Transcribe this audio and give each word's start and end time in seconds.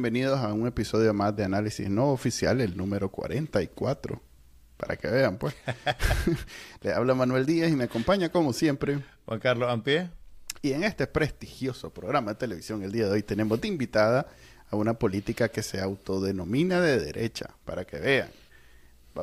Bienvenidos 0.00 0.40
a 0.40 0.54
un 0.54 0.66
episodio 0.66 1.12
más 1.12 1.36
de 1.36 1.44
Análisis 1.44 1.90
No 1.90 2.06
Oficial, 2.06 2.62
el 2.62 2.74
número 2.74 3.10
44. 3.10 4.18
Para 4.78 4.96
que 4.96 5.08
vean, 5.08 5.36
pues. 5.36 5.54
Le 6.80 6.94
habla 6.94 7.14
Manuel 7.14 7.44
Díaz 7.44 7.70
y 7.70 7.76
me 7.76 7.84
acompaña, 7.84 8.30
como 8.30 8.54
siempre, 8.54 9.00
Juan 9.26 9.40
Carlos 9.40 9.68
Ampie. 9.68 10.08
Y 10.62 10.72
en 10.72 10.84
este 10.84 11.06
prestigioso 11.06 11.92
programa 11.92 12.30
de 12.30 12.36
televisión 12.38 12.82
el 12.82 12.92
día 12.92 13.04
de 13.04 13.10
hoy 13.10 13.22
tenemos 13.22 13.60
de 13.60 13.68
invitada 13.68 14.26
a 14.70 14.76
una 14.76 14.94
política 14.94 15.50
que 15.50 15.62
se 15.62 15.82
autodenomina 15.82 16.80
de 16.80 16.98
derecha, 16.98 17.50
para 17.66 17.84
que 17.84 17.98
vean. 17.98 18.30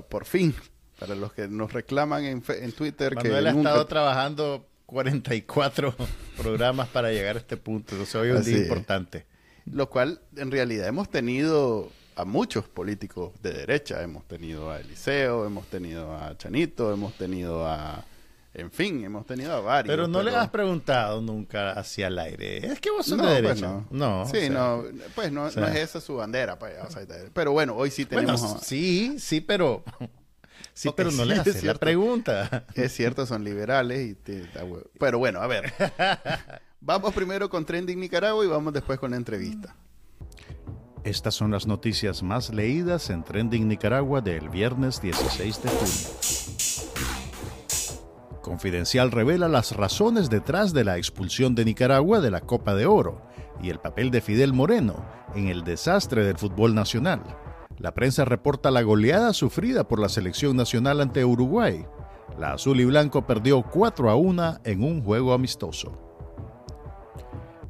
Por 0.07 0.25
fin, 0.25 0.53
para 0.99 1.15
los 1.15 1.33
que 1.33 1.47
nos 1.47 1.73
reclaman 1.73 2.23
en, 2.23 2.43
en 2.49 2.71
Twitter 2.71 3.15
Manuel 3.15 3.45
que 3.45 3.49
ha 3.49 3.51
estado 3.51 3.87
trabajando 3.87 4.67
44 4.85 5.95
programas 6.37 6.87
para 6.89 7.09
llegar 7.09 7.35
a 7.35 7.39
este 7.39 7.57
punto. 7.57 7.95
Entonces 7.95 8.13
hoy 8.13 8.29
es 8.29 8.35
un 8.35 8.43
día 8.43 8.57
importante. 8.59 9.25
Lo 9.71 9.89
cual 9.89 10.21
en 10.35 10.51
realidad 10.51 10.87
hemos 10.87 11.09
tenido 11.09 11.91
a 12.17 12.25
muchos 12.25 12.67
políticos 12.67 13.31
de 13.43 13.53
derecha. 13.53 14.01
Hemos 14.01 14.27
tenido 14.27 14.71
a 14.71 14.79
Eliseo, 14.79 15.45
hemos 15.45 15.67
tenido 15.67 16.15
a 16.15 16.35
Chanito, 16.37 16.91
hemos 16.91 17.13
tenido 17.13 17.65
a... 17.65 18.03
En 18.55 18.71
fin, 18.71 19.03
hemos 19.03 19.27
tenido 19.27 19.53
a 19.53 19.59
varios. 19.59 19.93
Pero 19.93 20.07
no 20.07 20.23
le 20.23 20.35
has 20.35 20.49
preguntado 20.49 21.21
nunca 21.21 21.73
hacia 21.73 22.07
el 22.07 22.17
aire. 22.17 22.65
Es 22.65 22.79
que 22.79 22.89
vos 22.89 23.05
sos 23.05 23.19
de 23.19 23.23
pues 23.23 23.41
derecha. 23.43 23.67
no. 23.67 23.87
no. 23.91 24.25
Sí, 24.25 24.49
no. 24.49 24.83
Pues 25.13 25.31
no, 25.31 25.51
no, 25.51 25.67
es 25.67 25.75
esa 25.75 26.01
su 26.01 26.15
bandera. 26.15 26.57
Pues, 26.57 26.73
pero 27.33 27.51
bueno, 27.51 27.75
hoy 27.75 27.91
sí 27.91 28.05
tenemos... 28.05 28.57
sí, 28.63 29.17
sí, 29.19 29.41
pero... 29.41 29.83
Sí, 30.73 30.89
pero 30.95 31.09
no 31.11 31.25
le 31.25 31.33
haces 31.33 31.63
la 31.63 31.73
pregunta. 31.73 32.65
Es 32.75 32.93
cierto, 32.93 33.25
son 33.25 33.43
liberales 33.43 34.11
y 34.11 34.17
Pero 34.99 35.17
bueno, 35.17 35.41
a 35.41 35.47
ver. 35.47 35.73
Vamos 36.79 37.13
primero 37.13 37.49
con 37.49 37.65
Trending 37.65 37.99
Nicaragua 37.99 38.45
y 38.45 38.47
vamos 38.47 38.71
después 38.71 38.99
con 38.99 39.11
la 39.11 39.17
entrevista. 39.17 39.75
Estas 41.03 41.35
son 41.35 41.51
las 41.51 41.65
noticias 41.65 42.21
más 42.21 42.53
leídas 42.53 43.09
en 43.09 43.23
Trending 43.23 43.67
Nicaragua 43.67 44.21
del 44.21 44.49
viernes 44.49 45.01
16 45.01 45.63
de 45.63 45.69
junio. 45.69 46.07
Confidencial 48.41 49.11
revela 49.11 49.47
las 49.47 49.75
razones 49.75 50.29
detrás 50.29 50.71
de 50.73 50.83
la 50.83 50.97
expulsión 50.97 51.55
de 51.55 51.65
Nicaragua 51.65 52.21
de 52.21 52.31
la 52.31 52.41
Copa 52.41 52.75
de 52.75 52.85
Oro 52.85 53.21
y 53.61 53.69
el 53.69 53.79
papel 53.79 54.11
de 54.11 54.21
Fidel 54.21 54.53
Moreno 54.53 55.05
en 55.35 55.47
el 55.47 55.63
desastre 55.63 56.23
del 56.23 56.37
fútbol 56.37 56.75
nacional. 56.75 57.21
La 57.77 57.93
prensa 57.93 58.23
reporta 58.23 58.71
la 58.71 58.83
goleada 58.83 59.33
sufrida 59.33 59.87
por 59.87 59.99
la 59.99 60.09
selección 60.09 60.55
nacional 60.55 61.01
ante 61.01 61.25
Uruguay. 61.25 61.85
La 62.39 62.53
azul 62.53 62.79
y 62.79 62.85
blanco 62.85 63.25
perdió 63.25 63.63
4 63.63 64.09
a 64.09 64.15
1 64.15 64.59
en 64.63 64.83
un 64.83 65.03
juego 65.03 65.33
amistoso. 65.33 66.06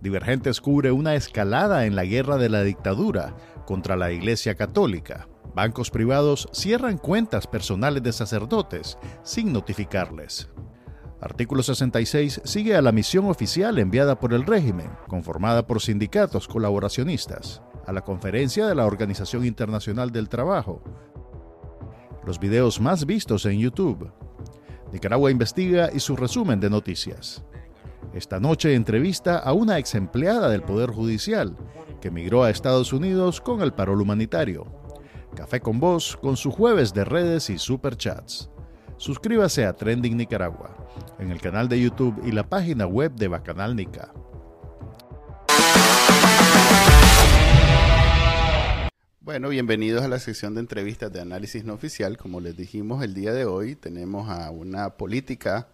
Divergentes 0.08 0.62
cubre 0.62 0.94
una 0.94 1.16
escalada 1.16 1.86
en 1.86 1.98
la 1.98 2.06
guerra 2.06 2.38
de 2.38 2.48
la 2.48 2.64
dictadura 2.64 3.36
contra 3.66 3.98
la 3.98 4.10
Iglesia 4.10 4.56
Católica. 4.56 5.28
Bancos 5.54 5.92
privados 5.92 6.48
cierran 6.54 6.98
cuentas 6.98 7.46
personales 7.46 8.02
de 8.04 8.14
sacerdotes 8.14 8.98
sin 9.24 9.52
notificarles. 9.52 10.50
Artículo 11.20 11.62
66 11.62 12.40
sigue 12.46 12.78
a 12.78 12.82
la 12.82 12.94
misión 12.94 13.26
oficial 13.26 13.80
enviada 13.80 14.18
por 14.18 14.34
el 14.34 14.46
régimen, 14.46 14.90
conformada 15.10 15.68
por 15.68 15.82
sindicatos 15.82 16.48
colaboracionistas, 16.48 17.62
a 17.86 17.92
la 17.92 18.00
conferencia 18.00 18.66
de 18.66 18.76
la 18.76 18.86
Organización 18.86 19.46
Internacional 19.46 20.14
del 20.14 20.30
Trabajo. 20.30 20.82
Los 22.26 22.40
videos 22.40 22.80
más 22.80 23.06
vistos 23.06 23.46
en 23.46 23.60
YouTube. 23.60 24.10
Nicaragua 24.94 25.32
investiga 25.32 25.90
y 25.94 26.00
su 26.00 26.16
resumen 26.16 26.62
de 26.62 26.70
noticias. 26.70 27.44
Esta 28.14 28.40
noche 28.40 28.74
entrevista 28.74 29.38
a 29.38 29.54
una 29.54 29.78
ex 29.78 29.94
empleada 29.96 30.50
del 30.50 30.64
Poder 30.64 30.90
Judicial 30.90 31.56
que 32.02 32.10
migró 32.10 32.44
a 32.44 32.50
Estados 32.50 32.94
Unidos 32.94 33.42
con 33.42 33.62
el 33.62 33.74
parol 33.74 34.02
humanitario. 34.02 34.66
Café 35.36 35.60
con 35.60 35.80
Voz 35.80 36.18
con 36.18 36.38
su 36.38 36.52
jueves 36.52 36.94
de 36.94 37.04
redes 37.06 37.50
y 37.50 37.58
superchats. 37.58 38.50
Suscríbase 38.98 39.66
a 39.66 39.74
Trending 39.74 40.18
Nicaragua 40.18 40.76
en 41.20 41.32
el 41.32 41.42
canal 41.42 41.68
de 41.68 41.82
YouTube 41.82 42.20
y 42.26 42.32
la 42.32 42.48
página 42.48 42.88
web 42.88 43.14
de 43.14 43.28
Bacanal 43.28 43.76
Nica. 43.76 44.14
Bueno, 49.20 49.50
bienvenidos 49.50 50.04
a 50.04 50.08
la 50.08 50.20
sección 50.20 50.56
de 50.56 50.62
entrevistas 50.62 51.12
de 51.12 51.20
análisis 51.20 51.66
no 51.66 51.74
oficial. 51.74 52.18
Como 52.18 52.40
les 52.40 52.56
dijimos 52.56 53.04
el 53.04 53.14
día 53.14 53.34
de 53.34 53.44
hoy, 53.44 53.76
tenemos 53.76 54.30
a 54.30 54.50
una 54.52 54.92
política 54.92 55.68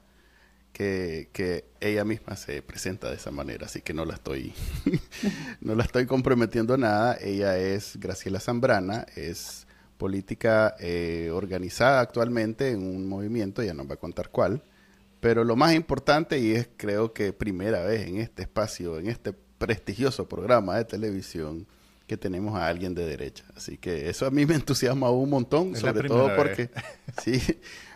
que, 0.74 1.66
ella 1.80 2.04
misma 2.04 2.36
se 2.36 2.62
presenta 2.62 3.10
de 3.10 3.16
esa 3.16 3.32
manera, 3.32 3.68
así 3.68 3.82
que 3.82 3.94
no 3.94 4.06
la 4.06 4.16
estoy, 4.16 4.54
no 5.62 5.76
la 5.76 5.84
estoy 5.84 6.06
comprometiendo 6.06 6.78
nada. 6.78 7.18
Ella 7.22 7.58
es 7.58 7.98
Graciela 8.00 8.40
Zambrana, 8.40 9.06
es 9.16 9.68
política 9.98 10.76
eh, 10.80 11.30
organizada 11.32 12.02
actualmente 12.02 12.72
en 12.72 12.84
un 12.84 13.08
movimiento, 13.08 13.62
ya 13.64 13.74
nos 13.74 13.90
va 13.90 13.94
a 13.94 13.98
contar 13.98 14.30
cuál, 14.30 14.64
pero 15.20 15.44
lo 15.44 15.56
más 15.56 15.74
importante, 15.74 16.40
y 16.40 16.54
es 16.54 16.68
creo 16.76 17.14
que 17.14 17.32
primera 17.32 17.84
vez 17.84 18.08
en 18.08 18.18
este 18.18 18.42
espacio, 18.42 18.98
en 19.00 19.08
este 19.08 19.34
prestigioso 19.34 20.28
programa 20.28 20.78
de 20.78 20.86
televisión, 20.86 21.68
que 22.08 22.18
tenemos 22.18 22.56
a 22.56 22.68
alguien 22.68 22.94
de 22.94 23.06
derecha. 23.06 23.46
Así 23.56 23.78
que 23.78 24.10
eso 24.10 24.26
a 24.26 24.32
mí 24.32 24.46
me 24.46 24.56
entusiasma 24.56 25.10
un 25.10 25.30
montón, 25.30 25.76
sobre 25.76 26.08
todo 26.08 26.36
porque, 26.36 26.70
sí, 27.24 27.42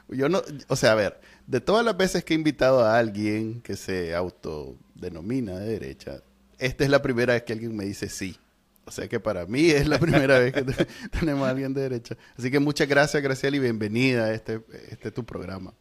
yo 0.08 0.30
no, 0.30 0.42
o 0.68 0.76
sea, 0.76 0.94
a 0.94 0.96
ver, 0.96 1.20
de 1.48 1.62
todas 1.62 1.84
las 1.84 1.98
veces 1.98 2.24
que 2.24 2.34
he 2.34 2.38
invitado 2.38 2.82
a 2.82 2.98
alguien 2.98 3.62
que 3.62 3.76
se 3.76 4.14
autodenomina 4.14 5.58
de 5.58 5.68
derecha, 5.68 6.22
esta 6.60 6.84
es 6.84 6.90
la 6.90 7.02
primera 7.02 7.34
vez 7.34 7.44
que 7.44 7.54
alguien 7.54 7.76
me 7.76 7.86
dice 7.86 8.10
sí. 8.10 8.38
O 8.86 8.92
sea 8.92 9.08
que 9.08 9.20
para 9.20 9.46
mí 9.46 9.70
es 9.70 9.88
la 9.88 10.00
primera 10.00 10.40
vez 10.40 10.54
que 10.54 10.64
tenemos 11.20 11.48
a 11.48 11.52
alguien 11.52 11.74
de 11.74 11.82
derecha. 11.82 12.16
Así 12.38 12.52
que 12.52 12.60
muchas 12.60 12.88
gracias, 12.88 13.22
Graciela, 13.22 13.58
y 13.58 13.60
bienvenida 13.62 14.26
a 14.26 14.34
este, 14.34 14.62
este 14.90 15.12
tu 15.12 15.26
programa. 15.26 15.74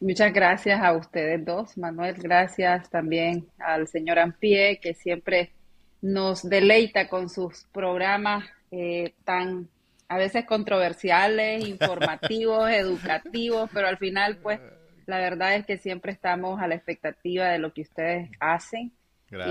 Muchas 0.00 0.32
gracias 0.32 0.80
a 0.80 0.92
ustedes 0.92 1.44
dos, 1.44 1.76
Manuel. 1.76 2.14
Gracias 2.14 2.88
también 2.88 3.46
al 3.58 3.88
señor 3.88 4.18
Ampie, 4.18 4.78
que 4.80 4.94
siempre 4.94 5.52
nos 6.00 6.48
deleita 6.48 7.08
con 7.08 7.28
sus 7.28 7.64
programas 7.72 8.44
eh, 8.70 9.14
tan 9.24 9.68
a 10.08 10.16
veces 10.16 10.44
controversiales, 10.46 11.66
informativos, 11.66 12.70
educativos, 12.70 13.70
pero 13.72 13.88
al 13.88 13.98
final, 13.98 14.38
pues, 14.38 14.60
la 15.06 15.18
verdad 15.18 15.54
es 15.54 15.66
que 15.66 15.78
siempre 15.78 16.12
estamos 16.12 16.60
a 16.60 16.66
la 16.66 16.74
expectativa 16.74 17.48
de 17.48 17.58
lo 17.58 17.72
que 17.72 17.82
ustedes 17.82 18.30
hacen. 18.40 18.92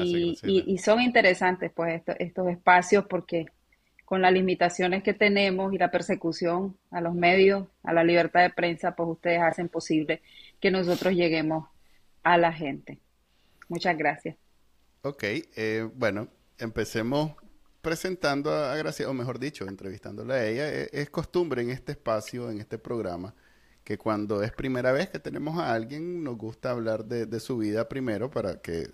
y, 0.03 0.37
y, 0.43 0.77
son 0.79 1.01
interesantes, 1.01 1.71
pues, 1.73 2.01
estos 2.19 2.47
espacios 2.49 3.05
porque 3.07 3.45
con 4.05 4.21
las 4.21 4.31
limitaciones 4.31 5.03
que 5.03 5.13
tenemos 5.13 5.73
y 5.73 5.77
la 5.77 5.91
persecución 5.91 6.77
a 6.91 7.01
los 7.01 7.13
medios, 7.13 7.67
a 7.83 7.93
la 7.93 8.03
libertad 8.03 8.41
de 8.41 8.49
prensa, 8.49 8.95
pues 8.95 9.09
ustedes 9.09 9.41
hacen 9.41 9.67
posible 9.67 10.21
que 10.61 10.71
nosotros 10.71 11.13
lleguemos 11.13 11.67
a 12.23 12.37
la 12.37 12.53
gente. 12.53 12.99
Muchas 13.67 13.97
gracias. 13.97 14.37
Ok, 15.01 15.23
eh, 15.23 15.89
bueno, 15.93 16.29
empecemos 16.57 17.33
presentando 17.87 18.53
a 18.53 18.75
Gracia, 18.75 19.09
o 19.09 19.13
mejor 19.13 19.39
dicho, 19.39 19.65
entrevistándola 19.65 20.33
a 20.33 20.45
ella, 20.45 20.69
e, 20.69 20.89
es, 20.91 21.09
costumbre 21.09 21.61
en 21.61 21.69
este 21.69 21.93
espacio, 21.93 22.51
en 22.51 22.59
este 22.59 22.77
programa, 22.77 23.33
que 23.85 23.97
cuando 23.97 24.43
es 24.43 24.51
primera 24.51 24.91
vez 24.91 25.07
que 25.07 25.19
tenemos 25.19 25.57
a 25.57 25.71
alguien, 25.71 26.21
nos 26.21 26.37
gusta 26.37 26.71
hablar 26.71 27.05
de, 27.05 27.39
su 27.39 27.57
vida 27.57 27.87
primero 27.87 28.29
para 28.29 28.61
que 28.61 28.89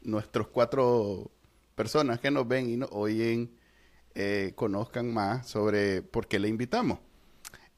nuestros 0.00 0.48
cuatro 0.48 1.30
personas 1.74 2.20
que 2.20 2.30
nos 2.30 2.48
ven 2.48 2.70
y 2.70 2.78
nos 2.78 2.88
oyen 2.92 3.50
eh, 4.14 4.52
conozcan 4.54 5.12
más 5.12 5.46
sobre 5.46 6.00
por 6.00 6.26
qué 6.26 6.38
le 6.38 6.48
invitamos. 6.48 7.00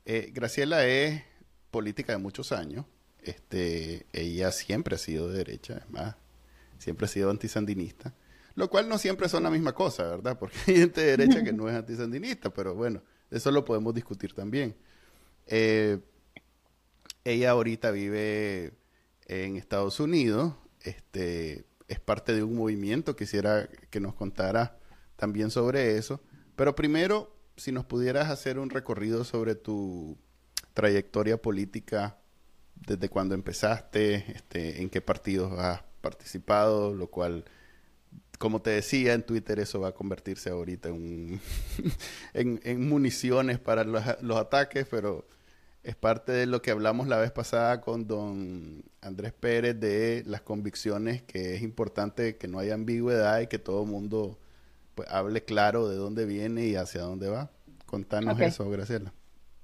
Eh, 0.04 0.30
Graciela 0.32 0.86
es 0.86 1.20
política 1.72 2.12
de 2.12 2.18
muchos 2.18 2.52
años. 2.52 2.86
Este, 3.22 4.06
ella 4.12 4.52
siempre 4.52 4.94
ha 4.94 4.98
sido 4.98 5.26
de 5.30 5.38
derecha, 5.38 5.78
es 5.78 5.90
más, 5.90 6.14
siempre 6.78 7.06
ha 7.06 7.08
sido 7.08 7.30
antisandinista. 7.30 8.14
Lo 8.54 8.70
cual 8.70 8.88
no 8.88 8.98
siempre 8.98 9.28
son 9.28 9.42
la 9.42 9.50
misma 9.50 9.72
cosa, 9.72 10.04
¿verdad? 10.04 10.38
Porque 10.38 10.56
hay 10.66 10.76
gente 10.76 11.00
de 11.00 11.16
derecha 11.16 11.42
que 11.42 11.52
no 11.52 11.68
es 11.68 11.74
antisandinista, 11.74 12.50
pero 12.50 12.74
bueno, 12.74 13.02
eso 13.30 13.50
lo 13.50 13.64
podemos 13.64 13.94
discutir 13.94 14.32
también. 14.32 14.76
Eh, 15.46 15.98
ella 17.24 17.50
ahorita 17.50 17.90
vive 17.90 18.74
en 19.26 19.56
Estados 19.56 19.98
Unidos, 19.98 20.54
este, 20.82 21.64
es 21.88 21.98
parte 21.98 22.34
de 22.34 22.42
un 22.42 22.54
movimiento, 22.54 23.16
quisiera 23.16 23.68
que 23.90 24.00
nos 24.00 24.14
contara 24.14 24.78
también 25.16 25.50
sobre 25.50 25.96
eso. 25.96 26.20
Pero 26.54 26.76
primero, 26.76 27.34
si 27.56 27.72
nos 27.72 27.84
pudieras 27.84 28.30
hacer 28.30 28.58
un 28.58 28.70
recorrido 28.70 29.24
sobre 29.24 29.54
tu 29.54 30.18
trayectoria 30.74 31.40
política, 31.40 32.18
desde 32.74 33.08
cuando 33.08 33.34
empezaste, 33.34 34.32
este, 34.32 34.82
en 34.82 34.90
qué 34.90 35.00
partidos 35.00 35.58
has 35.58 35.82
participado, 36.00 36.94
lo 36.94 37.08
cual 37.08 37.44
como 38.38 38.62
te 38.62 38.70
decía 38.70 39.14
en 39.14 39.22
Twitter, 39.22 39.58
eso 39.58 39.80
va 39.80 39.88
a 39.88 39.92
convertirse 39.92 40.50
ahorita 40.50 40.88
en, 40.88 41.40
en, 42.34 42.88
municiones 42.88 43.58
para 43.58 43.84
los, 43.84 44.36
ataques, 44.36 44.86
pero 44.90 45.26
es 45.82 45.94
parte 45.94 46.32
de 46.32 46.46
lo 46.46 46.62
que 46.62 46.70
hablamos 46.70 47.06
la 47.08 47.18
vez 47.18 47.30
pasada 47.30 47.80
con 47.80 48.06
don 48.06 48.84
Andrés 49.00 49.32
Pérez 49.32 49.78
de 49.78 50.22
las 50.26 50.40
convicciones, 50.40 51.22
que 51.22 51.54
es 51.54 51.62
importante 51.62 52.36
que 52.36 52.48
no 52.48 52.58
haya 52.58 52.74
ambigüedad 52.74 53.40
y 53.40 53.46
que 53.46 53.58
todo 53.58 53.82
el 53.84 53.90
mundo 53.90 54.38
pues 54.94 55.08
hable 55.10 55.44
claro 55.44 55.88
de 55.88 55.96
dónde 55.96 56.24
viene 56.24 56.66
y 56.66 56.76
hacia 56.76 57.02
dónde 57.02 57.28
va. 57.28 57.50
Contanos 57.86 58.40
eso, 58.40 58.68
Graciela. 58.70 59.12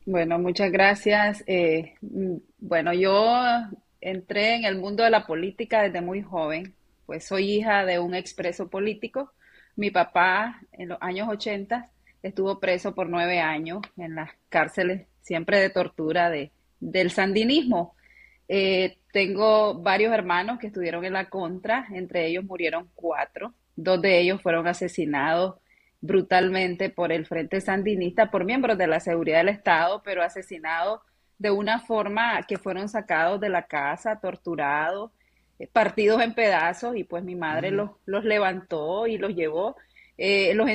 Bueno, 0.06 0.38
muchas 0.38 0.72
gracias. 0.72 1.44
Eh, 1.46 1.94
mm, 2.00 2.37
bueno, 2.58 2.93
yo 2.93 3.37
entré 4.00 4.56
en 4.56 4.64
el 4.64 4.76
mundo 4.78 5.05
de 5.05 5.11
la 5.11 5.26
política 5.26 5.82
desde 5.82 6.00
muy 6.00 6.22
joven, 6.22 6.75
pues 7.10 7.24
soy 7.24 7.54
hija 7.54 7.84
de 7.84 7.98
un 7.98 8.14
expreso 8.14 8.70
político. 8.70 9.32
Mi 9.74 9.90
papá 9.90 10.60
en 10.70 10.90
los 10.90 10.98
años 11.00 11.28
80 11.28 11.90
estuvo 12.22 12.60
preso 12.60 12.94
por 12.94 13.08
nueve 13.08 13.40
años 13.40 13.80
en 13.96 14.14
las 14.14 14.30
cárceles, 14.48 15.08
siempre 15.20 15.58
de 15.58 15.70
tortura 15.70 16.30
de, 16.30 16.52
del 16.78 17.10
sandinismo. 17.10 17.96
Eh, 18.46 18.98
tengo 19.12 19.74
varios 19.74 20.14
hermanos 20.14 20.60
que 20.60 20.68
estuvieron 20.68 21.04
en 21.04 21.14
la 21.14 21.28
contra, 21.28 21.88
entre 21.90 22.28
ellos 22.28 22.44
murieron 22.44 22.88
cuatro, 22.94 23.54
dos 23.74 24.00
de 24.00 24.20
ellos 24.20 24.40
fueron 24.40 24.68
asesinados 24.68 25.56
brutalmente 26.00 26.90
por 26.90 27.10
el 27.10 27.26
Frente 27.26 27.60
Sandinista, 27.60 28.30
por 28.30 28.44
miembros 28.44 28.78
de 28.78 28.86
la 28.86 29.00
seguridad 29.00 29.38
del 29.38 29.48
Estado, 29.48 30.00
pero 30.04 30.22
asesinados 30.22 31.00
de 31.38 31.50
una 31.50 31.80
forma 31.80 32.40
que 32.44 32.56
fueron 32.56 32.88
sacados 32.88 33.40
de 33.40 33.48
la 33.48 33.66
casa, 33.66 34.20
torturados, 34.20 35.10
partidos 35.68 36.22
en 36.22 36.34
pedazos, 36.34 36.96
y 36.96 37.04
pues 37.04 37.22
mi 37.22 37.34
madre 37.34 37.70
los, 37.70 37.90
los, 38.06 38.24
levantó 38.24 39.06
y 39.06 39.18
los 39.18 39.34
llevó. 39.34 39.76
Eh, 40.16 40.54
los, 40.54 40.68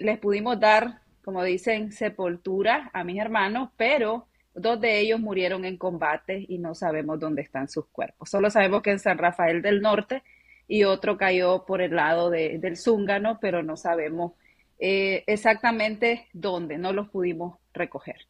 les 0.00 0.18
pudimos 0.18 0.60
dar, 0.60 1.00
como 1.24 1.42
dicen, 1.42 1.92
sepultura 1.92 2.90
a 2.92 3.04
mis 3.04 3.20
hermanos, 3.20 3.70
pero 3.76 4.26
dos 4.54 4.80
de 4.80 5.00
ellos 5.00 5.20
murieron 5.20 5.64
en 5.64 5.76
combate 5.76 6.44
y 6.48 6.58
no 6.58 6.74
sabemos 6.74 7.18
dónde 7.18 7.42
están 7.42 7.68
sus 7.68 7.86
cuerpos. 7.86 8.30
Solo 8.30 8.50
sabemos 8.50 8.82
que 8.82 8.90
en 8.90 8.98
San 8.98 9.18
Rafael 9.18 9.62
del 9.62 9.80
Norte 9.80 10.22
y 10.68 10.84
otro 10.84 11.16
cayó 11.16 11.64
por 11.66 11.82
el 11.82 11.96
lado 11.96 12.30
del 12.30 12.76
Zúngano, 12.76 13.38
pero 13.40 13.62
no 13.62 13.76
sabemos 13.76 14.32
eh, 14.78 15.24
exactamente 15.26 16.28
dónde, 16.32 16.78
no 16.78 16.92
los 16.92 17.08
pudimos 17.08 17.58
recoger. 17.72 18.26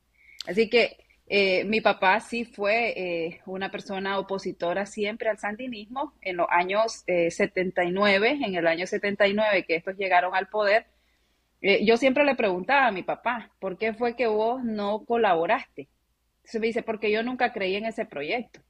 Así 0.46 0.70
que 0.70 0.96
eh, 1.30 1.64
mi 1.64 1.80
papá 1.80 2.20
sí 2.20 2.44
fue 2.44 2.90
eh, 2.96 3.40
una 3.46 3.70
persona 3.70 4.18
opositora 4.18 4.84
siempre 4.84 5.30
al 5.30 5.38
sandinismo. 5.38 6.12
En 6.20 6.36
los 6.36 6.46
años 6.50 7.04
79, 7.06 8.40
en 8.44 8.54
el 8.54 8.66
año 8.66 8.86
79 8.86 9.64
que 9.66 9.76
estos 9.76 9.96
llegaron 9.96 10.34
al 10.34 10.48
poder, 10.48 10.86
yo 11.62 11.96
siempre 11.96 12.24
le 12.24 12.34
preguntaba 12.34 12.86
a 12.86 12.92
mi 12.92 13.02
papá, 13.02 13.50
¿por 13.58 13.78
qué 13.78 13.92
fue 13.94 14.16
que 14.16 14.26
vos 14.26 14.62
no 14.64 15.04
colaboraste? 15.04 15.88
Entonces 16.38 16.60
me 16.60 16.66
dice, 16.68 16.82
porque 16.82 17.10
yo 17.10 17.22
nunca 17.22 17.52
creí 17.52 17.76
en 17.76 17.86
ese 17.86 18.04
proyecto 18.06 18.60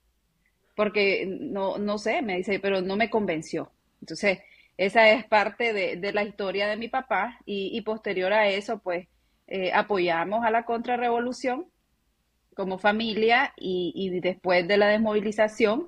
porque 0.81 1.27
no, 1.27 1.77
no 1.77 1.99
sé, 1.99 2.23
me 2.23 2.39
dice, 2.39 2.59
pero 2.59 2.81
no 2.81 2.97
me 2.97 3.11
convenció. 3.11 3.71
Entonces, 4.01 4.39
esa 4.79 5.11
es 5.11 5.27
parte 5.27 5.75
de, 5.75 6.12
la 6.15 6.23
historia 6.23 6.69
de 6.69 6.79
mi 6.79 6.89
papá 6.89 7.39
y, 7.45 7.79
posterior 7.83 8.33
a 8.33 8.49
eso, 8.49 8.79
pues 8.79 9.07
eh, 9.47 9.73
apoyamos 9.75 10.43
a 10.43 10.51
la 10.51 10.65
contrarrevolución 10.65 11.67
como 12.61 12.79
familia 12.79 13.55
y, 13.57 14.21
después 14.21 14.69
de 14.69 14.77
la 14.77 14.89
desmovilización, 14.89 15.87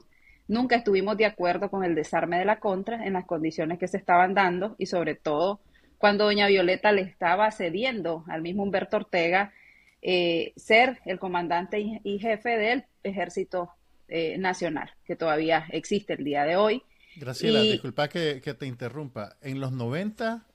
nunca 0.48 0.76
estuvimos 0.76 1.18
de 1.18 1.26
acuerdo 1.26 1.70
con 1.70 1.84
el 1.84 1.94
desarme 1.94 2.38
de 2.38 2.46
la 2.46 2.60
contra 2.60 3.06
en 3.06 3.12
las 3.12 3.26
condiciones 3.26 3.78
que 3.78 3.88
se 3.88 3.98
estaban 3.98 4.32
dando 4.32 4.74
y 4.78 4.86
sobre 4.86 5.14
todo 5.14 5.60
cuando 5.98 6.24
doña 6.24 6.46
Violeta 6.46 6.90
le 6.90 7.02
estaba 7.02 7.50
cediendo 7.50 8.24
al 8.26 8.40
mismo 8.40 8.62
Humberto 8.62 8.96
Ortega 8.96 9.52
eh, 10.00 10.54
ser 10.56 10.98
el 11.04 11.18
comandante 11.18 12.00
y 12.02 12.18
jefe 12.18 12.56
del 12.56 12.86
ejército 13.02 13.68
eh, 14.08 14.38
nacional, 14.38 14.90
que 15.04 15.14
todavía 15.14 15.66
existe 15.72 16.14
el 16.14 16.24
día 16.24 16.44
de 16.44 16.56
hoy. 16.56 16.82
Graciela, 17.16 17.60
disculpa 17.60 18.08
que, 18.08 18.40
te 18.40 18.66
interrumpa. 18.66 19.36
En 19.42 19.60
los 19.60 19.72
90 19.72 20.46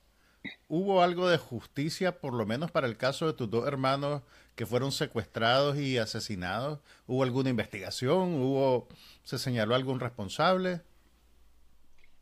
hubo 0.67 1.01
algo 1.01 1.29
de 1.29 1.37
justicia, 1.37 2.19
por 2.19 2.33
lo 2.33 2.45
menos 2.45 2.71
para 2.71 2.87
el 2.87 2.97
caso 2.97 3.27
de 3.27 3.33
tus 3.33 3.49
dos 3.49 3.67
hermanos 3.67 4.21
que 4.55 4.65
fueron 4.65 4.91
secuestrados 4.91 5.77
y 5.77 5.97
asesinados. 5.97 6.79
¿Hubo 7.05 7.23
alguna 7.23 7.49
investigación? 7.49 8.35
¿Hubo, 8.41 8.87
se 9.23 9.37
señaló 9.37 9.75
algún 9.75 9.99
responsable? 9.99 10.81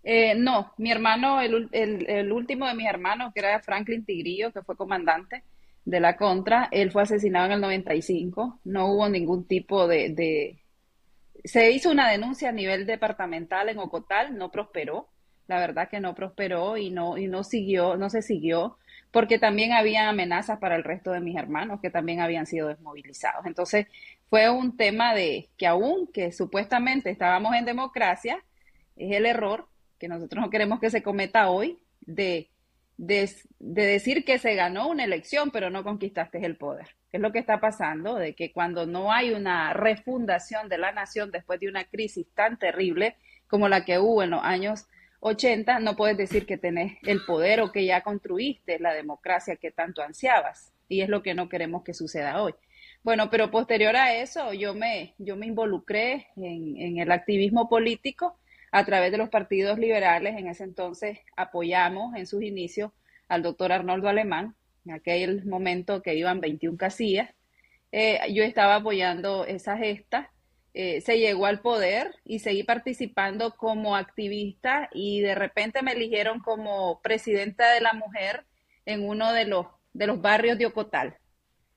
Eh, 0.04 0.36
no, 0.36 0.74
mi 0.77 0.92
hermano, 0.92 1.42
el, 1.42 1.69
el, 1.72 2.31
último 2.31 2.68
de 2.68 2.75
mis 2.75 2.88
hermanos, 2.88 3.33
que 3.33 3.39
era 3.39 3.60
Franklin 3.62 4.06
Tigrillo, 4.06 4.51
que 4.51 4.62
fue 4.62 4.75
comandante 4.75 5.44
de 5.83 6.00
la 6.00 6.16
Contra, 6.16 6.69
él 6.72 6.92
fue 6.92 7.04
asesinado 7.04 7.48
en 7.48 7.54
el 7.54 7.62
95. 7.62 8.60
No 8.66 8.88
hubo 8.88 9.10
ningún 9.10 9.48
tipo 9.48 9.88
de, 9.88 10.60
se 11.44 11.72
hizo 11.72 11.92
una 11.92 12.10
denuncia 12.10 12.50
a 12.50 12.51
nivel 12.51 12.86
departamental 12.86 13.69
en 13.69 13.80
Ocotal, 13.80 14.38
no 14.38 14.51
prosperó, 14.51 15.07
la 15.48 15.60
verdad 15.60 15.90
que 15.90 16.00
no 16.00 16.16
prosperó 16.16 16.78
y 16.78 16.90
no, 16.90 17.18
y 17.18 17.28
no 17.28 17.44
siguió, 17.44 17.98
no 17.98 18.10
se 18.10 18.22
siguió, 18.22 18.78
porque 19.12 19.40
también 19.40 19.72
había 19.74 20.10
amenazas 20.10 20.60
para 20.60 20.76
el 20.76 20.84
resto 20.84 21.12
de 21.12 21.22
mis 21.22 21.38
hermanos 21.38 21.80
que 21.82 21.90
también 21.90 22.20
habían 22.20 22.46
sido 22.46 22.68
desmovilizados. 22.68 23.46
Entonces, 23.46 23.88
fue 24.30 24.50
un 24.50 24.76
tema 24.76 25.14
de 25.14 25.50
que 25.58 25.68
aún 25.68 26.08
que 26.08 26.32
supuestamente 26.32 27.10
estábamos 27.10 27.56
en 27.56 27.66
democracia, 27.66 28.44
es 28.96 29.16
el 29.16 29.26
error 29.26 29.68
que 30.00 30.08
nosotros 30.08 30.44
no 30.44 30.50
queremos 30.50 30.80
que 30.80 30.90
se 30.90 31.04
cometa 31.04 31.50
hoy 31.50 31.80
de, 32.02 32.50
de, 32.98 33.30
de 33.60 33.86
decir 33.86 34.26
que 34.26 34.40
se 34.40 34.56
ganó 34.56 34.90
una 34.90 35.04
elección, 35.04 35.52
pero 35.52 35.70
no 35.70 35.84
conquistaste 35.84 36.46
el 36.46 36.58
poder 36.58 36.88
es 37.16 37.22
lo 37.22 37.32
que 37.32 37.40
está 37.40 37.60
pasando, 37.60 38.16
de 38.16 38.36
que 38.36 38.52
cuando 38.52 38.86
no 38.86 39.12
hay 39.12 39.32
una 39.32 39.74
refundación 39.74 40.68
de 40.70 40.78
la 40.78 40.92
nación 40.92 41.32
después 41.32 41.60
de 41.60 41.70
una 41.70 41.86
crisis 41.86 42.28
tan 42.36 42.60
terrible 42.60 43.16
como 43.48 43.70
la 43.70 43.86
que 43.86 44.00
hubo 44.00 44.22
en 44.22 44.32
los 44.32 44.44
años 44.44 44.86
80, 45.27 45.80
no 45.80 45.95
puedes 45.95 46.18
decir 46.18 46.45
que 46.45 46.56
tenés 46.56 47.00
el 47.04 47.25
poder 47.25 47.60
o 47.62 47.72
que 47.72 47.83
ya 47.83 48.01
construiste 48.01 48.77
la 48.77 48.94
democracia 48.94 49.56
que 49.56 49.72
tanto 49.72 50.03
ansiabas. 50.03 50.72
Y 50.88 51.01
es 51.01 51.10
lo 51.10 51.24
que 51.24 51.34
no 51.34 51.50
queremos 51.50 51.84
que 51.84 51.96
suceda 51.96 52.44
hoy. 52.44 52.53
Bueno, 53.03 53.32
pero 53.32 53.50
posterior 53.50 53.96
a 53.96 54.15
eso, 54.15 54.53
yo 54.53 54.75
me, 54.75 55.15
yo 55.17 55.36
me 55.36 55.48
involucré 55.48 56.27
en, 56.36 57.00
el 57.00 57.12
activismo 57.12 57.67
político 57.67 58.38
a 58.72 58.86
través 58.86 59.12
de 59.12 59.17
los 59.17 59.29
partidos 59.29 59.79
liberales. 59.79 60.38
En 60.38 60.48
ese 60.48 60.63
entonces 60.63 61.17
apoyamos 61.36 62.15
en 62.15 62.27
sus 62.27 62.44
inicios 62.44 62.91
al 63.27 63.41
doctor 63.41 63.72
Arnoldo 63.72 64.08
Alemán, 64.08 64.55
en 64.86 64.94
aquel 64.94 65.44
momento 65.46 66.03
que 66.03 66.13
iban 66.13 66.39
21 66.39 66.77
casillas, 66.77 67.32
eh, 67.91 68.20
yo 68.32 68.44
estaba 68.44 68.75
apoyando 68.75 69.46
esa 69.46 69.75
gesta. 69.75 70.32
Eh, 70.77 71.00
se 71.00 71.17
llegó 71.20 71.46
al 71.46 71.62
poder 71.62 72.13
y 72.25 72.39
seguí 72.39 72.63
participando 72.63 73.55
como 73.55 73.96
activista 73.96 74.89
y 74.94 75.22
de 75.22 75.34
repente 75.34 75.82
me 75.82 75.94
eligieron 75.94 76.39
como 76.39 77.01
presidenta 77.01 77.72
de 77.72 77.79
la 77.79 77.94
mujer 77.94 78.46
en 78.86 79.08
uno 79.08 79.32
de 79.32 79.46
los, 79.46 79.67
de 79.94 80.08
los 80.08 80.22
barrios 80.22 80.58
de 80.58 80.65
Ocotal. 80.65 81.17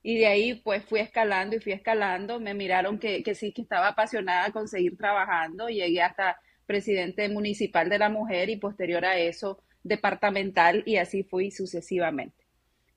Y 0.02 0.18
de 0.18 0.26
ahí 0.26 0.54
pues 0.54 0.84
fui 0.84 1.00
escalando 1.00 1.54
y 1.56 1.60
fui 1.60 1.72
escalando. 1.72 2.40
Me 2.40 2.54
miraron 2.54 2.98
que, 2.98 3.22
que 3.22 3.34
sí, 3.34 3.52
que 3.52 3.62
estaba 3.62 3.88
apasionada 3.88 4.50
con 4.50 4.66
seguir 4.66 4.96
trabajando. 4.96 5.68
Llegué 5.68 6.02
hasta 6.02 6.40
presidente 6.66 7.28
municipal 7.28 7.88
de 7.88 7.98
la 7.98 8.08
mujer 8.08 8.50
y 8.50 8.56
posterior 8.56 9.04
a 9.04 9.16
eso 9.16 9.62
departamental 9.82 10.82
y 10.86 10.96
así 10.96 11.22
fui 11.22 11.50
sucesivamente. 11.50 12.44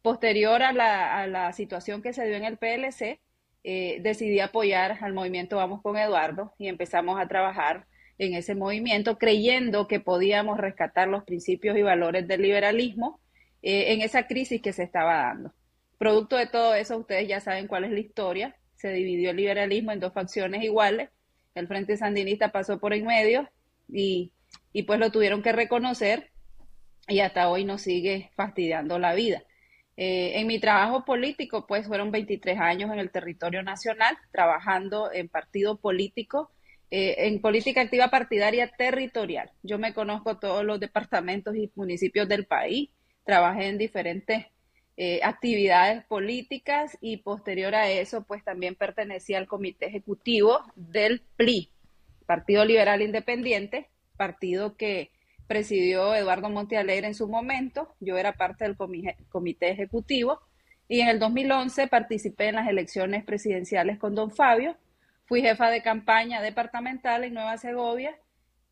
Posterior 0.01 0.63
a 0.63 0.73
la, 0.73 1.53
situación 1.53 2.01
que 2.01 2.13
se 2.13 2.25
dio 2.25 2.35
en 2.35 2.45
el 2.45 2.57
PLC, 2.57 3.19
eh, 3.63 3.99
decidí 4.01 4.39
apoyar 4.39 4.97
al 5.01 5.13
movimiento 5.13 5.57
Vamos 5.57 5.81
con 5.81 5.97
Eduardo 5.97 6.53
y 6.57 6.67
empezamos 6.67 7.19
a 7.19 7.27
trabajar 7.27 7.85
en 8.17 8.33
ese 8.33 8.55
movimiento 8.55 9.17
creyendo 9.17 9.87
que 9.87 9.99
podíamos 9.99 10.57
rescatar 10.57 11.07
los 11.07 11.23
principios 11.23 11.77
y 11.77 11.81
valores 11.81 12.27
del 12.27 12.41
liberalismo 12.41 13.19
eh, 13.61 13.93
en 13.93 14.01
esa 14.01 14.27
crisis 14.27 14.61
que 14.61 14.73
se 14.73 14.83
estaba 14.83 15.15
dando. 15.15 15.53
Producto 15.97 16.37
de 16.37 16.47
todo 16.47 16.73
eso, 16.73 16.97
ustedes 16.97 17.27
ya 17.27 17.39
saben 17.39 17.67
cuál 17.67 17.83
es 17.83 17.91
la 17.91 17.99
historia. 17.99 18.55
Se 18.75 18.91
dividió 18.91 19.31
el 19.31 19.37
liberalismo 19.37 19.91
en 19.91 19.99
dos 19.99 20.13
facciones 20.13 20.63
iguales. 20.63 21.09
El 21.53 21.67
Frente 21.67 21.97
Sandinista 21.97 22.51
pasó 22.51 22.79
por 22.79 22.93
en 22.93 23.05
medio 23.05 23.49
y, 23.87 24.31
y 24.73 24.83
pues 24.83 24.99
lo 24.99 25.11
tuvieron 25.11 25.43
que 25.43 25.51
reconocer 25.51 26.31
y 27.07 27.19
hasta 27.19 27.49
hoy 27.49 27.65
nos 27.65 27.81
sigue 27.81 28.31
fastidiando 28.35 28.97
la 28.99 29.13
vida. 29.13 29.43
Eh, 30.03 30.39
en 30.39 30.47
mi 30.47 30.57
trabajo 30.57 31.05
político, 31.05 31.67
pues 31.67 31.85
fueron 31.85 32.09
23 32.09 32.59
años 32.59 32.89
en 32.91 32.97
el 32.97 33.11
territorio 33.11 33.61
nacional, 33.61 34.17
trabajando 34.31 35.11
en 35.13 35.29
partido 35.29 35.77
político, 35.77 36.49
eh, 36.89 37.27
en 37.27 37.39
política 37.39 37.81
activa 37.81 38.07
partidaria 38.07 38.67
territorial. 38.75 39.51
Yo 39.61 39.77
me 39.77 39.93
conozco 39.93 40.39
todos 40.39 40.65
los 40.65 40.79
departamentos 40.79 41.55
y 41.55 41.69
municipios 41.75 42.27
del 42.27 42.47
país, 42.47 42.89
trabajé 43.25 43.67
en 43.67 43.77
diferentes 43.77 44.47
eh, 44.97 45.19
actividades 45.21 46.03
políticas 46.05 46.97
y 46.99 47.17
posterior 47.17 47.75
a 47.75 47.91
eso, 47.91 48.23
pues 48.23 48.43
también 48.43 48.73
pertenecía 48.73 49.37
al 49.37 49.45
comité 49.45 49.85
ejecutivo 49.85 50.61
del 50.75 51.21
PLI, 51.35 51.69
Partido 52.25 52.65
Liberal 52.65 53.03
Independiente, 53.03 53.87
partido 54.17 54.75
que 54.77 55.11
presidió 55.51 56.15
Eduardo 56.15 56.49
Montealegre 56.49 57.07
en 57.07 57.13
su 57.13 57.27
momento, 57.27 57.93
yo 57.99 58.17
era 58.17 58.31
parte 58.37 58.63
del 58.63 58.77
comité 59.27 59.69
ejecutivo 59.69 60.39
y 60.87 61.01
en 61.01 61.09
el 61.09 61.19
2011 61.19 61.89
participé 61.89 62.47
en 62.47 62.55
las 62.55 62.69
elecciones 62.69 63.25
presidenciales 63.25 63.99
con 63.99 64.15
don 64.15 64.31
Fabio, 64.31 64.77
fui 65.25 65.41
jefa 65.41 65.69
de 65.69 65.81
campaña 65.81 66.41
departamental 66.41 67.25
en 67.25 67.33
Nueva 67.33 67.57
Segovia 67.57 68.17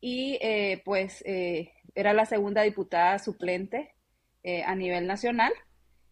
y 0.00 0.38
eh, 0.40 0.80
pues 0.86 1.22
eh, 1.26 1.70
era 1.94 2.14
la 2.14 2.24
segunda 2.24 2.62
diputada 2.62 3.18
suplente 3.18 3.90
eh, 4.42 4.62
a 4.62 4.74
nivel 4.74 5.06
nacional 5.06 5.52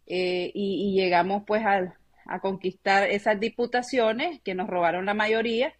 y, 0.05 0.95
llegamos 0.95 1.45
pues 1.47 1.65
a, 1.65 1.95
conquistar 2.43 3.09
esas 3.09 3.41
diputaciones 3.41 4.43
que 4.43 4.55
nos 4.55 4.69
robaron 4.69 5.07
la 5.07 5.15
mayoría. 5.15 5.73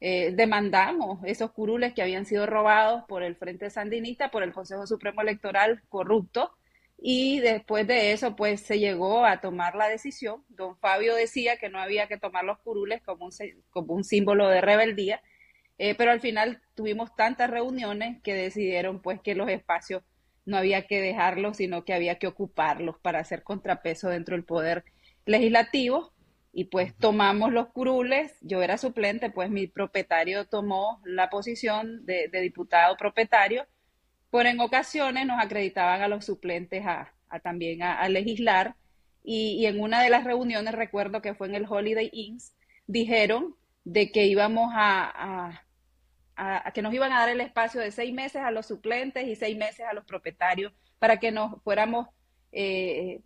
Demandamos 0.00 1.18
esos 1.24 1.50
curules 1.50 1.92
que 1.92 2.02
habían 2.02 2.24
sido 2.24 2.46
robados 2.46 3.04
por 3.08 3.22
el 3.22 3.34
Frente 3.36 3.68
Sandinista, 3.68 4.30
por 4.30 4.42
el 4.42 4.52
Consejo 4.52 4.86
Supremo 4.86 5.22
Electoral 5.22 5.82
corrupto, 5.88 6.52
y 7.00 7.38
después 7.40 7.86
de 7.86 8.12
eso, 8.12 8.34
pues 8.34 8.60
se 8.60 8.80
llegó 8.80 9.24
a 9.24 9.40
tomar 9.40 9.76
la 9.76 9.88
decisión. 9.88 10.44
Don 10.48 10.76
Fabio 10.78 11.14
decía 11.14 11.56
que 11.56 11.68
no 11.68 11.78
había 11.78 12.08
que 12.08 12.18
tomar 12.18 12.44
los 12.44 12.58
curules 12.58 13.00
como 13.02 13.26
un, 13.26 13.32
como 13.70 13.94
un 13.94 14.04
símbolo 14.04 14.48
de 14.48 14.60
rebeldía, 14.60 15.22
eh, 15.78 15.94
pero 15.94 16.10
al 16.10 16.20
final 16.20 16.60
tuvimos 16.74 17.14
tantas 17.14 17.50
reuniones 17.50 18.20
que 18.22 18.34
decidieron 18.34 19.00
pues 19.00 19.20
que 19.20 19.36
los 19.36 19.48
espacios 19.48 20.02
no 20.44 20.56
había 20.56 20.86
que 20.88 21.00
dejarlos, 21.00 21.58
sino 21.58 21.84
que 21.84 21.94
había 21.94 22.18
que 22.18 22.26
ocuparlos 22.26 22.98
para 22.98 23.20
hacer 23.20 23.44
contrapeso 23.44 24.08
dentro 24.08 24.34
del 24.34 24.44
poder 24.44 24.84
legislativo. 25.24 26.12
Y 26.52 26.64
pues 26.64 26.96
tomamos 26.96 27.52
los 27.52 27.68
curules, 27.68 28.36
yo 28.40 28.62
era 28.62 28.78
suplente, 28.78 29.30
pues 29.30 29.50
mi 29.50 29.66
propietario 29.66 30.46
tomó 30.46 31.00
la 31.04 31.30
posición 31.30 32.04
de, 32.06 32.28
diputado 32.28 32.96
propietario, 32.96 33.66
pero 34.30 34.48
en 34.48 34.60
ocasiones 34.60 35.26
nos 35.26 35.40
acreditaban 35.42 36.02
a 36.02 36.08
los 36.08 36.24
suplentes 36.24 36.84
a, 36.86 37.12
también 37.42 37.82
a, 37.82 38.08
legislar. 38.08 38.76
Y, 39.22 39.66
en 39.66 39.80
una 39.80 40.02
de 40.02 40.10
las 40.10 40.24
reuniones, 40.24 40.74
recuerdo 40.74 41.20
que 41.22 41.34
fue 41.34 41.48
en 41.48 41.54
el 41.54 41.66
Holiday 41.68 42.10
Inns, 42.12 42.54
dijeron 42.86 43.54
de 43.84 44.10
que 44.10 44.26
íbamos 44.26 44.70
a, 44.74 45.62
a, 46.36 46.72
que 46.72 46.82
nos 46.82 46.94
iban 46.94 47.12
a 47.12 47.20
dar 47.20 47.28
el 47.28 47.40
espacio 47.40 47.80
de 47.80 47.90
seis 47.90 48.12
meses 48.14 48.42
a 48.42 48.50
los 48.50 48.66
suplentes 48.66 49.26
y 49.26 49.36
seis 49.36 49.56
meses 49.56 49.86
a 49.86 49.92
los 49.92 50.04
propietarios 50.04 50.72
para 50.98 51.18
que 51.18 51.30
nos 51.30 51.62
fuéramos 51.62 52.08
eh, 52.52 53.20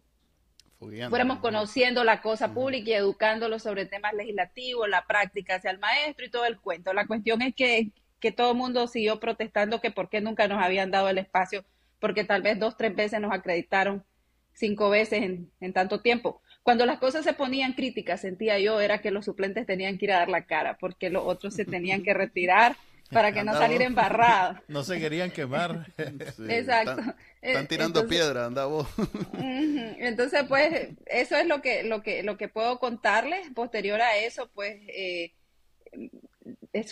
fuéramos 1.09 1.39
conociendo 1.39 2.05
la 2.05 2.21
cosa 2.21 2.53
pública 2.55 2.91
y 2.91 2.95
educándolos 2.95 3.63
sobre 3.63 3.87
temas 3.87 4.15
legislativos, 4.15 4.89
la 4.89 5.07
práctica 5.07 5.57
hacia 5.57 5.71
el 5.71 5.79
maestro 5.79 6.27
y 6.27 6.31
todo 6.31 6.45
el 6.45 6.59
cuento. 6.59 6.93
La 6.93 7.07
cuestión 7.07 7.43
es 7.43 7.55
que, 7.55 7.91
que 8.21 8.33
todo 8.33 8.53
el 8.53 8.59
mundo 8.59 8.87
siguió 8.87 9.21
protestando 9.21 9.81
que 9.81 9.91
por 9.91 10.09
qué 10.09 10.21
nunca 10.21 10.49
nos 10.49 10.63
habían 10.63 10.91
dado 10.91 11.09
el 11.09 11.19
espacio, 11.19 11.65
porque 12.01 12.25
tal 12.25 12.43
vez 12.43 12.59
dos, 12.59 12.77
tres 12.77 12.95
veces 12.95 13.21
nos 13.21 13.33
acreditaron 13.33 14.05
cinco 14.55 14.91
veces 14.91 15.23
en, 15.23 15.51
en 15.61 15.73
tanto 15.73 16.01
tiempo. 16.01 16.43
Cuando 16.63 16.87
las 16.87 16.99
cosas 16.99 17.25
se 17.25 17.33
ponían 17.33 17.73
críticas, 17.73 18.21
sentía 18.21 18.59
yo, 18.59 18.81
era 18.81 18.99
que 18.99 19.11
los 19.11 19.25
suplentes 19.25 19.67
tenían 19.67 19.99
que 19.99 20.07
ir 20.07 20.13
a 20.13 20.19
dar 20.19 20.29
la 20.29 20.47
cara, 20.47 20.77
porque 20.79 21.11
los 21.11 21.25
otros 21.25 21.55
se 21.55 21.65
tenían 21.65 22.03
que 22.03 22.15
retirar 22.15 22.77
para 23.13 23.33
que 23.33 23.45
no 23.45 23.53
salir 23.53 23.83
embarrado. 23.83 24.61
No 24.69 24.83
se 24.85 24.99
querían 24.99 25.31
quemar. 25.31 25.87
Exacto. 25.99 27.03
Están, 27.41 27.67
tirando 27.67 28.07
piedra, 28.07 28.47
anda 28.47 28.67
vos. 28.67 28.89
Entonces, 29.39 30.45
pues, 30.49 30.91
eso 31.07 31.37
es 31.37 31.47
lo 31.47 31.61
que, 31.61 31.83
lo 31.85 32.03
que, 32.03 32.23
lo 32.23 32.37
que 32.37 32.49
puedo 32.49 32.79
contarles. 32.79 33.51
Posterior 33.55 34.01
a 34.01 34.17
eso, 34.17 34.51
pues, 34.55 34.81
eh, 34.89 35.33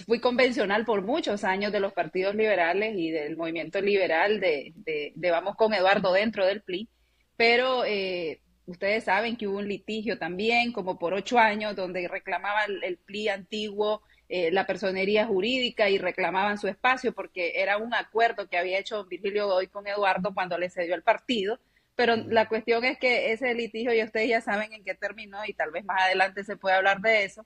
fui 0.07 0.21
convencional 0.21 0.85
por 0.85 1.03
muchos 1.03 1.45
años 1.45 1.73
de 1.73 1.81
los 1.81 1.93
partidos 1.93 2.35
liberales 2.35 2.95
y 2.97 3.11
del 3.11 3.37
movimiento 3.37 3.81
liberal 3.81 4.41
de, 4.41 4.73
de, 4.77 5.31
Vamos 5.31 5.57
con 5.57 5.73
Eduardo 5.73 6.13
dentro 6.13 6.45
del 6.45 6.63
PLI, 6.63 6.89
pero 7.37 7.85
eh, 7.85 8.41
ustedes 8.67 9.05
saben 9.05 9.37
que 9.37 9.49
hubo 9.49 9.59
un 9.59 9.69
litigio 9.69 10.19
también, 10.19 10.73
como 10.73 10.99
por 10.99 11.15
ocho 11.15 11.39
años, 11.39 11.77
donde 11.77 12.07
reclamaba 12.09 12.65
el 12.65 12.99
PLI 12.99 13.29
antiguo 13.29 14.03
eh, 14.33 14.53
la 14.53 14.65
personería 14.65 15.27
jurídica 15.27 15.91
y 15.91 15.99
reclamaban 15.99 16.57
su 16.57 16.69
espacio 16.69 17.13
porque 17.13 17.61
era 17.61 17.79
un 17.79 17.93
acuerdo 17.93 18.49
que 18.49 18.57
había 18.57 18.79
hecho 18.79 19.05
Virgilio 19.07 19.49
Godoy 19.49 19.67
con 19.67 19.89
Eduardo 19.89 20.33
cuando 20.33 20.57
le 20.57 20.71
cedió 20.71 20.95
el 20.95 21.03
partido. 21.03 21.59
Pero 21.97 22.15
la 22.15 22.47
cuestión 22.47 22.85
es 22.85 22.97
que 22.97 23.33
ese 23.33 23.53
litigio, 23.55 23.93
y 23.93 24.01
ustedes 24.05 24.29
ya 24.29 24.41
saben 24.41 24.73
en 24.73 24.85
qué 24.85 24.95
terminó, 24.95 25.45
y 25.45 25.53
tal 25.53 25.73
vez 25.73 25.85
más 25.85 26.01
adelante 26.03 26.45
se 26.45 26.57
puede 26.57 26.77
hablar 26.77 27.01
de 27.01 27.25
eso. 27.25 27.45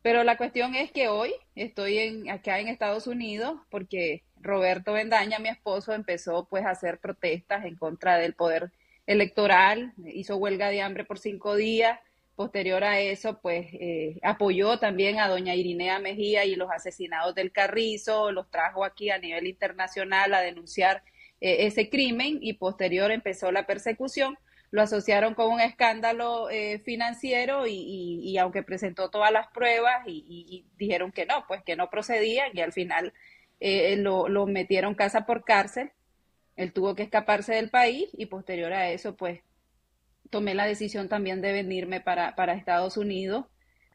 Pero 0.00 0.24
la 0.24 0.38
cuestión 0.38 0.74
es 0.74 0.90
que 0.90 1.08
hoy 1.08 1.34
estoy 1.54 1.98
en, 1.98 2.30
acá 2.30 2.58
en 2.60 2.68
Estados 2.68 3.06
Unidos 3.06 3.60
porque 3.68 4.24
Roberto 4.40 4.94
Bendaña, 4.94 5.38
mi 5.38 5.50
esposo, 5.50 5.92
empezó 5.92 6.46
pues 6.48 6.64
a 6.64 6.70
hacer 6.70 6.98
protestas 6.98 7.66
en 7.66 7.76
contra 7.76 8.16
del 8.16 8.32
poder 8.32 8.72
electoral, 9.06 9.92
hizo 10.06 10.36
huelga 10.38 10.70
de 10.70 10.80
hambre 10.80 11.04
por 11.04 11.18
cinco 11.18 11.56
días, 11.56 12.00
Posterior 12.40 12.82
a 12.84 12.98
eso, 13.00 13.38
pues 13.38 13.66
eh, 13.74 14.18
apoyó 14.22 14.78
también 14.78 15.18
a 15.18 15.28
doña 15.28 15.54
Irinea 15.54 15.98
Mejía 15.98 16.46
y 16.46 16.54
los 16.54 16.70
asesinados 16.70 17.34
del 17.34 17.52
Carrizo, 17.52 18.32
los 18.32 18.50
trajo 18.50 18.82
aquí 18.82 19.10
a 19.10 19.18
nivel 19.18 19.46
internacional 19.46 20.32
a 20.32 20.40
denunciar 20.40 21.02
eh, 21.42 21.66
ese 21.66 21.90
crimen 21.90 22.38
y 22.40 22.54
posterior 22.54 23.10
empezó 23.10 23.52
la 23.52 23.66
persecución. 23.66 24.38
Lo 24.70 24.80
asociaron 24.80 25.34
con 25.34 25.52
un 25.52 25.60
escándalo 25.60 26.48
eh, 26.48 26.78
financiero 26.78 27.66
y, 27.66 28.38
aunque 28.38 28.62
presentó 28.62 29.10
todas 29.10 29.30
las 29.32 29.48
pruebas 29.48 30.04
y, 30.06 30.64
dijeron 30.78 31.12
que 31.12 31.26
no, 31.26 31.44
pues 31.46 31.62
que 31.62 31.76
no 31.76 31.90
procedían 31.90 32.52
y 32.54 32.62
al 32.62 32.72
final 32.72 33.12
lo, 33.60 34.30
lo 34.30 34.46
metieron 34.46 34.94
casa 34.94 35.26
por 35.26 35.44
cárcel. 35.44 35.90
Él 36.56 36.72
tuvo 36.72 36.94
que 36.94 37.02
escaparse 37.02 37.56
del 37.56 37.68
país 37.68 38.08
y 38.14 38.24
posterior 38.24 38.72
a 38.72 38.90
eso, 38.90 39.14
pues 39.14 39.42
tomé 40.30 40.54
la 40.54 40.66
decisión 40.66 41.08
también 41.08 41.40
de 41.40 41.52
venirme 41.52 42.00
para, 42.00 42.34
para 42.36 42.54
Estados 42.54 42.96
Unidos. 42.96 43.46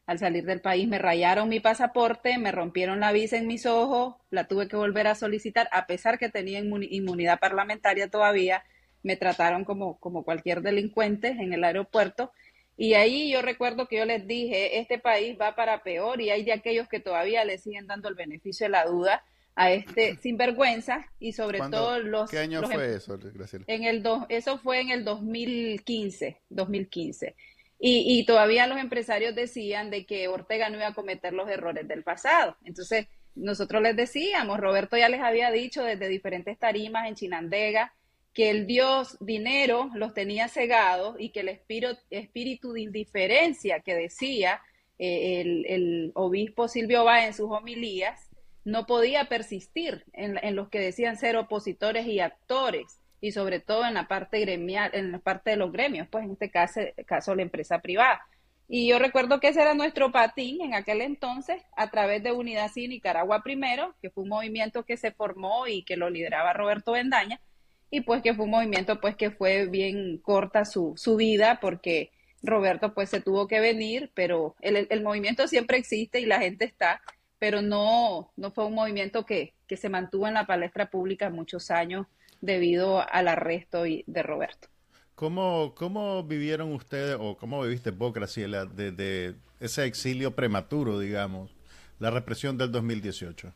Al 0.06 0.18
salir 0.18 0.44
del 0.44 0.60
país 0.60 0.86
me 0.86 0.98
rayaron 0.98 1.48
mi 1.48 1.58
pasaporte, 1.58 2.38
me 2.38 2.52
rompieron 2.52 3.00
la 3.00 3.10
visa 3.10 3.36
en 3.38 3.48
mis 3.48 3.66
ojos, 3.66 4.14
la 4.30 4.46
tuve 4.46 4.68
que 4.68 4.76
volver 4.76 5.08
a 5.08 5.16
solicitar, 5.16 5.68
a 5.72 5.86
pesar 5.86 6.18
que 6.18 6.28
tenía 6.28 6.60
inmunidad 6.60 7.40
parlamentaria 7.40 8.08
todavía, 8.08 8.62
me 9.02 9.16
trataron 9.16 9.64
como, 9.64 9.98
como 9.98 10.24
cualquier 10.24 10.62
delincuente 10.62 11.28
en 11.28 11.52
el 11.52 11.64
aeropuerto. 11.64 12.30
Y 12.76 12.94
ahí 12.94 13.32
yo 13.32 13.42
recuerdo 13.42 13.88
que 13.88 13.96
yo 13.96 14.04
les 14.04 14.26
dije, 14.26 14.78
este 14.78 14.98
país 14.98 15.36
va 15.40 15.56
para 15.56 15.82
peor 15.82 16.20
y 16.20 16.30
hay 16.30 16.44
de 16.44 16.52
aquellos 16.52 16.88
que 16.88 17.00
todavía 17.00 17.44
le 17.44 17.58
siguen 17.58 17.86
dando 17.86 18.08
el 18.08 18.14
beneficio 18.14 18.66
de 18.66 18.70
la 18.70 18.84
duda 18.84 19.24
a 19.56 19.72
este 19.72 20.16
sinvergüenza 20.16 21.06
y 21.18 21.32
sobre 21.32 21.58
todo 21.58 21.98
los... 21.98 22.30
¿Qué 22.30 22.38
año 22.38 22.62
fue 22.62 22.84
em 22.84 22.96
eso, 22.96 23.18
En 23.66 23.84
el 23.84 24.02
do, 24.02 24.26
eso 24.28 24.58
fue 24.58 24.82
en 24.82 24.90
el 24.90 25.02
2015, 25.02 26.42
2015. 26.50 27.34
Y, 27.78 28.18
y 28.18 28.26
todavía 28.26 28.66
los 28.66 28.78
empresarios 28.78 29.34
decían 29.34 29.90
de 29.90 30.04
que 30.04 30.28
Ortega 30.28 30.68
no 30.68 30.76
iba 30.76 30.88
a 30.88 30.94
cometer 30.94 31.32
los 31.32 31.48
errores 31.48 31.88
del 31.88 32.02
pasado. 32.02 32.56
Entonces, 32.64 33.06
nosotros 33.34 33.82
les 33.82 33.96
decíamos, 33.96 34.60
Roberto 34.60 34.98
ya 34.98 35.08
les 35.08 35.20
había 35.20 35.50
dicho 35.50 35.82
desde 35.82 36.08
diferentes 36.08 36.58
tarimas 36.58 37.08
en 37.08 37.14
Chinandega, 37.14 37.94
que 38.34 38.50
el 38.50 38.66
dios 38.66 39.16
dinero 39.20 39.90
los 39.94 40.12
tenía 40.12 40.48
cegados 40.48 41.16
y 41.18 41.30
que 41.30 41.40
el 41.40 41.48
espíritu, 41.48 41.96
espíritu 42.10 42.72
de 42.74 42.82
indiferencia 42.82 43.80
que 43.80 43.94
decía 43.94 44.60
eh, 44.98 45.40
el, 45.40 45.64
el 45.66 46.12
obispo 46.14 46.68
Silvio 46.68 47.04
Bá 47.04 47.24
en 47.24 47.32
sus 47.32 47.50
homilías, 47.50 48.28
no 48.66 48.84
podía 48.84 49.26
persistir 49.26 50.04
en, 50.12 50.56
los 50.56 50.68
que 50.68 50.80
decían 50.80 51.16
ser 51.16 51.36
opositores 51.36 52.04
y 52.08 52.18
actores 52.18 52.98
y 53.20 53.30
sobre 53.30 53.60
todo 53.60 53.86
en 53.86 53.94
la 53.94 54.08
parte 54.08 54.40
gremial, 54.40 54.90
en 54.92 55.12
la 55.12 55.20
parte 55.20 55.50
de 55.50 55.56
los 55.56 55.70
gremios, 55.72 56.08
pues 56.10 56.24
en 56.24 56.32
este 56.32 56.50
caso, 56.50 56.80
caso 57.06 57.36
la 57.36 57.42
empresa 57.42 57.78
privada. 57.78 58.26
Y 58.68 58.88
yo 58.88 58.98
recuerdo 58.98 59.38
que 59.38 59.48
ese 59.48 59.62
era 59.62 59.74
nuestro 59.74 60.10
patín 60.10 60.60
en 60.62 60.74
aquel 60.74 61.00
entonces, 61.00 61.62
a 61.76 61.90
través 61.92 62.24
de 62.24 62.32
Unidad 62.32 62.68
Sin 62.72 62.90
Nicaragua 62.90 63.44
Primero, 63.44 63.94
que 64.02 64.10
fue 64.10 64.24
un 64.24 64.30
movimiento 64.30 64.84
que 64.84 64.96
se 64.96 65.12
formó 65.12 65.68
y 65.68 65.84
que 65.84 65.96
lo 65.96 66.10
lideraba 66.10 66.52
Roberto 66.52 66.90
Bendaña, 66.90 67.40
y 67.88 68.00
pues 68.00 68.20
que 68.20 68.34
fue 68.34 68.46
un 68.46 68.50
movimiento 68.50 69.00
pues 69.00 69.14
que 69.14 69.30
fue 69.30 69.66
bien 69.66 70.18
corta 70.18 70.64
su, 70.64 70.94
su 70.96 71.14
vida, 71.14 71.60
porque 71.60 72.10
Roberto 72.42 72.94
pues 72.94 73.10
se 73.10 73.20
tuvo 73.20 73.46
que 73.46 73.60
venir, 73.60 74.10
pero 74.12 74.56
el, 74.60 74.88
el 74.90 75.02
movimiento 75.04 75.46
siempre 75.46 75.78
existe 75.78 76.18
y 76.18 76.26
la 76.26 76.40
gente 76.40 76.64
está, 76.64 77.00
pero 77.38 77.62
no, 77.62 78.32
no 78.36 78.50
fue 78.50 78.66
un 78.66 78.74
movimiento 78.74 79.26
que, 79.26 79.54
que 79.66 79.76
se 79.76 79.88
mantuvo 79.88 80.26
en 80.26 80.34
la 80.34 80.46
palestra 80.46 80.90
pública 80.90 81.30
muchos 81.30 81.70
años 81.70 82.06
debido 82.40 83.04
al 83.10 83.28
arresto 83.28 83.82
de 83.84 84.22
Roberto. 84.22 84.68
¿Cómo, 85.14 85.74
¿Cómo 85.74 86.22
vivieron 86.24 86.72
ustedes, 86.72 87.16
o 87.18 87.36
cómo 87.36 87.62
viviste 87.62 87.90
vos, 87.90 88.12
Graciela, 88.12 88.66
de, 88.66 89.34
ese 89.60 89.86
exilio 89.86 90.34
prematuro, 90.34 90.98
digamos, 90.98 91.56
la 91.98 92.10
represión 92.10 92.58
del 92.58 92.70
2018? 92.70 93.52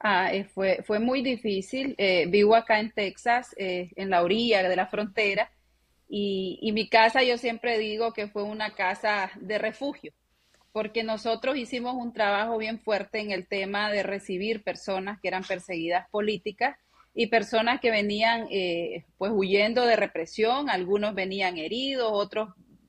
Ah, 0.00 0.34
eh, 0.34 0.44
fue, 0.44 0.82
fue 0.86 0.98
muy 0.98 1.22
difícil. 1.22 1.94
Eh, 1.96 2.26
vivo 2.28 2.54
acá 2.54 2.80
en 2.80 2.90
Texas, 2.90 3.54
eh, 3.56 3.90
en 3.96 4.10
la 4.10 4.22
orilla 4.22 4.68
de 4.68 4.76
la 4.76 4.86
frontera, 4.86 5.50
y, 6.06 6.58
y 6.60 6.72
mi 6.72 6.90
casa 6.90 7.22
yo 7.22 7.38
siempre 7.38 7.78
digo 7.78 8.12
que 8.12 8.28
fue 8.28 8.42
una 8.42 8.74
casa 8.74 9.30
de 9.40 9.58
refugio 9.58 10.12
porque 10.74 11.04
nosotros 11.04 11.56
hicimos 11.56 11.94
un 11.94 12.12
trabajo 12.12 12.58
bien 12.58 12.80
fuerte 12.80 13.20
en 13.20 13.30
el 13.30 13.46
tema 13.46 13.92
de 13.92 14.02
recibir 14.02 14.64
personas 14.64 15.20
que 15.20 15.28
eran 15.28 15.44
perseguidas 15.44 16.10
políticas 16.10 16.76
y 17.14 17.28
personas 17.28 17.78
que 17.78 17.92
venían 17.92 18.48
eh, 18.50 19.04
pues 19.16 19.30
huyendo 19.32 19.86
de 19.86 19.94
represión, 19.94 20.68
algunos 20.68 21.14
venían 21.14 21.58
heridos, 21.58 22.10
otros 22.12 22.48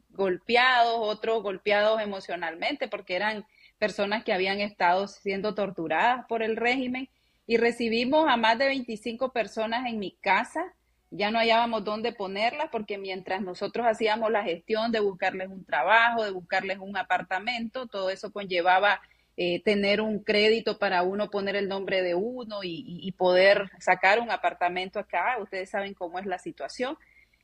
golpeados, 0.09 0.95
otros 0.97 1.43
golpeados 1.43 2.01
emocionalmente 2.01 2.87
porque 2.87 3.17
eran 3.17 3.45
personas 3.77 4.23
que 4.23 4.33
habían 4.33 4.61
estado 4.61 5.07
siendo 5.07 5.53
torturadas 5.53 6.25
por 6.27 6.41
el 6.41 6.55
régimen. 6.55 7.07
Y 7.45 7.57
recibimos 7.57 8.25
a 8.27 8.35
más 8.35 8.57
de 8.57 8.65
25 8.65 9.31
personas 9.31 9.85
en 9.85 9.99
mi 9.99 10.17
casa 10.21 10.73
ya 11.15 11.31
no 11.31 11.39
hallábamos 11.39 11.83
dónde 11.83 12.11
ponerlas 12.11 12.69
porque 12.71 12.97
mientras 12.97 13.41
nosotros 13.41 13.85
hacíamos 13.87 14.31
la 14.31 14.43
gestión 14.43 14.91
de 14.91 14.99
buscarles 14.99 15.49
un 15.49 15.63
trabajo, 15.63 16.23
de 16.23 16.31
buscarles 16.31 16.77
un 16.79 16.97
apartamento, 16.97 17.87
todo 17.87 18.09
eso 18.09 18.31
conllevaba 18.31 19.01
eh, 19.37 19.61
tener 19.63 19.99
un 20.01 20.19
crédito 20.19 20.77
para 20.77 21.03
uno 21.03 21.29
poner 21.29 21.55
el 21.55 21.67
nombre 21.67 22.01
de 22.01 22.15
uno 22.15 22.59
y, 22.63 23.11
poder 23.17 23.69
sacar 23.79 24.19
un 24.19 24.31
apartamento 24.31 24.99
acá. 24.99 25.37
Ustedes 25.41 25.69
saben 25.69 25.93
cómo 25.93 26.19
es 26.19 26.25
la 26.25 26.37
situación. 26.37 26.97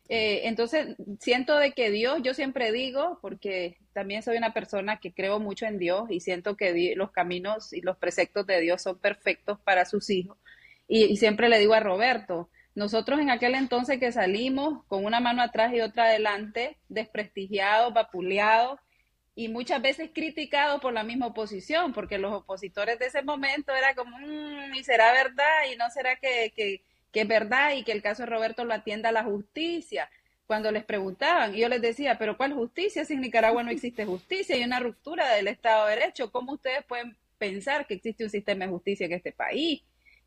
Eh, 0.09 0.41
entonces, 0.47 0.95
siento 1.19 1.57
de 1.57 1.71
que 1.71 1.89
Dios, 1.91 2.19
yo 2.23 2.33
siempre 2.33 2.71
digo, 2.71 3.19
porque 3.21 3.77
también 3.93 4.23
soy 4.23 4.37
una 4.37 4.53
persona 4.53 4.99
que 4.99 5.13
creo 5.13 5.39
mucho 5.39 5.65
en 5.65 5.77
Dios 5.77 6.09
y 6.09 6.19
siento 6.19 6.55
que 6.57 6.93
los 6.95 7.11
caminos 7.11 7.73
y 7.73 7.81
los 7.81 7.97
preceptos 7.97 8.45
de 8.47 8.59
Dios 8.61 8.81
son 8.81 8.97
perfectos 8.99 9.59
para 9.59 9.85
sus 9.85 10.09
hijos. 10.09 10.37
y 10.87 11.15
siempre 11.17 11.47
le 11.47 11.59
digo 11.59 11.73
a 11.73 11.79
Roberto, 11.79 12.49
nosotros 12.73 13.19
en 13.19 13.29
aquel 13.29 13.55
entonces 13.55 13.99
que 13.99 14.11
salimos 14.11 14.83
con 14.85 15.05
una 15.05 15.19
mano 15.19 15.41
atrás 15.41 15.73
y 15.73 15.81
otra 15.81 16.05
adelante, 16.05 16.77
desprestigiados, 16.87 17.93
vapuleados 17.93 18.79
y 19.35 19.49
muchas 19.49 19.81
veces 19.81 20.09
criticados 20.13 20.81
por 20.81 20.93
la 20.93 21.03
misma 21.03 21.27
oposición, 21.27 21.93
porque 21.93 22.17
los 22.17 22.33
opositores 22.33 22.99
de 22.99 23.07
ese 23.07 23.23
momento 23.23 23.73
era 23.75 23.93
como, 23.95 24.17
mmm, 24.19 24.73
y 24.73 24.83
será 24.83 25.11
verdad, 25.13 25.71
y 25.71 25.77
no 25.77 25.89
será 25.89 26.17
que, 26.17 26.53
que, 26.55 26.83
que, 27.11 27.21
es 27.21 27.27
verdad, 27.27 27.73
y 27.75 27.83
que 27.83 27.91
el 27.91 28.01
caso 28.01 28.23
de 28.23 28.29
Roberto 28.29 28.65
lo 28.65 28.73
atienda 28.73 29.11
la 29.11 29.23
justicia. 29.23 30.09
Cuando 30.47 30.71
les 30.71 30.83
preguntaban, 30.83 31.55
y 31.55 31.59
yo 31.59 31.69
les 31.69 31.81
decía, 31.81 32.17
pero 32.17 32.35
¿cuál 32.35 32.53
justicia 32.53 33.05
si 33.05 33.13
en 33.13 33.21
Nicaragua 33.21 33.63
no 33.63 33.71
existe 33.71 34.05
justicia? 34.05 34.55
Hay 34.55 34.63
una 34.63 34.81
ruptura 34.81 35.33
del 35.33 35.47
Estado 35.47 35.87
de 35.87 35.95
Derecho. 35.95 36.29
¿Cómo 36.29 36.53
ustedes 36.53 36.83
pueden 36.85 37.17
pensar 37.37 37.87
que 37.87 37.93
existe 37.93 38.25
un 38.25 38.29
sistema 38.29 38.65
de 38.65 38.71
justicia 38.71 39.05
en 39.05 39.13
este 39.13 39.31
país? 39.31 39.81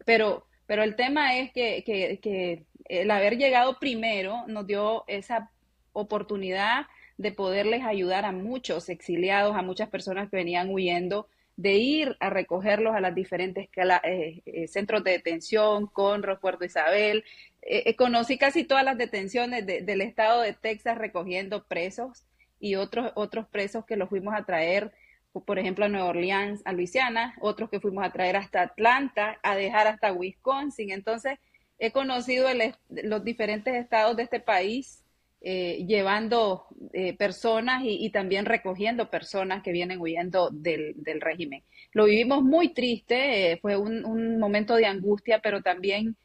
Pero 0.07 0.47
pero 0.66 0.83
el 0.83 0.97
tema 0.97 1.37
es 1.37 1.52
que, 1.52 1.83
que, 1.85 2.64
el 2.87 3.11
haber 3.11 3.38
llegado 3.38 3.78
primero 3.78 4.44
nos 4.47 4.66
dio 4.66 5.04
esa 5.06 5.50
oportunidad 5.92 6.87
de 7.16 7.33
poderles 7.33 7.83
ayudar 7.85 8.25
a 8.25 8.33
muchos 8.33 8.88
exiliados, 8.88 9.56
a 9.56 9.62
muchas 9.62 9.88
personas 9.88 10.28
que 10.28 10.37
venían 10.37 10.71
huyendo, 10.71 11.28
de 11.56 11.75
ir 11.75 12.16
a 12.21 12.30
recogerlos 12.30 12.94
a 12.94 13.00
las 13.00 13.14
diferentes 13.14 13.68
eh, 13.76 14.42
eh, 14.44 14.68
centros 14.68 15.04
de 15.04 15.12
detención, 15.12 15.87
con 15.87 16.23
Puerto 16.40 16.64
Isabel. 16.64 17.25
Eh, 17.62 17.94
conocí 17.97 18.37
casi 18.37 18.64
todas 18.64 18.85
las 18.85 18.99
detenciones 18.99 19.64
del 19.64 20.00
estado 20.00 20.42
de 20.42 20.52
Texas 20.52 20.99
recogiendo 20.99 21.64
presos 21.64 22.25
y 22.59 22.75
otros, 22.75 23.12
otros 23.14 23.47
presos 23.47 23.85
que 23.87 23.97
los 23.97 24.09
fuimos 24.09 24.35
a 24.35 24.44
traer 24.44 24.92
por 25.41 25.59
ejemplo, 25.59 25.85
a 25.85 25.88
Nueva 25.88 26.09
Orleans, 26.09 26.62
a 26.64 26.73
Luisiana, 26.73 27.35
otros 27.41 27.71
que 27.71 27.81
fuimos 27.81 28.05
a 28.05 28.12
traer 28.12 28.37
hasta 28.37 28.62
Atlanta, 28.62 29.38
a 29.43 29.57
dejar 29.57 29.87
hasta 29.87 30.12
Wisconsin. 30.12 30.91
Entonces, 30.91 31.38
he 31.79 31.91
conocido 31.91 32.49
los 32.88 33.25
diferentes 33.25 33.75
estados 33.75 34.17
de 34.17 34.23
este 34.23 34.41
país 34.41 35.05
eh, 35.47 35.85
llevando 35.87 36.64
eh, 36.95 37.14
personas 37.19 37.82
y, 37.85 38.08
también 38.08 38.47
recogiendo 38.47 39.11
personas 39.11 39.63
que 39.63 39.73
vienen 39.73 40.00
huyendo 40.00 40.49
del, 40.50 40.95
régimen. 41.21 41.63
Lo 41.93 42.06
vivimos 42.06 42.43
muy 42.43 42.73
triste, 42.73 43.52
eh, 43.52 43.58
fue 43.61 43.76
un, 43.76 44.39
momento 44.39 44.75
de 44.76 44.87
angustia, 44.87 45.41
pero 45.41 45.61
también 45.61 46.17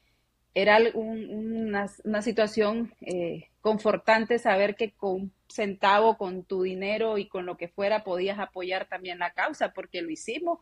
era 0.54 0.80
una, 0.94 1.88
situación 2.22 2.92
confortante 3.62 4.40
saber 4.40 4.76
que 4.76 4.92
con 4.92 5.32
centavo, 5.48 6.18
con 6.18 6.44
tu 6.44 6.64
dinero 6.64 7.18
y 7.18 7.28
con 7.28 7.46
lo 7.46 7.58
que 7.58 7.68
fuera 7.68 8.04
podías 8.04 8.40
apoyar 8.40 8.88
también 8.88 9.20
la 9.20 9.32
causa, 9.32 9.74
porque 9.74 10.02
lo 10.02 10.10
hicimos. 10.10 10.60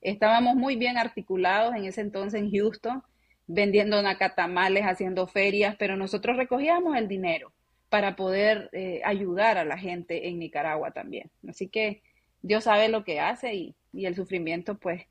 Estábamos 0.00 0.56
muy 0.56 0.76
bien 0.76 0.98
articulados 0.98 1.74
en 1.74 1.84
ese 1.84 2.00
entonces 2.00 2.40
en 2.40 2.50
Houston, 2.50 3.02
vendiendo 3.46 4.02
nacatamales, 4.02 4.84
haciendo 4.84 5.26
ferias, 5.26 5.76
pero 5.78 5.96
nosotros 5.96 6.36
recogíamos 6.36 6.96
el 6.96 7.08
dinero 7.08 7.52
para 7.88 8.16
poder 8.16 8.70
eh, 8.72 9.02
ayudar 9.04 9.58
a 9.58 9.64
la 9.64 9.78
gente 9.78 10.28
en 10.28 10.38
Nicaragua 10.38 10.92
también. 10.92 11.30
Así 11.48 11.68
que 11.68 12.02
Dios 12.40 12.64
sabe 12.64 12.88
lo 12.88 13.04
que 13.04 13.20
hace 13.20 13.54
y 13.54 13.76
el 14.06 14.14
sufrimiento 14.14 14.78
pues 14.78 15.02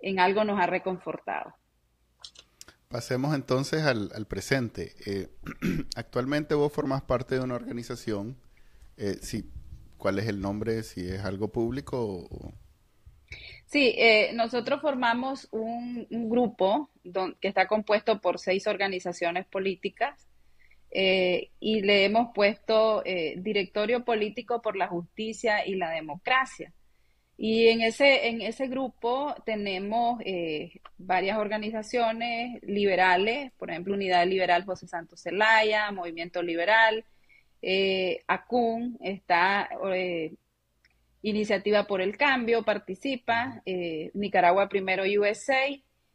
en 0.00 0.20
algo 0.20 0.44
nos 0.44 0.60
ha 0.60 0.66
reconfortado. 0.66 1.54
Pasemos 2.88 3.34
entonces 3.34 3.82
al, 3.82 4.26
presente. 4.26 4.94
Eh, 5.04 5.28
actualmente 5.94 6.54
vos 6.54 6.72
formas 6.72 7.02
parte 7.02 7.34
de 7.34 7.42
una 7.42 7.54
organización. 7.54 8.38
Eh, 8.96 9.18
¿Cuál 9.98 10.18
es 10.18 10.26
el 10.26 10.40
nombre? 10.40 10.82
Si 10.82 11.06
es 11.06 11.24
algo 11.24 11.48
público 11.48 12.28
Sí, 13.66 13.94
eh, 13.98 14.30
nosotros 14.32 14.80
formamos 14.80 15.48
un, 15.50 16.06
grupo 16.30 16.88
que 17.40 17.48
está 17.48 17.66
compuesto 17.68 18.22
por 18.22 18.38
seis 18.38 18.66
organizaciones 18.66 19.46
políticas 19.46 20.26
y 20.90 21.82
le 21.82 22.06
hemos 22.06 22.32
puesto 22.34 23.02
Directorio 23.36 24.06
Político 24.06 24.62
por 24.62 24.76
la 24.76 24.88
Justicia 24.88 25.66
y 25.66 25.74
la 25.74 25.90
Democracia. 25.90 26.72
Y 27.40 27.68
en 27.68 27.82
ese, 27.82 28.26
en 28.26 28.42
ese 28.42 28.66
grupo 28.66 29.32
tenemos 29.46 30.20
eh, 30.24 30.80
varias 30.98 31.38
organizaciones 31.38 32.60
liberales, 32.64 33.52
por 33.52 33.70
ejemplo, 33.70 33.94
Unidad 33.94 34.26
Liberal 34.26 34.64
José 34.64 34.88
Santos 34.88 35.22
Zelaya, 35.22 35.92
Movimiento 35.92 36.42
Liberal, 36.42 37.04
eh, 37.62 38.24
ACUN, 38.26 38.98
está 39.00 39.68
eh, 39.94 40.34
Iniciativa 41.22 41.86
por 41.86 42.00
el 42.00 42.16
Cambio, 42.16 42.64
participa, 42.64 43.62
eh, 43.64 44.10
Nicaragua 44.14 44.68
Primero 44.68 45.04
USA, 45.04 45.68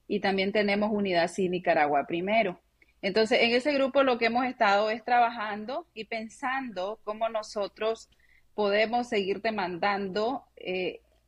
y 0.10 0.20
también 0.20 0.52
tenemos 0.52 0.92
Unidad 0.92 1.30
Sí 1.30 1.48
Nicaragua 1.48 2.06
Primero. 2.06 2.60
Entonces, 3.02 3.40
en 3.42 3.52
ese 3.52 3.74
grupo 3.74 4.04
lo 4.04 4.18
que 4.18 4.26
hemos 4.26 4.46
estado 4.46 4.90
es 4.90 5.06
trabajando 5.06 5.88
y 5.94 6.04
pensando 6.04 7.00
cómo 7.06 7.30
nosotros 7.30 8.10
podemos 8.56 9.08
seguir 9.08 9.42
demandando 9.42 10.44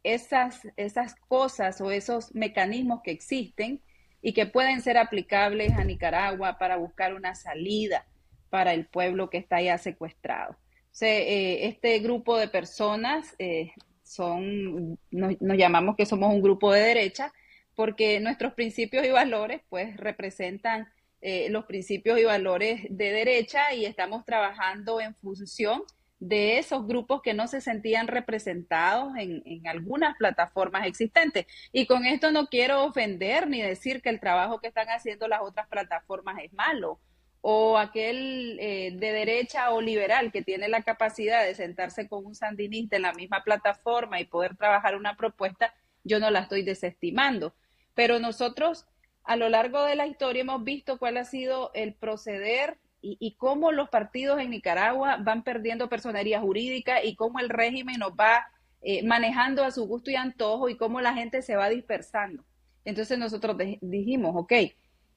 esas, 0.06 0.68
esas 0.78 1.16
cosas 1.28 1.82
o 1.82 1.92
esos 1.92 2.34
mecanismos 2.36 3.02
que 3.04 3.12
existen 3.12 3.82
y 4.22 4.34
que 4.34 4.46
pueden 4.46 4.82
ser 4.82 4.98
aplicables 4.98 5.74
a 5.74 5.84
Nicaragua 5.84 6.58
para 6.58 6.78
buscar 6.78 7.14
una 7.14 7.36
salida 7.36 8.06
para 8.50 8.74
el 8.74 8.86
pueblo 8.86 9.30
que 9.30 9.38
está 9.38 9.62
ya 9.62 9.78
secuestrado. 9.78 10.56
Eh, 11.02 11.68
este 11.68 12.00
grupo 12.00 12.38
de 12.38 12.48
personas 12.48 13.36
eh, 13.38 13.72
son, 14.04 14.98
nos, 15.12 15.36
llamamos 15.40 15.96
que 15.96 16.06
somos 16.06 16.34
un 16.34 16.42
grupo 16.42 16.72
de 16.72 16.82
derecha 16.82 17.34
porque 17.76 18.20
nuestros 18.22 18.54
principios 18.54 19.06
y 19.06 19.10
valores 19.10 19.62
pues 19.68 19.98
representan 19.98 20.88
eh, 21.22 21.50
los 21.50 21.66
principios 21.66 22.20
y 22.20 22.24
valores 22.24 22.84
de 22.90 23.12
derecha 23.12 23.74
y 23.74 23.86
estamos 23.86 24.24
trabajando 24.24 25.02
en 25.02 25.16
función 25.16 25.84
de 26.20 26.58
esos 26.60 26.88
grupos 26.88 27.22
que 27.22 27.34
no 27.34 27.48
se 27.48 27.62
sentían 27.62 28.08
representados 28.08 29.14
en, 29.18 29.44
algunas 29.68 30.16
plataformas 30.18 30.88
existentes. 30.88 31.46
Y 31.72 31.86
con 31.86 32.06
esto 32.06 32.32
no 32.32 32.48
quiero 32.48 32.86
ofender 32.86 33.48
ni 33.48 33.62
decir 33.62 34.02
que 34.02 34.10
el 34.10 34.20
trabajo 34.20 34.60
que 34.60 34.68
están 34.68 34.88
haciendo 34.90 35.28
las 35.28 35.42
otras 35.42 35.68
plataformas 35.68 36.38
es 36.44 36.54
malo 36.54 37.00
o 37.42 37.78
aquel 37.78 38.58
eh, 38.60 38.92
de 38.96 39.12
derecha 39.12 39.70
o 39.72 39.80
liberal 39.80 40.32
que 40.32 40.42
tiene 40.42 40.68
la 40.68 40.82
capacidad 40.82 41.44
de 41.44 41.54
sentarse 41.54 42.08
con 42.08 42.26
un 42.26 42.34
sandinista 42.34 42.96
en 42.96 43.04
la 43.04 43.14
misma 43.14 43.44
plataforma 43.44 44.20
y 44.20 44.26
poder 44.26 44.58
trabajar 44.58 44.96
una 44.96 45.16
propuesta, 45.16 45.72
yo 46.04 46.20
no 46.20 46.32
la 46.32 46.40
estoy 46.40 46.64
desestimando. 46.64 47.54
Pero 47.94 48.20
nosotros 48.20 48.88
a 49.24 49.36
lo 49.36 49.50
largo 49.50 49.84
de 49.84 49.96
la 49.96 50.08
historia 50.08 50.42
hemos 50.42 50.64
visto 50.64 50.98
cuál 50.98 51.18
ha 51.18 51.26
sido 51.26 51.72
el 51.76 51.94
proceder 51.94 52.80
y, 53.20 53.36
cómo 53.36 53.72
los 53.72 53.90
partidos 53.90 54.40
en 54.40 54.50
Nicaragua 54.50 55.18
van 55.18 55.44
perdiendo 55.44 55.90
personería 55.90 56.42
jurídica 56.42 57.04
y 57.04 57.16
cómo 57.16 57.40
el 57.40 57.50
régimen 57.50 58.00
nos 58.00 58.14
va 58.14 58.48
eh, 58.82 59.04
manejando 59.04 59.64
a 59.64 59.72
su 59.72 59.86
gusto 59.88 60.12
y 60.12 60.16
antojo 60.16 60.70
y 60.70 60.78
cómo 60.78 61.02
la 61.02 61.14
gente 61.14 61.42
se 61.42 61.56
va 61.56 61.70
dispersando. 61.70 62.44
Entonces 62.84 63.18
nosotros 63.18 63.58
dijimos, 63.82 64.34
ok, 64.36 64.52
eh, 64.52 64.74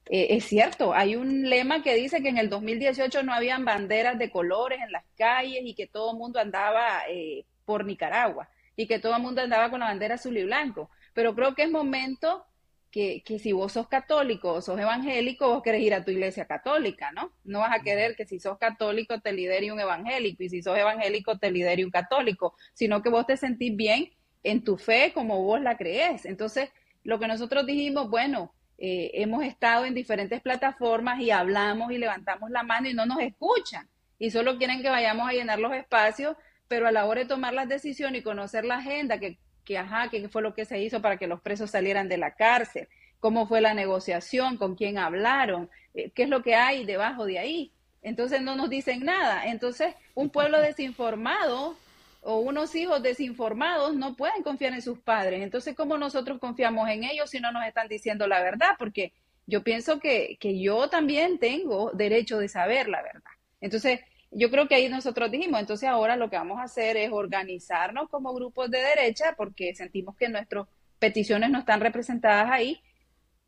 es 0.09 0.45
cierto, 0.45 0.93
hay 0.93 1.15
un 1.15 1.49
lema 1.49 1.83
que 1.83 1.95
dice 1.95 2.21
que 2.21 2.29
en 2.29 2.37
el 2.37 2.49
2018 2.49 3.23
no 3.23 3.33
habían 3.33 3.65
banderas 3.65 4.17
de 4.17 4.31
colores 4.31 4.79
en 4.81 4.91
las 4.91 5.03
calles 5.17 5.61
y 5.63 5.75
que 5.75 5.87
todo 5.87 6.11
el 6.11 6.17
mundo 6.17 6.39
andaba 6.39 7.03
eh, 7.09 7.45
por 7.65 7.85
Nicaragua 7.85 8.49
y 8.75 8.87
que 8.87 8.99
todo 8.99 9.15
el 9.15 9.21
mundo 9.21 9.41
andaba 9.41 9.69
con 9.69 9.81
la 9.81 9.87
bandera 9.87 10.15
azul 10.15 10.37
y 10.37 10.43
blanco. 10.43 10.89
Pero 11.13 11.35
creo 11.35 11.53
que 11.53 11.63
es 11.63 11.71
momento 11.71 12.45
que, 12.91 13.21
que, 13.23 13.39
si 13.39 13.51
vos 13.51 13.73
sos 13.73 13.87
católico 13.87 14.53
o 14.53 14.61
sos 14.61 14.79
evangélico, 14.79 15.47
vos 15.47 15.61
querés 15.61 15.81
ir 15.81 15.93
a 15.93 16.03
tu 16.03 16.11
iglesia 16.11 16.45
católica, 16.45 17.11
¿no? 17.11 17.31
No 17.43 17.59
vas 17.59 17.77
a 17.77 17.83
querer 17.83 18.15
que 18.15 18.25
si 18.25 18.39
sos 18.39 18.57
católico 18.57 19.19
te 19.19 19.31
lidere 19.31 19.71
un 19.71 19.79
evangélico 19.79 20.43
y 20.43 20.49
si 20.49 20.61
sos 20.61 20.77
evangélico 20.77 21.37
te 21.37 21.51
lidere 21.51 21.85
un 21.85 21.91
católico, 21.91 22.55
sino 22.73 23.01
que 23.01 23.09
vos 23.09 23.25
te 23.27 23.37
sentís 23.37 23.75
bien 23.75 24.11
en 24.43 24.63
tu 24.63 24.77
fe 24.77 25.11
como 25.13 25.43
vos 25.43 25.61
la 25.61 25.77
crees. 25.77 26.25
Entonces, 26.25 26.69
lo 27.03 27.19
que 27.19 27.27
nosotros 27.27 27.65
dijimos, 27.65 28.09
bueno, 28.09 28.53
eh, 28.77 29.11
hemos 29.15 29.43
estado 29.43 29.85
en 29.85 29.93
diferentes 29.93 30.41
plataformas 30.41 31.19
y 31.19 31.31
hablamos 31.31 31.91
y 31.91 31.97
levantamos 31.97 32.49
la 32.49 32.63
mano 32.63 32.89
y 32.89 32.93
no 32.93 33.05
nos 33.05 33.19
escuchan 33.19 33.89
y 34.19 34.31
solo 34.31 34.57
quieren 34.57 34.81
que 34.81 34.89
vayamos 34.89 35.27
a 35.27 35.31
llenar 35.31 35.59
los 35.59 35.73
espacios, 35.73 36.35
pero 36.67 36.87
a 36.87 36.91
la 36.91 37.05
hora 37.05 37.21
de 37.21 37.27
tomar 37.27 37.53
las 37.53 37.69
decisiones 37.69 38.21
y 38.21 38.23
conocer 38.23 38.65
la 38.65 38.75
agenda 38.75 39.17
que 39.17 39.39
que, 39.69 39.77
ajá, 39.77 40.09
qué 40.09 40.27
fue 40.29 40.41
lo 40.41 40.55
que 40.55 40.65
se 40.65 40.81
hizo 40.81 40.99
para 40.99 41.17
que 41.17 41.27
los 41.27 41.41
presos 41.41 41.69
salieran 41.69 42.09
de 42.09 42.17
la 42.17 42.33
cárcel, 42.33 42.87
cómo 43.19 43.45
fue 43.45 43.61
la 43.61 43.75
negociación, 43.75 44.57
con 44.57 44.73
quién 44.73 44.97
hablaron, 44.97 45.69
eh, 45.93 46.09
qué 46.15 46.23
es 46.23 46.29
lo 46.29 46.41
que 46.41 46.55
hay 46.55 46.85
debajo 46.85 47.27
de 47.27 47.37
ahí. 47.37 47.71
Entonces 48.01 48.41
no 48.41 48.55
nos 48.55 48.71
dicen 48.71 49.05
nada. 49.05 49.45
Entonces 49.45 49.93
un 50.15 50.31
pueblo 50.31 50.59
desinformado 50.59 51.77
o 52.21 52.39
unos 52.39 52.73
hijos 52.73 53.03
desinformados 53.03 53.95
no 53.95 54.15
pueden 54.15 54.41
confiar 54.41 54.73
en 54.73 54.81
sus 54.81 54.97
padres. 54.97 55.43
Entonces, 55.43 55.75
¿cómo 55.75 55.99
nosotros 55.99 56.39
confiamos 56.39 56.89
en 56.89 57.03
ellos 57.03 57.29
si 57.29 57.39
no 57.39 57.51
nos 57.51 57.63
están 57.63 57.87
diciendo 57.87 58.25
la 58.25 58.41
verdad? 58.41 58.71
Porque 58.79 59.13
yo 59.45 59.63
pienso 59.63 59.99
que, 59.99 60.35
que 60.39 60.59
yo 60.59 60.89
también 60.89 61.37
tengo 61.37 61.91
derecho 61.91 62.39
de 62.39 62.49
saber 62.49 62.89
la 62.89 63.03
verdad. 63.03 63.31
Entonces, 63.61 63.99
yo 64.31 64.51
creo 64.51 64.67
que 64.67 64.75
ahí 64.75 64.89
nosotros 64.89 65.31
dijimos, 65.31 65.59
entonces 65.59 65.89
ahora 65.89 66.15
lo 66.15 66.29
que 66.29 66.37
vamos 66.37 66.59
a 66.59 66.63
hacer 66.63 66.97
es 66.97 67.11
organizarnos 67.11 68.09
como 68.09 68.33
grupos 68.33 68.69
de 68.69 68.79
derecha 68.79 69.33
porque 69.35 69.73
sentimos 69.73 70.15
que 70.15 70.29
nuestras 70.29 70.67
peticiones 70.99 71.49
no 71.49 71.59
están 71.59 71.81
representadas 71.81 72.49
ahí 72.51 72.81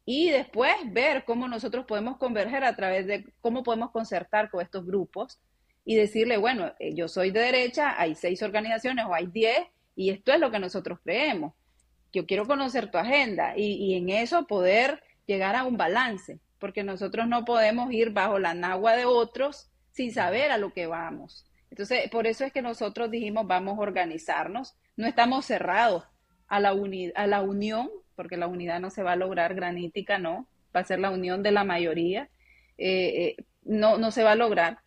y 0.05 0.29
después 0.31 0.73
ver 0.87 1.23
cómo 1.25 1.47
nosotros 1.47 1.85
podemos 1.85 2.17
converger 2.17 2.63
a 2.63 2.75
través 2.75 3.05
de 3.05 3.25
cómo 3.41 3.63
podemos 3.63 3.91
concertar 3.91 4.49
con 4.49 4.61
estos 4.61 4.85
grupos 4.85 5.39
y 5.85 5.95
decirle, 5.95 6.37
bueno, 6.37 6.73
eh, 6.79 6.93
yo 6.95 7.07
soy 7.07 7.31
de 7.31 7.41
derecha, 7.41 7.99
hay 7.99 8.15
seis 8.15 8.41
organizaciones 8.41 9.05
o 9.05 9.13
hay 9.13 9.27
diez 9.27 9.59
y 9.95 10.09
esto 10.09 10.33
es 10.33 10.39
lo 10.39 10.51
que 10.51 10.59
nosotros 10.59 10.99
creemos. 11.03 11.53
Yo 12.11 12.25
quiero 12.25 12.45
conocer 12.47 12.89
tu 12.89 12.97
agenda 12.97 13.53
y, 13.55 13.73
y 13.73 13.95
en 13.95 14.09
eso 14.09 14.47
poder 14.47 15.03
llegar 15.27 15.55
a 15.55 15.63
un 15.63 15.77
balance, 15.77 16.39
porque 16.59 16.83
nosotros 16.83 17.27
no 17.27 17.45
podemos 17.45 17.91
ir 17.93 18.11
bajo 18.11 18.39
la 18.39 18.53
nagua 18.53 18.95
de 18.95 19.05
otros 19.05 19.70
sin 19.91 20.13
saber 20.13 20.51
a 20.51 20.57
lo 20.57 20.73
que 20.73 20.87
vamos. 20.87 21.45
Entonces, 21.69 22.09
por 22.09 22.27
eso 22.27 22.43
es 22.43 22.51
que 22.51 22.61
nosotros 22.61 23.09
dijimos, 23.11 23.47
vamos 23.47 23.77
a 23.77 23.81
organizarnos. 23.81 24.75
No 24.97 25.07
estamos 25.07 25.45
cerrados 25.45 26.05
a 26.47 26.59
la, 26.59 26.75
a 27.15 27.27
la 27.27 27.41
unión, 27.41 27.89
porque 28.15 28.37
la 28.37 28.47
unidad 28.47 28.79
no 28.79 28.89
se 28.89 29.03
va 29.03 29.13
a 29.13 29.15
lograr 29.15 29.55
granítica, 29.55 30.17
no, 30.17 30.47
va 30.75 30.81
a 30.81 30.85
ser 30.85 30.99
la 30.99 31.11
unión 31.11 31.43
de 31.43 31.51
la 31.51 31.63
mayoría. 31.63 32.29
Eh, 32.77 33.35
eh, 33.37 33.45
no, 33.63 33.97
no 33.97 34.11
se 34.11 34.23
va 34.23 34.33
a 34.33 34.35
lograr. 34.35 34.79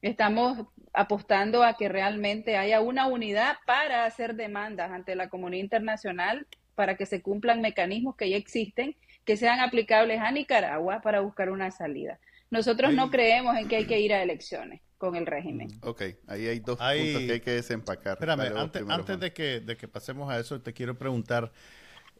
Estamos 0.00 0.66
apostando 0.92 1.64
a 1.64 1.76
que 1.76 1.88
realmente 1.88 2.56
haya 2.56 2.80
una 2.80 3.06
unidad 3.06 3.56
para 3.66 4.04
hacer 4.04 4.34
demandas 4.34 4.90
ante 4.90 5.16
la 5.16 5.28
comunidad 5.28 5.62
internacional 5.62 6.46
para 6.74 6.96
que 6.96 7.06
se 7.06 7.22
cumplan 7.22 7.60
mecanismos 7.60 8.14
que 8.14 8.30
ya 8.30 8.36
existen, 8.36 8.96
que 9.24 9.36
sean 9.36 9.58
aplicables 9.60 10.20
a 10.20 10.30
Nicaragua 10.30 11.00
para 11.00 11.20
buscar 11.20 11.50
una 11.50 11.72
salida. 11.72 12.20
Nosotros 12.50 12.94
no 12.94 13.10
creemos 13.10 13.56
en 13.56 13.68
que 13.68 13.76
hay 13.76 13.86
que 13.86 14.00
ir 14.00 14.12
a 14.12 14.22
elecciones 14.22 14.80
con 14.96 15.14
el 15.16 15.26
régimen. 15.26 15.68
Mm, 15.68 15.88
ok, 15.88 16.02
ahí 16.26 16.46
hay 16.46 16.60
dos 16.60 16.78
puntos 16.78 16.88
que 16.88 17.32
hay 17.32 17.40
que 17.40 17.52
desempacar. 17.52 18.14
Espérame, 18.14 18.56
antes, 18.88 19.20
de, 19.20 19.32
que, 19.32 19.60
de 19.60 19.76
que 19.76 19.86
pasemos 19.86 20.30
a 20.30 20.38
eso, 20.38 20.60
te 20.60 20.72
quiero 20.72 20.98
preguntar, 20.98 21.52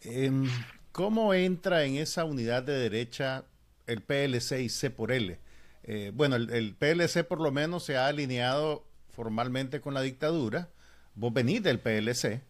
em, 0.02 0.48
¿cómo 0.92 1.34
entra 1.34 1.84
en 1.84 1.96
esa 1.96 2.24
unidad 2.24 2.62
de 2.62 2.74
derecha 2.74 3.44
el 3.86 4.02
PLC 4.02 4.62
y 4.62 4.68
C 4.68 4.90
por 4.90 5.12
L? 5.12 5.38
Eh, 5.82 6.12
bueno, 6.14 6.36
el, 6.36 6.76
PLC 6.76 7.24
por 7.24 7.40
lo 7.40 7.50
menos 7.50 7.84
se 7.84 7.96
ha 7.96 8.06
alineado 8.06 8.86
formalmente 9.08 9.80
con 9.80 9.94
la 9.94 10.02
dictadura. 10.02 10.68
Vos 11.14 11.32
venís 11.32 11.62
del 11.62 11.80
PLC 11.80 12.42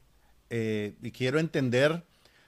eh, 0.50 0.94
y 1.00 1.10
quiero 1.12 1.38
entender 1.38 2.04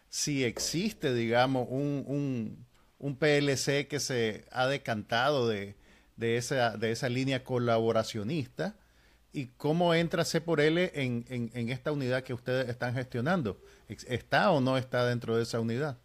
si 0.08 0.44
existe, 0.44 1.14
digamos, 1.14 1.68
un 1.70 2.04
un 2.06 2.66
PLC 3.00 3.88
que 3.88 3.98
se 3.98 4.44
ha 4.52 4.66
decantado 4.66 5.48
de, 5.48 5.74
de, 6.16 6.36
esa, 6.36 6.76
de 6.76 6.92
esa 6.92 7.08
línea 7.08 7.42
colaboracionista 7.42 8.76
y 9.32 9.46
cómo 9.56 9.94
entra 9.94 10.24
C 10.24 10.40
por 10.40 10.60
L 10.60 10.90
en, 10.94 11.24
en, 11.28 11.68
esta 11.70 11.92
unidad 11.92 12.22
que 12.22 12.34
ustedes 12.34 12.68
están 12.68 12.94
gestionando. 12.94 13.60
¿Está 13.88 14.50
o 14.50 14.60
no 14.60 14.76
está 14.76 15.06
dentro 15.06 15.36
de 15.36 15.44
esa 15.44 15.60
unidad? 15.60 15.98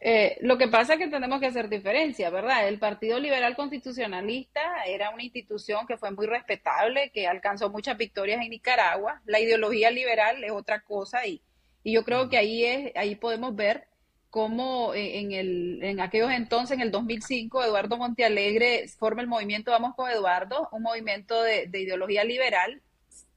Eh, 0.00 0.38
lo 0.42 0.58
que 0.58 0.68
pasa 0.68 0.94
es 0.94 0.98
que 0.98 1.08
tenemos 1.08 1.40
que 1.40 1.46
hacer 1.46 1.68
diferencia, 1.68 2.30
¿verdad? 2.30 2.68
El 2.68 2.78
Partido 2.78 3.18
Liberal 3.18 3.56
Constitucionalista 3.56 4.84
era 4.86 5.10
una 5.10 5.24
institución 5.24 5.86
que 5.86 5.96
fue 5.96 6.10
muy 6.12 6.26
respetable, 6.26 7.10
que 7.10 7.26
alcanzó 7.26 7.70
muchas 7.70 7.96
victorias 7.96 8.40
en 8.42 8.50
Nicaragua. 8.50 9.20
La 9.26 9.40
ideología 9.40 9.90
liberal 9.90 10.42
es 10.42 10.52
otra 10.52 10.80
cosa 10.80 11.26
y, 11.26 11.42
y 11.82 11.92
yo 11.92 12.04
creo 12.04 12.28
que 12.28 12.38
ahí, 12.38 12.64
es, 12.64 12.96
ahí 12.96 13.16
podemos 13.16 13.54
ver 13.56 13.88
cómo 14.30 14.94
eh, 14.94 15.20
en, 15.20 15.32
el, 15.32 15.82
en 15.82 16.00
aquellos 16.00 16.30
entonces, 16.30 16.76
en 16.76 16.82
el 16.82 16.90
2005, 16.90 17.64
Eduardo 17.64 17.96
Montealegre 17.96 18.86
forma 18.88 19.22
el 19.22 19.28
movimiento 19.28 19.70
Vamos 19.70 19.94
con 19.94 20.10
Eduardo, 20.10 20.68
un 20.72 20.82
movimiento 20.82 21.42
de, 21.42 21.68
ideología 21.72 22.24
liberal 22.24 22.82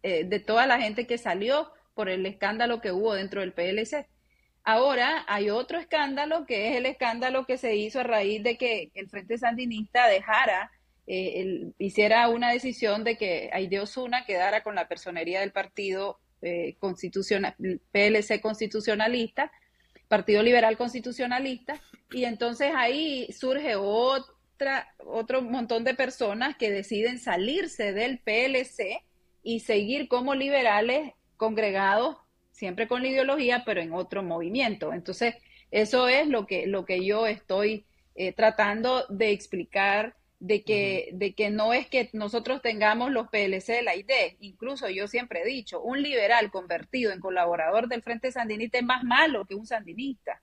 eh, 0.04 0.26
de 0.26 0.40
toda 0.40 0.66
la 0.66 0.80
gente 0.80 1.08
que 1.08 1.18
salió 1.18 1.72
por 1.94 2.10
el 2.10 2.26
escándalo 2.26 2.82
que 2.82 2.92
hubo 2.92 3.14
dentro 3.14 3.42
del 3.42 3.54
PLC. 3.54 4.08
Ahora 4.64 5.26
hay 5.28 5.50
otro 5.50 5.80
escándalo 5.80 6.46
que 6.46 6.70
es 6.70 6.78
el 6.78 6.86
escándalo 6.86 7.46
que 7.46 7.58
se 7.58 7.76
hizo 7.76 8.00
a 8.00 8.04
raíz 8.04 8.44
de 8.44 8.58
que 8.58 8.92
el 8.94 9.10
Frente 9.10 9.38
Sandinista 9.38 10.08
dejara, 10.08 10.72
eh, 11.08 11.72
hiciera 11.80 12.30
una 12.30 12.52
decisión 12.52 13.04
de 13.04 13.18
que 13.18 13.50
Aide 13.54 13.80
Osuna 13.80 14.26
quedara 14.26 14.62
con 14.62 14.76
la 14.76 14.88
personería 14.88 15.40
del 15.40 15.52
partido 15.52 16.20
constitucional, 16.80 17.56
PLC 17.92 18.42
constitucionalista 18.42 19.52
Partido 20.12 20.44
Liberal 20.44 20.76
Constitucionalista, 20.76 21.80
y 22.12 22.26
entonces 22.26 22.74
ahí 22.76 23.32
surge 23.32 23.78
otra, 23.78 24.94
otro 24.98 25.42
montón 25.42 25.86
de 25.86 25.94
personas 25.94 26.58
que 26.58 26.70
deciden 26.70 27.18
salirse 27.18 27.94
del 27.94 28.20
PLC 28.20 29.06
y 29.42 29.62
seguir 29.62 30.10
como 30.10 30.36
liberales 30.36 31.14
congregados, 31.38 32.18
siempre 32.52 32.90
con 32.90 33.04
la 33.04 33.08
ideología, 33.08 33.64
pero 33.66 33.80
en 33.80 33.94
otro 33.94 34.22
movimiento. 34.22 34.92
Entonces, 34.92 35.36
eso 35.72 36.10
es 36.10 36.28
lo 36.28 36.46
que, 36.46 36.68
lo 36.68 36.84
que 36.84 37.06
yo 37.06 37.26
estoy 37.26 37.86
eh, 38.16 38.34
tratando 38.34 39.06
de 39.08 39.32
explicar 39.32 40.18
de 40.42 40.64
que, 40.64 41.12
de 41.14 41.36
que 41.36 41.52
no 41.52 41.72
es 41.72 41.88
que 41.88 42.10
nosotros 42.14 42.64
tengamos 42.64 43.12
los 43.12 43.28
PLC 43.30 43.74
de 43.74 43.84
la 43.84 43.96
ID. 43.96 44.38
Incluso 44.40 44.90
yo 44.90 45.08
siempre 45.08 45.42
he 45.42 45.46
dicho, 45.46 45.80
un 45.80 46.02
liberal 46.02 46.50
convertido 46.50 47.12
en 47.12 47.20
colaborador 47.20 47.88
del 47.88 48.02
Frente 48.02 48.32
Sandinista 48.32 48.80
es 48.80 48.84
más 48.84 49.04
malo 49.04 49.46
que 49.46 49.54
un 49.54 49.68
sandinista, 49.68 50.42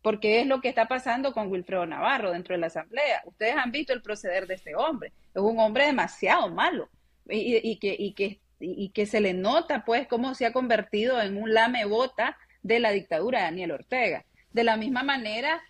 porque 0.00 0.40
es 0.40 0.46
lo 0.46 0.62
que 0.62 0.70
está 0.70 0.88
pasando 0.88 1.34
con 1.34 1.52
Wilfredo 1.52 1.84
Navarro 1.84 2.32
dentro 2.32 2.54
de 2.54 2.60
la 2.60 2.68
Asamblea. 2.68 3.20
Ustedes 3.26 3.54
han 3.54 3.70
visto 3.70 3.92
el 3.92 4.00
proceder 4.00 4.46
de 4.46 4.54
este 4.54 4.74
hombre. 4.76 5.12
Es 5.34 5.42
un 5.42 5.60
hombre 5.60 5.84
demasiado 5.84 6.48
malo 6.48 6.88
y, 7.28 7.78
que, 7.78 7.94
y, 7.98 8.14
que, 8.14 8.40
y 8.60 8.88
que 8.90 9.04
se 9.04 9.20
le 9.20 9.34
nota 9.34 9.84
pues 9.84 10.08
cómo 10.08 10.34
se 10.34 10.46
ha 10.46 10.54
convertido 10.54 11.20
en 11.20 11.36
un 11.36 11.52
lame 11.52 11.84
bota 11.84 12.38
de 12.62 12.80
la 12.80 12.92
dictadura 12.92 13.40
de 13.40 13.44
Daniel 13.44 13.72
Ortega. 13.72 14.24
De 14.52 14.64
la 14.64 14.78
misma 14.78 15.02
manera, 15.02 15.60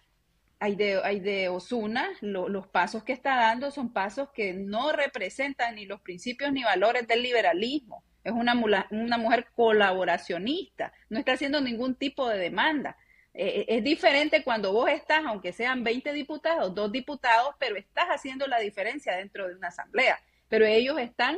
hay 0.65 1.21
de, 1.21 1.49
Osuna, 1.49 2.11
los 2.21 2.67
pasos 2.69 3.05
que 3.05 3.13
está 3.13 3.37
dando 3.37 3.71
son 3.71 3.93
pasos 3.93 4.31
que 4.31 4.55
no 4.55 4.93
representan 4.93 5.75
ni 5.75 5.85
los 5.85 6.01
principios 6.01 6.53
ni 6.53 6.65
valores 6.65 7.07
del 7.07 7.23
liberalismo. 7.23 8.03
Es 8.23 8.33
una, 8.33 8.55
mujer 8.55 9.47
colaboracionista, 9.55 10.93
no 11.11 11.19
está 11.19 11.33
haciendo 11.33 11.61
ningún 11.61 11.95
tipo 11.95 12.29
de 12.29 12.39
demanda. 12.39 12.97
Eh, 13.35 13.61
eh, 13.61 13.67
es 13.69 13.85
diferente 13.85 14.43
cuando 14.43 14.73
vos 14.73 14.89
estás, 14.89 15.25
aunque 15.27 15.53
sean 15.53 15.85
20 15.85 16.13
diputados, 16.13 16.75
dos 16.75 16.91
diputados, 16.91 17.55
pero 17.59 17.77
estás 17.77 18.07
haciendo 18.09 18.47
la 18.47 18.59
diferencia 18.61 19.15
dentro 19.17 19.47
de 19.47 19.57
una 19.57 19.69
asamblea. 19.69 20.19
Pero 20.49 20.65
ellos 20.65 20.99
están 20.99 21.37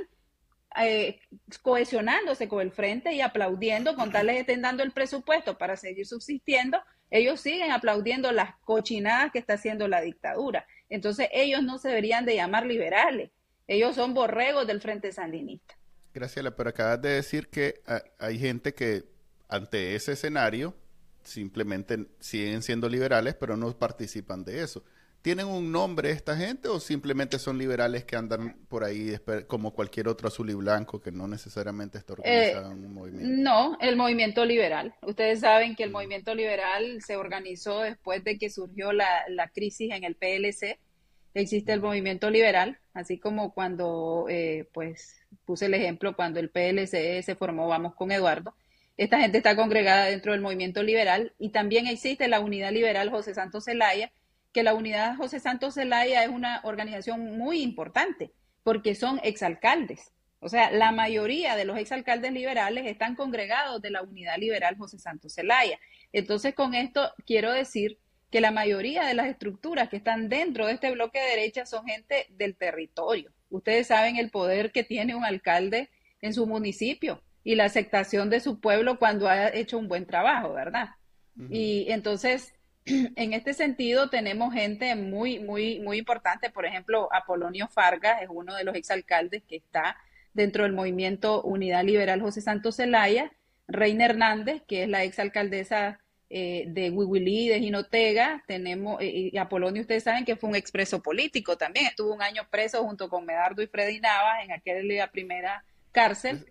eh, 0.78 1.20
cohesionándose 1.62 2.48
con 2.48 2.60
el 2.60 2.70
frente 2.70 3.12
y 3.12 3.20
aplaudiendo 3.20 3.96
con 3.96 4.12
tal 4.12 4.28
que 4.28 4.40
estén 4.40 4.62
dando 4.62 4.84
el 4.84 4.92
presupuesto 4.92 5.58
para 5.58 5.76
seguir 5.76 6.06
subsistiendo 6.06 6.80
ellos 7.10 7.40
siguen 7.40 7.72
aplaudiendo 7.72 8.32
las 8.32 8.56
cochinadas 8.64 9.32
que 9.32 9.38
está 9.38 9.54
haciendo 9.54 9.88
la 9.88 10.00
dictadura. 10.00 10.66
Entonces 10.88 11.28
ellos 11.32 11.62
no 11.62 11.78
se 11.78 11.88
deberían 11.88 12.24
de 12.24 12.36
llamar 12.36 12.66
liberales. 12.66 13.30
Ellos 13.66 13.96
son 13.96 14.14
borregos 14.14 14.66
del 14.66 14.80
Frente 14.80 15.12
Sandinista. 15.12 15.76
Graciela, 16.14 16.54
pero 16.56 16.70
acabas 16.70 17.02
de 17.02 17.10
decir 17.10 17.48
que 17.48 17.82
hay 18.18 18.38
gente 18.38 18.74
que 18.74 19.04
ante 19.48 19.94
ese 19.94 20.12
escenario 20.12 20.74
simplemente 21.22 22.06
siguen 22.20 22.62
siendo 22.62 22.88
liberales, 22.88 23.34
pero 23.34 23.56
no 23.56 23.76
participan 23.76 24.44
de 24.44 24.62
eso. 24.62 24.84
¿Tienen 25.22 25.46
un 25.46 25.72
nombre 25.72 26.11
esta 26.11 26.37
gente 26.37 26.68
o 26.68 26.79
simplemente 26.79 27.38
son 27.38 27.59
liberales 27.59 28.05
que 28.05 28.14
andan 28.14 28.57
por 28.68 28.85
ahí 28.85 29.16
como 29.48 29.72
cualquier 29.72 30.07
otro 30.07 30.29
azul 30.29 30.48
y 30.50 30.55
blanco 30.55 31.00
que 31.00 31.11
no 31.11 31.26
necesariamente 31.26 31.98
está 31.98 32.12
organizado 32.12 32.70
en 32.70 32.85
un 32.85 32.94
movimiento? 32.94 33.29
No, 33.29 33.76
el 33.81 33.96
movimiento 33.96 34.44
liberal. 34.44 34.94
Ustedes 35.02 35.40
saben 35.40 35.74
que 35.74 35.83
el 35.83 35.90
movimiento 35.90 36.35
liberal 36.35 37.02
se 37.02 37.16
organizó 37.16 37.81
después 37.81 38.22
de 38.22 38.38
que 38.38 38.50
surgió 38.50 38.92
la, 38.92 39.24
crisis 39.52 39.92
en 39.92 40.05
el 40.05 40.14
PLC. 40.14 40.79
Existe 41.35 41.72
el 41.72 41.81
movimiento 41.81 42.31
liberal, 42.31 42.79
así 42.94 43.18
como 43.18 43.52
cuando, 43.52 44.26
eh, 44.29 44.68
pues, 44.72 45.16
puse 45.44 45.66
el 45.66 45.74
ejemplo 45.74 46.14
cuando 46.14 46.40
el 46.40 46.50
PLC 46.50 47.22
se 47.22 47.35
formó, 47.35 47.66
vamos 47.66 47.94
con 47.94 48.12
Eduardo. 48.12 48.55
Esta 48.96 49.20
gente 49.20 49.38
está 49.38 49.57
congregada 49.57 50.07
dentro 50.07 50.33
del 50.33 50.40
movimiento 50.40 50.83
liberal 50.83 51.35
y 51.38 51.50
también 51.50 51.87
existe 51.87 52.29
la 52.29 52.40
unidad 52.40 52.72
liberal 52.72 53.11
José 53.11 53.35
Santos 53.35 53.64
Zelaya, 53.64 54.11
que 54.56 54.62
la 54.62 54.72
unidad 54.72 55.18
José 55.18 55.38
Santos 55.38 55.74
Zelaya 55.74 56.24
es 56.24 56.30
una 56.30 56.62
organización 56.64 57.36
muy 57.36 57.60
importante 57.60 58.32
porque 58.62 58.94
son 58.94 59.20
exalcaldes. 59.22 60.14
O 60.40 60.48
sea, 60.48 60.70
la 60.70 60.92
mayoría 60.92 61.56
de 61.56 61.66
los 61.66 61.76
exalcaldes 61.76 62.32
liberales 62.32 62.86
están 62.86 63.16
congregados 63.16 63.82
de 63.82 63.90
la 63.90 64.00
unidad 64.00 64.38
liberal 64.38 64.78
José 64.78 64.98
Santos 64.98 65.34
Zelaya. 65.34 65.78
Entonces, 66.10 66.54
con 66.54 66.72
esto 66.72 67.12
quiero 67.26 67.52
decir 67.52 67.98
que 68.30 68.40
la 68.40 68.50
mayoría 68.50 69.04
de 69.04 69.12
las 69.12 69.26
estructuras 69.26 69.90
que 69.90 69.98
están 69.98 70.30
dentro 70.30 70.64
de 70.64 70.72
este 70.72 70.90
bloque 70.90 71.20
de 71.20 71.36
derecha 71.36 71.66
son 71.66 71.84
gente 71.84 72.24
del 72.30 72.56
territorio, 72.56 73.34
Ustedes 73.50 73.88
saben 73.88 74.16
el 74.16 74.30
poder 74.30 74.72
que 74.72 74.84
tiene 74.84 75.14
un 75.14 75.26
alcalde 75.26 75.90
en 76.22 76.32
su 76.32 76.46
municipio 76.46 77.22
y 77.44 77.56
la 77.56 77.66
aceptación 77.66 78.30
de 78.30 78.40
su 78.40 78.58
pueblo 78.58 78.98
cuando 78.98 79.28
ha 79.28 79.48
hecho 79.48 79.76
un 79.76 79.86
buen 79.86 80.06
trabajo, 80.06 80.54
¿verdad? 80.54 80.88
Y 81.50 81.86
entonces, 81.90 82.54
en 83.16 83.33
este 83.33 83.53
sentido, 83.53 84.09
tenemos 84.11 84.55
gente 84.55 84.94
muy, 84.94 85.40
muy, 85.40 85.81
muy 85.81 85.99
importante. 85.99 86.51
Por 86.51 86.64
ejemplo, 86.64 87.09
Apolonio 87.12 87.68
Fargas 87.68 88.22
es 88.22 88.29
uno 88.31 88.55
de 88.55 88.64
los 88.64 88.77
exalcaldes 88.77 89.42
que 89.42 89.57
está 89.57 89.96
dentro 90.35 90.62
del 90.62 90.72
movimiento 90.72 91.42
Unidad 91.42 91.85
Liberal 91.85 92.20
José 92.20 92.40
Santos 92.40 92.77
Zelaya. 92.77 93.33
Reina 93.68 94.05
Hernández, 94.05 94.62
que 94.68 94.85
es 94.85 94.88
la 94.88 95.03
exalcaldesa 95.03 95.99
eh, 96.31 96.66
de 96.68 96.90
Huihuilí, 96.90 97.49
de 97.49 97.59
Jinotega, 97.59 98.44
tenemos, 98.46 99.01
eh, 99.01 99.31
y 99.33 99.37
Apolonio, 99.38 99.83
ustedes 99.83 100.05
saben 100.05 100.25
que 100.25 100.37
fue 100.37 100.51
un 100.51 100.57
expreso 100.57 101.03
político 101.03 101.57
también, 101.57 101.87
estuvo 101.87 102.14
un 102.14 102.22
año 102.22 102.42
preso 102.49 102.85
junto 102.85 103.09
con 103.09 103.25
Medardo 103.25 103.62
y 103.62 103.66
Freddy 103.66 103.99
Navas 103.99 104.44
en 104.44 104.53
aquella 104.53 105.11
primera 105.11 105.64
cárcel. 105.90 106.46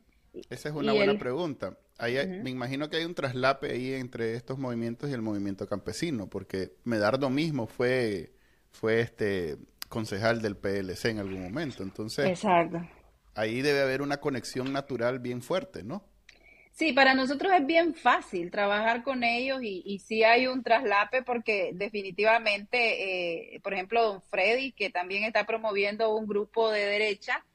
esa 0.50 0.70
es 0.70 0.76
una 0.76 0.92
buena 0.92 1.18
pregunta. 1.18 1.78
Me 2.00 2.50
imagino 2.50 2.90
que 2.90 2.98
hay 2.98 3.06
un 3.06 3.16
traslape 3.16 3.72
ahí 3.72 3.94
entre 3.94 4.36
estos 4.36 4.58
movimientos 4.58 5.10
y 5.10 5.14
el 5.14 5.22
movimiento 5.22 5.68
campesino, 5.68 6.28
porque 6.28 6.74
Medardo 6.84 7.30
mismo 7.30 7.68
fue, 7.68 8.34
fue 8.72 9.00
este 9.00 9.58
concejal 9.88 10.42
del 10.42 10.58
PLC 10.58 11.06
en 11.06 11.20
algún 11.20 11.44
momento. 11.44 11.84
Entonces, 11.84 12.26
Exacto. 12.26 12.82
ahí 13.34 13.62
debe 13.62 13.82
haber 13.82 14.02
una 14.02 14.18
conexión 14.18 14.74
natural 14.74 15.20
bien 15.20 15.42
fuerte, 15.42 15.84
¿no? 15.84 16.04
Sí, 16.72 16.92
para 16.92 17.14
nosotros 17.14 17.54
es 17.54 17.66
bien 17.66 17.94
fácil 17.94 18.52
trabajar 18.52 19.02
con 19.02 19.24
ellos 19.24 19.64
y, 19.64 19.82
y 19.86 20.00
sí 20.00 20.26
hay 20.26 20.48
un 20.48 20.62
traslape 20.62 21.24
porque 21.24 21.72
definitivamente, 21.74 23.54
eh, 23.56 23.62
por 23.62 23.74
ejemplo, 23.74 24.04
don 24.04 24.22
Freddy, 24.24 24.74
que 24.74 24.90
también 24.90 25.24
está 25.24 25.46
promoviendo 25.46 26.14
un 26.14 26.28
grupo 26.28 26.70
de 26.70 26.86
derecha, 26.86 27.46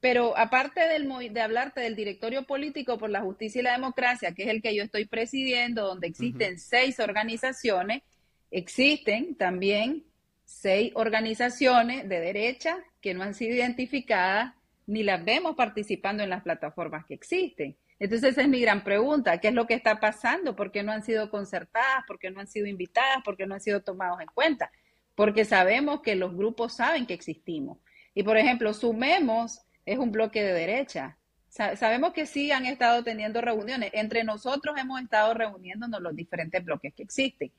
pero 0.00 0.36
aparte 0.38 0.80
del, 0.80 1.08
de 1.32 1.40
hablarte 1.40 1.80
del 1.80 1.96
directorio 1.96 2.44
político 2.44 2.98
por 2.98 3.10
la 3.10 3.20
justicia 3.20 3.60
y 3.60 3.64
la 3.64 3.72
democracia, 3.72 4.32
que 4.32 4.44
es 4.44 4.48
el 4.48 4.62
que 4.62 4.74
yo 4.74 4.84
estoy 4.84 5.06
presidiendo, 5.06 5.86
donde 5.86 6.06
existen 6.06 6.58
seis 6.58 7.00
organizaciones, 7.00 8.02
existen 8.50 9.34
también 9.34 10.04
seis 10.44 10.92
organizaciones 10.94 12.08
de 12.08 12.20
derecha 12.20 12.78
que 13.00 13.12
no 13.12 13.22
han 13.22 13.34
sido 13.34 13.56
identificadas 13.56 14.54
ni 14.86 15.02
las 15.02 15.22
vemos 15.24 15.56
participando 15.56 16.22
en 16.22 16.30
las 16.30 16.42
plataformas 16.42 17.04
que 17.04 17.14
existen. 17.14 17.76
Entonces 17.98 18.32
esa 18.32 18.42
es 18.42 18.48
mi 18.48 18.60
gran 18.60 18.84
pregunta, 18.84 19.38
¿qué 19.38 19.48
es 19.48 19.54
lo 19.54 19.66
que 19.66 19.74
está 19.74 19.98
pasando? 19.98 20.54
¿Por 20.54 20.70
qué 20.70 20.84
no 20.84 20.92
han 20.92 21.02
sido 21.02 21.30
concertadas? 21.30 22.04
¿Por 22.06 22.18
qué 22.18 22.30
no 22.30 22.40
han 22.40 22.46
sido 22.46 22.66
invitadas? 22.66 23.22
¿Por 23.24 23.36
qué 23.36 23.46
no 23.46 23.54
han 23.54 23.60
sido 23.60 23.82
tomados 23.82 24.20
en 24.20 24.28
cuenta? 24.28 24.70
Porque 25.16 25.44
sabemos 25.44 26.00
que 26.00 26.14
los 26.14 26.34
grupos 26.34 26.74
saben 26.74 27.06
que 27.06 27.14
existimos. 27.14 27.78
Y 28.14 28.22
por 28.22 28.36
ejemplo, 28.38 28.72
sumemos 28.72 29.60
es 29.88 29.98
un 29.98 30.12
bloque 30.12 30.42
de 30.42 30.52
derecha. 30.52 31.16
sabemos 31.48 32.12
que 32.12 32.26
sí 32.26 32.52
han 32.52 32.66
estado 32.66 33.02
teniendo 33.02 33.40
reuniones. 33.40 33.90
Entre 33.94 34.22
nosotros 34.22 34.76
hemos 34.78 35.00
estado 35.00 35.32
reuniéndonos 35.32 36.00
los 36.00 36.14
diferentes 36.14 36.62
bloques 36.64 36.92
que 36.94 37.02
existen. 37.02 37.50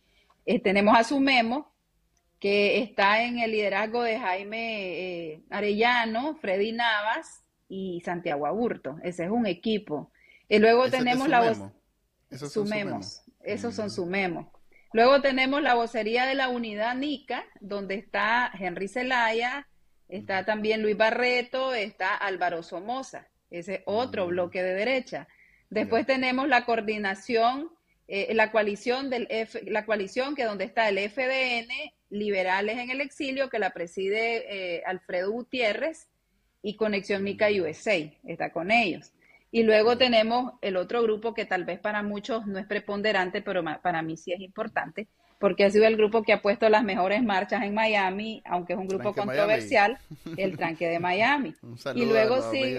Eh, 0.46 0.60
tenemos 0.60 0.98
a 0.98 1.04
Sumemos, 1.04 1.66
que 2.40 2.80
está 2.80 3.24
en 3.24 3.40
el 3.40 3.52
liderazgo 3.52 4.04
de 4.04 4.20
Jaime 4.20 5.34
eh, 5.34 5.44
Arellano, 5.50 6.36
Freddy 6.36 6.72
Navas 6.72 7.44
y 7.68 8.02
Santiago 8.06 8.46
Aburto. 8.46 8.98
Ese 9.04 9.26
es 9.26 9.32
un 9.32 9.46
equipo. 9.46 10.12
Y 10.48 10.60
luego 10.60 10.90
tenemos 10.90 11.28
la 11.28 11.42
voz. 11.42 11.60
Esos 12.30 12.54
sumemos. 12.54 13.24
Esos 13.42 13.76
son 13.76 13.88
mm. 13.88 13.92
sumemos. 13.92 14.48
Luego 14.94 15.22
tenemos 15.22 15.62
la 15.62 15.76
vocería 15.76 16.26
de 16.26 16.36
la 16.36 16.50
unidad 16.50 16.96
NICA, 16.96 17.44
donde 17.60 17.96
está 17.96 18.52
Henry 18.58 18.88
Zelaya, 18.88 19.68
está 20.10 20.44
también 20.44 20.82
Luis 20.82 20.98
Barreto, 20.98 21.74
está 21.74 22.16
Álvaro 22.16 22.64
Somoza, 22.64 23.28
ese 23.50 23.84
otro 23.86 24.26
mm. 24.26 24.30
bloque 24.30 24.62
de 24.62 24.74
derecha. 24.74 25.28
Después 25.70 26.06
tenemos 26.06 26.48
la 26.48 26.66
coordinación, 26.66 27.70
eh, 28.08 28.34
la 28.34 28.52
coalición 28.52 29.10
del 29.10 29.28
F, 29.30 29.62
la 29.66 29.86
coalición 29.86 30.36
que 30.36 30.44
donde 30.44 30.66
está 30.66 30.90
el 30.90 30.98
FDN, 30.98 31.94
Liberales 32.10 32.80
en 32.80 32.90
el 32.90 33.02
Exilio, 33.02 33.50
que 33.50 33.60
la 33.60 33.70
preside 33.70 34.78
eh, 34.78 34.84
Alfredo 34.86 35.32
Gutiérrez, 35.32 36.10
y 36.62 36.76
Conexión 36.76 37.24
Nica 37.24 37.48
USA, 37.50 37.96
está 38.26 38.52
con 38.52 38.72
ellos. 38.72 39.12
Y 39.52 39.64
luego 39.64 39.98
tenemos 39.98 40.54
el 40.62 40.78
otro 40.78 41.02
grupo 41.02 41.34
que 41.34 41.46
tal 41.46 41.66
vez 41.66 41.80
para 41.80 42.04
muchos 42.04 42.46
no 42.46 42.60
es 42.60 42.68
preponderante, 42.68 43.42
pero 43.42 43.64
para 43.82 44.02
mí 44.02 44.18
sí 44.18 44.32
es 44.32 44.42
importante, 44.42 45.08
porque 45.40 45.64
ha 45.64 45.72
sido 45.72 45.86
el 45.86 45.96
grupo 45.96 46.22
que 46.22 46.34
ha 46.34 46.42
puesto 46.42 46.68
las 46.70 46.84
mejores 46.84 47.24
marchas 47.24 47.64
en 47.64 47.74
Miami, 47.74 48.44
aunque 48.46 48.74
es 48.74 48.80
un 48.80 48.88
grupo 48.88 49.14
controversial, 49.14 49.98
el 50.38 50.58
tranque 50.58 50.88
de 50.88 51.00
Miami. 51.00 51.56
y 51.96 52.06
luego 52.06 52.52
sí, 52.52 52.78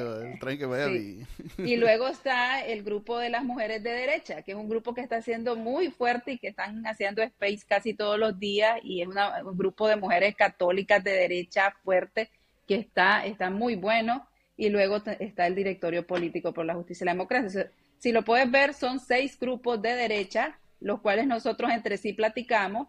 Y 1.59 1.77
luego 1.77 2.09
está 2.09 2.65
el 2.65 2.83
grupo 2.83 3.19
de 3.19 3.31
las 3.31 3.45
mujeres 3.45 3.83
de 3.83 3.91
derecha, 3.91 4.43
que 4.43 4.53
es 4.53 4.59
un 4.59 4.69
grupo 4.69 4.93
que 4.95 5.01
está 5.01 5.23
siendo 5.23 5.57
muy 5.57 5.91
fuerte 5.91 6.33
y 6.33 6.39
que 6.39 6.49
están 6.49 6.87
haciendo 6.87 7.23
space 7.23 7.61
casi 7.67 7.95
todos 7.95 8.19
los 8.19 8.39
días 8.39 8.79
y 8.83 9.01
es 9.01 9.09
un 9.09 9.57
grupo 9.57 9.89
de 9.89 9.97
mujeres 9.97 10.37
católicas 10.37 11.03
de 11.03 11.13
derecha 11.13 11.75
fuerte 11.83 12.29
que 12.69 12.75
está, 12.75 13.25
está 13.25 13.49
muy 13.49 13.75
bueno 13.75 14.27
y 14.59 14.69
luego 14.69 14.97
está 15.19 15.47
el 15.47 15.55
directorio 15.55 16.07
político 16.07 16.53
por 16.53 16.67
la 16.67 16.75
justicia 16.75 17.05
y 17.05 17.07
la 17.07 17.13
democracia. 17.13 17.71
Si 17.99 18.13
lo 18.13 18.23
puedes 18.23 18.51
ver, 18.51 18.75
son 18.75 19.01
seis 19.01 19.39
grupos 19.41 19.81
de 19.81 19.95
derecha, 19.95 20.59
los 20.81 21.01
cuales 21.01 21.27
nosotros 21.27 21.71
entre 21.71 21.97
sí 21.99 22.13
platicamos, 22.13 22.89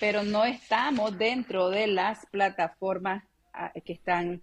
pero 0.00 0.22
no 0.22 0.44
estamos 0.44 1.16
dentro 1.18 1.70
de 1.70 1.86
las 1.86 2.26
plataformas 2.26 3.24
ah, 3.52 3.72
que 3.84 3.92
están. 3.92 4.42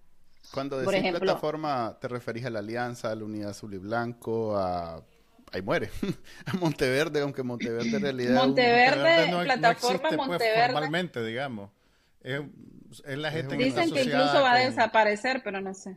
Cuando 0.52 0.76
decís 0.76 0.86
por 0.86 0.94
ejemplo, 0.94 1.20
plataforma, 1.20 1.98
te 2.00 2.08
referís 2.08 2.46
a 2.46 2.50
la 2.50 2.60
Alianza, 2.60 3.10
a 3.10 3.14
la 3.14 3.24
Unidad 3.24 3.50
Azul 3.50 3.74
y 3.74 3.78
Blanco, 3.78 4.56
a 4.56 5.04
ahí 5.52 5.62
muere. 5.62 5.90
a 6.46 6.56
Monteverde, 6.56 7.20
aunque 7.20 7.42
Monteverde 7.42 7.96
en 7.96 8.02
realidad. 8.02 8.34
Monteverde, 8.46 9.30
no, 9.30 9.42
plataforma 9.42 10.08
pues, 10.08 10.16
Monteverde. 10.16 10.72
formalmente, 10.72 11.24
digamos. 11.24 11.70
Es, 12.22 12.40
la 13.04 13.30
gente 13.30 13.56
Dicen 13.56 13.92
que 13.92 14.02
incluso 14.02 14.42
va 14.42 14.52
a 14.52 14.58
desaparecer, 14.58 15.42
pero 15.42 15.60
no 15.60 15.74
sé. 15.74 15.96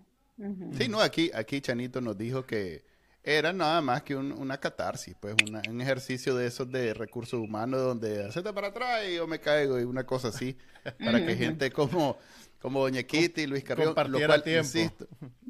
Sí, 0.78 0.88
no, 0.88 1.00
aquí, 1.00 1.32
aquí 1.34 1.62
Chanito 1.62 2.02
nos 2.02 2.18
dijo 2.18 2.46
que 2.46 2.84
era 3.24 3.54
nada 3.54 3.82
más 3.82 4.04
que 4.04 4.16
una 4.16 4.60
catarsis, 4.60 5.16
pues 5.18 5.36
un 5.70 5.82
ejercicio 5.82 6.36
de 6.36 6.48
esos 6.48 6.70
de 6.70 6.94
recursos 6.94 7.40
humanos 7.40 7.82
donde 7.82 8.26
hacete 8.26 8.52
para 8.52 8.68
atrás 8.68 9.02
y 9.10 9.16
yo 9.16 9.28
me 9.28 9.40
caigo 9.40 9.80
y 9.80 9.84
una 9.84 10.06
cosa 10.06 10.28
así, 10.28 10.58
para 11.00 11.26
que 11.26 11.36
gente 11.38 11.72
como, 11.72 12.18
como 12.62 12.82
Doña 12.82 13.04
Kitty 13.04 13.42
y 13.42 13.48
Luis 13.48 13.64
Carrión, 13.64 13.96
lo 13.96 14.26
cual, 14.26 14.44
insisto, 14.46 15.08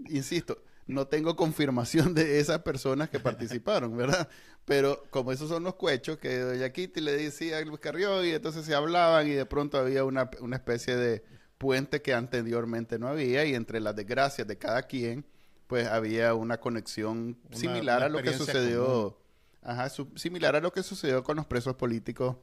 insisto, 0.07 0.61
no 0.85 1.07
tengo 1.07 1.35
confirmación 1.35 2.13
de 2.13 2.39
esas 2.39 2.59
personas 2.59 3.09
que 3.09 3.19
participaron, 3.19 3.97
¿verdad? 3.97 4.29
Pero 4.65 5.03
como 5.09 5.31
esos 5.31 5.49
son 5.49 5.63
los 5.63 5.73
cuechos 5.73 6.19
que 6.19 6.37
Doña 6.37 6.69
Kitty 6.69 7.01
le 7.01 7.13
decía 7.13 7.57
a 7.57 7.61
Luis 7.61 7.79
Carrión 7.79 8.23
y 8.23 8.29
entonces 8.29 8.65
se 8.65 8.75
hablaban 8.75 9.27
y 9.27 9.31
de 9.31 9.47
pronto 9.47 9.79
había 9.79 10.03
una, 10.03 10.29
una 10.41 10.57
especie 10.57 10.95
de 10.95 11.23
puente 11.57 12.03
que 12.03 12.13
anteriormente 12.13 12.99
no 12.99 13.07
había 13.07 13.45
y 13.45 13.55
entre 13.55 13.79
las 13.79 13.95
desgracias 13.95 14.47
de 14.47 14.57
cada 14.57 14.83
quien, 14.83 15.25
pues 15.73 15.87
había 15.87 16.35
una 16.35 16.59
conexión 16.59 17.35
similar 17.49 18.03
a 18.03 18.07
lo 18.07 18.21
que 18.21 18.31
sucedió, 18.31 19.17
ajá, 19.63 19.89
similar 19.89 20.55
a 20.55 20.59
lo 20.59 20.71
que 20.71 20.83
sucedió 20.83 21.23
con 21.23 21.35
los 21.35 21.47
presos 21.47 21.73
políticos 21.77 22.35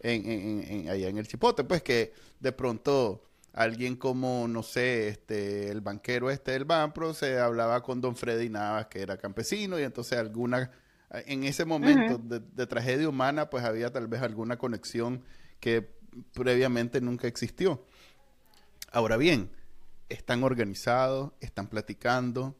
en, 0.00 0.88
allá 0.88 1.08
en 1.10 1.18
el 1.18 1.28
Chipote, 1.28 1.64
pues 1.64 1.82
que 1.82 2.14
de 2.40 2.50
pronto 2.50 3.22
alguien 3.52 3.94
como, 3.94 4.48
no 4.48 4.62
sé, 4.62 5.08
este, 5.08 5.68
el 5.68 5.82
banquero 5.82 6.30
este 6.30 6.52
del 6.52 6.64
Banpro 6.64 7.12
se 7.12 7.38
hablaba 7.38 7.82
con 7.82 8.00
don 8.00 8.16
Freddy 8.16 8.48
Navas, 8.48 8.86
que 8.86 9.02
era 9.02 9.18
campesino, 9.18 9.78
y 9.78 9.82
entonces 9.82 10.18
alguna, 10.18 10.70
en 11.10 11.44
ese 11.44 11.66
momento 11.66 12.16
de, 12.16 12.66
tragedia 12.66 13.06
humana, 13.06 13.50
pues 13.50 13.64
había 13.64 13.92
tal 13.92 14.06
vez 14.06 14.22
alguna 14.22 14.56
conexión 14.56 15.22
que 15.60 15.86
previamente 16.32 17.02
nunca 17.02 17.28
existió. 17.28 17.84
Ahora 18.90 19.18
bien, 19.18 19.50
están 20.08 20.42
organizados, 20.42 21.32
están 21.40 21.66
platicando. 21.66 22.56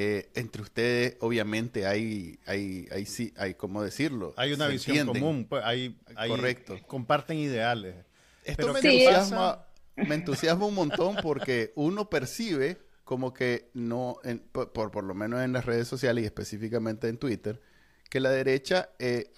Eh, 0.00 0.30
entre 0.36 0.62
ustedes, 0.62 1.16
obviamente, 1.18 1.84
hay, 1.84 2.38
hay, 2.46 2.86
hay, 2.92 3.04
sí, 3.04 3.34
hay, 3.36 3.54
¿cómo 3.54 3.82
decirlo? 3.82 4.32
Hay 4.36 4.52
una 4.52 4.68
visión 4.68 5.08
común, 5.08 5.44
pues, 5.48 5.64
hay, 5.64 5.98
Correcto. 6.28 6.78
Comparten 6.86 7.36
ideales. 7.36 7.96
Esto 8.44 8.72
me, 8.72 8.78
entusiasma, 8.78 9.66
me, 9.96 10.14
entusiasma, 10.14 10.66
un 10.66 10.76
montón 10.76 11.16
porque 11.20 11.72
uno 11.74 12.08
percibe 12.08 12.78
como 13.02 13.34
que 13.34 13.70
no, 13.74 14.20
por, 14.52 14.70
por, 14.70 15.02
lo 15.02 15.14
menos 15.16 15.42
en 15.42 15.52
las 15.52 15.64
redes 15.64 15.88
sociales 15.88 16.22
y 16.22 16.26
específicamente 16.26 17.08
en 17.08 17.18
Twitter, 17.18 17.60
que 18.08 18.20
la 18.20 18.30
derecha, 18.30 18.90
eh, 19.00 19.32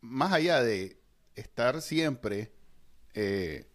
más 0.00 0.32
allá 0.32 0.62
de 0.62 0.96
estar 1.34 1.82
siempre 1.82 2.52
eh, 3.12 3.66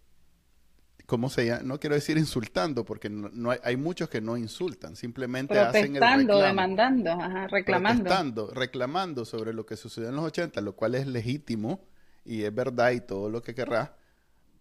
¿cómo 1.06 1.30
se 1.30 1.46
llama? 1.46 1.62
No 1.64 1.80
quiero 1.80 1.96
decir 1.96 2.18
insultando, 2.18 2.86
porque 2.86 3.10
no, 3.10 3.54
hay, 3.64 3.78
muchos 3.78 4.10
que 4.10 4.22
no 4.22 4.38
insultan, 4.38 4.96
simplemente 4.96 5.58
hacen 5.60 5.96
el 5.96 6.02
reclamo. 6.02 6.40
demandando, 6.40 7.12
ajá, 7.12 7.48
reclamando. 7.48 8.04
Protestando, 8.04 8.52
reclamando 8.54 9.26
sobre 9.26 9.54
lo 9.54 9.66
que 9.66 9.78
sucedió 9.78 10.10
en 10.10 10.16
los 10.16 10.26
80, 10.26 10.62
lo 10.62 10.76
cual 10.76 10.96
es 10.96 11.08
legítimo 11.08 11.86
y 12.24 12.44
es 12.44 12.54
verdad 12.54 12.92
y 12.92 13.02
todo 13.02 13.30
lo 13.30 13.42
que 13.42 13.54
querrá, 13.54 13.96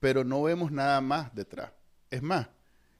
pero 0.00 0.24
no 0.24 0.42
vemos 0.42 0.70
nada 0.70 1.00
más 1.00 1.34
detrás. 1.34 1.72
Es 2.10 2.22
más, 2.22 2.48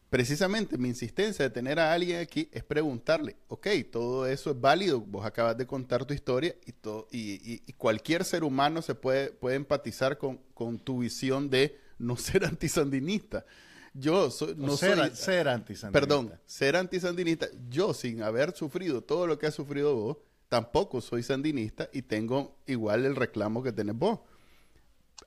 precisamente 0.08 0.78
mi 0.78 0.88
insistencia 0.88 1.44
de 1.44 1.50
tener 1.50 1.78
a 1.78 1.92
alguien 1.92 2.20
aquí 2.20 2.48
es 2.52 2.64
preguntarle, 2.64 3.36
ok, 3.48 3.66
todo 3.90 4.26
eso 4.26 4.50
es 4.52 4.60
válido, 4.60 5.00
vos 5.00 5.26
acabas 5.26 5.56
de 5.56 5.66
contar 5.66 6.04
tu 6.04 6.14
historia 6.14 6.54
y, 6.66 6.72
todo, 6.72 7.08
y, 7.10 7.60
cualquier 7.74 8.24
ser 8.24 8.44
humano 8.44 8.80
se 8.80 8.94
puede, 8.94 9.30
puede 9.30 9.56
empatizar 9.56 10.16
con, 10.16 10.38
con, 10.54 10.78
tu 10.78 11.00
visión 11.00 11.50
de 11.50 11.78
no 11.98 12.16
ser 12.16 12.44
antisandinista. 12.44 13.44
Yo 13.92 14.30
soy, 14.30 14.54
no 14.56 14.76
ser, 14.76 14.98
soy, 14.98 15.10
ser 15.14 15.48
antisandinista. 15.48 16.00
Perdón, 16.00 16.32
ser 16.46 16.76
antisandinista. 16.76 17.46
Yo, 17.68 17.94
sin 17.94 18.22
haber 18.22 18.52
sufrido 18.56 19.02
todo 19.02 19.26
lo 19.26 19.38
que 19.38 19.46
has 19.46 19.54
sufrido 19.54 19.94
vos, 19.94 20.16
tampoco 20.48 21.00
soy 21.00 21.22
sandinista 21.22 21.88
y 21.92 22.02
tengo 22.02 22.56
igual 22.66 23.04
el 23.04 23.14
reclamo 23.14 23.62
que 23.62 23.72
tenés 23.72 23.96
vos 23.96 24.20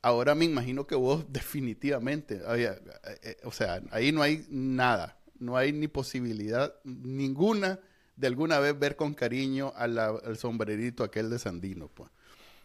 ahora 0.02 0.36
me 0.36 0.46
imagino 0.46 0.88
que 0.88 0.96
vos 0.96 1.26
definitivamente, 1.32 2.42
eh, 2.56 2.80
eh, 3.24 3.38
o 3.44 3.52
sea, 3.52 3.82
ahí 3.92 4.12
no 4.12 4.22
hay 4.22 4.46
nada, 4.50 5.18
no 5.40 5.58
hay 5.58 5.74
ni 5.74 5.88
posibilidad 5.88 6.74
ninguna 6.84 7.80
de 8.16 8.28
alguna 8.28 8.60
vez 8.60 8.78
ver 8.78 8.96
con 8.96 9.14
cariño 9.14 9.74
al 9.76 10.38
sombrerito 10.38 11.04
aquel 11.04 11.30
de 11.30 11.38
Sandino, 11.38 11.88
pues. 11.88 12.10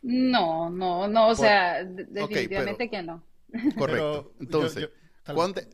No, 0.01 0.71
no, 0.71 1.07
no, 1.07 1.29
o 1.29 1.35
sea, 1.35 1.85
definitivamente 1.85 2.89
que 2.89 3.03
no. 3.03 3.23
Correcto. 3.79 4.33
Entonces, 4.41 4.89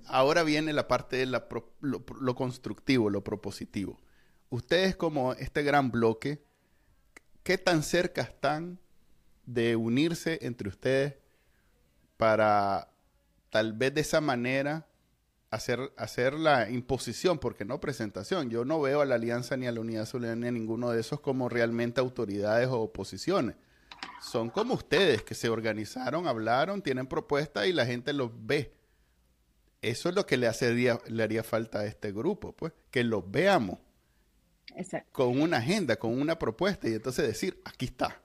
ahora 0.07 0.43
viene 0.43 0.73
la 0.73 0.89
parte 0.89 1.17
de 1.17 1.27
la 1.27 1.49
lo, 1.81 2.35
constructivo, 2.35 3.11
lo 3.11 3.25
propositivo. 3.25 3.99
Ustedes 4.51 4.97
como 4.97 5.35
este 5.35 5.63
gran 5.63 5.91
bloque, 5.91 6.45
¿qué 7.43 7.59
tan 7.59 7.83
cerca 7.83 8.23
están 8.23 8.79
de 9.45 9.77
unirse 9.77 10.39
entre 10.43 10.69
ustedes 10.69 11.15
para 12.17 12.93
tal 13.51 13.73
vez 13.73 13.95
de 13.95 14.03
esa 14.03 14.21
manera 14.21 14.87
hacer, 15.51 15.93
hacer 15.97 16.35
la 16.35 16.69
imposición, 16.71 17.39
porque 17.39 17.65
no 17.65 17.81
presentación. 17.81 18.51
Yo 18.51 18.65
no 18.65 18.81
veo 18.81 19.01
a 19.01 19.07
la 19.07 19.15
Alianza 19.15 19.57
ni 19.57 19.67
a 19.67 19.73
la 19.73 19.81
Unidad 19.81 20.07
Solidaria 20.07 20.37
ni 20.37 20.49
a 20.49 20.53
ninguno 20.53 20.91
de 20.91 21.01
esos 21.01 21.21
como 21.21 21.49
realmente 21.49 22.01
autoridades 22.01 22.69
o 22.69 22.81
oposiciones. 22.81 23.57
Son 24.21 24.51
como 24.51 24.75
ustedes 24.75 25.23
que 25.23 25.35
se 25.35 25.49
organizaron, 25.49 26.27
hablaron, 26.27 26.83
tienen 26.83 27.07
propuestas 27.07 27.67
y 27.67 27.73
la 27.73 27.87
gente 27.87 28.13
los 28.13 28.31
ve. 28.35 28.73
Eso 29.81 30.09
es 30.09 30.15
lo 30.15 30.27
que 30.27 30.37
le, 30.37 30.49
hace, 30.49 30.73
le 30.73 31.23
haría 31.23 31.45
falta 31.45 31.81
a 31.81 31.87
este 31.87 32.13
grupo, 32.13 32.53
pues, 32.53 32.73
que 32.91 33.05
los 33.05 33.31
veamos 33.31 33.79
con 35.13 35.41
una 35.41 35.59
agenda, 35.59 35.97
con 35.97 36.21
una 36.21 36.39
propuesta 36.39 36.89
y 36.89 36.95
entonces 36.95 37.27
decir, 37.27 37.61
aquí 37.65 37.87
está. 37.87 38.21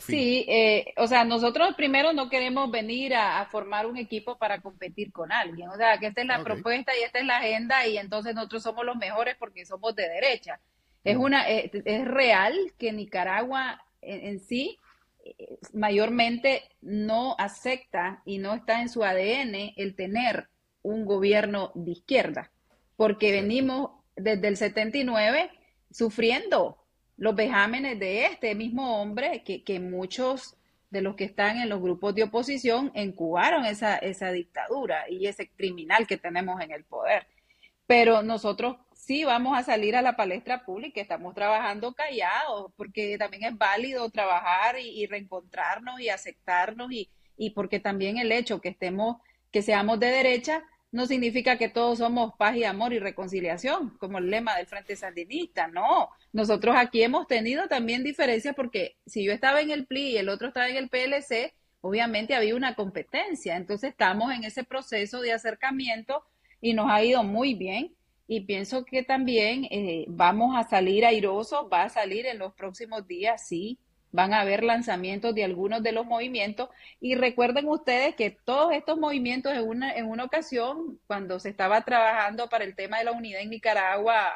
Sí, 0.00 0.44
eh, 0.48 0.92
o 0.96 1.06
sea, 1.06 1.24
nosotros 1.24 1.74
primero 1.76 2.12
no 2.12 2.28
queremos 2.28 2.70
venir 2.70 3.14
a, 3.14 3.46
formar 3.46 3.86
un 3.86 3.96
equipo 3.96 4.36
para 4.36 4.60
competir 4.60 5.12
con 5.12 5.30
alguien. 5.30 5.68
O 5.68 5.76
sea, 5.76 5.98
que 5.98 6.06
esta 6.06 6.22
es 6.22 6.26
la 6.26 6.42
propuesta 6.42 6.92
y 6.96 7.02
esta 7.04 7.20
es 7.20 7.24
la 7.26 7.36
agenda 7.36 7.86
y 7.86 7.96
entonces 7.96 8.34
nosotros 8.34 8.64
somos 8.64 8.84
los 8.84 8.96
mejores 8.96 9.36
porque 9.38 9.64
somos 9.64 9.94
de 9.94 10.08
derecha. 10.08 10.58
Es, 11.04 11.16
una, 11.16 11.48
eh, 11.48 11.70
es 11.84 12.04
real 12.04 12.54
que 12.78 12.92
Nicaragua 12.92 13.84
en, 14.06 14.40
sí 14.40 14.78
eh, 15.24 15.58
mayormente 15.72 16.62
no 16.80 17.34
acepta 17.38 18.22
y 18.24 18.38
no 18.38 18.54
está 18.54 18.80
en 18.80 18.88
su 18.88 19.04
ADN 19.04 19.72
el 19.76 19.94
tener 19.94 20.48
un 20.82 21.04
gobierno 21.04 21.72
de 21.74 21.92
izquierda, 21.92 22.52
porque 22.96 23.32
venimos 23.32 23.90
desde 24.14 24.48
el 24.48 24.56
79 24.56 25.50
sufriendo 25.90 26.78
los 27.16 27.34
vejámenes 27.34 27.98
de 27.98 28.26
este 28.26 28.54
mismo 28.54 29.00
hombre, 29.00 29.42
que, 29.42 29.64
que, 29.64 29.80
muchos 29.80 30.56
de 30.90 31.00
los 31.00 31.16
que 31.16 31.24
están 31.24 31.58
en 31.58 31.68
los 31.68 31.80
grupos 31.80 32.14
de 32.14 32.24
oposición 32.24 32.92
encubaron 32.94 33.64
esa, 33.64 33.96
esa 33.96 34.30
dictadura 34.30 35.08
y 35.10 35.26
ese 35.26 35.48
criminal 35.50 36.06
que 36.06 36.18
tenemos 36.18 36.60
en 36.60 36.70
el 36.70 36.84
poder. 36.84 37.26
Pero 37.86 38.22
nosotros 38.22 38.76
sí 39.06 39.24
vamos 39.24 39.56
a 39.56 39.62
salir 39.62 39.94
a 39.94 40.02
la 40.02 40.16
palestra 40.16 40.64
pública, 40.64 41.00
estamos 41.00 41.32
trabajando 41.32 41.94
callados, 41.94 42.72
porque 42.76 43.16
también 43.16 43.44
es 43.44 43.56
válido 43.56 44.10
trabajar 44.10 44.80
y, 44.80 45.06
reencontrarnos 45.06 46.00
y 46.00 46.08
aceptarnos 46.08 46.90
y, 46.90 47.08
y 47.36 47.50
porque 47.50 47.78
también 47.78 48.18
el 48.18 48.32
hecho 48.32 48.60
que 48.60 48.70
estemos, 48.70 49.18
que 49.52 49.62
seamos 49.62 50.00
de 50.00 50.08
derecha, 50.08 50.64
no 50.90 51.06
significa 51.06 51.56
que 51.56 51.68
todos 51.68 51.98
somos 51.98 52.34
paz 52.36 52.56
y 52.56 52.64
amor 52.64 52.92
y 52.92 52.98
reconciliación, 52.98 53.96
como 53.98 54.18
el 54.18 54.28
lema 54.28 54.56
del 54.56 54.66
Frente 54.66 54.96
Sandinista, 54.96 55.68
no. 55.68 56.10
Nosotros 56.32 56.74
aquí 56.76 57.02
hemos 57.02 57.28
tenido 57.28 57.68
también 57.68 58.02
diferencias 58.02 58.56
porque 58.56 58.96
si 59.06 59.24
yo 59.24 59.32
estaba 59.32 59.60
en 59.60 59.70
el 59.70 59.86
PLI 59.86 60.08
y 60.10 60.16
el 60.16 60.28
otro 60.28 60.48
estaba 60.48 60.68
en 60.68 60.76
el 60.76 60.88
PLC, 60.88 61.54
obviamente 61.80 62.34
había 62.34 62.56
una 62.56 62.74
competencia. 62.74 63.56
Entonces 63.56 63.90
estamos 63.90 64.32
en 64.32 64.42
ese 64.44 64.64
proceso 64.64 65.20
de 65.20 65.32
acercamiento 65.32 66.24
y 66.60 66.74
nos 66.74 66.90
ha 66.90 67.04
ido 67.04 67.22
muy 67.22 67.54
bien. 67.54 67.95
Y 68.26 68.40
pienso 68.40 68.84
que 68.84 69.02
también 69.02 69.66
eh, 69.70 70.04
vamos 70.08 70.56
a 70.56 70.68
salir 70.68 71.04
airosos, 71.04 71.66
va 71.72 71.84
a 71.84 71.88
salir 71.88 72.26
en 72.26 72.38
los 72.38 72.54
próximos 72.54 73.06
días, 73.06 73.46
sí, 73.46 73.78
van 74.10 74.32
a 74.32 74.40
haber 74.40 74.64
lanzamientos 74.64 75.34
de 75.34 75.44
algunos 75.44 75.82
de 75.82 75.92
los 75.92 76.06
movimientos 76.06 76.70
y 77.00 77.14
recuerden 77.14 77.68
ustedes 77.68 78.14
que 78.14 78.30
todos 78.30 78.72
estos 78.72 78.98
movimientos 78.98 79.52
en 79.52 79.68
una, 79.68 79.94
en 79.94 80.06
una 80.06 80.24
ocasión, 80.24 80.98
cuando 81.06 81.38
se 81.38 81.50
estaba 81.50 81.82
trabajando 81.82 82.48
para 82.48 82.64
el 82.64 82.74
tema 82.74 82.98
de 82.98 83.04
la 83.04 83.12
unidad 83.12 83.42
en 83.42 83.50
Nicaragua, 83.50 84.32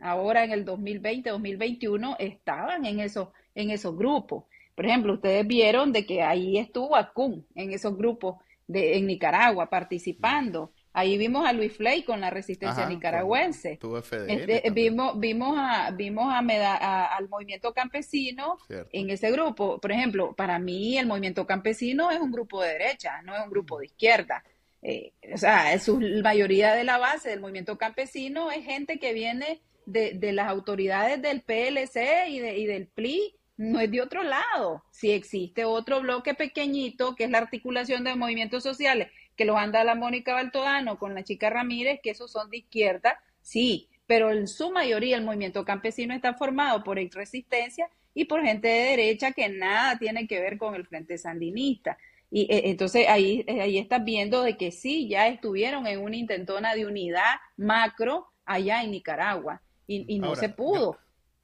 ahora 0.00 0.44
en 0.44 0.52
el 0.52 0.64
2020, 0.64 1.30
2021, 1.30 2.16
estaban 2.18 2.86
en 2.86 3.00
esos, 3.00 3.28
en 3.54 3.70
esos 3.70 3.96
grupos. 3.96 4.44
Por 4.74 4.86
ejemplo, 4.86 5.14
ustedes 5.14 5.46
vieron 5.46 5.92
de 5.92 6.06
que 6.06 6.22
ahí 6.22 6.56
estuvo 6.56 6.94
Acun 6.94 7.44
en 7.56 7.72
esos 7.72 7.96
grupos 7.96 8.36
de, 8.68 8.96
en 8.98 9.06
Nicaragua 9.08 9.68
participando. 9.68 10.72
Ahí 10.92 11.18
vimos 11.18 11.46
a 11.46 11.52
Luis 11.52 11.76
Flay 11.76 12.02
con 12.02 12.20
la 12.20 12.30
resistencia 12.30 12.88
nicaragüense. 12.88 13.78
Este, 14.26 14.70
vimos 14.70 15.18
vimos 15.18 15.56
a, 15.58 15.90
vimos 15.90 16.26
a, 16.28 17.16
al 17.16 17.28
movimiento 17.28 17.72
campesino 17.72 18.58
en 18.68 19.10
ese 19.10 19.30
grupo. 19.30 19.80
Por 19.80 19.92
ejemplo, 19.92 20.34
para 20.34 20.58
mí 20.58 20.98
el 20.98 21.06
movimiento 21.06 21.46
campesino 21.46 22.10
es 22.10 22.18
un 22.20 22.32
grupo 22.32 22.62
de 22.62 22.72
derecha, 22.72 23.22
no 23.22 23.36
es 23.36 23.42
un 23.42 23.50
grupo 23.50 23.78
de 23.78 23.86
izquierda. 23.86 24.42
Eh, 24.82 25.12
o 25.32 25.38
sea, 25.38 25.78
su, 25.78 26.00
mayoría 26.22 26.74
de 26.74 26.84
la 26.84 26.98
base 26.98 27.30
del 27.30 27.40
movimiento 27.40 27.76
campesino 27.78 28.50
es 28.50 28.64
gente 28.64 28.98
que 28.98 29.12
viene 29.12 29.60
de, 29.86 30.12
de 30.14 30.32
las 30.32 30.48
autoridades 30.48 31.20
del 31.20 31.42
PLC 31.42 32.28
y, 32.28 32.38
de, 32.38 32.58
y 32.58 32.66
del 32.66 32.86
PLI, 32.86 33.34
no 33.56 33.80
es 33.80 33.90
de 33.90 34.00
otro 34.00 34.22
lado. 34.22 34.84
Si 34.90 35.10
existe 35.10 35.64
otro 35.64 36.00
bloque 36.00 36.34
pequeñito, 36.34 37.16
que 37.16 37.24
es 37.24 37.30
la 37.30 37.38
articulación 37.38 38.04
de 38.04 38.14
movimientos 38.14 38.62
sociales, 38.62 39.08
que 39.38 39.44
lo 39.44 39.56
anda 39.56 39.84
la 39.84 39.94
Mónica 39.94 40.34
Baltodano 40.34 40.98
con 40.98 41.14
la 41.14 41.22
chica 41.22 41.48
Ramírez, 41.48 42.00
que 42.02 42.10
esos 42.10 42.32
son 42.32 42.50
de 42.50 42.58
izquierda, 42.58 43.22
sí, 43.40 43.88
pero 44.08 44.32
en 44.32 44.48
su 44.48 44.72
mayoría 44.72 45.16
el 45.16 45.24
movimiento 45.24 45.64
campesino 45.64 46.12
está 46.12 46.34
formado 46.34 46.82
por 46.82 46.98
ex 46.98 47.14
resistencia 47.14 47.88
y 48.14 48.24
por 48.24 48.42
gente 48.42 48.66
de 48.66 48.96
derecha 48.96 49.30
que 49.30 49.48
nada 49.48 49.96
tiene 49.96 50.26
que 50.26 50.40
ver 50.40 50.58
con 50.58 50.74
el 50.74 50.84
Frente 50.86 51.16
Sandinista. 51.18 51.96
Y 52.32 52.52
eh, 52.52 52.62
entonces 52.70 53.06
ahí, 53.08 53.44
eh, 53.46 53.60
ahí 53.60 53.78
estás 53.78 54.04
viendo 54.04 54.42
de 54.42 54.56
que 54.56 54.72
sí, 54.72 55.08
ya 55.08 55.28
estuvieron 55.28 55.86
en 55.86 56.00
una 56.00 56.16
intentona 56.16 56.74
de 56.74 56.86
unidad 56.86 57.36
macro 57.56 58.26
allá 58.44 58.82
en 58.82 58.90
Nicaragua 58.90 59.62
y, 59.86 60.18
no 60.18 60.34
se 60.34 60.48
pudo. 60.48 60.98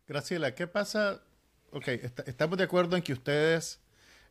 Graciela, 0.09 0.55
¿qué 0.55 0.67
pasa? 0.67 1.23
Ok, 1.71 1.89
estamos 2.27 2.59
de 2.59 2.65
acuerdo 2.65 2.97
en 2.97 3.03
que 3.03 3.13
ustedes 3.13 3.81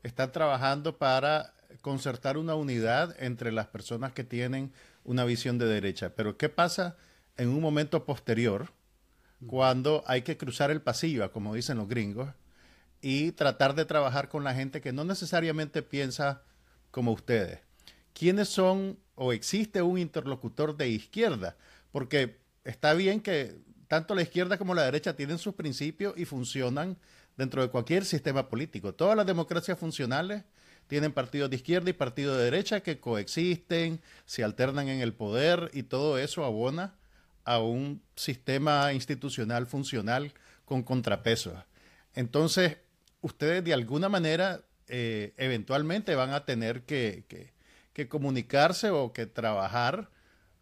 están 0.04 0.32
trabajando 0.34 0.98
para 0.98 1.54
concertar 1.82 2.38
una 2.38 2.56
unidad 2.56 3.16
entre 3.20 3.52
las 3.52 3.68
personas 3.68 4.14
que 4.14 4.24
tienen 4.24 4.72
una 5.04 5.26
visión 5.26 5.58
de 5.58 5.66
derecha. 5.66 6.14
Pero 6.16 6.38
¿qué 6.38 6.50
pasa 6.50 6.96
en 7.38 7.50
un 7.50 7.62
momento 7.62 8.06
posterior 8.06 8.72
cuando 9.46 10.04
hay 10.08 10.22
que 10.22 10.38
cruzar 10.38 10.72
el 10.72 10.82
pasillo, 10.82 11.32
como 11.32 11.56
dicen 11.56 11.78
los 11.78 11.88
gringos, 11.88 12.30
y 13.02 13.32
tratar 13.34 13.76
de 13.76 13.86
trabajar 13.86 14.30
con 14.30 14.44
la 14.44 14.54
gente 14.54 14.82
que 14.82 14.94
no 14.94 15.04
necesariamente 15.04 15.82
piensa 15.82 16.44
como 16.92 17.12
ustedes? 17.12 17.60
¿Quiénes 18.14 18.50
son 18.50 19.00
o 19.16 19.34
existe 19.34 19.82
un 19.82 19.98
interlocutor 19.98 20.78
de 20.78 20.90
izquierda? 20.90 21.58
Porque 21.92 22.40
está 22.64 22.94
bien 22.94 23.20
que 23.20 23.60
tanto 23.88 24.16
la 24.16 24.22
izquierda 24.22 24.58
como 24.58 24.74
la 24.74 24.84
derecha 24.84 25.16
tienen 25.16 25.38
sus 25.38 25.54
principios 25.56 26.14
y 26.18 26.26
funcionan 26.26 26.98
dentro 27.38 27.62
de 27.62 27.70
cualquier 27.70 28.06
sistema 28.06 28.50
político. 28.50 28.94
Todas 28.94 29.18
las 29.18 29.26
democracias 29.26 29.78
funcionales 29.78 30.44
tienen 30.88 31.12
partidos 31.12 31.50
de 31.50 31.56
izquierda 31.56 31.90
y 31.90 31.94
partidos 31.94 32.38
de 32.38 32.44
derecha 32.46 32.82
que 32.82 33.00
coexisten, 33.00 34.02
se 34.26 34.44
alternan 34.44 34.90
en 34.90 35.02
el 35.02 35.14
poder 35.14 35.70
y 35.74 35.84
todo 35.84 36.18
eso 36.18 36.46
abona 36.46 36.96
a 37.46 37.60
un 37.60 38.02
sistema 38.16 38.94
institucional 38.94 39.66
funcional 39.66 40.34
con 40.66 40.84
contrapesos. 40.84 41.54
Entonces, 42.16 42.78
ustedes 43.22 43.64
de 43.64 43.74
alguna 43.74 44.10
manera 44.10 44.62
eh, 44.88 45.34
eventualmente 45.38 46.16
van 46.16 46.32
a 46.32 46.46
tener 46.46 46.84
que, 46.84 47.24
comunicarse 48.10 48.90
o 48.90 49.14
que 49.14 49.26
trabajar 49.26 50.10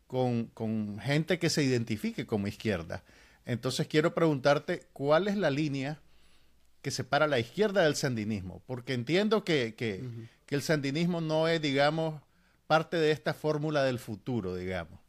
con, 0.07 0.45
con, 0.47 0.99
gente 0.99 1.39
que 1.39 1.49
se 1.49 1.63
identifique 1.63 2.26
como 2.26 2.47
izquierda. 2.47 3.03
Entonces 3.45 3.88
quiero 3.88 4.13
preguntarte 4.13 4.88
cuál 4.93 5.28
es 5.28 5.38
la 5.38 5.49
línea 5.49 5.99
que 6.82 6.91
separa 6.91 7.27
la 7.27 7.39
izquierda 7.39 7.84
del 7.84 7.95
sandinismo, 7.95 8.61
porque 8.65 8.93
entiendo 8.93 9.43
que, 9.43 9.75
que, 9.75 10.03
el 10.49 10.61
sandinismo 10.61 11.21
no 11.21 11.47
es, 11.47 11.61
digamos, 11.61 12.21
parte 12.67 12.97
de 12.97 13.11
esta 13.11 13.34
fórmula 13.34 13.84
del 13.84 13.99
futuro, 13.99 14.55
digamos. 14.55 14.99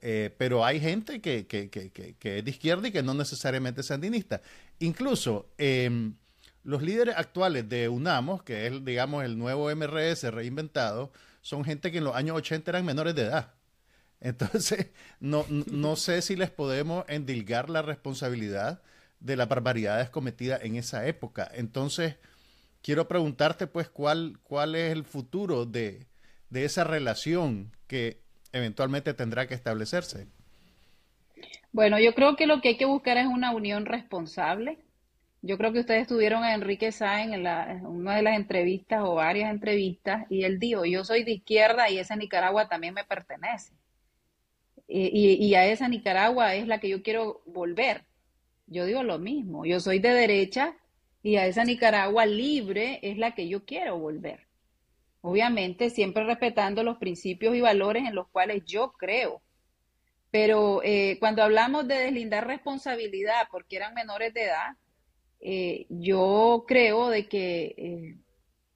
Eh, 0.00 0.34
pero 0.38 0.64
hay 0.64 0.80
gente 0.80 1.20
que, 1.20 1.46
que, 1.46 1.68
que, 1.68 1.90
que, 1.90 2.38
es 2.38 2.44
de 2.44 2.50
izquierda 2.50 2.88
y 2.88 2.92
que 2.92 3.02
no 3.02 3.12
necesariamente 3.12 3.82
es 3.82 3.88
sandinista. 3.88 4.40
Incluso 4.78 5.50
em, 5.58 6.14
los 6.64 6.80
líderes 6.80 7.14
actuales 7.18 7.68
de 7.68 7.90
UNAMOS, 7.90 8.42
que 8.42 8.66
es, 8.66 8.84
digamos, 8.84 9.22
el 9.24 9.36
nuevo 9.36 9.74
MRS 9.74 10.22
reinventado, 10.32 11.12
son 11.42 11.62
gente 11.62 11.92
que 11.92 11.98
en 11.98 12.04
los 12.04 12.16
años 12.16 12.36
80 12.36 12.70
eran 12.70 12.84
menores 12.86 13.14
de 13.14 13.22
edad. 13.22 13.52
Entonces, 14.20 14.86
no, 15.20 15.44
no 15.48 15.96
sé 15.96 16.22
si 16.22 16.36
les 16.36 16.50
podemos 16.50 17.04
endilgar 17.08 17.68
la 17.68 17.82
responsabilidad 17.82 18.80
de 19.20 19.36
las 19.36 19.48
barbaridades 19.48 20.10
cometidas 20.10 20.62
en 20.62 20.76
esa 20.76 21.06
época. 21.06 21.50
Entonces, 21.54 22.16
quiero 22.82 23.08
preguntarte, 23.08 23.66
pues, 23.66 23.88
cuál, 23.88 24.38
cuál 24.42 24.74
es 24.74 24.92
el 24.92 25.04
futuro 25.04 25.66
de, 25.66 26.06
de 26.50 26.64
esa 26.64 26.84
relación 26.84 27.72
que 27.86 28.20
eventualmente 28.52 29.14
tendrá 29.14 29.46
que 29.46 29.54
establecerse? 29.54 30.26
Bueno, 31.72 31.98
yo 31.98 32.14
creo 32.14 32.36
que 32.36 32.46
lo 32.46 32.60
que 32.60 32.70
hay 32.70 32.76
que 32.76 32.86
buscar 32.86 33.18
es 33.18 33.26
una 33.26 33.54
unión 33.54 33.86
responsable. 33.86 34.78
Yo 35.42 35.58
creo 35.58 35.72
que 35.72 35.80
ustedes 35.80 36.08
tuvieron 36.08 36.42
a 36.42 36.54
Enrique 36.54 36.90
Sáenz 36.90 37.34
en, 37.34 37.86
una 37.86 38.16
de 38.16 38.22
las 38.22 38.36
entrevistas 38.36 39.02
o 39.04 39.14
varias 39.14 39.50
entrevistas 39.50 40.26
y 40.30 40.44
él 40.44 40.58
dijo, 40.58 40.84
yo 40.84 41.04
soy 41.04 41.22
de 41.22 41.32
izquierda 41.32 41.90
y 41.90 41.98
esa 41.98 42.16
Nicaragua 42.16 42.68
también 42.68 42.94
me 42.94 43.04
pertenece. 43.04 43.72
Y, 44.88 45.54
a 45.54 45.66
esa 45.66 45.88
Nicaragua 45.88 46.54
es 46.54 46.68
la 46.68 46.78
que 46.78 46.88
yo 46.88 47.02
quiero 47.02 47.42
volver. 47.44 48.04
Yo 48.66 48.84
digo 48.84 49.02
lo 49.02 49.18
mismo, 49.18 49.64
yo 49.64 49.80
soy 49.80 49.98
de 49.98 50.10
derecha 50.10 50.76
y 51.22 51.36
a 51.36 51.46
esa 51.46 51.64
Nicaragua 51.64 52.26
libre 52.26 53.00
es 53.02 53.18
la 53.18 53.34
que 53.34 53.48
yo 53.48 53.64
quiero 53.64 53.98
volver 53.98 54.46
obviamente 55.26 55.90
siempre 55.90 56.22
respetando 56.22 56.84
los 56.84 56.98
principios 56.98 57.56
y 57.56 57.60
valores 57.60 58.04
en 58.06 58.14
los 58.14 58.28
cuales 58.28 58.64
yo 58.64 58.92
creo. 58.92 59.42
Pero 60.30 60.82
eh, 60.84 61.16
cuando 61.18 61.42
hablamos 61.42 61.88
de 61.88 61.96
deslindar 61.96 62.46
responsabilidad 62.46 63.48
porque 63.50 63.74
eran 63.74 63.92
menores 63.92 64.32
de 64.32 64.44
edad, 64.44 64.76
eh, 65.40 65.86
yo 65.88 66.64
creo 66.68 67.08
de 67.08 67.28
que 67.28 67.74
eh, 67.76 68.16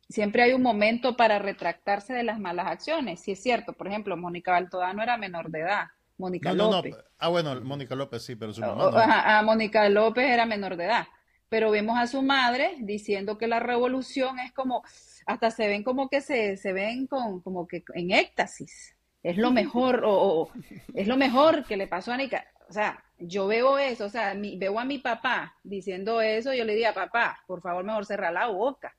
siempre 0.09 0.43
hay 0.43 0.53
un 0.53 0.63
momento 0.63 1.17
para 1.17 1.39
retractarse 1.39 2.13
de 2.15 2.25
las 2.25 2.41
malas 2.41 2.67
acciones. 2.67 3.21
Si 3.21 3.31
es 3.31 3.41
cierto, 3.41 3.73
por 3.73 3.87
ejemplo, 3.87 4.17
Mónica 4.17 4.51
Baltodano 4.51 5.05
era 5.05 5.17
menor 5.17 5.51
de 5.51 5.61
edad. 5.61 5.85
Mónica 6.21 6.53
López. 6.53 6.97
Ah, 7.19 7.29
bueno, 7.29 7.61
Mónica 7.61 7.95
López 7.95 8.23
sí, 8.23 8.37
pero 8.37 8.53
su 8.53 8.61
mamá 8.61 8.91
no. 8.91 8.99
A 8.99 9.43
Mónica 9.43 9.89
López 9.89 10.31
era 10.31 10.47
menor 10.47 10.77
de 10.77 10.85
edad. 10.85 11.09
Pero 11.49 11.73
vemos 11.73 11.99
a 11.99 12.07
su 12.07 12.23
madre 12.23 12.77
diciendo 12.79 13.37
que 13.37 13.49
la 13.49 13.59
revolución 13.59 14.39
es 14.39 14.53
como 14.53 14.85
hasta 15.27 15.51
se 15.51 15.67
ven 15.67 15.83
como 15.83 16.09
que 16.09 16.21
se, 16.21 16.57
se 16.57 16.73
ven 16.73 17.07
con, 17.07 17.41
como 17.41 17.67
que 17.67 17.85
en 17.95 18.13
éxtasis. 18.13 18.97
Es 19.23 19.37
lo 19.37 19.51
mejor, 19.51 20.03
o, 20.05 20.51
es 20.95 21.07
lo 21.07 21.17
mejor 21.17 21.65
que 21.65 21.77
le 21.77 21.87
pasó 21.87 22.13
a 22.13 22.17
Nica. 22.17 22.47
O 22.69 22.73
sea, 22.73 23.05
yo 23.19 23.47
veo 23.47 23.79
eso, 23.79 24.07
o 24.07 24.09
sea, 24.09 24.35
veo 24.35 24.79
a 24.79 24.85
mi 24.85 24.99
papá 24.99 25.57
diciendo 25.63 26.21
eso, 26.21 26.55
yo 26.55 26.65
le 26.65 26.73
diría, 26.73 26.95
papá, 26.95 27.41
por 27.47 27.61
favor, 27.61 27.85
mejor 27.85 28.07
cerrar 28.07 28.33
la 28.33 28.47
boca, 28.47 28.97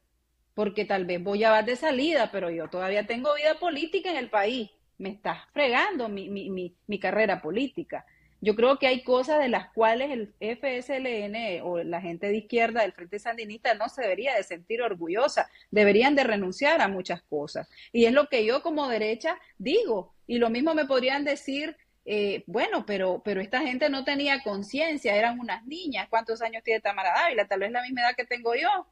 porque 0.54 0.86
tal 0.86 1.06
vez 1.06 1.24
voy 1.24 1.44
a 1.44 1.52
vas 1.52 1.66
de 1.66 1.76
salida, 1.76 2.30
pero 2.32 2.50
yo 2.50 2.68
todavía 2.68 3.08
tengo 3.08 3.34
vida 3.34 3.56
política 3.60 4.12
en 4.12 4.18
el 4.18 4.30
país. 4.30 4.70
Me 5.02 5.10
estás 5.10 5.40
fregando 5.52 6.08
mi, 6.10 6.30
mi, 6.30 6.52
mi, 6.52 6.76
mi 6.86 7.00
carrera 7.00 7.42
política. 7.42 8.06
Yo 8.40 8.56
creo 8.56 8.78
que 8.78 8.88
hay 8.88 9.04
cosas 9.04 9.40
de 9.40 9.50
las 9.50 9.72
cuales 9.72 10.12
el 10.12 10.34
FSLN 10.40 11.62
o 11.64 11.84
la 11.84 12.02
gente 12.02 12.28
de 12.28 12.38
izquierda 12.38 12.82
del 12.82 12.94
Frente 12.94 13.18
Sandinista 13.18 13.74
no 13.76 13.90
se 13.90 14.02
debería 14.02 14.36
de 14.36 14.44
sentir 14.44 14.82
orgullosa, 14.82 15.50
deberían 15.72 16.16
de 16.16 16.24
renunciar 16.24 16.82
a 16.82 16.88
muchas 16.88 17.22
cosas. 17.24 17.68
Y 17.92 18.06
es 18.06 18.14
lo 18.14 18.28
que 18.28 18.46
yo 18.46 18.62
como 18.62 18.88
derecha 18.88 19.40
digo. 19.58 20.14
Y 20.26 20.38
lo 20.38 20.50
mismo 20.50 20.76
me 20.76 20.86
podrían 20.86 21.24
decir, 21.24 21.78
eh, 22.06 22.44
bueno, 22.46 22.86
pero, 22.86 23.22
pero 23.26 23.42
esta 23.42 23.62
gente 23.62 23.90
no 23.90 24.04
tenía 24.04 24.44
conciencia, 24.44 25.16
eran 25.16 25.40
unas 25.40 25.66
niñas. 25.66 26.08
¿Cuántos 26.10 26.42
años 26.44 26.64
tiene 26.64 26.80
Tamara 26.80 27.14
Dávila? 27.14 27.48
Tal 27.48 27.60
vez 27.60 27.72
la 27.72 27.82
misma 27.84 28.02
edad 28.02 28.16
que 28.16 28.26
tengo 28.26 28.54
yo, 28.56 28.88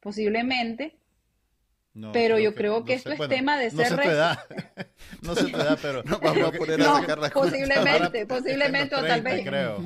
posiblemente 0.00 0.96
pero 2.12 2.38
yo 2.38 2.54
creo 2.54 2.84
que, 2.84 2.94
esto 2.94 3.12
es 3.12 3.28
tema 3.28 3.56
de 3.56 3.70
ser... 3.70 3.92
No 3.92 3.96
se 3.96 4.02
te 4.02 4.14
da, 4.14 4.46
no 5.22 5.34
se 5.34 5.44
te 5.44 5.56
da, 5.56 5.76
pero... 5.80 6.02
No, 6.14 6.18
vamos 6.18 6.48
a 6.48 6.52
poner 6.52 6.80
a 6.80 6.84
sacar 6.84 7.18
las 7.18 7.30
Posiblemente, 7.30 8.26
posiblemente, 8.26 8.96
o 8.96 9.02
tal 9.04 9.22
vez... 9.22 9.44
Creo. 9.44 9.78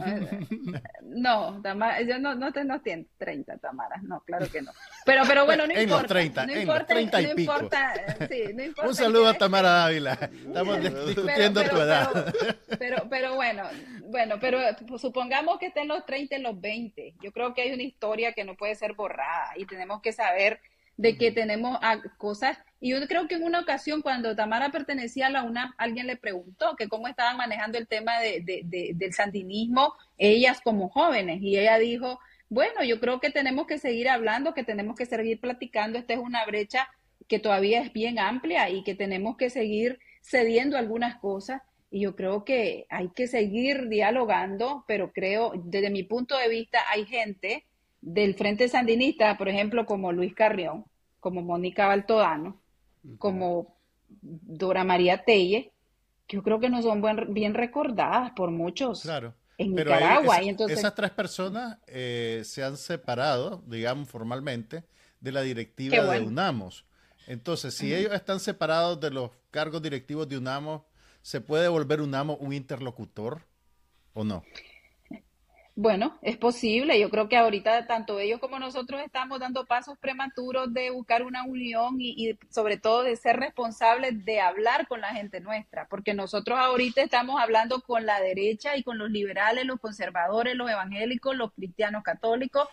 No, 1.02 1.60
Tamara, 1.62 2.00
yo 2.02 2.18
no, 2.18 2.34
no, 2.34 2.52
te, 2.52 2.64
no 2.64 2.80
tiene 2.80 3.06
30 3.18 3.58
Tamaras, 3.58 4.02
no, 4.02 4.20
claro 4.20 4.48
que 4.50 4.62
no. 4.62 4.72
Pero, 5.04 5.22
pero 5.26 5.44
bueno, 5.44 5.66
no 5.66 5.72
en 5.72 5.82
importa. 5.82 6.02
Los 6.02 6.08
30, 6.08 6.46
no 6.46 6.52
en 6.52 6.60
importa, 6.60 6.78
los 6.78 7.10
30 7.10 7.20
y 7.20 7.26
no 7.26 7.34
pico. 7.34 7.52
Importa, 7.52 7.94
sí, 8.28 8.42
no 8.54 8.62
importa 8.64 8.88
Un 8.88 8.94
saludo 8.94 9.28
a 9.28 9.34
Tamara 9.34 9.70
Dávila, 9.70 10.12
estamos 10.12 10.80
discutiendo 10.80 11.64
tu 11.64 11.76
edad. 11.76 12.34
Pero, 12.78 13.06
pero, 13.10 13.34
bueno, 13.34 13.64
bueno, 14.04 14.36
pero 14.40 14.60
supongamos 14.98 15.58
que 15.58 15.66
esté 15.66 15.80
en 15.80 15.88
los 15.88 16.06
30, 16.06 16.36
en 16.36 16.42
los 16.42 16.60
20. 16.60 17.14
Yo 17.22 17.32
creo 17.32 17.52
que 17.54 17.62
hay 17.62 17.72
una 17.72 17.82
historia 17.82 18.32
que 18.32 18.44
no 18.44 18.56
puede 18.56 18.74
ser 18.74 18.94
borrada 18.94 19.52
y 19.56 19.66
tenemos 19.66 20.00
que 20.00 20.12
saber 20.12 20.60
de 20.98 21.16
que 21.16 21.32
tenemos 21.32 21.78
cosas. 22.18 22.58
Y 22.80 22.90
yo 22.90 23.08
creo 23.08 23.28
que 23.28 23.36
en 23.36 23.44
una 23.44 23.60
ocasión, 23.60 24.02
cuando 24.02 24.36
Tamara 24.36 24.70
pertenecía 24.70 25.28
a 25.28 25.30
la 25.30 25.44
UNAM, 25.44 25.72
alguien 25.78 26.08
le 26.08 26.16
preguntó 26.16 26.74
que 26.76 26.88
cómo 26.88 27.08
estaban 27.08 27.36
manejando 27.36 27.78
el 27.78 27.86
tema 27.86 28.18
de, 28.18 28.42
del 28.94 29.14
sandinismo 29.14 29.94
ellas 30.18 30.60
como 30.60 30.88
jóvenes. 30.90 31.40
Y 31.40 31.56
ella 31.56 31.78
dijo, 31.78 32.18
bueno, 32.50 32.82
yo 32.82 32.98
creo 32.98 33.20
que 33.20 33.30
tenemos 33.30 33.66
que 33.66 33.78
seguir 33.78 34.08
hablando, 34.08 34.54
que 34.54 34.64
tenemos 34.64 34.96
que 34.96 35.06
seguir 35.06 35.40
platicando. 35.40 35.98
Esta 35.98 36.14
es 36.14 36.18
una 36.18 36.44
brecha 36.44 36.88
que 37.28 37.38
todavía 37.38 37.80
es 37.80 37.92
bien 37.92 38.18
amplia 38.18 38.68
y 38.68 38.82
que 38.82 38.96
tenemos 38.96 39.36
que 39.36 39.50
seguir 39.50 40.00
cediendo 40.20 40.76
algunas 40.76 41.16
cosas. 41.20 41.62
Y 41.92 42.00
yo 42.00 42.16
creo 42.16 42.44
que 42.44 42.86
hay 42.90 43.10
que 43.10 43.28
seguir 43.28 43.88
dialogando, 43.88 44.84
pero 44.88 45.12
creo, 45.12 45.52
desde 45.64 45.90
mi 45.90 46.02
punto 46.02 46.36
de 46.36 46.48
vista, 46.48 46.80
hay 46.90 47.06
gente 47.06 47.67
del 48.00 48.34
Frente 48.34 48.68
Sandinista, 48.68 49.36
por 49.36 49.48
ejemplo, 49.48 49.86
como 49.86 50.12
Luis 50.12 50.34
Carrión, 50.34 50.84
como 51.20 51.42
Mónica 51.42 51.86
Baltodano, 51.86 52.60
como 53.18 53.76
Dora 54.08 54.84
María 54.84 55.24
Telle, 55.24 55.72
que 56.26 56.36
yo 56.36 56.42
creo 56.42 56.60
que 56.60 56.68
no 56.68 56.82
son 56.82 57.02
bien 57.32 57.54
recordadas 57.54 58.32
por 58.32 58.50
muchos 58.50 59.02
claro. 59.02 59.34
en 59.56 59.74
Nicaragua. 59.74 60.42
y 60.42 60.50
entonces... 60.50 60.78
Esas 60.78 60.94
tres 60.94 61.10
personas 61.10 61.78
eh, 61.86 62.42
se 62.44 62.62
han 62.62 62.76
separado, 62.76 63.62
digamos, 63.66 64.08
formalmente, 64.08 64.84
de 65.20 65.32
la 65.32 65.42
directiva 65.42 66.04
de 66.04 66.20
UNAMOS. 66.20 66.84
Entonces, 67.26 67.74
si 67.74 67.94
ellos 67.94 68.12
están 68.12 68.40
separados 68.40 69.00
de 69.00 69.10
los 69.10 69.30
cargos 69.50 69.82
directivos 69.82 70.28
de 70.28 70.38
UNAMOS, 70.38 70.82
¿se 71.22 71.40
puede 71.40 71.68
volver 71.68 72.00
UNAMOS 72.00 72.38
un 72.40 72.52
interlocutor 72.52 73.42
o 74.14 74.24
no? 74.24 74.44
Bueno, 75.80 76.18
es 76.22 76.36
posible. 76.36 76.98
Yo 76.98 77.08
creo 77.08 77.28
que 77.28 77.36
ahorita 77.36 77.86
tanto 77.86 78.18
ellos 78.18 78.40
como 78.40 78.58
nosotros 78.58 79.00
estamos 79.00 79.38
dando 79.38 79.64
pasos 79.64 79.96
prematuros 79.96 80.74
de 80.74 80.90
buscar 80.90 81.22
una 81.22 81.44
unión 81.44 81.98
y, 82.00 82.36
sobre 82.50 82.78
todo 82.78 83.04
de 83.04 83.14
ser 83.14 83.36
responsables 83.36 84.24
de 84.24 84.40
hablar 84.40 84.88
con 84.88 85.00
la 85.00 85.10
gente 85.14 85.38
nuestra, 85.38 85.86
porque 85.86 86.14
nosotros 86.14 86.58
ahorita 86.58 87.00
estamos 87.00 87.40
hablando 87.40 87.80
con 87.82 88.06
la 88.06 88.20
derecha 88.20 88.76
y 88.76 88.82
con 88.82 88.98
los 88.98 89.08
liberales, 89.08 89.66
los 89.66 89.78
conservadores, 89.78 90.56
los 90.56 90.68
evangélicos, 90.68 91.36
los 91.36 91.52
cristianos 91.52 92.02
católicos, 92.02 92.68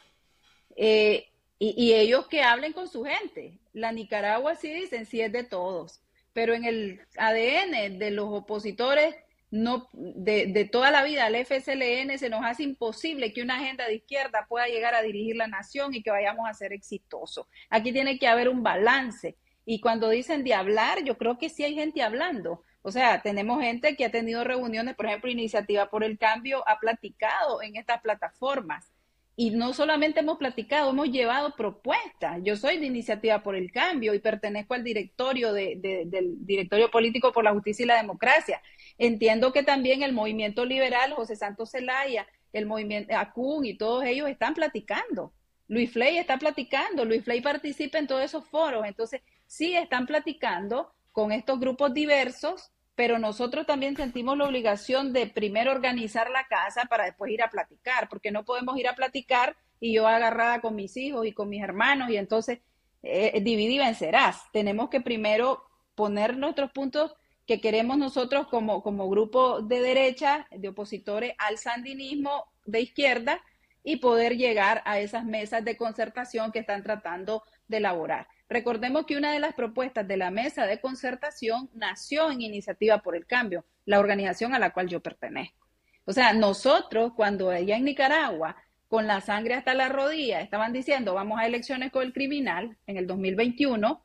eh, 0.75 1.27
y, 1.59 1.75
y 1.77 1.93
ellos 1.93 2.27
que 2.27 2.41
hablen 2.41 2.73
con 2.73 2.87
su 2.87 3.03
gente. 3.03 3.59
La 3.71 3.91
Nicaragua 3.91 4.55
sí 4.55 4.73
dicen, 4.73 5.05
sí 5.05 5.21
es 5.21 5.31
de 5.31 5.43
todos, 5.43 6.01
pero 6.33 6.55
en 6.55 6.65
el 6.65 7.01
ADN 7.17 7.99
de 7.99 8.09
los 8.09 8.29
opositores 8.31 9.15
no, 9.51 9.89
de, 9.93 10.47
de, 10.47 10.65
toda 10.65 10.91
la 10.91 11.03
vida 11.03 11.25
al 11.25 11.35
FSLN 11.35 12.17
se 12.17 12.29
nos 12.29 12.43
hace 12.43 12.63
imposible 12.63 13.31
que 13.31 13.41
una 13.41 13.57
agenda 13.57 13.87
de 13.87 13.95
izquierda 13.95 14.45
pueda 14.49 14.67
llegar 14.67 14.95
a 14.95 15.01
dirigir 15.01 15.35
la 15.35 15.47
nación 15.47 15.93
y 15.93 16.03
que 16.03 16.11
vayamos 16.11 16.47
a 16.49 16.53
ser 16.53 16.73
exitosos. 16.73 17.47
Aquí 17.69 17.93
tiene 17.93 18.19
que 18.19 18.27
haber 18.27 18.49
un 18.49 18.63
balance. 18.63 19.37
Y 19.65 19.79
cuando 19.79 20.09
dicen 20.09 20.43
de 20.43 20.53
hablar, 20.53 21.03
yo 21.03 21.17
creo 21.17 21.37
que 21.37 21.49
sí 21.49 21.63
hay 21.63 21.75
gente 21.75 22.03
hablando. 22.03 22.63
O 22.81 22.91
sea, 22.91 23.21
tenemos 23.23 23.61
gente 23.61 23.95
que 23.95 24.05
ha 24.05 24.11
tenido 24.11 24.43
reuniones, 24.43 24.95
por 24.95 25.07
ejemplo, 25.07 25.31
Iniciativa 25.31 25.89
por 25.89 26.03
el 26.03 26.19
Cambio 26.19 26.63
ha 26.67 26.79
platicado 26.79 27.63
en 27.63 27.77
estas 27.77 27.99
plataformas. 28.01 28.91
Y 29.35 29.49
no 29.49 29.73
solamente 29.73 30.21
hemos 30.21 30.37
platicado, 30.37 30.91
hemos 30.91 31.09
llevado 31.09 31.55
propuestas. 31.55 32.39
Yo 32.43 32.55
soy 32.55 32.77
de 32.77 32.85
Iniciativa 32.85 33.41
por 33.41 33.55
el 33.55 33.71
Cambio 33.71 34.13
y 34.13 34.19
pertenezco 34.19 34.75
al 34.75 34.83
directorio 34.83 35.51
de, 35.51 36.05
del 36.05 36.45
Directorio 36.45 36.91
Político 36.91 37.33
por 37.33 37.43
la 37.43 37.53
Justicia 37.53 37.83
y 37.83 37.87
la 37.87 37.97
Democracia. 37.97 38.61
Entiendo 38.97 39.51
que 39.51 39.63
también 39.63 40.03
el 40.03 40.13
movimiento 40.13 40.65
liberal, 40.65 41.13
José 41.13 41.35
Santos 41.35 41.71
Zelaya, 41.71 42.27
el 42.53 42.65
movimiento 42.65 43.15
ACUN 43.15 43.65
y 43.65 43.77
todos 43.77 44.05
ellos 44.05 44.29
están 44.29 44.53
platicando. 44.53 45.33
Luis 45.67 45.91
Fley 45.91 46.17
está 46.17 46.37
platicando, 46.37 47.05
Luis 47.05 47.23
Fley 47.23 47.41
participa 47.41 47.97
en 47.97 48.07
todos 48.07 48.23
esos 48.23 48.47
foros. 48.47 48.85
Entonces, 48.85 49.21
sí 49.47 49.75
están 49.75 50.05
platicando 50.05 50.91
con 51.11 51.31
estos 51.31 51.59
grupos 51.59 51.93
diversos 51.93 52.71
pero 52.95 53.19
nosotros 53.19 53.65
también 53.65 53.95
sentimos 53.95 54.37
la 54.37 54.45
obligación 54.45 55.11
de 55.11 55.27
primero 55.27 55.71
organizar 55.71 56.31
la 56.31 56.47
casa 56.47 56.85
para 56.85 57.05
después 57.05 57.31
ir 57.31 57.43
a 57.43 57.49
platicar, 57.49 58.07
porque 58.09 58.31
no 58.31 58.45
podemos 58.45 58.77
ir 58.77 58.87
a 58.87 58.95
platicar 58.95 59.57
y 59.81 59.93
yo 59.93 60.07
agarrada 60.07 60.61
con 60.61 60.75
mis 60.75 60.95
hijos 60.95 61.27
y 61.27 61.33
con 61.33 61.49
mis 61.49 61.61
hermanos 61.61 62.09
y 62.09 62.17
entonces 62.17 62.59
eh, 63.03 63.43
y 63.45 63.77
vencerás. 63.77 64.49
Tenemos 64.53 64.89
que 64.89 65.01
primero 65.01 65.63
poner 65.93 66.37
nuestros 66.37 66.71
puntos 66.71 67.15
que 67.45 67.61
queremos 67.61 67.97
nosotros 67.97 68.47
como, 68.47 68.81
como 68.81 69.09
grupo 69.09 69.61
de 69.61 69.81
derecha, 69.81 70.47
de 70.51 70.69
opositores 70.69 71.33
al 71.37 71.57
sandinismo 71.57 72.45
de 72.65 72.81
izquierda 72.81 73.41
y 73.83 73.97
poder 73.97 74.35
llegar 74.35 74.81
a 74.85 74.99
esas 74.99 75.25
mesas 75.25 75.63
de 75.63 75.77
concertación 75.77 76.51
que 76.51 76.59
están 76.59 76.81
tratando 76.83 77.43
de 77.67 77.77
elaborar. 77.77 78.27
Recordemos 78.49 79.05
que 79.05 79.17
una 79.17 79.31
de 79.31 79.39
las 79.39 79.53
propuestas 79.53 80.07
de 80.07 80.17
la 80.17 80.31
mesa 80.31 80.65
de 80.65 80.79
concertación 80.79 81.69
nació 81.73 82.31
en 82.31 82.41
Iniciativa 82.41 82.99
por 82.99 83.15
el 83.15 83.25
Cambio, 83.25 83.65
la 83.85 83.99
organización 83.99 84.53
a 84.53 84.59
la 84.59 84.71
cual 84.71 84.87
yo 84.87 84.99
pertenezco. 84.99 85.67
O 86.05 86.13
sea, 86.13 86.33
nosotros 86.33 87.13
cuando 87.15 87.49
allá 87.49 87.77
en 87.77 87.85
Nicaragua, 87.85 88.55
con 88.87 89.07
la 89.07 89.21
sangre 89.21 89.55
hasta 89.55 89.73
la 89.73 89.89
rodilla, 89.89 90.41
estaban 90.41 90.73
diciendo 90.73 91.15
vamos 91.15 91.39
a 91.39 91.47
elecciones 91.47 91.91
con 91.91 92.03
el 92.03 92.13
criminal 92.13 92.77
en 92.85 92.97
el 92.97 93.07
2021, 93.07 94.04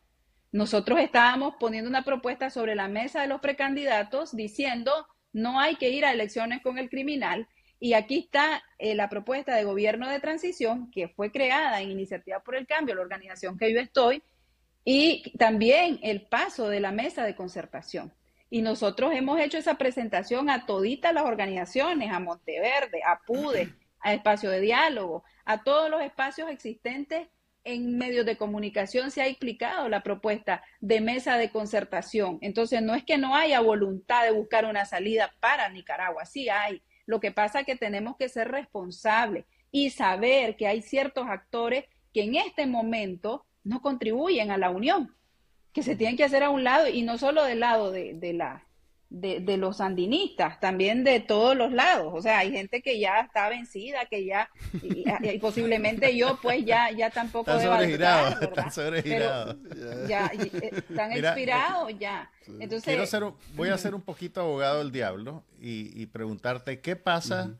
nosotros 0.52 0.98
estábamos 0.98 1.54
poniendo 1.60 1.88
una 1.88 2.04
propuesta 2.04 2.50
sobre 2.50 2.74
la 2.74 2.88
mesa 2.88 3.22
de 3.22 3.28
los 3.28 3.40
precandidatos 3.40 4.34
diciendo 4.34 4.92
no 5.32 5.60
hay 5.60 5.76
que 5.76 5.90
ir 5.90 6.04
a 6.04 6.12
elecciones 6.12 6.60
con 6.62 6.78
el 6.78 6.90
criminal. 6.90 7.48
Y 7.78 7.94
aquí 7.94 8.18
está 8.18 8.62
eh, 8.78 8.94
la 8.94 9.08
propuesta 9.08 9.54
de 9.54 9.64
gobierno 9.64 10.08
de 10.08 10.20
transición 10.20 10.90
que 10.90 11.08
fue 11.08 11.30
creada 11.30 11.80
en 11.80 11.90
Iniciativa 11.90 12.40
por 12.40 12.56
el 12.56 12.66
Cambio, 12.66 12.94
la 12.94 13.00
organización 13.02 13.56
que 13.56 13.72
yo 13.72 13.80
estoy, 13.80 14.22
y 14.84 15.32
también 15.38 15.98
el 16.02 16.22
paso 16.26 16.68
de 16.68 16.80
la 16.80 16.92
mesa 16.92 17.24
de 17.24 17.36
concertación. 17.36 18.12
Y 18.50 18.62
nosotros 18.62 19.14
hemos 19.14 19.38
hecho 19.40 19.56
esa 19.56 19.76
presentación 19.78 20.50
a 20.50 20.66
toditas 20.66 21.14
las 21.14 21.24
organizaciones, 21.24 22.12
a 22.12 22.18
Monteverde, 22.18 23.00
a 23.06 23.20
PUDE, 23.24 23.72
a 24.00 24.12
Espacio 24.12 24.50
de 24.50 24.60
Diálogo, 24.60 25.22
a 25.44 25.62
todos 25.62 25.88
los 25.88 26.02
espacios 26.02 26.50
existentes 26.50 27.28
en 27.64 27.98
medios 27.98 28.26
de 28.26 28.36
comunicación 28.36 29.10
se 29.10 29.22
ha 29.22 29.26
explicado 29.26 29.88
la 29.88 30.02
propuesta 30.02 30.62
de 30.80 31.00
mesa 31.00 31.36
de 31.36 31.50
concertación. 31.50 32.38
Entonces, 32.40 32.82
no 32.82 32.94
es 32.94 33.04
que 33.04 33.18
no 33.18 33.34
haya 33.36 33.60
voluntad 33.60 34.24
de 34.24 34.32
buscar 34.32 34.64
una 34.64 34.84
salida 34.86 35.32
para 35.40 35.68
Nicaragua, 35.68 36.24
sí 36.24 36.48
hay. 36.48 36.82
Lo 37.06 37.20
que 37.20 37.32
pasa 37.32 37.60
es 37.60 37.66
que 37.66 37.76
tenemos 37.76 38.16
que 38.16 38.28
ser 38.28 38.50
responsables 38.50 39.44
y 39.70 39.90
saber 39.90 40.56
que 40.56 40.66
hay 40.66 40.82
ciertos 40.82 41.26
actores 41.28 41.84
que 42.12 42.22
en 42.22 42.36
este 42.36 42.66
momento 42.66 43.44
no 43.62 43.82
contribuyen 43.82 44.50
a 44.50 44.58
la 44.58 44.70
unión, 44.70 45.14
que 45.72 45.82
se 45.82 45.96
tienen 45.96 46.16
que 46.16 46.24
hacer 46.24 46.42
a 46.42 46.50
un 46.50 46.64
lado 46.64 46.88
y 46.88 47.02
no 47.02 47.18
solo 47.18 47.44
del 47.44 47.60
lado 47.60 47.90
de, 47.90 48.14
de 48.14 48.32
la 48.32 48.66
de, 49.10 49.56
los 49.56 49.78
sandinistas, 49.78 50.60
también 50.60 51.02
de 51.02 51.18
todos 51.20 51.56
los 51.56 51.72
lados. 51.72 52.12
O 52.14 52.22
sea, 52.22 52.38
hay 52.38 52.52
gente 52.52 52.80
que 52.80 52.98
ya 53.00 53.20
está 53.20 53.48
vencida, 53.48 54.06
que 54.06 54.24
ya, 54.24 54.48
y, 54.82 55.38
posiblemente 55.38 56.16
yo 56.16 56.38
pues 56.40 56.64
ya, 56.64 56.90
ya 56.92 57.10
tampoco 57.10 57.50
están 57.50 57.90
están 57.90 58.70
ya, 60.08 60.30
eh, 60.32 60.84
están 60.88 61.12
inspirados 61.12 61.92
ya. 61.98 62.30
Entonces, 62.60 63.12
voy 63.54 63.68
a 63.68 63.78
ser 63.78 63.94
un 63.94 64.02
poquito 64.02 64.40
abogado 64.40 64.78
del 64.78 64.92
diablo 64.92 65.44
y, 65.60 66.06
preguntarte, 66.06 66.80
¿qué 66.80 66.96
pasa 66.96 67.50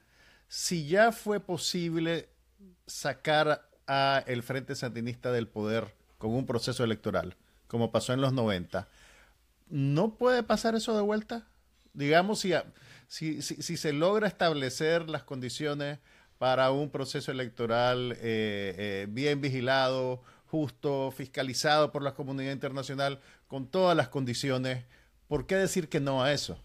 si 0.48 0.86
ya 0.86 1.12
fue 1.12 1.40
posible 1.40 2.28
sacar 2.86 3.68
a 3.86 4.22
el 4.26 4.42
Frente 4.44 4.76
Sandinista 4.76 5.32
del 5.32 5.48
poder 5.48 5.94
con 6.18 6.30
un 6.30 6.46
proceso 6.46 6.84
electoral, 6.84 7.36
como 7.66 7.90
pasó 7.90 8.12
en 8.12 8.20
los 8.20 8.32
90? 8.32 8.88
¿No 9.70 10.14
puede 10.16 10.42
pasar 10.42 10.74
eso 10.74 10.94
de 10.94 11.02
vuelta? 11.02 11.46
Digamos, 11.92 12.40
si, 12.40 12.52
si, 13.08 13.42
si, 13.42 13.76
se 13.76 13.92
logra 13.92 14.28
establecer 14.28 15.08
las 15.08 15.22
condiciones 15.22 15.98
para 16.38 16.70
un 16.70 16.90
proceso 16.90 17.32
electoral 17.32 18.12
eh, 18.12 18.74
eh, 18.78 19.06
bien 19.08 19.40
vigilado, 19.40 20.22
justo, 20.46 21.10
fiscalizado 21.10 21.92
por 21.92 22.02
la 22.02 22.14
comunidad 22.14 22.52
internacional, 22.52 23.20
con 23.46 23.66
todas 23.66 23.96
las 23.96 24.08
condiciones, 24.08 24.84
¿por 25.28 25.46
qué 25.46 25.56
decir 25.56 25.88
que 25.88 26.00
no 26.00 26.22
a 26.22 26.32
eso? 26.32 26.60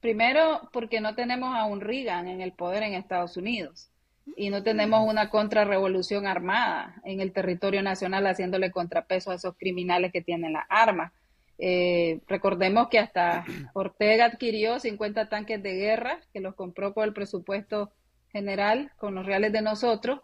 Primero, 0.00 0.68
porque 0.72 1.00
no 1.00 1.14
tenemos 1.14 1.56
a 1.56 1.64
un 1.64 1.80
Reagan 1.80 2.28
en 2.28 2.40
el 2.40 2.52
poder 2.52 2.82
en 2.82 2.94
Estados 2.94 3.36
Unidos 3.36 3.90
y 4.36 4.50
no 4.50 4.62
tenemos 4.62 5.08
una 5.08 5.30
contrarrevolución 5.30 6.26
armada 6.26 7.00
en 7.04 7.20
el 7.20 7.32
territorio 7.32 7.82
nacional 7.82 8.26
haciéndole 8.26 8.70
contrapeso 8.70 9.30
a 9.30 9.34
esos 9.34 9.54
criminales 9.56 10.12
que 10.12 10.22
tienen 10.22 10.54
las 10.54 10.64
armas. 10.68 11.12
Eh, 11.58 12.20
recordemos 12.26 12.88
que 12.88 12.98
hasta 12.98 13.44
Ortega 13.74 14.26
adquirió 14.26 14.80
50 14.80 15.28
tanques 15.28 15.62
de 15.62 15.74
guerra 15.74 16.20
que 16.32 16.40
los 16.40 16.54
compró 16.54 16.94
con 16.94 17.04
el 17.04 17.12
presupuesto 17.12 17.92
general, 18.32 18.90
con 18.96 19.14
los 19.14 19.26
reales 19.26 19.52
de 19.52 19.62
nosotros, 19.62 20.20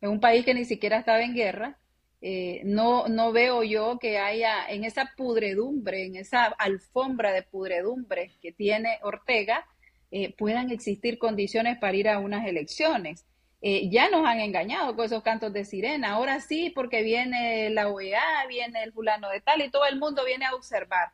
en 0.00 0.10
un 0.10 0.20
país 0.20 0.44
que 0.44 0.54
ni 0.54 0.64
siquiera 0.64 0.98
estaba 0.98 1.22
en 1.22 1.34
guerra. 1.34 1.78
Eh, 2.20 2.62
no, 2.64 3.06
no 3.08 3.32
veo 3.32 3.62
yo 3.62 3.98
que 3.98 4.18
haya 4.18 4.66
en 4.68 4.84
esa 4.84 5.12
pudredumbre, 5.16 6.06
en 6.06 6.16
esa 6.16 6.44
alfombra 6.46 7.32
de 7.32 7.42
pudredumbre 7.42 8.32
que 8.40 8.52
tiene 8.52 8.98
Ortega, 9.02 9.66
eh, 10.10 10.34
puedan 10.36 10.70
existir 10.70 11.18
condiciones 11.18 11.78
para 11.78 11.96
ir 11.96 12.08
a 12.08 12.18
unas 12.18 12.46
elecciones. 12.46 13.26
Eh, 13.66 13.88
ya 13.88 14.10
nos 14.10 14.26
han 14.26 14.40
engañado 14.40 14.94
con 14.94 15.06
esos 15.06 15.22
cantos 15.22 15.50
de 15.54 15.64
sirena. 15.64 16.10
Ahora 16.10 16.38
sí, 16.40 16.68
porque 16.74 17.02
viene 17.02 17.70
la 17.70 17.88
OEA, 17.88 18.46
viene 18.46 18.82
el 18.82 18.92
fulano 18.92 19.30
de 19.30 19.40
tal 19.40 19.62
y 19.62 19.70
todo 19.70 19.86
el 19.86 19.98
mundo 19.98 20.22
viene 20.22 20.44
a 20.44 20.54
observar. 20.54 21.12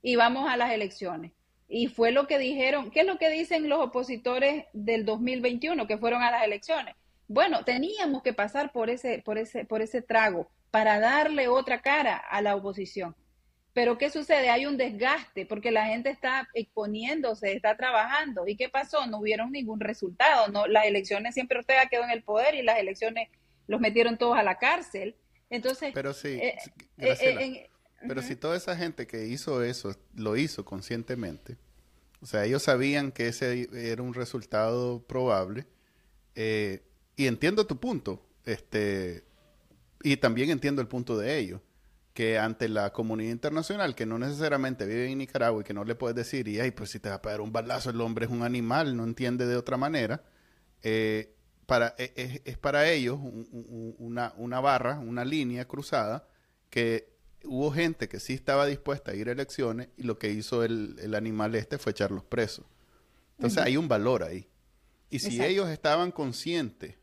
Y 0.00 0.14
vamos 0.14 0.48
a 0.48 0.56
las 0.56 0.70
elecciones. 0.70 1.32
Y 1.68 1.88
fue 1.88 2.12
lo 2.12 2.28
que 2.28 2.38
dijeron, 2.38 2.92
¿qué 2.92 3.00
es 3.00 3.06
lo 3.06 3.18
que 3.18 3.30
dicen 3.30 3.68
los 3.68 3.80
opositores 3.80 4.66
del 4.72 5.04
2021 5.04 5.88
que 5.88 5.98
fueron 5.98 6.22
a 6.22 6.30
las 6.30 6.44
elecciones? 6.44 6.94
Bueno, 7.26 7.64
teníamos 7.64 8.22
que 8.22 8.32
pasar 8.32 8.70
por 8.70 8.90
ese, 8.90 9.20
por 9.24 9.36
ese, 9.36 9.64
por 9.64 9.82
ese 9.82 10.00
trago 10.00 10.48
para 10.70 11.00
darle 11.00 11.48
otra 11.48 11.82
cara 11.82 12.16
a 12.16 12.40
la 12.42 12.54
oposición. 12.54 13.16
Pero 13.78 13.96
¿qué 13.96 14.10
sucede? 14.10 14.50
Hay 14.50 14.66
un 14.66 14.76
desgaste 14.76 15.46
porque 15.46 15.70
la 15.70 15.86
gente 15.86 16.10
está 16.10 16.48
exponiéndose, 16.52 17.52
está 17.52 17.76
trabajando. 17.76 18.48
¿Y 18.48 18.56
qué 18.56 18.68
pasó? 18.68 19.06
No 19.06 19.20
hubieron 19.20 19.52
ningún 19.52 19.78
resultado. 19.78 20.48
No, 20.48 20.66
las 20.66 20.86
elecciones 20.86 21.34
siempre 21.34 21.60
Ortega 21.60 21.86
quedó 21.86 22.02
en 22.02 22.10
el 22.10 22.24
poder 22.24 22.56
y 22.56 22.62
las 22.62 22.80
elecciones 22.80 23.28
los 23.68 23.80
metieron 23.80 24.18
todos 24.18 24.36
a 24.36 24.42
la 24.42 24.58
cárcel. 24.58 25.14
Entonces, 25.48 25.92
pero 25.94 26.12
sí, 26.12 26.40
eh, 26.42 26.58
eh, 26.96 27.16
eh, 27.20 27.70
pero 28.00 28.20
si 28.20 28.34
toda 28.34 28.56
esa 28.56 28.76
gente 28.76 29.06
que 29.06 29.26
hizo 29.26 29.62
eso 29.62 29.94
lo 30.12 30.36
hizo 30.36 30.64
conscientemente, 30.64 31.56
o 32.20 32.26
sea, 32.26 32.46
ellos 32.46 32.64
sabían 32.64 33.12
que 33.12 33.28
ese 33.28 33.68
era 33.72 34.02
un 34.02 34.12
resultado 34.12 35.04
probable. 35.06 35.66
y 36.34 37.26
entiendo 37.28 37.64
tu 37.64 37.78
punto, 37.78 38.26
este, 38.44 39.22
y 40.02 40.16
también 40.16 40.50
entiendo 40.50 40.82
el 40.82 40.88
punto 40.88 41.16
de 41.16 41.38
ellos 41.38 41.60
que 42.18 42.36
ante 42.36 42.68
la 42.68 42.92
comunidad 42.92 43.30
internacional, 43.30 43.94
que 43.94 44.04
no 44.04 44.18
necesariamente 44.18 44.84
vive 44.86 45.08
en 45.08 45.18
Nicaragua 45.18 45.60
y 45.60 45.64
que 45.64 45.72
no 45.72 45.84
le 45.84 45.94
puedes 45.94 46.16
decir, 46.16 46.48
y 46.48 46.58
ay, 46.58 46.72
pues 46.72 46.90
si 46.90 46.98
te 46.98 47.08
va 47.08 47.14
a 47.14 47.22
pegar 47.22 47.40
un 47.40 47.52
balazo, 47.52 47.90
el 47.90 48.00
hombre 48.00 48.26
es 48.26 48.32
un 48.32 48.42
animal, 48.42 48.96
no 48.96 49.04
entiende 49.04 49.46
de 49.46 49.54
otra 49.54 49.76
manera, 49.76 50.24
eh, 50.82 51.36
para, 51.66 51.94
e, 51.96 52.12
e, 52.16 52.42
es, 52.44 52.58
para 52.58 52.90
ellos 52.90 53.20
una, 53.22 54.34
una, 54.36 54.58
barra, 54.58 54.98
una 54.98 55.24
línea 55.24 55.68
cruzada, 55.68 56.26
que 56.70 57.14
hubo 57.44 57.70
gente 57.70 58.08
que 58.08 58.18
sí 58.18 58.34
estaba 58.34 58.66
dispuesta 58.66 59.12
a 59.12 59.14
ir 59.14 59.28
a 59.28 59.32
elecciones 59.32 59.90
y 59.96 60.02
lo 60.02 60.18
que 60.18 60.32
hizo 60.32 60.64
el, 60.64 60.96
el 61.00 61.14
animal 61.14 61.54
este 61.54 61.78
fue 61.78 61.92
echarlos 61.92 62.24
presos. 62.24 62.66
Entonces 63.36 63.62
hay 63.62 63.76
un 63.76 63.86
valor 63.86 64.24
ahí. 64.24 64.48
Y 65.08 65.20
si 65.20 65.40
ellos 65.40 65.68
estaban 65.68 66.10
conscientes 66.10 66.96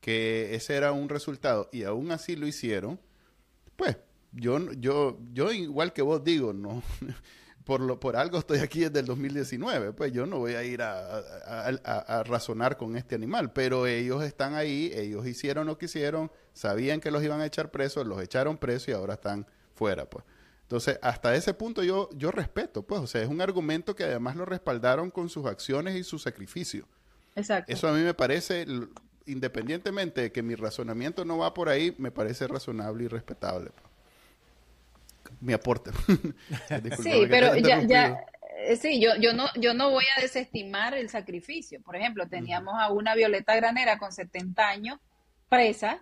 que 0.00 0.56
ese 0.56 0.74
era 0.74 0.90
un 0.90 1.08
resultado 1.08 1.68
y 1.72 1.84
aún 1.84 2.10
así 2.10 2.34
lo 2.34 2.48
hicieron, 2.48 2.98
pues 3.76 3.96
yo, 4.32 4.72
yo, 4.72 5.18
yo 5.32 5.52
igual 5.52 5.92
que 5.92 6.02
vos 6.02 6.22
digo, 6.22 6.52
no, 6.52 6.82
por, 7.64 7.80
lo, 7.80 7.98
por 7.98 8.16
algo 8.16 8.38
estoy 8.38 8.60
aquí 8.60 8.80
desde 8.80 9.00
el 9.00 9.06
2019, 9.06 9.92
pues 9.92 10.12
yo 10.12 10.24
no 10.24 10.38
voy 10.38 10.54
a 10.54 10.62
ir 10.62 10.82
a, 10.82 11.18
a, 11.18 12.22
razonar 12.22 12.76
con 12.76 12.96
este 12.96 13.16
animal, 13.16 13.52
pero 13.52 13.86
ellos 13.86 14.22
están 14.22 14.54
ahí, 14.54 14.92
ellos 14.94 15.26
hicieron 15.26 15.66
lo 15.66 15.76
que 15.76 15.86
hicieron, 15.86 16.30
sabían 16.52 17.00
que 17.00 17.10
los 17.10 17.24
iban 17.24 17.40
a 17.40 17.46
echar 17.46 17.70
presos, 17.70 18.06
los 18.06 18.22
echaron 18.22 18.56
presos 18.56 18.88
y 18.88 18.92
ahora 18.92 19.14
están 19.14 19.46
fuera, 19.74 20.08
pues. 20.08 20.24
Entonces, 20.62 20.98
hasta 21.02 21.34
ese 21.34 21.54
punto 21.54 21.82
yo, 21.82 22.08
yo 22.14 22.30
respeto, 22.30 22.82
pues, 22.82 23.00
o 23.00 23.06
sea, 23.06 23.22
es 23.22 23.28
un 23.28 23.40
argumento 23.40 23.94
que 23.94 24.04
además 24.04 24.36
lo 24.36 24.44
respaldaron 24.44 25.10
con 25.10 25.28
sus 25.28 25.46
acciones 25.46 25.96
y 25.96 26.04
su 26.04 26.18
sacrificio. 26.18 26.88
Exacto. 27.36 27.72
Eso 27.72 27.88
a 27.88 27.92
mí 27.92 28.00
me 28.00 28.14
parece, 28.14 28.66
independientemente 29.26 30.22
de 30.22 30.32
que 30.32 30.42
mi 30.42 30.54
razonamiento 30.54 31.24
no 31.24 31.38
va 31.38 31.54
por 31.54 31.68
ahí, 31.68 31.94
me 31.98 32.10
parece 32.10 32.48
razonable 32.48 33.04
y 33.04 33.08
respetable. 33.08 33.70
Pues 33.70 33.85
mi 35.40 35.52
aporte. 35.52 35.90
sí, 37.02 37.26
pero 37.28 37.56
ya, 37.56 37.82
ya, 37.82 38.24
sí, 38.80 39.00
yo, 39.00 39.10
yo, 39.20 39.32
no, 39.32 39.46
yo 39.56 39.74
no 39.74 39.90
voy 39.90 40.04
a 40.16 40.20
desestimar 40.20 40.94
el 40.94 41.08
sacrificio. 41.08 41.80
Por 41.82 41.96
ejemplo, 41.96 42.28
teníamos 42.28 42.74
a 42.78 42.92
una 42.92 43.14
Violeta 43.14 43.54
Granera 43.54 43.98
con 43.98 44.12
70 44.12 44.68
años 44.68 44.98
presa, 45.48 46.00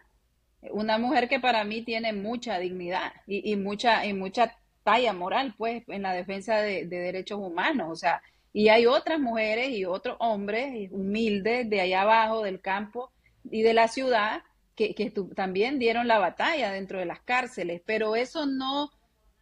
una 0.70 0.98
mujer 0.98 1.28
que 1.28 1.40
para 1.40 1.64
mí 1.64 1.82
tiene 1.82 2.12
mucha 2.12 2.58
dignidad 2.58 3.12
y, 3.26 3.52
y 3.52 3.56
mucha, 3.56 4.06
y 4.06 4.14
mucha 4.14 4.56
talla 4.82 5.12
moral, 5.12 5.54
pues, 5.56 5.82
en 5.88 6.02
la 6.02 6.12
defensa 6.12 6.58
de, 6.58 6.86
derechos 6.86 7.40
humanos. 7.40 7.88
O 7.90 7.96
sea, 7.96 8.22
y 8.52 8.68
hay 8.68 8.86
otras 8.86 9.18
mujeres 9.18 9.70
y 9.70 9.84
otros 9.84 10.16
hombres 10.20 10.90
humildes 10.92 11.68
de 11.68 11.80
allá 11.80 12.02
abajo, 12.02 12.42
del 12.42 12.60
campo 12.60 13.10
y 13.50 13.62
de 13.62 13.74
la 13.74 13.88
ciudad, 13.88 14.42
que, 14.76 14.94
que 14.94 15.12
también 15.34 15.78
dieron 15.78 16.08
la 16.08 16.18
batalla 16.18 16.70
dentro 16.70 16.98
de 16.98 17.06
las 17.06 17.20
cárceles, 17.20 17.82
pero 17.84 18.16
eso 18.16 18.46
no 18.46 18.90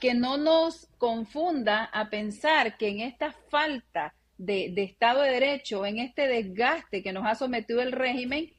que 0.02 0.14
no 0.14 0.36
nos 0.36 0.88
confunda 0.98 1.84
a 1.84 2.10
pensar 2.10 2.76
que 2.76 2.88
en 2.88 2.98
esta 2.98 3.30
falta 3.30 4.16
de, 4.36 4.74
Estado 4.76 5.22
de 5.22 5.30
Derecho, 5.30 5.86
en 5.86 6.00
este 6.00 6.26
desgaste 6.26 7.04
que 7.04 7.12
nos 7.12 7.24
ha 7.24 7.36
sometido 7.36 7.80
el 7.80 7.92
régimen, 7.92 8.52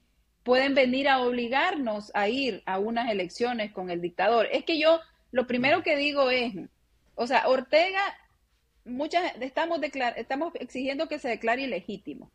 pueden 0.44 0.74
venir 0.74 1.10
a 1.10 1.20
obligarnos 1.20 2.12
a 2.16 2.30
ir 2.30 2.64
a 2.66 2.80
unas 2.80 3.12
elecciones 3.12 3.74
con 3.74 3.90
el 3.90 4.00
dictador. 4.00 4.48
Es 4.54 4.64
que 4.64 4.80
yo 4.80 5.02
lo 5.32 5.46
primero 5.46 5.84
que 5.84 5.98
digo 5.98 6.30
es, 6.30 6.54
o 7.16 7.28
sea, 7.28 7.50
Ortega, 7.50 8.02
muchas 8.86 9.34
estamos 9.42 9.82
estamos 10.16 10.56
exigiendo 10.56 11.10
que 11.10 11.20
se 11.20 11.28
declare 11.28 11.64
ilegítimo. 11.64 12.32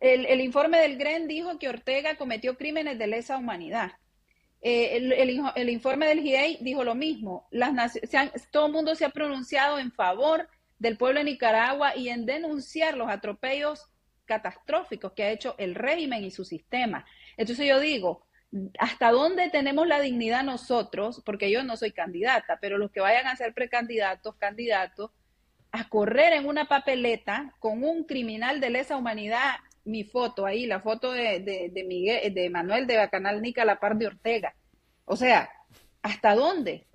El, 0.00 0.40
informe 0.40 0.78
del 0.78 0.98
GREN 0.98 1.28
dijo 1.28 1.56
que 1.60 1.68
Ortega 1.68 2.16
cometió 2.16 2.56
crímenes 2.56 2.98
de 2.98 3.06
lesa 3.06 3.36
humanidad. 3.36 3.92
Eh, 4.68 4.96
el, 5.54 5.70
informe 5.70 6.08
del 6.08 6.22
GIEI 6.22 6.58
dijo 6.60 6.82
lo 6.82 6.96
mismo. 6.96 7.46
Las 7.52 8.00
todo 8.50 8.66
el 8.66 8.72
mundo 8.72 8.96
se 8.96 9.04
ha 9.04 9.10
pronunciado 9.10 9.78
en 9.78 9.92
favor 9.92 10.48
del 10.80 10.96
pueblo 10.96 11.20
de 11.20 11.24
Nicaragua 11.26 11.94
y 11.94 12.08
en 12.08 12.26
denunciar 12.26 12.96
los 12.96 13.08
atropellos 13.08 13.86
catastróficos 14.24 15.12
que 15.12 15.22
ha 15.22 15.30
hecho 15.30 15.54
el 15.58 15.76
régimen 15.76 16.24
y 16.24 16.32
su 16.32 16.44
sistema. 16.44 17.06
Entonces 17.36 17.64
yo 17.64 17.78
digo, 17.78 18.26
¿hasta 18.80 19.12
dónde 19.12 19.50
tenemos 19.50 19.86
la 19.86 20.00
dignidad 20.00 20.42
nosotros? 20.42 21.22
Porque 21.24 21.48
yo 21.48 21.62
no 21.62 21.76
soy 21.76 21.92
candidata, 21.92 22.58
pero 22.60 22.76
los 22.76 22.90
que 22.90 22.98
vayan 22.98 23.28
a 23.28 23.36
ser 23.36 23.54
precandidatos, 23.54 24.34
candidatos, 24.34 25.12
a 25.70 25.88
correr 25.88 26.32
en 26.32 26.44
una 26.44 26.64
papeleta 26.64 27.54
con 27.60 27.84
un 27.84 28.02
criminal 28.02 28.58
de 28.58 28.70
lesa 28.70 28.96
humanidad, 28.96 29.58
mi 29.86 30.04
foto 30.04 30.44
ahí, 30.44 30.66
la 30.66 30.80
foto 30.80 31.12
de, 31.12 31.40
de, 31.72 31.84
Miguel, 31.84 32.34
de 32.34 32.50
Manuel 32.50 32.86
de 32.86 32.96
Bacanal 32.96 33.40
Nica, 33.40 33.64
la 33.64 33.80
par 33.80 33.96
de 33.96 34.08
Ortega. 34.08 34.54
O 35.04 35.16
sea, 35.16 35.48
¿hasta 36.02 36.34
dónde? 36.34 36.86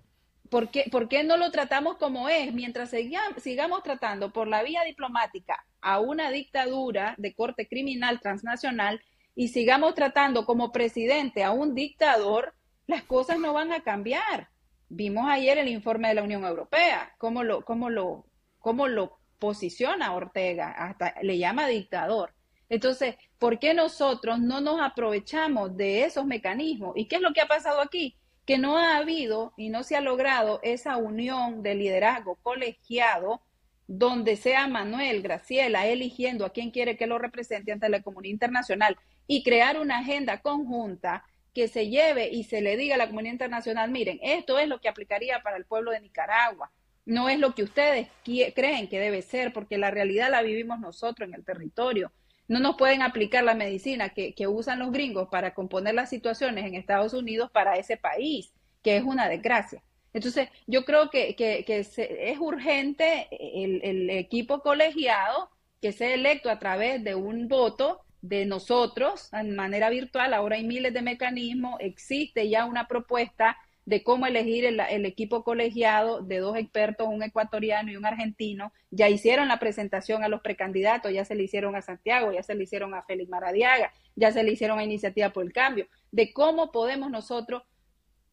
¿Por 0.49 0.69
qué, 0.69 0.85
¿Por 0.91 1.07
qué, 1.07 1.23
no 1.23 1.37
lo 1.37 1.49
tratamos 1.51 1.97
como 1.97 2.27
es? 2.27 2.53
Mientras 2.53 2.93
sigamos 3.37 3.83
tratando 3.83 4.33
por 4.33 4.47
la 4.47 4.63
vía 4.63 4.83
diplomática 4.83 5.65
a 5.79 5.99
una 5.99 6.29
dictadura 6.29 7.15
de 7.17 7.33
corte 7.33 7.67
criminal 7.67 8.19
transnacional 8.19 9.01
y 9.33 9.47
sigamos 9.47 9.95
tratando 9.95 10.45
como 10.45 10.73
presidente 10.73 11.43
a 11.45 11.51
un 11.51 11.73
dictador, 11.73 12.53
las 12.85 13.03
cosas 13.03 13.39
no 13.39 13.53
van 13.53 13.71
a 13.71 13.81
cambiar. 13.81 14.49
Vimos 14.89 15.25
ayer 15.29 15.57
el 15.57 15.69
informe 15.69 16.09
de 16.09 16.15
la 16.15 16.23
Unión 16.23 16.43
Europea, 16.43 17.13
cómo 17.17 17.43
lo, 17.43 17.63
cómo 17.63 17.89
lo, 17.89 18.25
cómo 18.59 18.89
lo 18.89 19.19
posiciona 19.39 20.13
Ortega, 20.13 20.71
hasta 20.71 21.15
le 21.21 21.37
llama 21.37 21.67
dictador. 21.67 22.33
Entonces, 22.71 23.15
¿por 23.37 23.59
qué 23.59 23.73
nosotros 23.73 24.39
no 24.39 24.61
nos 24.61 24.79
aprovechamos 24.79 25.75
de 25.75 26.05
esos 26.05 26.25
mecanismos? 26.25 26.93
¿Y 26.95 27.05
qué 27.05 27.17
es 27.17 27.21
lo 27.21 27.33
que 27.33 27.41
ha 27.41 27.45
pasado 27.45 27.81
aquí? 27.81 28.15
Que 28.45 28.57
no 28.57 28.77
ha 28.77 28.95
habido 28.95 29.51
y 29.57 29.67
no 29.67 29.83
se 29.83 29.97
ha 29.97 30.01
logrado 30.01 30.61
esa 30.63 30.95
unión 30.95 31.63
de 31.63 31.75
liderazgo 31.75 32.37
colegiado 32.41 33.41
donde 33.87 34.37
sea 34.37 34.69
Manuel, 34.69 35.21
Graciela, 35.21 35.85
eligiendo 35.85 36.45
a 36.45 36.53
quien 36.53 36.71
quiere 36.71 36.95
que 36.95 37.07
lo 37.07 37.19
represente 37.19 37.73
ante 37.73 37.89
la 37.89 38.01
comunidad 38.01 38.31
internacional 38.31 38.97
y 39.27 39.43
crear 39.43 39.77
una 39.77 39.99
agenda 39.99 40.41
conjunta 40.41 41.25
que 41.53 41.67
se 41.67 41.89
lleve 41.89 42.29
y 42.29 42.45
se 42.45 42.61
le 42.61 42.77
diga 42.77 42.95
a 42.95 42.99
la 42.99 43.07
comunidad 43.07 43.33
internacional, 43.33 43.91
miren, 43.91 44.17
esto 44.23 44.57
es 44.57 44.69
lo 44.69 44.79
que 44.79 44.87
aplicaría 44.87 45.43
para 45.43 45.57
el 45.57 45.65
pueblo 45.65 45.91
de 45.91 45.99
Nicaragua, 45.99 46.71
no 47.05 47.27
es 47.27 47.37
lo 47.37 47.53
que 47.53 47.63
ustedes 47.63 48.07
creen 48.23 48.87
que 48.87 48.99
debe 49.01 49.21
ser, 49.23 49.51
porque 49.51 49.77
la 49.77 49.91
realidad 49.91 50.31
la 50.31 50.41
vivimos 50.41 50.79
nosotros 50.79 51.27
en 51.27 51.35
el 51.35 51.43
territorio. 51.43 52.13
No 52.47 52.59
nos 52.59 52.75
pueden 52.75 53.01
aplicar 53.01 53.43
la 53.43 53.53
medicina 53.53 54.09
que, 54.09 54.47
usan 54.47 54.79
los 54.79 54.91
gringos 54.91 55.29
para 55.29 55.53
componer 55.53 55.95
las 55.95 56.09
situaciones 56.09 56.65
en 56.65 56.75
Estados 56.75 57.13
Unidos 57.13 57.49
para 57.51 57.75
ese 57.75 57.97
país, 57.97 58.51
que 58.83 58.97
es 58.97 59.03
una 59.03 59.29
desgracia. 59.29 59.83
Entonces, 60.13 60.49
yo 60.67 60.83
creo 60.83 61.09
que, 61.09 61.35
es 61.37 62.39
urgente 62.39 63.27
el, 63.31 63.81
el, 63.83 64.09
equipo 64.09 64.61
colegiado 64.61 65.49
que 65.81 65.93
sea 65.93 66.13
electo 66.13 66.49
a 66.49 66.59
través 66.59 67.03
de 67.03 67.15
un 67.15 67.47
voto 67.47 68.01
de 68.21 68.45
nosotros 68.45 69.31
en 69.33 69.55
manera 69.55 69.89
virtual. 69.89 70.33
Ahora 70.33 70.57
hay 70.57 70.63
miles 70.63 70.93
de 70.93 71.01
mecanismos, 71.01 71.77
existe 71.79 72.49
ya 72.49 72.65
una 72.65 72.87
propuesta 72.87 73.57
de 73.91 74.03
cómo 74.03 74.25
elegir 74.25 74.63
el, 74.63 75.05
equipo 75.05 75.43
colegiado 75.43 76.21
de 76.21 76.37
dos 76.37 76.55
expertos, 76.55 77.09
un 77.09 77.23
ecuatoriano 77.23 77.91
y 77.91 77.97
un 77.97 78.05
argentino. 78.05 78.71
Ya 78.89 79.09
hicieron 79.09 79.49
la 79.49 79.59
presentación 79.59 80.23
a 80.23 80.29
los 80.29 80.39
precandidatos, 80.39 81.11
ya 81.11 81.25
se 81.25 81.35
le 81.35 81.43
hicieron 81.43 81.75
a 81.75 81.81
Santiago, 81.81 82.31
ya 82.31 82.41
se 82.41 82.55
le 82.55 82.63
hicieron 82.63 82.93
a 82.93 83.03
Félix 83.03 83.29
Maradiaga, 83.29 83.91
ya 84.15 84.31
se 84.31 84.43
le 84.43 84.53
hicieron 84.53 84.79
a 84.79 84.85
Iniciativa 84.85 85.31
por 85.31 85.43
el 85.43 85.51
Cambio, 85.51 85.87
de 86.09 86.31
cómo 86.31 86.71
podemos 86.71 87.11
nosotros 87.11 87.63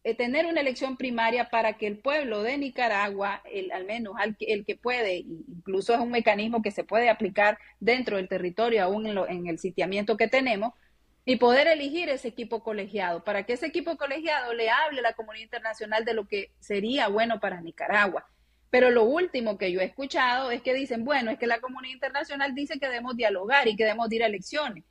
eh, 0.05 0.15
tener 0.15 0.45
una 0.45 0.61
elección 0.61 0.95
primaria 0.95 1.49
para 1.49 1.73
que 1.73 1.87
el 1.87 1.97
pueblo 1.97 2.41
de 2.41 2.57
Nicaragua, 2.57 3.41
el, 3.51 3.73
al 3.73 3.83
menos 3.83 4.13
el 4.39 4.63
que 4.63 4.77
puede, 4.77 5.17
incluso 5.17 5.93
es 5.93 5.99
un 5.99 6.09
mecanismo 6.09 6.61
que 6.61 6.71
se 6.71 6.85
puede 6.85 7.09
aplicar 7.09 7.57
dentro 7.81 8.15
del 8.15 8.29
territorio, 8.29 8.81
aún 8.81 9.05
en 9.07 9.47
el 9.47 9.59
sitiamiento 9.59 10.15
que 10.15 10.29
tenemos, 10.29 10.71
y 11.29 11.35
poder 11.35 11.67
elegir 11.67 12.09
ese 12.09 12.27
equipo 12.27 12.63
colegiado, 12.63 13.23
para 13.23 13.43
que 13.43 13.53
ese 13.53 13.67
equipo 13.67 13.97
colegiado 13.97 14.51
le 14.55 14.71
hable 14.71 14.97
a 14.97 15.03
la 15.03 15.13
comunidad 15.13 15.43
internacional 15.43 16.03
de 16.03 16.15
lo 16.15 16.27
que 16.27 16.49
sería 16.59 17.07
bueno 17.07 17.39
para 17.39 17.61
Nicaragua. 17.61 18.25
Pero 18.71 18.89
lo 18.89 19.03
último 19.03 19.55
que 19.55 19.71
yo 19.71 19.79
he 19.79 19.83
escuchado 19.83 20.49
es 20.49 20.63
que 20.63 20.73
dicen, 20.73 21.05
bueno, 21.05 21.29
es 21.29 21.37
que 21.37 21.45
la 21.45 21.61
comunidad 21.61 21.93
internacional 21.93 22.55
dice 22.55 22.79
que 22.79 22.87
debemos 22.87 23.15
dialogar 23.15 23.67
y 23.67 23.75
que 23.75 23.83
debemos 23.83 24.11
ir 24.11 24.23
a 24.23 24.25
elecciones. 24.25 24.85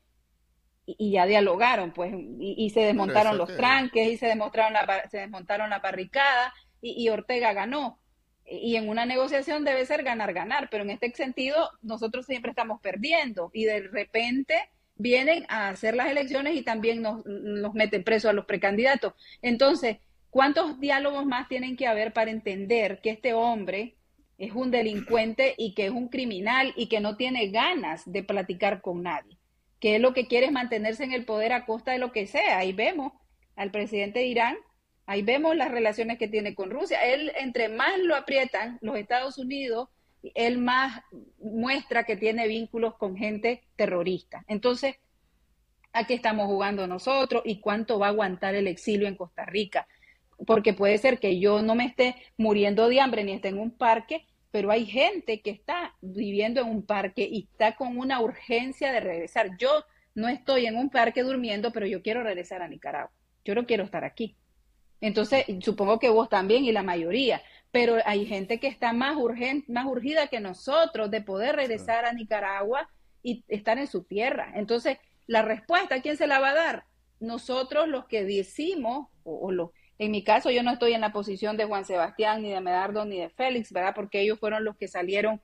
Y, 0.86 1.10
ya 1.10 1.26
dialogaron, 1.26 1.92
pues, 1.92 2.14
y, 2.14 2.70
se 2.70 2.82
desmontaron 2.82 3.36
los 3.36 3.56
tranques 3.56 4.06
y 4.06 4.16
se, 4.16 4.26
demostraron 4.26 4.74
la, 4.74 5.08
se 5.10 5.18
desmontaron 5.18 5.70
la 5.70 5.80
barricada 5.80 6.54
y, 6.80 7.04
y 7.04 7.08
Ortega 7.08 7.52
ganó. 7.52 7.98
Y 8.46 8.76
en 8.76 8.88
una 8.88 9.06
negociación 9.06 9.64
debe 9.64 9.84
ser 9.86 10.04
ganar-ganar, 10.04 10.68
pero 10.70 10.84
en 10.84 10.90
este 10.90 11.10
sentido 11.10 11.68
nosotros 11.82 12.26
siempre 12.26 12.50
estamos 12.50 12.80
perdiendo 12.80 13.50
y 13.52 13.64
de 13.64 13.80
repente 13.88 14.70
vienen 14.98 15.46
a 15.48 15.68
hacer 15.68 15.94
las 15.94 16.10
elecciones 16.10 16.56
y 16.56 16.62
también 16.62 17.00
nos, 17.00 17.24
meten 17.72 18.04
presos 18.04 18.30
a 18.30 18.34
los 18.34 18.44
precandidatos. 18.44 19.14
Entonces, 19.40 19.98
¿cuántos 20.28 20.78
diálogos 20.80 21.24
más 21.24 21.48
tienen 21.48 21.76
que 21.76 21.86
haber 21.86 22.12
para 22.12 22.30
entender 22.30 23.00
que 23.00 23.10
este 23.10 23.32
hombre 23.32 23.96
es 24.36 24.52
un 24.52 24.70
delincuente 24.70 25.54
y 25.56 25.74
que 25.74 25.86
es 25.86 25.90
un 25.90 26.08
criminal 26.08 26.72
y 26.76 26.88
que 26.88 27.00
no 27.00 27.16
tiene 27.16 27.48
ganas 27.48 28.02
de 28.10 28.22
platicar 28.22 28.82
con 28.82 29.02
nadie? 29.02 29.38
Que 29.80 29.94
es 29.96 30.02
lo 30.02 30.12
que 30.12 30.26
quiere 30.26 30.46
es 30.46 30.52
mantenerse 30.52 31.04
en 31.04 31.12
el 31.12 31.24
poder 31.24 31.52
a 31.52 31.64
costa 31.64 31.92
de 31.92 31.98
lo 31.98 32.12
que 32.12 32.26
sea. 32.26 32.58
Ahí 32.58 32.72
vemos 32.72 33.12
al 33.54 33.70
presidente 33.70 34.18
de 34.18 34.26
Irán, 34.26 34.56
ahí 35.06 35.22
vemos 35.22 35.56
las 35.56 35.70
relaciones 35.70 36.18
que 36.18 36.28
tiene 36.28 36.56
con 36.56 36.70
Rusia. 36.70 36.98
Él, 37.06 37.32
entre 37.38 37.68
más 37.68 37.98
lo 38.00 38.16
aprietan 38.16 38.78
los 38.80 38.96
Estados 38.96 39.38
Unidos, 39.38 39.88
él 40.34 40.58
más 40.58 41.02
muestra 41.38 42.04
que 42.04 42.16
tiene 42.16 42.48
vínculos 42.48 42.96
con 42.96 43.16
gente 43.16 43.62
terrorista. 43.76 44.44
Entonces, 44.48 44.96
¿a 45.92 46.06
qué 46.06 46.14
estamos 46.14 46.46
jugando 46.46 46.86
nosotros 46.86 47.42
y 47.44 47.60
cuánto 47.60 47.98
va 47.98 48.06
a 48.06 48.10
aguantar 48.10 48.54
el 48.54 48.66
exilio 48.66 49.08
en 49.08 49.16
Costa 49.16 49.44
Rica? 49.44 49.86
Porque 50.46 50.72
puede 50.72 50.98
ser 50.98 51.18
que 51.18 51.40
yo 51.40 51.62
no 51.62 51.74
me 51.74 51.86
esté 51.86 52.14
muriendo 52.36 52.88
de 52.88 53.00
hambre 53.00 53.24
ni 53.24 53.32
esté 53.32 53.48
en 53.48 53.58
un 53.58 53.70
parque, 53.70 54.26
pero 54.50 54.70
hay 54.70 54.86
gente 54.86 55.40
que 55.40 55.50
está 55.50 55.94
viviendo 56.00 56.60
en 56.60 56.68
un 56.68 56.82
parque 56.82 57.28
y 57.30 57.48
está 57.50 57.76
con 57.76 57.98
una 57.98 58.20
urgencia 58.20 58.92
de 58.92 59.00
regresar. 59.00 59.56
Yo 59.58 59.84
no 60.14 60.28
estoy 60.28 60.66
en 60.66 60.76
un 60.76 60.90
parque 60.90 61.22
durmiendo, 61.22 61.72
pero 61.72 61.86
yo 61.86 62.02
quiero 62.02 62.22
regresar 62.22 62.62
a 62.62 62.68
Nicaragua. 62.68 63.12
Yo 63.44 63.54
no 63.54 63.66
quiero 63.66 63.84
estar 63.84 64.04
aquí. 64.04 64.36
Entonces, 65.00 65.44
supongo 65.60 65.98
que 65.98 66.08
vos 66.08 66.28
también 66.28 66.64
y 66.64 66.72
la 66.72 66.82
mayoría 66.82 67.40
pero 67.70 67.96
hay 68.04 68.26
gente 68.26 68.60
que 68.60 68.68
está 68.68 68.92
más, 68.92 69.16
urgente, 69.16 69.70
más 69.70 69.86
urgida 69.86 70.28
que 70.28 70.40
nosotros 70.40 71.10
de 71.10 71.20
poder 71.20 71.56
regresar 71.56 72.04
a 72.04 72.12
Nicaragua 72.12 72.88
y 73.22 73.44
estar 73.48 73.78
en 73.78 73.86
su 73.86 74.04
tierra. 74.04 74.52
Entonces, 74.54 74.98
la 75.26 75.42
respuesta, 75.42 76.00
¿quién 76.00 76.16
se 76.16 76.26
la 76.26 76.40
va 76.40 76.50
a 76.50 76.54
dar? 76.54 76.84
Nosotros 77.20 77.88
los 77.88 78.06
que 78.06 78.24
decimos, 78.24 79.08
o, 79.22 79.52
lo, 79.52 79.72
en 79.98 80.10
mi 80.10 80.24
caso 80.24 80.50
yo 80.50 80.62
no 80.62 80.72
estoy 80.72 80.94
en 80.94 81.02
la 81.02 81.12
posición 81.12 81.56
de 81.56 81.66
Juan 81.66 81.84
Sebastián, 81.84 82.42
ni 82.42 82.50
de 82.50 82.60
Medardo, 82.60 83.04
ni 83.04 83.20
de 83.20 83.28
Félix, 83.28 83.72
¿verdad? 83.72 83.94
Porque 83.94 84.20
ellos 84.20 84.38
fueron 84.38 84.64
los 84.64 84.76
que 84.76 84.88
salieron 84.88 85.42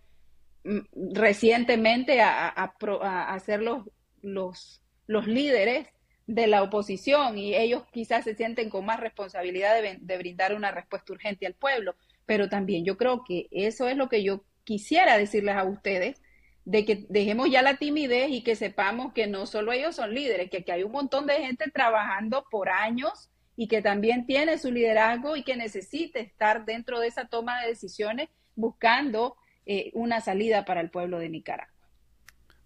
mm, 0.65 1.13
recientemente 1.13 2.23
a, 2.23 2.49
a, 2.49 3.39
ser 3.41 3.63
los, 3.63 3.85
los, 4.23 4.81
los 5.07 5.27
líderes 5.27 5.89
de 6.27 6.47
la 6.47 6.63
oposición 6.63 7.37
y 7.39 7.55
ellos 7.55 7.83
quizás 7.93 8.25
se 8.25 8.35
sienten 8.35 8.71
con 8.71 8.87
más 8.87 8.99
responsabilidad 8.99 9.75
de, 9.83 10.17
brindar 10.17 10.55
una 10.55 10.71
respuesta 10.71 11.13
urgente 11.13 11.47
al 11.47 11.55
pueblo 11.55 11.95
pero 12.27 12.49
también 12.49 12.85
yo 12.85 12.97
creo 12.97 13.25
que 13.25 13.49
eso 13.51 13.89
es 13.89 13.97
lo 13.97 14.09
que 14.09 14.23
yo 14.23 14.45
quisiera 14.65 15.19
decirles 15.19 15.57
a 15.57 15.65
ustedes, 15.65 16.21
de 16.65 16.85
que 16.87 17.07
dejemos 17.11 17.51
ya 17.51 17.61
la 17.63 17.77
timidez 17.77 18.31
y 18.31 18.43
que 18.43 18.57
sepamos 18.57 19.13
que 19.13 19.27
no 19.27 19.47
solo 19.47 19.73
ellos 19.73 19.97
son 19.97 20.15
líderes, 20.15 20.51
que, 20.51 20.65
hay 20.73 20.83
un 20.83 20.93
montón 20.93 21.27
de 21.27 21.35
gente 21.35 21.71
trabajando 21.71 22.47
por 22.51 22.71
años 22.71 23.31
y 23.57 23.69
que 23.69 23.83
también 23.83 24.27
tiene 24.27 24.59
su 24.59 24.73
liderazgo 24.73 25.37
y 25.37 25.45
que 25.45 25.57
necesite 25.57 26.21
estar 26.21 26.65
dentro 26.65 27.01
de 27.01 27.09
esa 27.09 27.27
toma 27.27 27.61
de 27.61 27.69
decisiones 27.69 28.31
buscando 28.57 29.37
eh, 29.67 29.91
una 29.95 30.21
salida 30.21 30.65
para 30.65 30.81
el 30.81 30.91
pueblo 30.91 31.19
de 31.19 31.29
Nicaragua. 31.29 31.73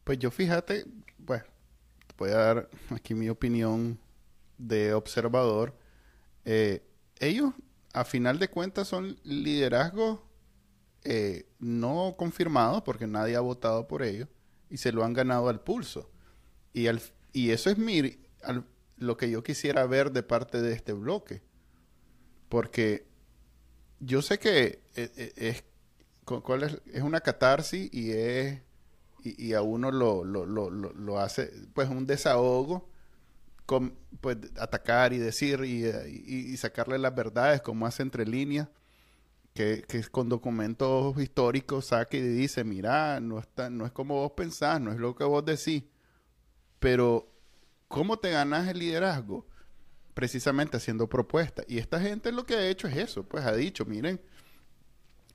Pues 0.04 0.18
yo 0.18 0.30
fíjate, 0.30 0.84
pues 1.26 1.42
voy 2.16 2.30
a 2.30 2.36
dar 2.36 2.68
aquí 2.90 3.14
mi 3.14 3.28
opinión 3.28 3.98
de 4.56 4.94
observador. 4.94 5.74
Eh, 6.44 6.82
ellos 7.20 7.52
a 7.92 8.04
final 8.04 8.38
de 8.38 8.48
cuentas 8.48 8.88
son 8.88 9.18
liderazgos 9.24 10.20
eh, 11.04 11.46
no 11.58 12.16
confirmados 12.18 12.82
porque 12.82 13.06
nadie 13.06 13.36
ha 13.36 13.40
votado 13.40 13.88
por 13.88 14.02
ellos 14.02 14.28
y 14.68 14.76
se 14.76 14.92
lo 14.92 15.04
han 15.04 15.12
ganado 15.12 15.48
al 15.48 15.60
pulso. 15.60 16.10
Y, 16.72 16.86
al, 16.86 17.00
y 17.32 17.50
eso 17.50 17.70
es 17.70 17.78
mi, 17.78 18.18
lo 18.96 19.16
que 19.16 19.30
yo 19.30 19.42
quisiera 19.42 19.86
ver 19.86 20.12
de 20.12 20.22
parte 20.22 20.60
de 20.60 20.72
este 20.72 20.92
bloque. 20.92 21.42
Porque 22.48 23.06
yo 24.00 24.22
sé 24.22 24.38
que 24.38 24.82
eh, 24.94 25.10
eh, 25.16 25.32
es, 25.36 25.64
es, 26.92 27.02
una 27.02 27.20
catarsis 27.20 27.92
y 27.92 28.12
es 28.12 28.60
y, 29.22 29.52
a 29.52 29.62
uno 29.62 29.90
lo, 29.90 30.24
lo, 30.24 30.46
lo, 30.46 30.70
lo, 30.70 31.18
hace 31.18 31.50
pues 31.74 31.88
un 31.88 32.06
desahogo 32.06 32.88
pues 34.20 34.38
atacar 34.58 35.12
y 35.12 35.18
decir 35.18 35.60
y, 35.64 35.84
y, 36.26 36.56
sacarle 36.56 36.98
las 36.98 37.14
verdades 37.14 37.60
como 37.60 37.86
hace 37.86 38.02
entre 38.02 38.24
líneas 38.24 38.68
que, 39.52 39.84
que, 39.86 40.02
con 40.04 40.28
documentos 40.28 41.20
históricos 41.20 41.86
saque 41.86 42.16
y 42.16 42.22
dice 42.22 42.64
mira 42.64 43.20
no 43.20 43.38
está 43.38 43.68
no 43.68 43.84
es 43.84 43.92
como 43.92 44.14
vos 44.14 44.32
pensás 44.32 44.80
no 44.80 44.90
es 44.90 44.98
lo 44.98 45.14
que 45.14 45.24
vos 45.24 45.44
decís 45.44 45.84
pero 46.78 47.30
cómo 47.88 48.18
te 48.18 48.30
ganas 48.30 48.68
el 48.68 48.78
liderazgo 48.78 49.46
precisamente 50.14 50.78
haciendo 50.78 51.06
propuestas 51.08 51.66
y 51.68 51.78
esta 51.78 52.00
gente 52.00 52.32
lo 52.32 52.46
que 52.46 52.54
ha 52.54 52.66
hecho 52.68 52.88
es 52.88 52.96
eso 52.96 53.22
pues 53.24 53.44
ha 53.44 53.54
dicho 53.54 53.84
miren 53.84 54.20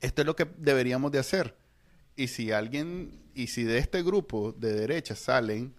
esto 0.04 0.22
es 0.22 0.26
lo 0.26 0.36
que 0.36 0.46
deberíamos 0.58 1.12
de 1.14 1.20
hacer. 1.20 1.56
Y 2.16 2.28
si 2.28 2.52
alguien, 2.52 3.24
y 3.34 3.48
si 3.48 3.64
de 3.64 3.78
este 3.78 4.04
grupo 4.04 4.52
de 4.52 4.74
derecha 4.74 5.16
salen, 5.16 5.74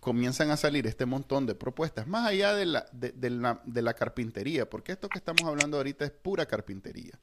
comienzan 0.00 0.50
a 0.50 0.56
salir 0.56 0.86
este 0.86 1.06
montón 1.06 1.46
de 1.46 1.54
propuestas, 1.54 2.06
más 2.06 2.26
allá 2.26 2.54
de 2.54 2.66
la, 2.66 2.86
de, 2.92 3.30
la, 3.30 3.60
de 3.64 3.82
la, 3.82 3.94
carpintería, 3.94 4.68
porque 4.68 4.92
esto 4.92 5.08
que 5.08 5.18
estamos 5.18 5.42
hablando 5.44 5.76
ahorita 5.76 6.04
es 6.04 6.10
pura 6.10 6.46
carpintería. 6.46 7.18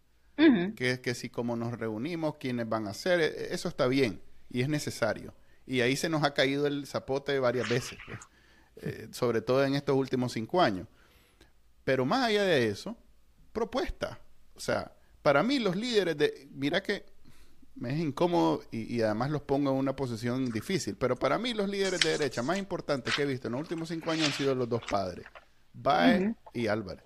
Que 0.76 0.91
es 0.91 0.99
que 0.99 1.16
si 1.16 1.30
como 1.30 1.56
nos 1.56 1.80
reunimos, 1.80 2.36
quiénes 2.36 2.68
van 2.68 2.88
a 2.88 2.89
hacer, 2.91 3.22
e, 3.22 3.53
eso 3.53 3.70
está 3.70 3.88
bien 3.88 4.22
y 4.49 4.62
es 4.62 4.70
necesario. 4.70 5.34
Y 5.66 5.82
ahí 5.82 5.95
se 5.95 6.10
nos 6.10 6.24
ha 6.24 6.34
caído 6.34 6.68
el 6.68 6.86
zapote 6.86 7.39
varias 7.39 7.70
veces, 7.70 7.97
pues, 8.06 8.20
eh, 8.78 9.08
sobre 9.12 9.41
todo 9.41 9.64
en 9.64 9.76
estos 9.76 9.95
últimos 9.95 10.34
cinco 10.34 10.62
años. 10.62 10.88
Pero 11.86 12.06
más 12.06 12.26
allá 12.26 12.43
de 12.43 12.68
eso, 12.68 12.97
propuesta. 13.53 14.20
O 14.56 14.60
sea, 14.60 14.93
para 15.22 15.41
mí 15.41 15.60
los 15.60 15.76
líderes 15.76 16.18
de, 16.18 16.49
mira 16.51 16.84
que 16.84 17.06
me 17.76 17.94
es 17.94 18.00
incómodo 18.00 18.64
y, 18.72 19.02
además 19.02 19.32
los 19.32 19.42
pongo 19.42 19.72
en 19.72 19.78
una 19.78 19.96
posición 19.96 20.50
difícil. 20.50 20.96
Pero 20.96 21.16
para 21.16 21.38
mí 21.38 21.54
los 21.54 21.70
líderes 21.70 22.00
de 22.00 22.12
derecha 22.12 22.42
más 22.42 22.58
importantes 22.58 23.14
que 23.14 23.24
he 23.24 23.26
visto 23.26 23.48
en 23.48 23.54
los 23.54 23.62
últimos 23.62 23.90
cinco 23.90 24.12
años 24.12 24.28
han 24.28 24.34
sido 24.34 24.56
los 24.56 24.70
dos 24.70 24.82
padres, 24.90 25.26
Baez 25.74 26.34
y 26.54 26.68
Álvarez. 26.68 27.04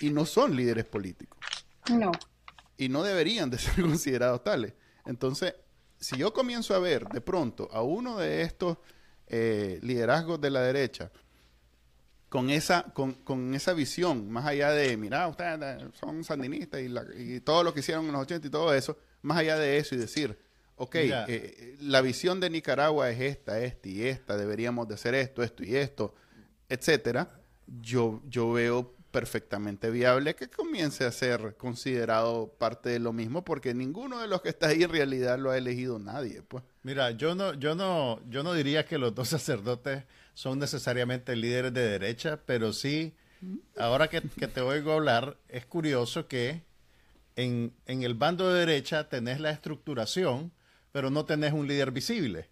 Y 0.00 0.10
no 0.10 0.26
son 0.26 0.54
líderes 0.54 0.84
políticos. 0.84 1.38
No. 1.90 2.12
Y 2.76 2.90
no 2.90 3.02
deberían 3.02 3.48
de 3.48 3.58
ser 3.58 3.74
considerados 3.82 4.44
tales. 4.44 4.74
Entonces, 5.06 5.54
si 5.98 6.16
yo 6.18 6.34
comienzo 6.34 6.74
a 6.74 6.78
ver 6.78 7.08
de 7.08 7.22
pronto 7.22 7.70
a 7.72 7.82
uno 7.82 8.18
de 8.18 8.42
estos 8.42 8.76
eh, 9.28 9.78
liderazgos 9.82 10.38
de 10.40 10.50
la 10.50 10.60
derecha 10.60 11.10
con 12.28 12.50
esa, 12.50 12.82
con, 12.92 13.14
con, 13.14 13.54
esa 13.54 13.72
visión, 13.72 14.30
más 14.30 14.44
allá 14.44 14.70
de, 14.72 14.96
mira, 14.98 15.26
ustedes 15.28 15.84
son 15.94 16.22
sandinistas 16.24 16.82
y, 16.82 16.92
y 17.36 17.40
todo 17.40 17.62
lo 17.62 17.72
que 17.72 17.80
hicieron 17.80 18.04
en 18.04 18.12
los 18.12 18.22
80 18.22 18.48
y 18.48 18.50
todo 18.50 18.74
eso, 18.74 18.98
más 19.26 19.38
allá 19.38 19.58
de 19.58 19.76
eso 19.76 19.94
y 19.96 19.98
decir, 19.98 20.38
ok, 20.76 20.94
eh, 20.94 21.76
la 21.80 22.00
visión 22.00 22.38
de 22.38 22.48
Nicaragua 22.48 23.10
es 23.10 23.20
esta, 23.20 23.60
esta 23.60 23.88
y 23.88 24.04
esta, 24.04 24.36
deberíamos 24.36 24.86
de 24.86 24.94
hacer 24.94 25.14
esto, 25.14 25.42
esto 25.42 25.64
y 25.64 25.74
esto, 25.74 26.14
etcétera, 26.68 27.40
yo, 27.66 28.22
yo 28.28 28.52
veo 28.52 28.94
perfectamente 29.10 29.90
viable 29.90 30.36
que 30.36 30.48
comience 30.48 31.04
a 31.04 31.10
ser 31.10 31.56
considerado 31.56 32.54
parte 32.58 32.90
de 32.90 32.98
lo 32.98 33.12
mismo 33.12 33.44
porque 33.44 33.72
ninguno 33.74 34.20
de 34.20 34.28
los 34.28 34.42
que 34.42 34.50
está 34.50 34.68
ahí 34.68 34.82
en 34.82 34.90
realidad 34.90 35.38
lo 35.38 35.50
ha 35.50 35.56
elegido 35.56 35.98
nadie 35.98 36.42
pues. 36.42 36.62
Mira 36.82 37.12
yo 37.12 37.34
no 37.34 37.54
yo 37.54 37.74
no 37.74 38.20
yo 38.28 38.42
no 38.42 38.52
diría 38.52 38.84
que 38.84 38.98
los 38.98 39.14
dos 39.14 39.28
sacerdotes 39.36 40.04
son 40.34 40.58
necesariamente 40.58 41.34
líderes 41.34 41.72
de 41.72 41.88
derecha 41.88 42.40
pero 42.44 42.74
sí 42.74 43.14
ahora 43.78 44.08
que, 44.08 44.20
que 44.20 44.48
te 44.48 44.60
oigo 44.60 44.92
hablar 44.92 45.38
es 45.48 45.64
curioso 45.64 46.28
que 46.28 46.65
en, 47.36 47.72
el 47.86 48.14
bando 48.14 48.50
de 48.50 48.60
derecha 48.60 49.08
tenés 49.08 49.40
la 49.40 49.50
estructuración, 49.50 50.52
pero 50.90 51.10
no 51.10 51.24
tenés 51.26 51.52
un 51.52 51.68
líder 51.68 51.92
visible. 51.92 52.48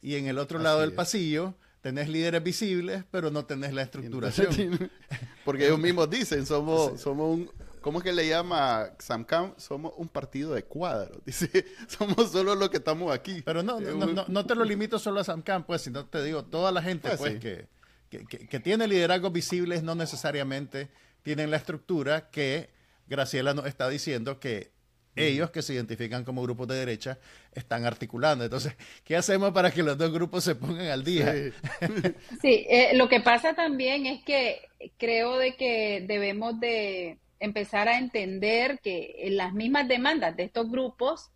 Y 0.00 0.14
en 0.14 0.28
el 0.28 0.38
otro 0.38 0.60
lado 0.60 0.80
del 0.80 0.92
pasillo 0.92 1.54
tenés 1.80 2.08
líderes 2.08 2.42
visibles, 2.42 3.04
pero 3.10 3.30
no 3.30 3.44
tenés 3.44 3.74
la 3.74 3.82
estructuración. 3.82 4.90
Porque 5.44 5.66
ellos 5.66 5.80
mismos 5.80 6.08
dicen, 6.08 6.46
somos, 6.46 7.00
somos 7.00 7.36
un, 7.36 7.50
¿cómo 7.80 7.98
es 7.98 8.04
que 8.04 8.12
le 8.12 8.28
llama 8.28 8.90
Sam 9.00 9.26
Somos 9.56 9.92
un 9.96 10.08
partido 10.08 10.54
de 10.54 10.62
cuadros. 10.62 11.18
Dice, 11.26 11.66
somos 11.88 12.30
solo 12.30 12.54
los 12.54 12.70
que 12.70 12.76
estamos 12.76 13.12
aquí. 13.12 13.42
Pero 13.44 13.64
no, 13.64 13.80
no, 13.80 14.24
no, 14.28 14.46
te 14.46 14.54
lo 14.54 14.64
limito 14.64 15.00
solo 15.00 15.20
a 15.20 15.24
Sam 15.24 15.42
pues, 15.66 15.82
sino 15.82 16.06
te 16.06 16.22
digo, 16.22 16.44
toda 16.44 16.70
la 16.70 16.80
gente, 16.80 17.08
pues, 17.08 17.18
pues 17.18 17.40
que, 17.40 17.66
que, 18.08 18.46
que, 18.46 18.60
tiene 18.60 18.86
liderazgos 18.86 19.32
visibles 19.32 19.82
no 19.82 19.96
necesariamente 19.96 20.88
tienen 21.22 21.50
la 21.50 21.56
estructura 21.56 22.30
que 22.30 22.77
Graciela 23.08 23.54
nos 23.54 23.66
está 23.66 23.88
diciendo 23.88 24.38
que 24.38 24.70
ellos 25.16 25.50
que 25.50 25.62
se 25.62 25.74
identifican 25.74 26.24
como 26.24 26.42
grupos 26.42 26.68
de 26.68 26.76
derecha 26.76 27.18
están 27.52 27.84
articulando. 27.84 28.44
Entonces, 28.44 28.76
¿qué 29.04 29.16
hacemos 29.16 29.52
para 29.52 29.70
que 29.70 29.82
los 29.82 29.98
dos 29.98 30.12
grupos 30.12 30.44
se 30.44 30.54
pongan 30.54 30.86
al 30.86 31.04
día? 31.04 31.34
Sí, 32.40 32.66
eh, 32.68 32.90
lo 32.94 33.08
que 33.08 33.20
pasa 33.20 33.54
también 33.54 34.06
es 34.06 34.22
que 34.22 34.60
creo 34.96 35.38
de 35.38 35.56
que 35.56 36.04
debemos 36.06 36.60
de 36.60 37.18
empezar 37.40 37.88
a 37.88 37.98
entender 37.98 38.78
que 38.80 39.14
en 39.18 39.36
las 39.36 39.52
mismas 39.52 39.88
demandas 39.88 40.36
de 40.36 40.44
estos 40.44 40.70
grupos 40.70 41.30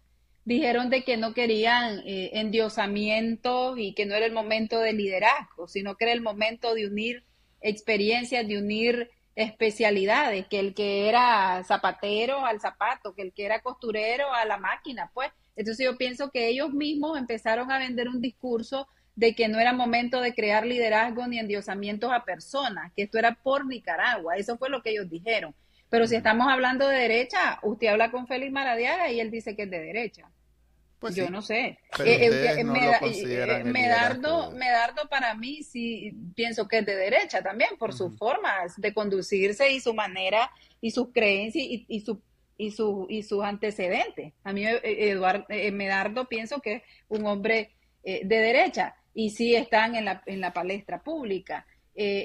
dijeron 0.45 0.91
de 0.91 1.05
que 1.05 1.16
no 1.16 1.35
querían 1.35 2.01
eh, 2.05 2.31
endiosamiento 2.35 3.77
y 3.77 3.95
que 3.95 4.07
no 4.07 4.14
era 4.14 4.27
el 4.27 4.33
momento 4.33 4.81
de 4.81 4.93
liderazgo, 4.93 5.68
sino 5.68 5.97
que 5.97 6.05
era 6.05 6.12
el 6.12 6.23
momento 6.23 6.75
de 6.75 6.87
unir 6.87 7.25
experiencias, 7.61 8.47
de 8.47 8.59
unir 8.59 9.11
especialidades, 9.35 10.47
que 10.47 10.59
el 10.61 10.74
que 10.74 11.09
era 11.09 11.62
zapatero 11.64 12.45
al 12.45 12.61
zapato, 12.61 13.14
que 13.14 13.22
el 13.22 13.33
que 13.33 13.45
era 13.45 13.61
costurero 13.61 14.33
a 14.33 14.45
la 14.45 14.59
máquina, 14.59 15.11
pues. 15.14 15.30
Entonces 15.57 15.85
yo 15.85 15.97
pienso 15.97 16.30
que 16.30 16.49
ellos 16.49 16.72
mismos 16.72 17.18
empezaron 17.18 17.70
a 17.70 17.78
vender 17.78 18.09
un 18.09 18.20
discurso 18.20 18.89
de 19.14 19.35
que 19.35 19.49
no 19.49 19.59
era 19.59 19.72
momento 19.72 20.20
de 20.20 20.35
crear 20.35 20.66
liderazgo 20.66 21.26
ni 21.26 21.39
endiosamientos 21.39 22.11
a 22.12 22.24
personas, 22.24 22.93
que 22.97 23.03
esto 23.03 23.18
era 23.18 23.35
por 23.35 23.66
Nicaragua, 23.66 24.37
eso 24.37 24.57
fue 24.57 24.70
lo 24.70 24.83
que 24.83 24.91
ellos 24.91 25.11
dijeron. 25.11 25.55
Pero 25.91 26.07
si 26.07 26.16
estamos 26.16 26.49
hablando 26.49 26.89
de 26.89 26.97
derecha, 26.97 27.59
usted 27.62 27.89
habla 27.89 28.11
con 28.11 28.26
Félix 28.26 28.51
Maradiaga 28.53 29.11
y 29.11 29.20
él 29.20 29.30
dice 29.30 29.55
que 29.55 29.64
es 29.64 29.70
de 29.70 29.80
derecha. 29.80 30.30
Pues 31.03 31.16
yo 31.16 31.28
no 31.28 31.42
sé. 31.42 31.80
Medardo, 33.64 35.09
para 35.11 35.34
mí 35.34 35.64
sí 35.64 36.12
pienso 36.36 36.68
que 36.68 36.78
es 36.78 36.86
de 36.86 36.94
derecha 36.94 37.42
también 37.42 37.70
por 37.76 37.92
sus 37.92 38.16
formas 38.16 38.80
de 38.80 38.94
conducirse 38.94 39.72
y 39.72 39.80
su 39.80 39.94
manera 39.94 40.48
y 40.80 40.92
sus 40.92 41.09
creencias 41.12 41.66
y, 41.66 41.84
y 41.88 42.00
su 42.03 42.22
y 42.57 42.70
su 42.70 43.09
y 43.11 43.24
sus 43.24 43.42
antecedentes. 43.42 44.32
A 44.44 44.53
mí 44.53 44.64
eh, 44.64 44.80
Eduardo 45.11 45.44
eh, 45.48 45.72
Medardo 45.72 46.28
pienso 46.28 46.61
que 46.61 46.74
es 46.74 46.82
un 47.09 47.26
hombre 47.26 47.72
eh, 48.05 48.20
de 48.24 48.36
derecha 48.36 48.94
y 49.12 49.30
sí 49.30 49.57
están 49.57 49.96
en 49.96 50.05
la, 50.05 50.22
en 50.26 50.40
la 50.40 50.53
palestra 50.53 51.03
pública. 51.03 51.66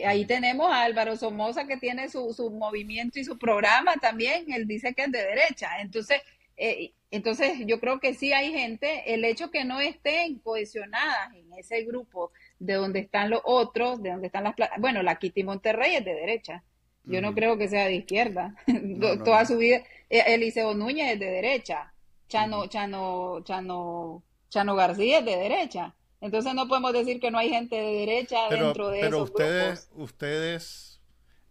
ahí 0.05 0.25
tenemos 0.25 0.71
a 0.71 0.84
Álvaro 0.84 1.17
Somoza 1.17 1.65
que 1.65 1.78
tiene 1.78 2.09
su, 2.09 2.32
su 2.32 2.51
movimiento 2.51 3.19
y 3.19 3.23
su 3.23 3.39
programa 3.39 3.95
también, 3.95 4.51
él 4.53 4.67
dice 4.67 4.93
que 4.93 5.05
es 5.05 5.11
de 5.11 5.23
derecha. 5.23 5.82
Entonces, 5.82 6.21
eh, 6.57 6.91
entonces, 7.10 7.60
yo 7.66 7.80
creo 7.80 7.99
que 7.99 8.14
sí 8.14 8.34
hay 8.34 8.51
gente, 8.51 9.14
el 9.14 9.24
hecho 9.24 9.49
que 9.49 9.64
no 9.64 9.80
estén 9.80 10.39
cohesionadas 10.39 11.34
en 11.36 11.53
ese 11.53 11.84
grupo 11.84 12.32
de 12.60 12.74
donde 12.74 12.99
están 12.99 13.30
los 13.30 13.41
otros, 13.45 14.03
de 14.03 14.12
donde 14.12 14.28
están 14.28 14.43
las... 14.43 14.55
Bueno, 14.80 15.01
la 15.03 15.18
Kitty 15.18 15.43
Monterrey 15.43 15.95
es 15.95 16.05
de 16.05 16.14
derecha. 16.14 16.64
Yo 17.05 17.22
no 17.22 17.34
creo 17.34 17.58
que 17.58 17.70
sea 17.70 17.86
de 17.86 17.95
izquierda. 17.95 18.53
Toda 19.24 19.45
su 19.45 19.58
vida. 19.58 19.78
Eh, 20.10 20.24
Eliseo 20.28 20.74
Núñez 20.74 21.14
es 21.14 21.20
de 21.20 21.28
derecha. 21.28 21.93
Chano, 22.28 22.68
Chano, 22.68 23.41
Chano, 23.45 24.24
Chano 24.49 24.76
García 24.76 25.20
es 25.20 25.26
de 25.26 25.38
derecha. 25.38 25.95
Entonces 26.20 26.53
no 26.53 26.68
podemos 26.68 26.91
decir 26.91 27.22
que 27.22 27.32
no 27.32 27.38
hay 27.38 27.49
gente 27.49 27.78
de 27.78 27.93
derecha 28.05 28.49
dentro 28.49 28.89
de 28.89 28.99
pero 28.99 29.24
ustedes, 29.24 29.89
¿Ustedes 29.95 30.99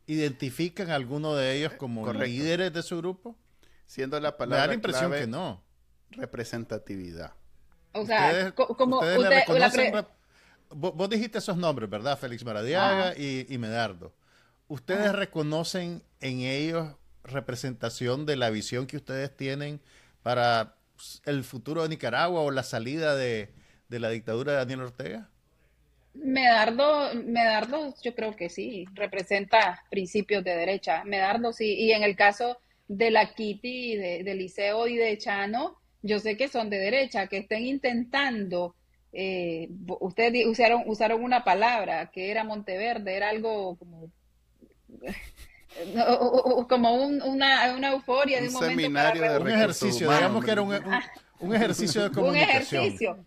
identifican 0.06 0.90
a 0.90 0.96
alguno 0.96 1.34
de 1.34 1.56
ellos 1.56 1.72
como 1.74 2.12
líderes 2.12 2.74
de 2.74 2.82
su 2.82 2.98
grupo? 2.98 3.34
Siendo 3.86 4.18
la 4.20 4.36
palabra. 4.36 4.56
Me 4.56 4.60
da 4.60 4.66
la 4.68 4.74
impresión 4.74 5.12
que 5.12 5.26
no. 5.26 5.62
Representatividad. 6.10 7.32
O 7.92 8.04
sea, 8.04 8.52
como 8.52 9.00
vos, 10.70 11.10
dijiste 11.10 11.38
esos 11.38 11.56
nombres, 11.56 11.88
¿verdad? 11.88 12.18
Félix 12.18 12.44
Maradiaga 12.44 13.16
y, 13.16 13.56
Medardo. 13.58 14.12
¿Ustedes 14.68 15.12
reconocen 15.12 16.02
en 16.20 16.40
ellos 16.40 16.94
representación 17.22 18.26
de 18.26 18.36
la 18.36 18.50
visión 18.50 18.86
que 18.86 18.96
ustedes 18.96 19.34
tienen 19.36 19.80
para 20.22 20.74
el 21.24 21.44
futuro 21.44 21.82
de 21.82 21.88
Nicaragua 21.88 22.40
o 22.40 22.50
la 22.50 22.62
salida 22.62 23.14
de, 23.14 23.52
de 23.88 24.00
la 24.00 24.10
dictadura 24.10 24.52
de 24.52 24.58
Daniel 24.58 24.80
Ortega? 24.82 25.28
Medardo, 26.14 27.14
Medardo, 27.14 27.94
yo 28.02 28.14
creo 28.14 28.34
que 28.34 28.48
sí, 28.48 28.86
representa 28.94 29.84
principios 29.90 30.42
de 30.44 30.56
derecha. 30.56 31.04
Medardo 31.04 31.52
sí, 31.52 31.74
y 31.74 31.92
en 31.92 32.02
el 32.02 32.16
caso 32.16 32.58
de 32.88 33.10
la 33.10 33.34
Kitty, 33.34 33.96
de, 33.96 34.22
de 34.22 34.34
Liceo 34.34 34.86
y 34.86 34.96
de 34.96 35.18
Chano, 35.18 35.78
yo 36.02 36.18
sé 36.20 36.36
que 36.36 36.48
son 36.48 36.70
de 36.70 36.78
derecha, 36.78 37.26
que 37.26 37.38
estén 37.38 37.66
intentando, 37.66 38.74
eh, 39.12 39.68
ustedes 40.00 40.46
usaron, 40.46 40.82
usaron 40.86 41.22
una 41.22 41.44
palabra 41.44 42.10
que 42.10 42.30
era 42.30 42.44
Monteverde, 42.44 43.16
era 43.16 43.30
algo 43.30 43.76
como 43.76 44.10
como 46.68 46.94
una, 46.94 47.74
una, 47.74 47.90
euforia 47.90 48.40
de 48.40 48.48
un, 48.48 48.54
seminario 48.54 49.30
de 49.30 49.38
un 49.38 49.48
ejercicio, 49.48 50.10
digamos 50.10 50.44
que 50.44 50.50
era 50.50 50.62
un, 50.62 50.74
un, 51.40 51.54
ejercicio 51.54 52.04
de 52.04 52.10
comunicación. 52.14 52.80
Un 52.80 52.86
ejercicio. 52.86 53.26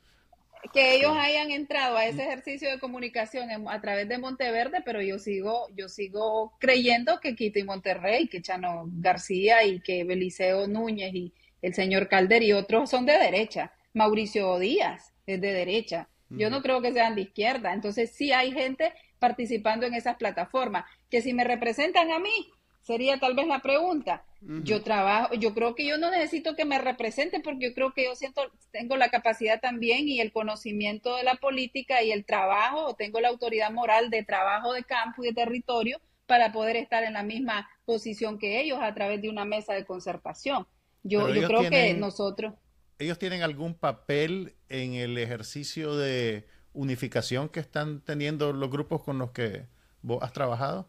Que 0.74 0.96
ellos 0.96 1.16
hayan 1.18 1.52
entrado 1.52 1.98
a 1.98 2.06
ese 2.06 2.24
ejercicio 2.24 2.70
de 2.70 2.80
comunicación 2.80 3.50
a 3.68 3.82
través 3.82 4.08
de 4.10 4.18
Monteverde, 4.18 4.82
pero 4.84 5.02
yo 5.02 5.18
sigo, 5.18 5.68
yo 5.76 5.90
sigo 5.90 6.54
creyendo 6.60 7.20
que 7.20 7.36
Quito 7.36 7.60
y 7.60 7.64
Monterrey, 7.64 8.28
que 8.28 8.42
Chano 8.42 8.86
García 8.88 9.64
y 9.64 9.80
que 9.80 10.04
Beliseo 10.04 10.68
Núñez 10.68 11.14
y 11.14 11.34
el 11.62 11.74
señor 11.74 12.08
Calder 12.08 12.44
y 12.44 12.54
otros 12.54 12.90
son 12.90 13.06
de 13.06 13.18
derecha. 13.18 13.74
Mauricio 13.94 14.60
Díaz 14.60 15.14
es 15.26 15.42
de 15.42 15.54
derecha. 15.54 16.10
Yo 16.30 16.50
no 16.52 16.62
creo 16.62 16.82
que 16.82 16.94
sean 16.94 17.16
de 17.16 17.22
izquierda. 17.22 17.74
Entonces 17.74 18.12
sí 18.12 18.32
hay 18.32 18.52
gente 18.52 18.94
participando 19.18 19.86
en 19.86 19.96
esas 19.96 20.16
plataformas. 20.18 20.86
Que 21.10 21.22
si 21.22 21.34
me 21.34 21.44
representan 21.44 22.12
a 22.12 22.20
mí, 22.20 22.52
sería 22.82 23.20
tal 23.20 23.36
vez 23.36 23.48
la 23.48 23.62
pregunta. 23.62 24.26
Yo 24.42 24.82
trabajo, 24.82 25.34
yo 25.34 25.54
creo 25.54 25.76
que 25.76 25.86
yo 25.86 25.98
no 25.98 26.10
necesito 26.10 26.56
que 26.56 26.64
me 26.64 26.80
representen 26.80 27.42
porque 27.42 27.68
yo 27.68 27.74
creo 27.74 27.94
que 27.94 28.06
yo 28.06 28.16
siento, 28.16 28.42
tengo 28.72 28.96
la 28.96 29.10
capacidad 29.10 29.60
también 29.60 30.08
y 30.08 30.22
el 30.22 30.32
conocimiento 30.32 31.18
de 31.18 31.24
la 31.24 31.36
política 31.36 32.02
y 32.04 32.14
el 32.14 32.24
trabajo, 32.24 32.96
tengo 32.96 33.20
la 33.20 33.28
autoridad 33.28 33.70
moral 33.70 34.10
de 34.10 34.24
trabajo 34.24 34.72
de 34.72 34.86
campo 34.86 35.24
y 35.24 35.28
de 35.28 35.34
territorio 35.34 36.00
para 36.26 36.54
poder 36.54 36.78
estar 36.78 37.04
en 37.04 37.14
la 37.14 37.24
misma 37.24 37.70
posición 37.84 38.40
que 38.40 38.62
ellos 38.62 38.80
a 38.82 38.94
través 38.94 39.22
de 39.22 39.30
una 39.30 39.44
mesa 39.44 39.74
de 39.74 39.84
concertación. 39.84 40.66
Yo, 41.04 41.28
yo 41.34 41.46
creo 41.46 41.70
que 41.70 41.94
nosotros... 41.96 42.54
¿Ellos 42.98 43.20
tienen 43.20 43.42
algún 43.42 43.74
papel 43.74 44.56
en 44.70 44.94
el 44.94 45.18
ejercicio 45.18 45.98
de 45.98 46.48
unificación 46.72 47.50
que 47.50 47.60
están 47.60 48.02
teniendo 48.02 48.54
los 48.54 48.70
grupos 48.70 49.04
con 49.04 49.18
los 49.18 49.32
que 49.32 49.68
vos 50.02 50.24
has 50.24 50.32
trabajado? 50.32 50.88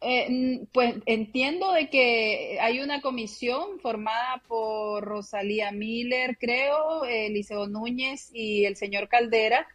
Eh, 0.00 0.66
pues 0.72 0.96
entiendo 1.06 1.72
de 1.72 1.88
que 1.88 2.58
hay 2.60 2.80
una 2.80 3.00
comisión 3.00 3.80
formada 3.80 4.42
por 4.46 5.02
Rosalía 5.04 5.72
Miller, 5.72 6.36
creo, 6.38 7.04
Eliseo 7.04 7.66
Núñez 7.66 8.30
y 8.32 8.66
el 8.66 8.76
señor 8.76 9.08
Caldera, 9.08 9.66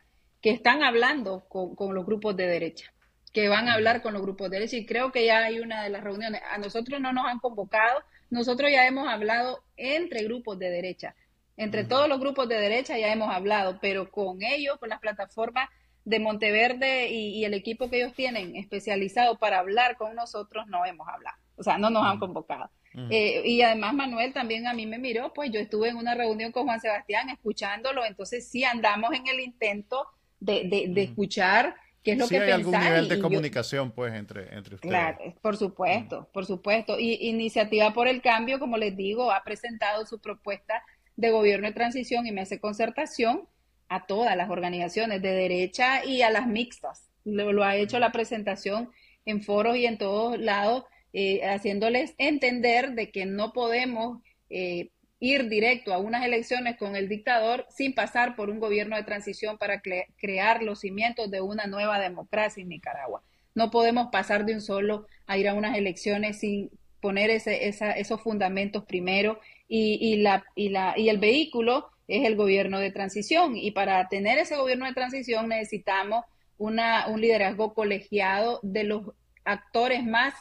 que 0.42 0.52
están 0.52 0.84
hablando 0.84 1.46
con, 1.50 1.76
con, 1.76 1.96
los 1.96 2.06
grupos 2.06 2.36
de 2.38 2.48
derecha, 2.48 2.94
que 3.34 3.50
van 3.50 3.68
a 3.68 3.74
hablar 3.74 4.02
con 4.02 4.14
los 4.14 4.22
grupos 4.22 4.50
de 4.50 4.58
derecha. 4.58 4.78
Y 4.78 4.86
creo 4.86 5.12
que 5.12 5.26
ya 5.26 5.44
hay 5.44 5.60
una 5.60 5.84
de 5.84 5.90
las 5.90 6.04
reuniones. 6.04 6.42
A 6.52 6.58
nosotros 6.60 7.02
no 7.02 7.14
nos 7.14 7.26
han 7.26 7.40
convocado, 7.40 8.02
nosotros 8.30 8.72
ya 8.72 8.88
hemos 8.88 9.08
hablado 9.08 9.64
entre 9.76 10.24
grupos 10.24 10.60
de 10.60 10.70
derecha. 10.70 11.16
Entre 11.58 11.84
todos 11.84 12.08
los 12.08 12.20
grupos 12.20 12.48
de 12.48 12.56
derecha 12.60 12.98
ya 12.98 13.12
hemos 13.12 13.34
hablado, 13.34 13.80
pero 13.82 14.10
con 14.10 14.42
ellos, 14.42 14.78
con 14.80 14.90
las 14.90 15.00
plataformas 15.00 15.70
de 16.04 16.20
Monteverde 16.20 17.10
y, 17.12 17.46
el 17.46 17.54
equipo 17.54 17.90
que 17.90 17.98
ellos 17.98 18.14
tienen 18.14 18.56
especializado 18.56 19.38
para 19.38 19.60
hablar 19.60 19.98
con 19.98 20.16
nosotros, 20.16 20.68
no 20.68 20.86
hemos 20.86 21.08
hablado. 21.08 21.38
O 21.56 21.64
sea, 21.64 21.78
no 21.78 21.90
nos 21.90 22.04
han 22.06 22.20
convocado. 22.20 22.70
Eh, 23.10 23.44
y 23.46 23.62
además 23.62 23.94
Manuel 23.94 24.34
también 24.34 24.68
a 24.68 24.74
mí 24.74 24.86
me 24.86 24.98
miró, 24.98 25.32
pues 25.34 25.50
yo 25.50 25.62
estuve 25.62 25.90
en 25.90 25.96
una 25.96 26.14
reunión 26.14 26.52
con 26.52 26.66
Juan 26.66 26.82
Sebastián 26.82 27.30
escuchándolo, 27.30 28.04
entonces 28.04 28.50
sí 28.50 28.66
andamos 28.66 29.14
en 29.14 29.28
el 29.28 29.40
intento 29.40 30.08
de, 30.42 30.90
de, 30.90 31.02
escuchar 31.02 31.76
qué 32.04 32.14
es 32.14 32.18
lo 32.18 32.28
que 32.28 32.40
hay 32.40 32.52
algún 32.52 32.78
nivel 32.78 33.08
de 33.08 33.20
comunicación 33.20 33.92
pues 33.92 34.14
entre, 34.14 34.54
entre 34.54 34.76
ustedes. 34.76 34.92
Claro, 34.92 35.20
por 35.42 35.56
supuesto, 35.56 36.28
por 36.34 36.46
supuesto. 36.46 37.00
Y 37.00 37.30
Iniciativa 37.30 37.94
por 37.94 38.10
el 38.10 38.22
Cambio, 38.22 38.60
como 38.60 38.76
les 38.78 38.98
digo, 38.98 39.32
ha 39.32 39.42
presentado 39.44 40.06
su 40.06 40.20
propuesta 40.20 40.84
de 41.16 41.32
gobierno 41.32 41.68
de 41.68 41.74
transición 41.74 42.28
y 42.28 42.34
me 42.34 42.42
hace 42.42 42.60
concertación 42.60 43.48
a 43.92 44.06
todas 44.06 44.38
las 44.38 44.50
organizaciones 44.50 45.22
de 45.22 45.34
derecha 45.36 46.06
y 46.06 46.22
a 46.22 46.30
las 46.30 46.48
mixtas. 46.48 47.10
Lo, 47.26 47.62
ha 47.62 47.76
hecho 47.76 48.00
la 48.00 48.14
presentación 48.14 48.90
en 49.26 49.42
foros 49.42 49.76
y 49.76 49.86
en 49.86 49.98
todos 49.98 50.40
lados, 50.40 50.86
eh, 51.12 51.46
haciéndoles 51.46 52.16
entender 52.18 52.94
de 52.94 53.12
que 53.12 53.26
no 53.26 53.52
podemos 53.52 54.20
eh, 54.50 54.92
ir 55.20 55.50
directo 55.50 55.94
a 55.94 55.98
unas 55.98 56.26
elecciones 56.26 56.78
con 56.78 56.96
el 56.96 57.10
dictador 57.10 57.66
sin 57.70 57.94
pasar 57.94 58.38
por 58.38 58.50
un 58.50 58.62
gobierno 58.62 58.96
de 58.96 59.04
transición 59.04 59.58
para 59.58 59.82
crear 59.82 60.64
los 60.64 60.80
cimientos 60.80 61.30
de 61.30 61.42
una 61.42 61.68
nueva 61.68 62.00
democracia 62.00 62.62
en 62.62 62.70
Nicaragua. 62.70 63.22
No 63.56 63.72
podemos 63.72 64.08
pasar 64.10 64.46
de 64.46 64.54
un 64.54 64.62
solo 64.62 65.06
a 65.28 65.38
ir 65.38 65.50
a 65.50 65.54
unas 65.54 65.78
elecciones 65.78 66.40
sin 66.40 66.70
poner 67.02 67.30
ese, 67.30 67.68
esos 67.68 68.22
fundamentos 68.22 68.86
primero 68.86 69.42
y, 69.68 69.98
y, 70.00 70.16
la, 70.22 70.46
y, 70.56 70.70
la, 70.70 70.94
y 70.98 71.10
el 71.10 71.18
vehículo 71.18 71.90
es 72.12 72.26
el 72.26 72.36
gobierno 72.36 72.80
de 72.80 72.92
transición. 72.92 73.56
Y 73.56 73.72
para 73.72 74.08
tener 74.10 74.38
ese 74.38 74.58
gobierno 74.58 74.86
de 74.86 74.94
transición 74.94 75.48
necesitamos 75.48 76.26
una, 76.58 77.08
un 77.08 77.22
liderazgo 77.22 77.74
colegiado 77.74 78.60
de 78.64 78.84
los 78.84 79.04
actores 79.46 80.06
más 80.06 80.34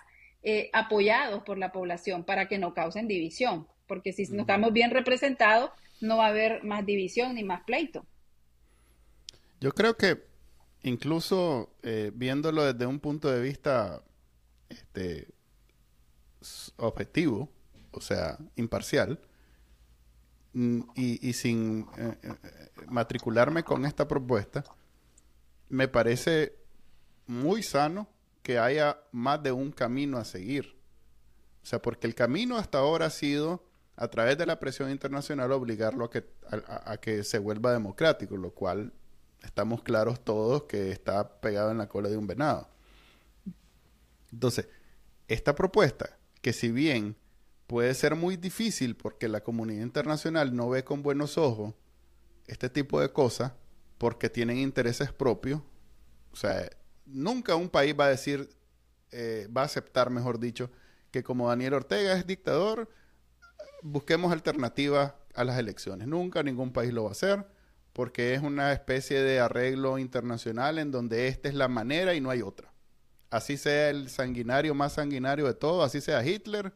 eh, 0.43 0.69
apoyados 0.73 1.43
por 1.45 1.59
la 1.59 1.71
población 1.73 2.25
para 2.25 2.49
que 2.49 2.59
no 2.59 2.75
causen 2.75 3.07
división. 3.07 3.69
Porque 3.87 4.13
si 4.13 4.25
no 4.33 4.43
estamos 4.43 4.73
bien 4.73 4.91
representados, 4.91 5.71
no 6.01 6.17
va 6.17 6.27
a 6.27 6.31
haber 6.31 6.65
más 6.65 6.85
división 6.85 7.35
ni 7.35 7.45
más 7.45 7.63
pleito. 7.65 8.05
Yo 9.61 9.73
creo 9.73 9.97
que 9.97 10.25
incluso 10.83 11.71
eh, 11.83 12.11
viéndolo 12.15 12.65
desde 12.65 12.87
un 12.87 12.99
punto 12.99 13.31
de 13.31 13.43
vista 13.43 14.03
este, 14.69 15.29
objetivo, 16.79 17.49
o 17.93 18.01
sea, 18.01 18.39
imparcial, 18.57 19.21
mm, 20.53 20.81
y, 20.95 21.33
sin 21.33 21.87
eh, 21.97 22.17
eh, 22.23 22.35
matricularme 22.89 23.63
con 23.63 23.85
esta 23.85 24.07
propuesta, 24.09 24.65
me 25.69 25.89
parece 25.89 26.57
muy 27.27 27.63
sano 27.63 28.09
que 28.43 28.59
haya 28.59 28.99
más 29.13 29.43
de 29.43 29.53
un 29.53 29.71
camino 29.73 30.19
a 30.19 30.25
seguir. 30.25 30.77
O 31.63 31.67
sea, 31.67 31.81
porque 31.81 32.07
el 32.07 32.15
camino 32.15 32.57
hasta 32.57 32.79
ahora 32.79 33.07
ha 33.07 33.11
sido, 33.11 33.65
a 33.97 34.09
través 34.09 34.39
de 34.39 34.47
la 34.47 34.59
presión 34.59 34.91
internacional, 34.91 35.53
obligarlo 35.53 36.07
a 36.07 36.11
que, 36.11 36.25
a 36.49 36.97
que 36.99 37.23
se 37.23 37.39
vuelva 37.39 37.73
democrático, 37.73 38.37
lo 38.37 38.53
cual 38.53 38.93
estamos 39.43 39.83
claros 39.83 40.25
todos 40.25 40.65
que 40.65 40.91
está 40.91 41.41
pegado 41.41 41.71
en 41.71 41.79
la 41.79 41.89
cola 41.89 42.09
de 42.09 42.17
un 42.17 42.27
venado. 42.27 42.69
Entonces, 44.33 44.69
esta 45.29 45.55
propuesta, 45.55 46.19
que 46.41 46.53
si 46.53 46.71
bien 46.71 47.17
puede 47.71 47.95
ser 47.95 48.17
muy 48.17 48.37
difícil 48.37 48.97
porque 48.97 49.29
la 49.29 49.45
comunidad 49.45 49.85
internacional 49.85 50.57
no 50.57 50.69
ve 50.69 50.83
con 50.83 51.05
buenos 51.05 51.39
ojos 51.39 51.73
este 52.49 52.69
tipo 52.69 53.01
de 53.01 53.13
cosas 53.13 53.53
porque 53.97 54.29
tienen 54.29 54.59
intereses 54.59 55.13
propios. 55.13 55.63
O 56.33 56.37
sea, 56.37 56.69
nunca 57.07 57.55
un 57.55 57.69
país 57.69 57.95
va 57.97 58.07
a 58.07 58.09
decir, 58.09 58.51
eh, 59.13 59.47
va 59.57 59.63
a 59.63 59.67
aceptar, 59.67 60.11
mejor 60.11 60.41
dicho, 60.41 60.69
que 61.13 61.23
como 61.23 61.49
Daniel 61.49 61.75
Ortega 61.75 62.15
es 62.15 62.27
dictador, 62.27 62.91
busquemos 63.83 64.33
alternativas 64.33 65.15
a 65.37 65.45
las 65.45 65.57
elecciones. 65.57 66.09
Nunca 66.09 66.43
ningún 66.43 66.73
país 66.73 66.93
lo 66.93 67.05
va 67.05 67.11
a 67.11 67.13
hacer 67.13 67.47
porque 67.93 68.35
es 68.35 68.43
una 68.43 68.73
especie 68.73 69.23
de 69.23 69.39
arreglo 69.39 69.97
internacional 69.99 70.81
en 70.81 70.91
donde 70.91 71.29
esta 71.29 71.49
es 71.49 71.55
la 71.55 71.69
manera 71.69 72.15
y 72.15 72.21
no 72.21 72.31
hay 72.31 72.43
otra. 72.43 72.73
Así 73.31 73.57
sea 73.57 73.91
el 73.91 74.11
sanguinario 74.11 74.75
más 74.75 74.95
sanguinario 74.95 75.47
de 75.47 75.55
todo, 75.55 75.85
así 75.85 76.01
sea 76.01 76.27
Hitler, 76.27 76.75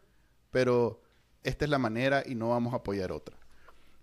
pero 0.54 1.02
esta 1.42 1.64
es 1.64 1.70
la 1.70 1.80
manera 1.80 2.22
y 2.24 2.36
no 2.36 2.50
vamos 2.50 2.74
a 2.74 2.76
apoyar 2.76 3.10
otra. 3.10 3.36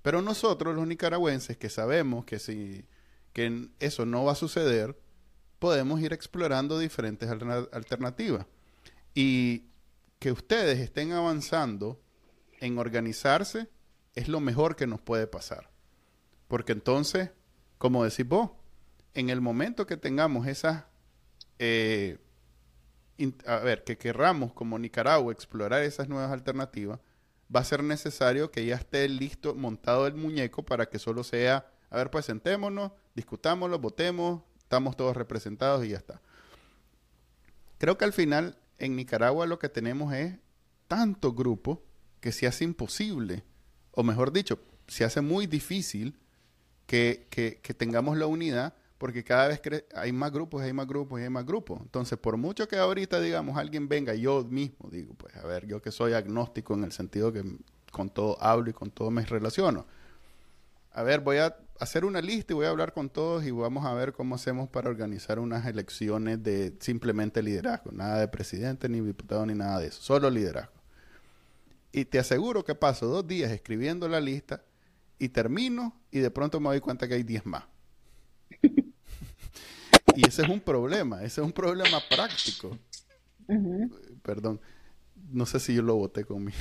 Pero 0.02 0.22
nosotros, 0.22 0.76
los 0.76 0.86
nicaragüenses, 0.86 1.56
que 1.56 1.70
sabemos 1.70 2.26
que 2.26 2.40
si 2.40 2.86
que 3.32 3.70
eso 3.80 4.06
no 4.06 4.26
va 4.26 4.34
a 4.34 4.36
suceder, 4.36 5.00
podemos 5.60 6.02
ir 6.02 6.12
explorando 6.12 6.78
diferentes 6.78 7.30
alternativas. 7.30 8.46
Y 9.16 9.70
que 10.20 10.34
ustedes 10.34 10.80
estén 10.80 11.14
avanzando 11.14 12.02
en 12.60 12.78
organizarse 12.78 13.70
es 14.14 14.28
lo 14.28 14.42
mejor 14.42 14.76
que 14.76 14.88
nos 14.88 15.00
puede 15.00 15.28
pasar. 15.28 15.72
Porque 16.50 16.74
entonces, 16.74 17.30
como 17.78 18.04
decís 18.04 18.28
vos, 18.28 18.52
en 19.14 19.30
el 19.30 19.40
momento 19.40 19.88
que 19.88 19.96
tengamos 19.96 20.48
esas 20.48 20.84
eh, 21.60 22.18
a 23.46 23.58
ver, 23.58 23.84
que 23.84 23.98
querramos 23.98 24.54
como 24.54 24.80
Nicaragua 24.80 25.32
explorar 25.34 25.84
esas 25.84 26.08
nuevas 26.08 26.32
alternativas, 26.32 27.00
va 27.54 27.60
a 27.60 27.66
ser 27.66 27.84
necesario 27.84 28.52
que 28.52 28.66
ya 28.66 28.76
esté 28.76 29.08
listo, 29.10 29.56
montado 29.56 30.08
el 30.08 30.16
muñeco 30.16 30.64
para 30.64 30.88
que 30.88 31.00
solo 31.00 31.24
sea, 31.24 31.72
a 31.90 31.98
ver, 31.98 32.10
pues 32.10 32.26
sentémonos, 32.26 32.92
discutámoslo, 33.16 33.80
votemos, 33.80 34.42
estamos 34.60 34.96
todos 34.96 35.16
representados 35.18 35.86
y 35.86 35.90
ya 35.90 35.98
está. 35.98 36.22
Creo 37.78 37.98
que 37.98 38.06
al 38.06 38.14
final 38.14 38.58
en 38.78 38.96
Nicaragua 38.96 39.46
lo 39.46 39.60
que 39.60 39.70
tenemos 39.70 40.14
es 40.14 40.38
tanto 40.88 41.34
grupo 41.34 41.84
que 42.20 42.32
se 42.32 42.48
hace 42.48 42.64
imposible, 42.64 43.44
o 43.92 44.04
mejor 44.04 44.32
dicho, 44.32 44.60
se 44.88 45.04
hace 45.04 45.22
muy 45.22 45.48
difícil 45.48 46.18
que, 46.86 47.28
que 47.30 47.74
tengamos 47.74 48.18
la 48.18 48.28
unidad 48.28 48.76
porque 49.02 49.24
cada 49.24 49.48
vez 49.48 49.60
hay 49.96 50.12
más 50.12 50.32
grupos, 50.32 50.62
hay 50.62 50.74
más 50.74 50.86
grupos 50.86 51.20
hay 51.20 51.28
más 51.28 51.44
grupos. 51.44 51.80
Entonces, 51.82 52.20
por 52.20 52.38
mucho 52.38 52.68
que 52.68 52.76
ahorita, 52.76 53.20
digamos, 53.20 53.58
alguien 53.58 53.90
venga, 53.90 54.14
yo 54.14 54.44
mismo 54.44 54.92
digo, 54.92 55.16
pues, 55.16 55.36
a 55.38 55.48
ver, 55.48 55.66
yo 55.66 55.82
que 55.82 55.92
soy 55.92 56.14
agnóstico 56.14 56.76
en 56.76 56.84
el 56.84 56.92
sentido 56.92 57.34
que 57.34 57.44
con 57.92 58.12
todo 58.12 58.38
hablo 58.40 58.70
y 58.70 58.74
con 58.74 58.92
todo 58.92 59.10
me 59.10 59.26
relaciono. 59.26 59.88
A 60.92 61.02
ver, 61.02 61.22
voy 61.22 61.38
a 61.38 61.58
hacer 61.80 62.06
una 62.06 62.22
lista 62.22 62.54
y 62.54 62.56
voy 62.58 62.68
a 62.68 62.70
hablar 62.70 62.94
con 62.94 63.10
todos 63.10 63.44
y 63.44 63.50
vamos 63.50 63.88
a 63.88 63.94
ver 63.96 64.14
cómo 64.14 64.36
hacemos 64.36 64.70
para 64.70 64.88
organizar 64.88 65.40
unas 65.40 65.66
elecciones 65.66 66.44
de 66.44 66.78
simplemente 66.80 67.42
liderazgo. 67.42 67.92
Nada 67.92 68.20
de 68.20 68.28
presidente, 68.28 68.88
ni 68.88 69.02
diputado, 69.02 69.48
ni 69.48 69.56
nada 69.56 69.80
de 69.80 69.88
eso. 69.88 70.00
Solo 70.00 70.30
liderazgo. 70.30 70.74
Y 71.92 72.06
te 72.06 72.20
aseguro 72.20 72.64
que 72.64 72.76
paso 72.76 73.08
dos 73.08 73.26
días 73.26 73.50
escribiendo 73.50 74.08
la 74.08 74.22
lista 74.22 74.64
y 75.18 75.30
termino 75.30 76.00
y 76.12 76.20
de 76.20 76.30
pronto 76.30 76.60
me 76.60 76.70
doy 76.70 76.82
cuenta 76.82 77.08
que 77.08 77.16
hay 77.16 77.24
diez 77.24 77.48
más. 77.48 77.64
Y 80.16 80.28
ese 80.28 80.42
es 80.44 80.50
un 80.50 80.60
problema, 80.60 81.18
ese 81.18 81.42
es 81.42 81.46
un 81.46 81.54
problema 81.54 82.00
práctico. 82.10 82.78
Perdón 84.22 84.60
no 85.32 85.46
sé 85.46 85.60
si 85.60 85.74
yo 85.74 85.82
lo 85.82 85.96
voté 85.96 86.26
conmigo. 86.26 86.58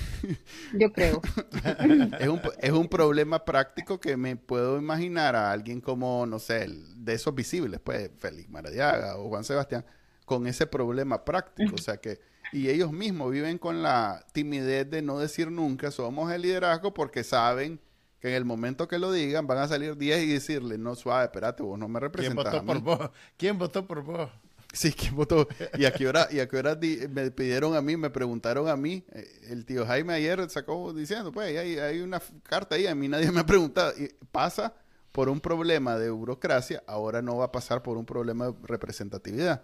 Yo 0.72 0.92
creo. 0.92 1.20
es, 2.20 2.28
un, 2.28 2.40
es 2.60 2.70
un 2.70 2.88
problema 2.88 3.44
práctico 3.44 4.00
que 4.00 4.16
me 4.16 4.36
puedo 4.36 4.78
imaginar 4.78 5.36
a 5.36 5.50
alguien 5.50 5.80
como, 5.80 6.26
no 6.26 6.38
sé, 6.38 6.66
de 6.96 7.14
esos 7.14 7.34
visibles, 7.34 7.80
pues, 7.80 8.10
Félix 8.18 8.48
Maradiaga 8.48 9.16
o 9.18 9.28
Juan 9.28 9.44
Sebastián, 9.44 9.84
con 10.24 10.46
ese 10.46 10.66
problema 10.66 11.24
práctico. 11.24 11.74
O 11.74 11.78
sea 11.78 11.96
que, 11.96 12.20
y 12.52 12.68
ellos 12.68 12.92
mismos 12.92 13.30
viven 13.30 13.58
con 13.58 13.82
la 13.82 14.24
timidez 14.32 14.88
de 14.88 15.02
no 15.02 15.18
decir 15.18 15.50
nunca 15.50 15.90
somos 15.90 16.32
el 16.32 16.42
liderazgo 16.42 16.94
porque 16.94 17.24
saben 17.24 17.80
que 18.20 18.28
en 18.28 18.34
el 18.34 18.44
momento 18.44 18.86
que 18.86 18.98
lo 18.98 19.10
digan 19.12 19.46
van 19.46 19.58
a 19.58 19.68
salir 19.68 19.96
10 19.96 20.22
y 20.22 20.32
decirle, 20.34 20.78
no, 20.78 20.94
suave, 20.94 21.24
espérate, 21.24 21.62
vos 21.62 21.78
no 21.78 21.88
me 21.88 22.00
representas. 22.00 22.50
¿Quién 22.50 22.66
votó 22.66 22.66
por 22.66 22.98
vos? 22.98 23.10
¿Quién 23.36 23.58
votó 23.58 23.86
por 23.86 24.02
vos? 24.02 24.30
Sí, 24.72 24.92
¿quién 24.92 25.16
votó? 25.16 25.48
¿Y 25.76 25.84
a 25.84 25.92
qué 25.92 26.06
hora, 26.06 26.28
y 26.30 26.38
a 26.38 26.48
qué 26.48 26.56
hora 26.56 26.78
me 27.08 27.30
pidieron 27.32 27.74
a 27.74 27.82
mí, 27.82 27.96
me 27.96 28.10
preguntaron 28.10 28.68
a 28.68 28.76
mí? 28.76 29.04
Eh, 29.12 29.26
el 29.48 29.64
tío 29.64 29.84
Jaime 29.84 30.14
ayer 30.14 30.48
sacó 30.48 30.92
diciendo, 30.92 31.32
pues 31.32 31.58
hay, 31.58 31.78
hay 31.78 32.00
una 32.00 32.22
carta 32.44 32.76
ahí, 32.76 32.86
a 32.86 32.94
mí 32.94 33.08
nadie 33.08 33.32
me 33.32 33.40
ha 33.40 33.46
preguntado. 33.46 33.92
Y 33.98 34.08
pasa 34.30 34.74
por 35.12 35.28
un 35.28 35.40
problema 35.40 35.98
de 35.98 36.10
burocracia, 36.10 36.84
ahora 36.86 37.20
no 37.20 37.36
va 37.36 37.46
a 37.46 37.52
pasar 37.52 37.82
por 37.82 37.96
un 37.96 38.06
problema 38.06 38.46
de 38.46 38.54
representatividad. 38.62 39.62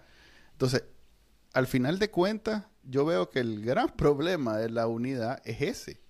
Entonces, 0.52 0.82
al 1.52 1.66
final 1.66 1.98
de 1.98 2.10
cuentas, 2.10 2.64
yo 2.82 3.04
veo 3.04 3.30
que 3.30 3.40
el 3.40 3.64
gran 3.64 3.88
problema 3.96 4.56
de 4.56 4.70
la 4.70 4.86
unidad 4.88 5.40
es 5.44 5.62
ese. 5.62 6.00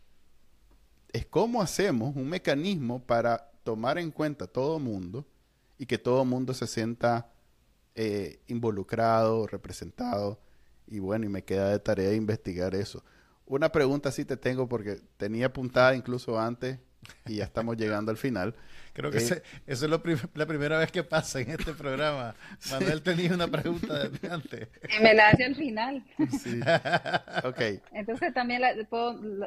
Es 1.17 1.25
cómo 1.25 1.63
hacemos 1.63 2.15
un 2.15 2.29
mecanismo 2.29 3.03
para 3.03 3.51
tomar 3.65 3.97
en 3.97 4.11
cuenta 4.11 4.47
todo 4.47 4.77
el 4.77 4.83
mundo 4.83 5.27
y 5.79 5.87
que 5.87 5.97
todo 5.97 6.27
mundo 6.27 6.53
se 6.53 6.67
sienta 6.67 7.33
eh, 7.95 8.43
involucrado, 8.49 9.47
representado, 9.47 10.39
y 10.87 10.99
bueno, 10.99 11.25
y 11.25 11.31
me 11.31 11.43
queda 11.43 11.71
de 11.71 11.79
tarea 11.79 12.13
investigar 12.13 12.75
eso. 12.75 13.03
Una 13.47 13.73
pregunta 13.73 14.13
sí 14.13 14.27
te 14.27 14.37
tengo 14.37 14.69
porque 14.69 15.01
tenía 15.17 15.47
apuntada 15.47 15.97
incluso 15.97 16.39
antes 16.39 16.81
y 17.27 17.37
ya 17.37 17.45
estamos 17.45 17.77
llegando 17.77 18.11
al 18.11 18.17
final. 18.17 18.55
Creo 18.93 19.11
que 19.11 19.19
eh, 19.19 19.43
eso 19.67 19.85
es 19.85 19.91
la 20.35 20.47
primera 20.47 20.79
vez 20.79 20.91
que 20.91 21.03
pasa 21.03 21.41
en 21.41 21.51
este 21.51 21.75
programa. 21.75 22.35
Manuel 22.71 23.03
tenía 23.03 23.35
una 23.35 23.47
pregunta 23.47 24.09
de 24.09 24.29
antes. 24.31 24.69
Y 24.99 25.03
me 25.03 25.15
la 25.15 25.29
hace 25.29 25.45
al 25.45 25.55
final. 25.55 26.05
Sí. 26.43 26.61
Ok. 27.45 27.61
Entonces 27.93 28.33
también 28.33 28.63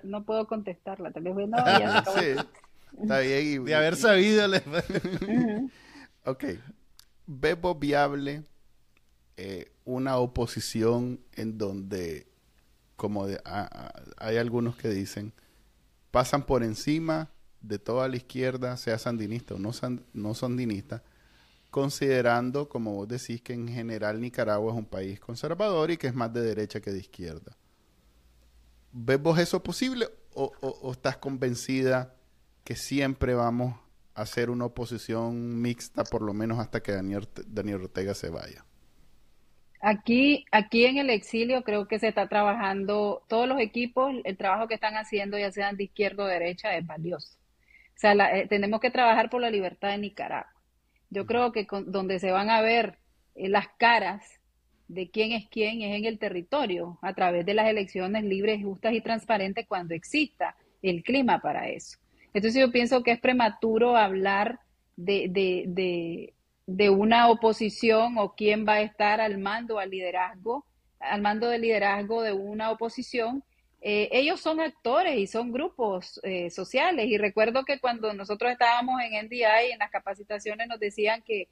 no 0.03 0.23
puedo 0.23 0.47
contestarla. 0.47 1.11
Tal 1.11 1.23
vez, 1.23 1.35
no, 1.35 1.57
ya 1.57 2.03
se 2.03 2.35
Sí. 2.35 2.41
Está 3.01 3.19
bien. 3.19 3.65
de 3.65 3.75
haber 3.75 3.95
sabido. 3.95 4.45
Ok 6.25 6.43
vemos 7.31 7.77
viable 7.79 8.43
eh, 9.37 9.71
una 9.85 10.17
oposición 10.17 11.21
en 11.35 11.59
donde, 11.59 12.27
como 12.95 13.27
hay 14.17 14.37
algunos 14.37 14.75
que 14.75 14.89
dicen, 14.89 15.31
pasan 16.09 16.45
por 16.45 16.63
encima 16.63 17.29
de 17.61 17.79
toda 17.79 18.07
la 18.07 18.17
izquierda, 18.17 18.77
sea 18.77 18.97
sandinista 18.97 19.55
o 19.55 19.59
no, 19.59 19.71
no 20.13 20.33
sandinista, 20.33 21.03
considerando, 21.71 22.69
como 22.69 22.95
vos 22.95 23.07
decís, 23.07 23.41
que 23.41 23.53
en 23.53 23.67
general 23.67 24.19
Nicaragua 24.21 24.71
es 24.71 24.77
un 24.77 24.85
país 24.85 25.19
conservador 25.19 25.91
y 25.91 25.97
que 25.97 26.07
es 26.07 26.15
más 26.15 26.33
de 26.33 26.41
derecha 26.41 26.79
que 26.79 26.91
de 26.91 26.99
izquierda. 26.99 27.55
¿Ves 28.91 29.21
vos 29.21 29.37
eso 29.37 29.61
posible 29.61 30.07
o, 30.33 30.51
o 30.61 30.91
estás 30.91 31.17
convencida 31.17 32.15
que 32.63 32.75
siempre 32.75 33.33
vamos 33.33 33.75
hacer 34.19 34.49
una 34.49 34.65
oposición 34.65 35.61
mixta, 35.61 36.03
por 36.03 36.21
lo 36.21 36.33
menos 36.33 36.59
hasta 36.59 36.81
que 36.81 36.91
Daniel, 36.91 37.27
Daniel 37.47 37.83
Ortega 37.83 38.13
se 38.13 38.29
vaya? 38.29 38.65
Aquí, 39.81 40.45
aquí 40.51 40.85
en 40.85 40.97
el 40.97 41.09
exilio 41.09 41.63
creo 41.63 41.87
que 41.87 41.99
se 41.99 42.09
está 42.09 42.27
trabajando, 42.27 43.23
todos 43.29 43.47
los 43.47 43.61
equipos, 43.61 44.13
el 44.25 44.35
trabajo 44.35 44.67
que 44.67 44.73
están 44.73 44.95
haciendo, 44.95 45.37
ya 45.37 45.51
sean 45.51 45.77
de 45.77 45.85
izquierda 45.85 46.25
o 46.25 46.27
derecha, 46.27 46.75
es 46.75 46.85
valioso. 46.85 47.38
O 47.99 48.01
sea, 48.01 48.13
eh, 48.13 48.47
tenemos 48.47 48.79
que 48.79 48.91
trabajar 48.91 49.29
por 49.29 49.41
la 49.41 49.51
libertad 49.51 49.89
de 49.89 49.97
Nicaragua. 49.97 50.53
Yo 51.09 51.25
creo 51.25 51.51
que 51.51 51.67
donde 51.85 52.19
se 52.19 52.31
van 52.31 52.49
a 52.49 52.61
ver 52.61 52.97
eh, 53.35 53.49
las 53.49 53.67
caras 53.77 54.39
de 54.87 55.09
quién 55.11 55.33
es 55.33 55.49
quién 55.51 55.81
es 55.81 55.97
en 55.97 56.05
el 56.05 56.17
territorio, 56.17 56.97
a 57.01 57.13
través 57.13 57.45
de 57.45 57.53
las 57.53 57.67
elecciones 57.67 58.23
libres, 58.23 58.63
justas 58.63 58.93
y 58.93 59.01
transparentes 59.01 59.67
cuando 59.67 59.95
exista 59.95 60.55
el 60.81 61.03
clima 61.03 61.41
para 61.41 61.67
eso. 61.67 61.97
Entonces 62.33 62.61
yo 62.61 62.71
pienso 62.71 63.03
que 63.03 63.11
es 63.11 63.19
prematuro 63.19 63.97
hablar 63.97 64.61
de, 64.95 66.33
una 66.89 67.27
oposición 67.27 68.17
o 68.17 68.33
quién 68.33 68.65
va 68.65 68.75
a 68.75 68.81
estar 68.81 69.19
al 69.19 69.39
mando, 69.39 69.77
al 69.77 69.89
liderazgo, 69.89 70.65
al 71.01 71.21
mando 71.21 71.49
del 71.49 71.63
liderazgo 71.63 72.21
de 72.21 72.31
una 72.31 72.71
oposición. 72.71 73.43
Eh, 73.81 74.09
ellos 74.11 74.41
son 74.41 74.59
actores 74.59 75.17
y 75.17 75.27
son 75.27 75.51
grupos 75.51 76.19
eh, 76.23 76.49
sociales. 76.49 77.07
Y 77.07 77.17
recuerdo 77.17 77.63
que 77.63 77.79
cuando 77.79 78.13
nosotros 78.13 78.51
estábamos 78.51 79.01
en 79.01 79.25
NDI, 79.25 79.71
en 79.71 79.79
las 79.79 79.91
capacitaciones, 79.91 80.67
nos 80.67 80.79
decían 80.79 81.21
que 81.23 81.47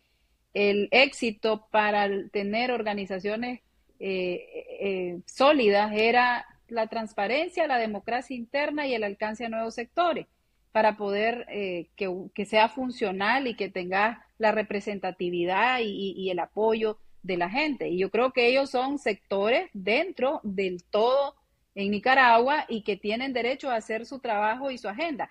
el 0.53 0.87
éxito 0.91 1.67
para 1.71 2.09
tener 2.29 2.71
organizaciones 2.71 3.61
eh, 3.99 5.19
sólidas 5.25 5.91
era 5.93 6.45
la 6.67 6.87
transparencia, 6.87 7.67
la 7.67 7.77
democracia 7.77 8.35
interna 8.35 8.87
y 8.87 8.93
el 8.93 9.03
alcance 9.03 9.45
a 9.45 9.49
nuevos 9.49 9.75
sectores 9.75 10.27
para 10.71 10.95
poder 10.95 11.47
eh, 11.49 11.87
que, 11.95 12.45
sea 12.45 12.69
funcional 12.69 13.47
y 13.47 13.55
que 13.55 13.67
tenga 13.67 14.27
la 14.37 14.51
representatividad 14.51 15.79
y, 15.81 16.29
el 16.29 16.37
apoyo 16.37 16.99
de 17.23 17.37
la 17.37 17.49
gente. 17.49 17.89
Y 17.89 17.97
yo 17.97 18.11
creo 18.11 18.31
que 18.31 18.47
ellos 18.47 18.69
son 18.69 18.99
sectores 18.99 19.71
dentro 19.73 20.39
del 20.43 20.83
todo 20.83 21.33
en 21.77 21.91
Nicaragua 21.91 22.65
y 22.67 22.81
que 22.81 22.97
tienen 22.97 23.33
derecho 23.33 23.69
a 23.69 23.75
hacer 23.75 24.07
su 24.07 24.19
trabajo 24.19 24.71
y 24.71 24.79
su 24.79 24.89
agenda. 24.89 25.29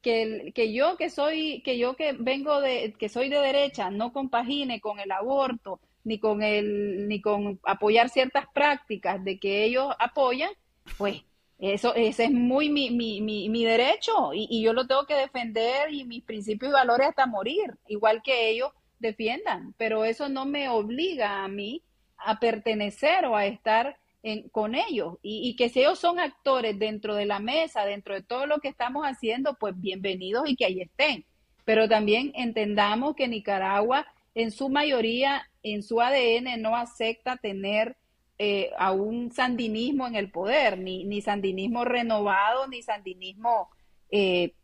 Que, 0.00 0.52
que 0.54 0.72
yo 0.72 0.96
que 0.96 1.10
soy, 1.10 1.60
que 1.64 1.76
yo 1.76 1.96
que 1.96 2.12
vengo 2.12 2.60
de, 2.60 2.94
que 2.96 3.08
soy 3.08 3.28
de 3.28 3.40
derecha, 3.40 3.90
no 3.90 4.12
compagine 4.12 4.80
con 4.80 5.00
el 5.00 5.10
aborto, 5.10 5.80
ni 6.04 6.20
con 6.20 6.44
el, 6.44 7.08
ni 7.08 7.20
con 7.20 7.58
apoyar 7.64 8.10
ciertas 8.10 8.46
prácticas 8.54 9.24
de 9.24 9.40
que 9.40 9.64
ellos 9.64 9.92
apoyan, 9.98 10.52
pues 10.96 11.24
eso, 11.58 11.92
ese 11.96 12.26
es 12.26 12.30
muy 12.30 12.70
mi, 12.70 12.90
mi, 12.90 13.20
mi, 13.20 13.64
derecho 13.64 14.32
y, 14.32 14.46
y, 14.48 14.62
yo 14.62 14.72
lo 14.72 14.86
tengo 14.86 15.04
que 15.04 15.16
defender 15.16 15.92
y 15.92 16.04
mis 16.04 16.22
principios 16.22 16.70
y 16.70 16.74
valores 16.74 17.08
hasta 17.08 17.26
morir, 17.26 17.76
igual 17.88 18.22
que 18.22 18.50
ellos 18.50 18.70
defiendan, 19.00 19.74
pero 19.76 20.04
eso 20.04 20.28
no 20.28 20.46
me 20.46 20.68
obliga 20.68 21.42
a 21.42 21.48
mí 21.48 21.82
a 22.16 22.38
pertenecer 22.38 23.26
o 23.26 23.34
a 23.34 23.46
estar 23.46 23.96
en, 24.22 24.48
con 24.48 24.74
ellos 24.74 25.16
y, 25.22 25.54
que 25.56 25.68
si 25.68 25.80
ellos 25.80 25.98
son 25.98 26.18
actores 26.20 26.78
dentro 26.78 27.14
de 27.14 27.26
la 27.26 27.38
mesa, 27.38 27.84
dentro 27.84 28.14
de 28.14 28.22
todo 28.22 28.46
lo 28.46 28.58
que 28.58 28.68
estamos 28.68 29.04
haciendo, 29.04 29.54
pues 29.54 29.78
bienvenidos 29.80 30.48
y 30.48 30.56
que 30.56 30.64
ahí 30.64 30.80
estén. 30.80 31.24
Pero 31.64 31.88
también 31.88 32.32
entendamos 32.34 33.14
que 33.14 33.28
Nicaragua 33.28 34.06
en 34.34 34.50
su 34.50 34.68
mayoría, 34.68 35.48
en 35.62 35.82
su 35.82 36.00
ADN, 36.00 36.60
no 36.62 36.76
acepta 36.76 37.36
tener 37.36 37.96
eh, 38.38 38.70
a 38.78 38.92
un 38.92 39.32
sandinismo 39.32 40.06
en 40.06 40.14
el 40.14 40.30
poder, 40.30 40.78
ni, 40.78 41.04
ni 41.04 41.20
sandinismo 41.20 41.84
renovado, 41.84 42.68
ni 42.68 42.82
sandinismo 42.82 43.68
eh, 44.10 44.54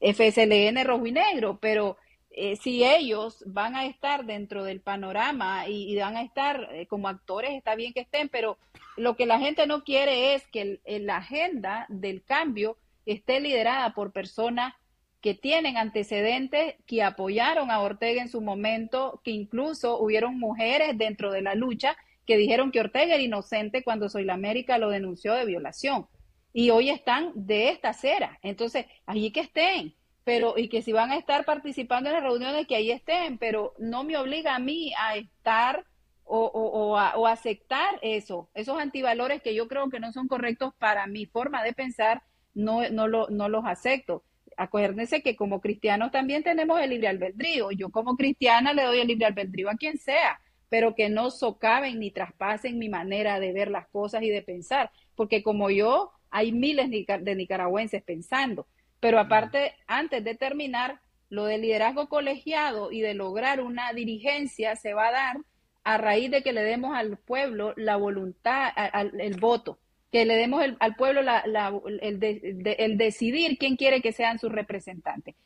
FSLN 0.00 0.84
rojo 0.84 1.06
y 1.06 1.12
negro, 1.12 1.58
pero 1.60 1.98
eh, 2.30 2.56
si 2.56 2.84
ellos 2.84 3.42
van 3.46 3.76
a 3.76 3.86
estar 3.86 4.24
dentro 4.24 4.64
del 4.64 4.80
panorama 4.80 5.68
y, 5.68 5.96
van 5.96 6.16
a 6.16 6.22
estar 6.22 6.68
como 6.88 7.08
actores, 7.08 7.52
está 7.52 7.74
bien 7.74 7.92
que 7.92 8.00
estén, 8.00 8.28
pero 8.28 8.58
lo 8.96 9.16
que 9.16 9.26
la 9.26 9.38
gente 9.38 9.66
no 9.66 9.84
quiere 9.84 10.34
es 10.34 10.46
que 10.48 10.80
la 10.86 11.18
agenda 11.18 11.86
del 11.88 12.22
cambio 12.22 12.76
esté 13.06 13.40
liderada 13.40 13.94
por 13.94 14.12
personas 14.12 14.74
que 15.20 15.34
tienen 15.34 15.76
antecedentes, 15.76 16.76
que 16.86 17.02
apoyaron 17.02 17.70
a 17.70 17.80
Ortega 17.80 18.22
en 18.22 18.28
su 18.28 18.40
momento, 18.40 19.20
que 19.22 19.30
incluso 19.32 19.98
hubieron 19.98 20.38
mujeres 20.38 20.96
dentro 20.96 21.30
de 21.30 21.42
la 21.42 21.54
lucha 21.54 21.96
que 22.26 22.36
dijeron 22.36 22.70
que 22.70 22.80
Ortega 22.80 23.14
era 23.14 23.22
inocente 23.22 23.82
cuando 23.82 24.08
Soy 24.08 24.24
la 24.24 24.34
América 24.34 24.78
lo 24.78 24.88
denunció 24.88 25.34
de 25.34 25.44
violación. 25.44 26.06
Y 26.52 26.70
hoy 26.70 26.90
están 26.90 27.32
de 27.34 27.70
esta 27.70 27.90
acera. 27.90 28.38
Entonces, 28.42 28.86
allí 29.06 29.30
que 29.30 29.40
estén. 29.40 29.94
Pero 30.30 30.54
y 30.56 30.68
que 30.68 30.80
si 30.80 30.92
van 30.92 31.10
a 31.10 31.16
estar 31.16 31.44
participando 31.44 32.08
en 32.08 32.14
las 32.14 32.22
reuniones 32.22 32.68
que 32.68 32.76
ahí 32.76 32.92
estén, 32.92 33.36
pero 33.36 33.74
no 33.80 34.04
me 34.04 34.16
obliga 34.16 34.54
a 34.54 34.60
mí 34.60 34.92
a 34.96 35.16
estar 35.16 35.84
o, 36.22 36.44
o, 36.44 37.26
aceptar 37.26 37.98
eso, 38.00 38.48
esos 38.54 38.78
antivalores 38.78 39.42
que 39.42 39.56
yo 39.56 39.66
creo 39.66 39.90
que 39.90 39.98
no 39.98 40.12
son 40.12 40.28
correctos 40.28 40.72
para 40.78 41.08
mi 41.08 41.26
forma 41.26 41.64
de 41.64 41.72
pensar, 41.72 42.22
no, 42.54 42.88
no, 42.90 43.08
lo, 43.08 43.28
no 43.28 43.48
los 43.48 43.64
acepto. 43.66 44.22
Acuérdense 44.56 45.20
que 45.20 45.34
como 45.34 45.60
cristianos 45.60 46.12
también 46.12 46.44
tenemos 46.44 46.80
el 46.80 46.90
libre 46.90 47.08
albedrío. 47.08 47.72
Yo 47.72 47.90
como 47.90 48.16
cristiana 48.16 48.72
le 48.72 48.84
doy 48.84 49.00
el 49.00 49.08
libre 49.08 49.26
albedrío 49.26 49.68
a 49.68 49.74
quien 49.74 49.98
sea, 49.98 50.40
pero 50.68 50.94
que 50.94 51.08
no 51.08 51.32
socaven 51.32 51.98
ni 51.98 52.12
traspasen 52.12 52.78
mi 52.78 52.88
manera 52.88 53.40
de 53.40 53.52
ver 53.52 53.68
las 53.68 53.88
cosas 53.88 54.22
y 54.22 54.30
de 54.30 54.42
pensar, 54.42 54.92
porque 55.16 55.42
como 55.42 55.70
yo, 55.70 56.12
hay 56.30 56.52
miles 56.52 56.88
de 56.88 57.34
nicaragüenses 57.34 58.04
pensando. 58.04 58.68
Pero 59.00 59.18
aparte, 59.18 59.74
antes 59.86 60.22
de 60.22 60.34
terminar, 60.34 61.00
lo 61.30 61.44
del 61.44 61.62
liderazgo 61.62 62.08
colegiado 62.08 62.92
y 62.92 63.00
de 63.00 63.14
lograr 63.14 63.60
una 63.60 63.92
dirigencia 63.92 64.76
se 64.76 64.94
va 64.94 65.08
a 65.08 65.12
dar 65.12 65.36
a 65.84 65.96
raíz 65.96 66.30
de 66.30 66.42
que 66.42 66.52
le 66.52 66.62
demos 66.62 66.94
al 66.94 67.16
pueblo 67.16 67.72
la 67.76 67.96
voluntad, 67.96 68.72
el 69.18 69.40
voto, 69.40 69.78
que 70.12 70.26
le 70.26 70.34
demos 70.34 70.62
al 70.78 70.96
pueblo 70.96 71.22
el, 71.22 72.98
decidir 72.98 73.56
quién 73.58 73.76
quiere 73.76 74.02
que 74.02 74.12
sean 74.12 74.38
sus 74.38 74.52
representantes. 74.52 75.36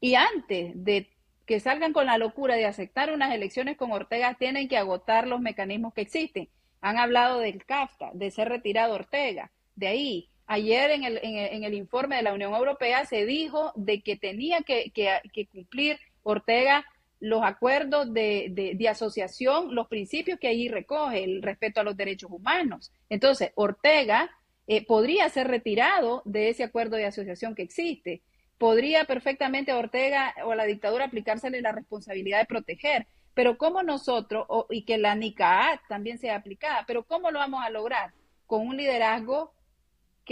Y 0.00 0.14
antes 0.14 0.72
de 0.74 1.10
que 1.44 1.60
salgan 1.60 1.92
con 1.92 2.06
la 2.06 2.18
locura 2.18 2.54
de 2.54 2.66
aceptar 2.66 3.12
unas 3.12 3.34
elecciones 3.34 3.76
con 3.76 3.90
Ortega, 3.92 4.34
tienen 4.34 4.68
que 4.68 4.78
agotar 4.78 5.26
los 5.26 5.40
mecanismos 5.40 5.92
que 5.92 6.02
existen. 6.02 6.48
Han 6.80 6.98
hablado 6.98 7.40
del 7.40 7.64
CAFTA, 7.64 8.10
de 8.14 8.30
ser 8.30 8.48
retirado 8.48 8.94
Ortega. 8.94 9.50
De 9.74 9.88
ahí, 9.88 10.28
ayer 10.52 10.90
en 10.90 11.04
el, 11.04 11.18
en 11.22 11.64
el, 11.64 11.72
informe 11.72 12.16
de 12.16 12.22
la 12.22 12.34
Unión 12.34 12.52
Europea 12.52 13.06
se 13.06 13.24
dijo 13.24 13.72
de 13.74 14.02
que 14.02 14.16
tenía 14.16 14.60
que, 14.60 14.92
cumplir 15.50 15.98
Ortega 16.22 16.84
los 17.20 17.42
acuerdos 17.42 18.12
de, 18.12 18.86
asociación, 18.90 19.74
los 19.74 19.88
principios 19.88 20.38
que 20.38 20.48
allí 20.48 20.68
recoge, 20.68 21.24
el 21.24 21.40
respeto 21.42 21.80
a 21.80 21.84
los 21.84 21.96
derechos 21.96 22.30
humanos. 22.30 22.92
Entonces, 23.08 23.52
Ortega 23.54 24.30
eh, 24.66 24.84
podría 24.84 25.26
ser 25.30 25.48
retirado 25.48 26.20
de 26.26 26.50
ese 26.50 26.64
acuerdo 26.64 26.96
de 26.96 27.06
asociación 27.06 27.54
que 27.54 27.62
existe. 27.62 28.20
Podría 28.58 29.04
perfectamente 29.06 29.72
a 29.72 29.78
Ortega 29.78 30.34
o 30.44 30.52
a 30.52 30.56
la 30.56 30.64
dictadura 30.64 31.06
aplicársele 31.06 31.62
la 31.62 31.72
responsabilidad 31.72 32.40
de 32.40 32.46
proteger. 32.46 33.06
Pero 33.32 33.56
¿cómo 33.56 33.82
nosotros, 33.82 34.46
y 34.68 34.82
que 34.84 34.98
la 34.98 35.14
NICAAT 35.14 35.80
también 35.88 36.18
sea 36.18 36.36
aplicada, 36.36 36.84
pero 36.86 37.04
cómo 37.04 37.30
lo 37.30 37.38
vamos 37.38 37.64
a 37.64 37.70
lograr? 37.70 38.12
Con 38.46 38.66
un 38.66 38.76
liderazgo 38.76 39.54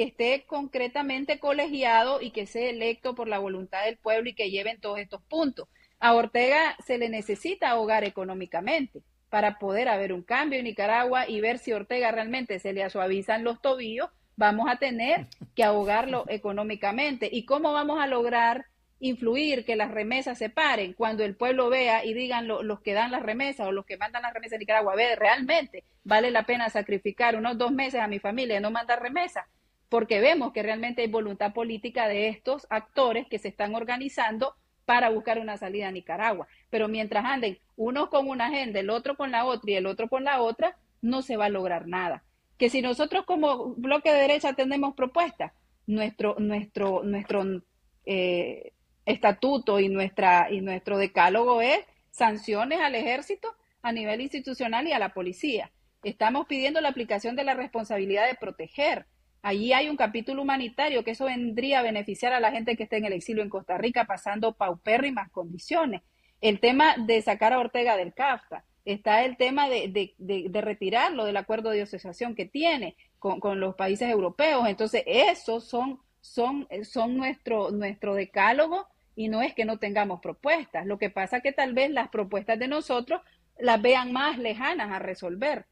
que 0.00 0.06
esté 0.06 0.46
concretamente 0.46 1.38
colegiado 1.38 2.22
y 2.22 2.30
que 2.30 2.46
sea 2.46 2.70
electo 2.70 3.14
por 3.14 3.28
la 3.28 3.38
voluntad 3.38 3.84
del 3.84 3.98
pueblo 3.98 4.30
y 4.30 4.34
que 4.34 4.50
lleven 4.50 4.80
todos 4.80 4.98
estos 4.98 5.20
puntos 5.20 5.68
a 5.98 6.14
Ortega 6.14 6.74
se 6.86 6.96
le 6.96 7.10
necesita 7.10 7.68
ahogar 7.68 8.04
económicamente 8.04 9.02
para 9.28 9.58
poder 9.58 9.90
haber 9.90 10.14
un 10.14 10.22
cambio 10.22 10.58
en 10.58 10.64
Nicaragua 10.64 11.28
y 11.28 11.42
ver 11.42 11.58
si 11.58 11.74
Ortega 11.74 12.10
realmente 12.12 12.60
se 12.60 12.72
le 12.72 12.88
suavizan 12.88 13.44
los 13.44 13.60
tobillos, 13.60 14.08
vamos 14.36 14.70
a 14.70 14.76
tener 14.76 15.26
que 15.54 15.64
ahogarlo 15.64 16.24
económicamente. 16.28 17.28
¿Y 17.30 17.44
cómo 17.44 17.74
vamos 17.74 18.00
a 18.00 18.06
lograr 18.06 18.64
influir 19.00 19.66
que 19.66 19.76
las 19.76 19.90
remesas 19.90 20.38
se 20.38 20.48
paren 20.48 20.94
cuando 20.94 21.24
el 21.24 21.36
pueblo 21.36 21.68
vea 21.68 22.06
y 22.06 22.14
digan 22.14 22.48
los 22.48 22.80
que 22.80 22.94
dan 22.94 23.10
las 23.10 23.22
remesas 23.22 23.66
o 23.66 23.72
los 23.72 23.84
que 23.84 23.98
mandan 23.98 24.22
las 24.22 24.32
remesas 24.32 24.54
en 24.54 24.60
Nicaragua, 24.60 24.96
ve, 24.96 25.14
realmente 25.14 25.84
vale 26.04 26.30
la 26.30 26.44
pena 26.44 26.70
sacrificar 26.70 27.36
unos 27.36 27.58
dos 27.58 27.70
meses 27.70 28.00
a 28.00 28.08
mi 28.08 28.18
familia 28.18 28.56
y 28.56 28.60
no 28.62 28.70
mandar 28.70 29.02
remesas? 29.02 29.44
Porque 29.90 30.20
vemos 30.20 30.52
que 30.52 30.62
realmente 30.62 31.02
hay 31.02 31.08
voluntad 31.08 31.52
política 31.52 32.08
de 32.08 32.28
estos 32.28 32.66
actores 32.70 33.26
que 33.28 33.38
se 33.38 33.48
están 33.48 33.74
organizando 33.74 34.54
para 34.86 35.10
buscar 35.10 35.38
una 35.38 35.58
salida 35.58 35.88
a 35.88 35.92
Nicaragua. 35.92 36.48
Pero 36.70 36.88
mientras 36.88 37.24
anden 37.26 37.58
uno 37.76 38.08
con 38.08 38.26
una 38.28 38.46
agenda, 38.46 38.80
el 38.80 38.88
otro 38.88 39.16
con 39.16 39.30
la 39.30 39.44
otra 39.44 39.70
y 39.70 39.74
el 39.74 39.86
otro 39.86 40.08
con 40.08 40.24
la 40.24 40.40
otra, 40.40 40.78
no 41.02 41.20
se 41.20 41.36
va 41.36 41.44
a 41.44 41.50
lograr 41.50 41.86
nada. 41.86 42.24
Que 42.56 42.70
si 42.70 42.80
nosotros 42.82 43.24
como 43.26 43.74
bloque 43.74 44.10
de 44.12 44.20
derecha 44.20 44.54
tenemos 44.54 44.94
propuestas, 44.94 45.52
nuestro, 45.86 46.36
nuestro, 46.38 47.02
nuestro 47.02 47.44
eh, 48.06 48.72
estatuto 49.04 49.80
y, 49.80 49.88
nuestra, 49.88 50.50
y 50.50 50.60
nuestro 50.60 50.98
decálogo 50.98 51.60
es 51.60 51.80
sanciones 52.10 52.80
al 52.80 52.94
ejército 52.94 53.54
a 53.82 53.92
nivel 53.92 54.20
institucional 54.20 54.86
y 54.86 54.92
a 54.92 54.98
la 54.98 55.12
policía. 55.12 55.70
Estamos 56.02 56.46
pidiendo 56.46 56.80
la 56.80 56.88
aplicación 56.88 57.36
de 57.36 57.44
la 57.44 57.54
responsabilidad 57.54 58.26
de 58.26 58.34
proteger, 58.34 59.06
Allí 59.42 59.72
hay 59.72 59.88
un 59.88 59.96
capítulo 59.96 60.42
humanitario 60.42 61.02
que 61.02 61.12
eso 61.12 61.24
vendría 61.24 61.80
a 61.80 61.82
beneficiar 61.82 62.32
a 62.32 62.40
la 62.40 62.52
gente 62.52 62.76
que 62.76 62.82
está 62.82 62.96
en 62.96 63.06
el 63.06 63.14
exilio 63.14 63.42
en 63.42 63.48
Costa 63.48 63.78
Rica 63.78 64.04
pasando 64.04 64.52
paupérrimas 64.52 65.30
condiciones. 65.30 66.02
El 66.40 66.60
tema 66.60 66.94
de 66.98 67.20
sacar 67.22 67.52
a 67.52 67.58
Ortega 67.58 67.96
del 67.96 68.14
CAFTA, 68.14 68.64
está 68.84 69.24
el 69.24 69.36
tema 69.36 69.68
de, 69.68 70.14
retirarlo 70.52 71.24
del 71.24 71.36
acuerdo 71.36 71.70
de 71.70 71.82
asociación 71.82 72.34
que 72.34 72.46
tiene 72.46 72.96
con, 73.18 73.60
los 73.60 73.74
países 73.74 74.08
europeos. 74.08 74.66
Entonces, 74.68 75.02
esos 75.06 75.68
son, 75.68 76.66
nuestro, 77.16 77.70
nuestro 77.70 78.14
decálogo 78.14 78.86
y 79.16 79.28
no 79.28 79.42
es 79.42 79.54
que 79.54 79.64
no 79.64 79.78
tengamos 79.78 80.20
propuestas. 80.20 80.86
Lo 80.86 80.98
que 80.98 81.10
pasa 81.10 81.38
es 81.38 81.42
que 81.42 81.52
tal 81.52 81.74
vez 81.74 81.90
las 81.90 82.08
propuestas 82.08 82.58
de 82.58 82.68
nosotros 82.68 83.20
las 83.58 83.80
vean 83.82 84.12
más 84.12 84.38
lejanas 84.38 84.90
a 84.90 84.98
resolver 84.98 85.66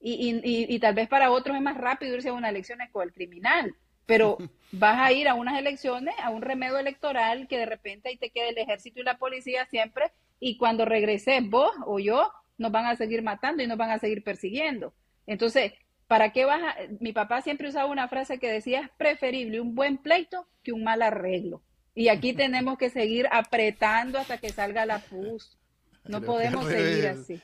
y, 0.00 0.30
y, 0.30 0.74
y, 0.74 0.78
tal 0.78 0.94
vez 0.94 1.08
para 1.08 1.30
otros 1.30 1.56
es 1.56 1.62
más 1.62 1.76
rápido 1.76 2.14
irse 2.14 2.30
a 2.30 2.32
una 2.32 2.48
elección 2.48 2.78
con 2.90 3.02
el 3.02 3.12
criminal, 3.12 3.74
pero 4.06 4.38
vas 4.72 4.98
a 4.98 5.12
ir 5.12 5.28
a 5.28 5.34
unas 5.34 5.58
elecciones, 5.58 6.14
a 6.22 6.30
un 6.30 6.42
remedio 6.42 6.78
electoral 6.78 7.46
que 7.48 7.58
de 7.58 7.66
repente 7.66 8.08
ahí 8.08 8.16
te 8.16 8.30
quede 8.30 8.50
el 8.50 8.58
ejército 8.58 9.00
y 9.00 9.04
la 9.04 9.18
policía 9.18 9.66
siempre 9.66 10.12
y 10.40 10.56
cuando 10.56 10.86
regreses 10.86 11.48
vos 11.48 11.70
o 11.84 11.98
yo 12.00 12.32
nos 12.58 12.72
van 12.72 12.86
a 12.86 12.96
seguir 12.96 13.22
matando 13.22 13.62
y 13.62 13.66
nos 13.66 13.78
van 13.78 13.90
a 13.90 13.98
seguir 13.98 14.24
persiguiendo. 14.24 14.94
Entonces, 15.26 15.72
¿para 16.06 16.32
qué 16.32 16.44
vas 16.44 16.62
a...? 16.62 16.76
Mi 16.98 17.12
papá 17.12 17.42
siempre 17.42 17.68
usaba 17.68 17.90
una 17.90 18.08
frase 18.08 18.38
que 18.38 18.50
decía, 18.50 18.80
es 18.80 18.90
preferible 18.96 19.60
un 19.60 19.74
buen 19.74 19.98
pleito 19.98 20.46
que 20.64 20.72
un 20.72 20.82
mal 20.82 21.02
arreglo. 21.02 21.62
Y 21.94 22.08
aquí 22.08 22.32
tenemos 22.34 22.78
que 22.78 22.90
seguir 22.90 23.28
apretando 23.30 24.18
hasta 24.18 24.38
que 24.38 24.48
salga 24.48 24.86
la 24.86 24.98
pus. 24.98 25.58
No 26.04 26.22
podemos 26.22 26.66
seguir 26.66 27.06
así. 27.08 27.40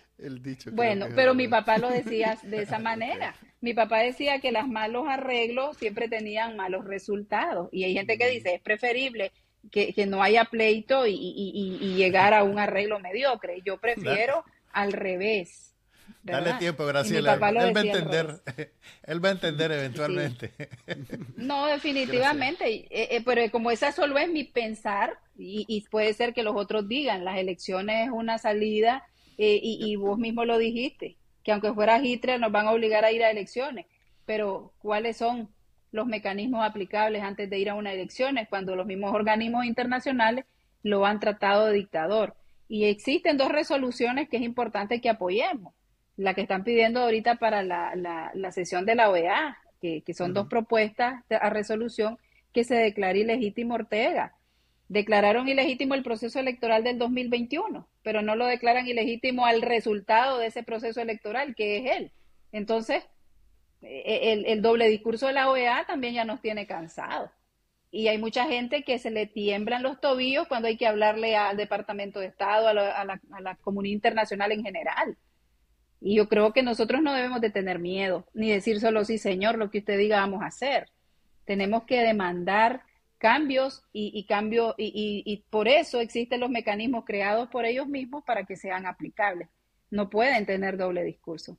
bueno, 0.73 1.07
pero 1.15 1.35
mi 1.35 1.47
papá 1.49 1.79
lo 1.79 1.91
decía 1.91 2.39
de 2.43 2.63
esa 2.63 2.79
manera. 2.79 3.35
Mi 3.61 3.75
papá 3.75 4.01
decía 4.01 4.41
que 4.41 4.53
los 4.53 4.67
malos 4.69 5.07
arreglos 5.09 5.77
siempre 5.77 6.09
tenían 6.09 6.57
malos 6.57 6.85
resultados. 6.85 7.69
Y 7.73 7.85
hay 7.85 7.95
gente 7.95 8.19
que 8.19 8.29
dice, 8.29 8.55
es 8.55 8.61
preferible 8.61 9.33
que, 9.71 10.07
no 10.07 10.23
haya 10.23 10.45
pleito 10.45 11.07
y, 11.07 11.95
llegar 11.97 12.35
a 12.35 12.45
un 12.45 12.59
arreglo 12.59 12.99
mediocre. 12.99 13.63
Yo 13.65 13.79
prefiero 13.79 14.45
al 14.73 14.93
revés. 14.93 15.76
Dale 16.33 16.55
tiempo, 16.55 16.85
Graciela. 16.87 17.35
Él 17.35 17.41
va 17.43 17.49
a 17.49 17.85
entender. 17.85 18.41
Él 19.05 19.25
va 19.25 19.29
a 19.29 19.33
entender 19.33 19.73
eventualmente. 19.73 20.53
No, 21.37 21.67
definitivamente. 21.67 22.69
Eh, 22.69 23.17
eh, 23.17 23.23
pero 23.25 23.49
como 23.51 23.71
esa 23.71 23.93
solo 23.93 24.19
es 24.19 24.31
mi 24.31 24.45
pensar, 24.45 25.19
y, 25.39 25.85
puede 25.91 26.15
ser 26.15 26.33
que 26.33 26.43
los 26.43 26.57
otros 26.57 26.89
digan, 26.89 27.25
las 27.25 27.39
elecciones 27.39 28.07
es 28.07 28.13
una 28.13 28.39
salida, 28.39 29.05
eh, 29.39 29.61
y, 29.63 29.95
vos 29.97 30.19
mismo 30.19 30.45
lo 30.45 30.59
dijiste, 30.59 31.17
que 31.45 31.53
aunque 31.53 31.73
fuera 31.73 32.03
Hitler 32.03 32.41
nos 32.41 32.51
van 32.51 32.67
a 32.67 32.73
obligar 32.73 33.05
a 33.05 33.13
ir 33.13 33.23
a 33.23 33.31
elecciones. 33.31 33.87
Pero, 34.25 34.73
¿cuáles 34.79 35.17
son 35.19 35.49
los 35.93 36.07
mecanismos 36.07 36.65
aplicables 36.65 37.23
antes 37.23 37.49
de 37.49 37.59
ir 37.59 37.71
a 37.71 37.75
unas 37.75 37.95
elecciones 37.95 38.49
cuando 38.49 38.75
los 38.75 38.87
mismos 38.87 39.15
organismos 39.15 39.65
internacionales 39.65 40.45
lo 40.83 41.07
han 41.07 41.21
tratado 41.21 41.67
de 41.67 41.75
dictador? 41.75 42.35
Y 42.69 42.87
existen 42.87 43.37
dos 43.37 43.53
resoluciones 43.53 44.29
que 44.29 44.39
es 44.39 44.43
importante 44.43 45.01
que 45.01 45.09
apoyemos 45.09 45.73
la 46.17 46.35
que 46.35 46.41
están 46.43 46.65
pidiendo 46.65 47.01
ahorita 47.01 47.37
para 47.37 47.63
la, 47.63 47.93
la, 47.95 48.53
sesión 48.53 48.87
de 48.87 48.95
la 48.95 49.11
OEA, 49.11 49.59
que, 49.81 50.03
son 50.15 50.33
dos 50.33 50.49
propuestas 50.49 51.23
a 51.31 51.51
resolución 51.51 52.19
que 52.53 52.65
se 52.65 52.75
declare 52.75 53.21
ilegítimo 53.21 53.75
Ortega. 53.75 54.35
Declararon 54.89 55.49
ilegítimo 55.49 55.95
el 55.95 56.03
proceso 56.03 56.39
electoral 56.39 56.85
del 56.85 56.99
2021, 56.99 57.87
pero 58.03 58.23
no 58.23 58.35
lo 58.37 58.47
declaran 58.47 58.87
ilegítimo 58.87 59.45
al 59.45 59.63
resultado 59.63 60.39
de 60.39 60.47
ese 60.47 60.63
proceso 60.63 61.01
electoral, 61.01 61.55
que 61.55 61.79
es 61.79 61.97
él. 61.97 62.13
Entonces, 62.53 63.05
e, 63.83 64.33
el, 64.33 64.47
el 64.47 64.63
doble 64.63 64.89
discurso 64.89 65.27
de 65.27 65.35
la 65.35 65.51
OEA 65.51 65.85
también 65.87 66.15
ya 66.15 66.25
nos 66.25 66.41
tiene 66.41 66.67
cansados. 66.67 67.31
Y 67.91 68.09
hay 68.09 68.19
mucha 68.19 68.47
gente 68.47 68.85
que 68.85 68.99
se 68.99 69.11
le 69.11 69.27
tiemblan 69.27 69.83
los 69.83 70.01
tobillos 70.01 70.49
cuando 70.49 70.69
hay 70.69 70.77
que 70.77 70.87
hablarle 70.87 71.37
al 71.37 71.57
Departamento 71.57 72.21
de 72.21 72.27
Estado, 72.27 72.69
a 72.69 72.75
la, 72.75 73.21
a 73.33 73.41
la 73.41 73.57
comunidad 73.57 73.95
internacional 73.95 74.53
en 74.53 74.63
general. 74.63 75.17
Y 76.01 76.17
yo 76.17 76.29
creo 76.29 76.53
que 76.53 76.63
nosotros 76.63 77.03
no 77.03 77.15
debemos 77.15 77.41
de 77.41 77.51
tener 77.51 77.79
miedo, 77.79 78.27
ni 78.35 78.51
decir 78.51 78.81
solo 78.81 79.05
sí, 79.05 79.19
señor, 79.19 79.59
lo 79.59 79.71
que 79.71 79.79
usted 79.79 79.99
diga 79.99 80.21
vamos 80.21 80.43
a 80.43 80.47
hacer. 80.47 80.91
Tenemos 81.45 81.85
que 81.85 82.01
demandar 82.03 82.83
cambios 83.19 83.83
y, 83.93 84.25
cambio, 84.27 84.75
y, 84.77 85.23
y, 85.25 85.37
por 85.51 85.69
eso 85.69 86.01
existen 86.01 86.41
los 86.41 86.51
mecanismos 86.51 87.05
creados 87.07 87.49
por 87.49 87.65
ellos 87.65 87.87
mismos 87.87 88.23
para 88.25 88.45
que 88.45 88.57
sean 88.57 88.87
aplicables. 88.87 89.49
No 89.91 90.11
pueden 90.11 90.45
tener 90.45 90.77
doble 90.77 91.03
discurso. 91.03 91.57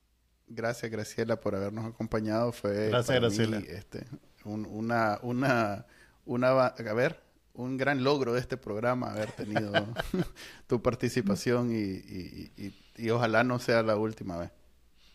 Gracias, 0.48 0.92
Graciela, 0.92 1.40
por 1.40 1.56
habernos 1.56 1.86
acompañado. 1.86 2.52
Fue 2.52 2.90
Gracias, 2.90 3.20
Graciela. 3.20 3.58
este, 3.58 4.06
una, 4.46 5.20
una, 5.22 5.86
una, 6.26 6.68
a 6.68 6.94
ver, 6.94 7.22
un 7.54 7.76
gran 7.76 8.04
logro 8.04 8.34
de 8.34 8.40
este 8.40 8.56
programa 8.56 9.12
haber 9.12 9.32
tenido 9.32 9.74
tu 10.68 10.82
participación 10.82 11.72
y, 11.74 12.74
ojalá 13.10 13.44
no 13.44 13.60
sea 13.60 13.84
la 13.84 13.96
última 13.96 14.38
vez. 14.38 14.52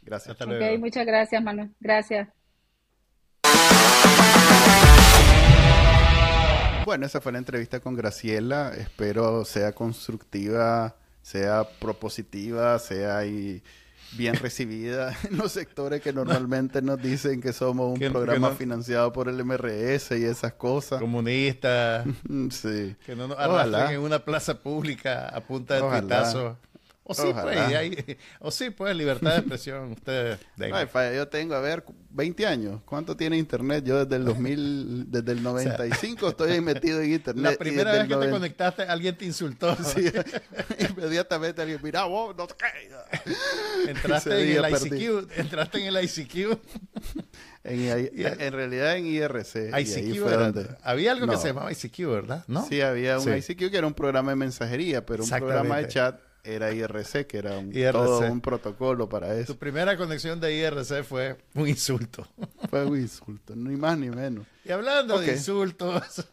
Gracias. 0.02 0.32
Hasta 0.32 0.46
luego. 0.46 0.78
muchas 0.78 1.06
gracias, 1.06 1.42
Manuel. 1.42 1.70
Gracias. 1.80 2.28
Bueno, 6.84 7.06
esa 7.06 7.20
fue 7.20 7.32
la 7.32 7.38
entrevista 7.38 7.80
con 7.80 7.94
Graciela. 7.94 8.72
Espero 8.76 9.44
sea 9.44 9.72
constructiva, 9.72 10.96
sea 11.22 11.64
propositiva, 11.78 12.78
sea 12.80 13.24
y 13.24 13.62
bien 14.16 14.34
recibida 14.42 15.16
en 15.30 15.36
los 15.36 15.52
sectores 15.52 16.00
que 16.00 16.12
normalmente 16.12 16.82
nos 16.82 17.00
dicen 17.00 17.40
que 17.40 17.52
somos 17.52 17.98
un 17.98 18.12
programa 18.12 18.50
financiado 18.50 19.12
por 19.12 19.28
el 19.28 19.44
MRS 19.44 20.12
y 20.12 20.24
esas 20.24 20.54
cosas. 20.54 21.00
Comunistas. 21.00 22.06
sí. 22.50 22.96
Que 23.06 23.14
no 23.14 23.28
nos 23.28 23.38
arrastren 23.38 23.92
en 23.92 24.00
una 24.00 24.18
plaza 24.18 24.58
pública 24.58 25.28
a 25.28 25.40
punta 25.40 25.74
de 25.74 25.80
tuitazo. 25.80 26.58
O 27.04 27.14
sí, 27.14 27.32
pues, 27.32 28.16
o 28.38 28.50
sí, 28.52 28.70
pues, 28.70 28.94
libertad 28.94 29.32
de 29.32 29.38
expresión. 29.38 29.92
Ustedes 29.98 30.38
yo 31.16 31.28
tengo, 31.28 31.54
a 31.54 31.60
ver, 31.60 31.84
20 32.10 32.46
años. 32.46 32.80
¿Cuánto 32.84 33.16
tiene 33.16 33.36
Internet? 33.36 33.84
Yo 33.84 34.04
desde 34.04 34.16
el 34.16 34.24
2000, 34.24 35.06
desde 35.10 35.32
el 35.32 35.42
95 35.42 36.28
estoy 36.28 36.60
metido 36.60 37.00
en 37.00 37.14
Internet. 37.14 37.44
La 37.44 37.56
primera 37.56 37.92
vez 37.92 38.06
que 38.06 38.16
te 38.16 38.30
conectaste, 38.30 38.82
alguien 38.82 39.16
te 39.16 39.24
insultó. 39.24 39.76
Sí, 39.92 40.10
inmediatamente 40.78 41.60
alguien, 41.60 41.80
mira, 41.82 42.04
vos, 42.04 42.34
no 42.36 42.46
te. 42.46 42.54
Entraste 43.88 44.56
en 44.56 44.64
el 44.64 44.72
ICQ. 44.72 45.38
Entraste 45.38 45.78
en 45.80 45.94
el 45.94 46.04
ICQ. 46.04 46.58
En, 47.64 48.52
realidad 48.52 48.96
en 48.96 49.06
IRC. 49.06 49.72
ICQ 49.78 50.24
Había 50.82 51.12
algo 51.12 51.26
que 51.26 51.36
se 51.36 51.48
llamaba 51.48 51.72
ICQ, 51.72 51.98
¿verdad? 52.06 52.44
¿No? 52.46 52.64
Sí, 52.66 52.80
había 52.80 53.18
un 53.18 53.36
ICQ 53.36 53.70
que 53.70 53.76
era 53.76 53.86
un 53.86 53.94
programa 53.94 54.30
de 54.30 54.36
mensajería, 54.36 55.04
pero 55.04 55.24
un 55.24 55.30
programa 55.30 55.78
de 55.78 55.88
chat 55.88 56.20
era 56.44 56.72
IRC, 56.72 57.26
que 57.26 57.38
era 57.38 57.58
un, 57.58 57.72
todo 57.72 58.20
un 58.20 58.40
protocolo 58.40 59.08
para 59.08 59.34
eso. 59.34 59.52
Tu 59.52 59.58
primera 59.58 59.96
conexión 59.96 60.40
de 60.40 60.54
IRC 60.54 61.04
fue 61.04 61.36
un 61.54 61.68
insulto. 61.68 62.26
Fue 62.70 62.84
un 62.86 62.98
insulto, 62.98 63.54
ni 63.54 63.76
más 63.76 63.98
ni 63.98 64.08
menos. 64.08 64.46
Y 64.64 64.72
hablando 64.72 65.18
de 65.18 65.32
insultos. 65.32 66.26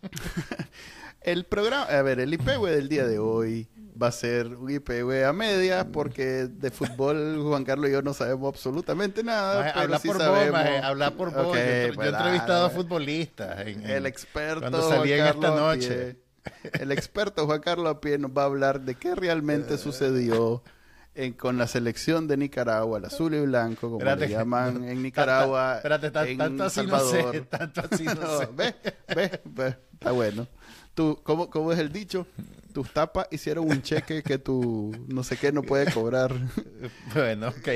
el 1.21 1.43
programa, 1.45 1.83
a 1.83 2.01
ver, 2.01 2.19
el 2.19 2.33
IPW 2.33 2.65
del 2.67 2.87
día 2.87 3.05
de 3.05 3.19
hoy 3.19 3.67
va 4.01 4.07
a 4.07 4.11
ser 4.11 4.47
un 4.55 4.71
IPW 4.71 5.25
a 5.27 5.33
media 5.33 5.91
porque 5.91 6.47
de 6.47 6.71
fútbol 6.71 7.41
Juan 7.43 7.65
Carlos 7.65 7.89
y 7.89 7.93
yo 7.93 8.01
no 8.01 8.13
sabemos 8.13 8.53
absolutamente 8.53 9.23
nada. 9.23 9.71
habla, 9.71 9.99
por 9.99 10.17
sabemos... 10.17 10.61
vos, 10.61 10.83
habla 10.83 11.11
por 11.11 11.33
vos, 11.33 11.55
yo, 11.55 11.55
he 11.55 11.91
pues, 11.93 12.07
entrevistado 12.07 12.65
a 12.67 12.69
futbolistas. 12.69 13.67
el 13.67 14.05
experto 14.05 14.61
cuando 14.61 14.87
salí 14.87 15.11
en 15.11 15.25
esta 15.25 15.49
noche. 15.49 16.28
El 16.79 16.91
experto 16.91 17.45
Juan 17.45 17.61
Carlos 17.61 17.87
Apie 17.95 18.17
nos 18.17 18.31
va 18.31 18.43
a 18.43 18.45
hablar 18.45 18.81
de 18.81 18.95
qué 18.95 19.15
realmente 19.15 19.77
sucedió 19.77 20.63
con 21.37 21.57
la 21.57 21.67
selección 21.67 22.27
de 22.27 22.37
Nicaragua, 22.37 22.97
el 22.97 23.05
azul 23.05 23.33
y 23.33 23.41
blanco, 23.41 23.89
como 23.89 24.03
le 24.03 24.29
llaman 24.29 24.83
en 24.85 25.03
Nicaragua. 25.03 25.77
Espérate, 25.77 26.11
tanto 26.11 26.63
así 26.63 26.85
no 26.85 26.99
sé, 26.99 27.41
tanto 27.49 27.81
así 27.91 28.03
no, 28.05 28.39
sé. 28.39 28.47
Ve, 28.53 28.75
ve, 29.13 29.41
ve, 29.43 29.77
está 29.93 30.11
bueno. 30.11 30.47
Tú, 30.93 31.19
¿cómo, 31.23 31.49
¿Cómo 31.49 31.71
es 31.71 31.79
el 31.79 31.91
dicho? 31.91 32.25
Tus 32.73 32.91
tapas 32.93 33.27
hicieron 33.31 33.69
un 33.69 33.81
cheque 33.81 34.23
que 34.23 34.37
tu 34.37 34.91
no 35.07 35.23
sé 35.23 35.37
qué 35.37 35.51
no 35.51 35.61
puede 35.61 35.91
cobrar. 35.91 36.33
bueno, 37.13 37.49
ok. 37.49 37.69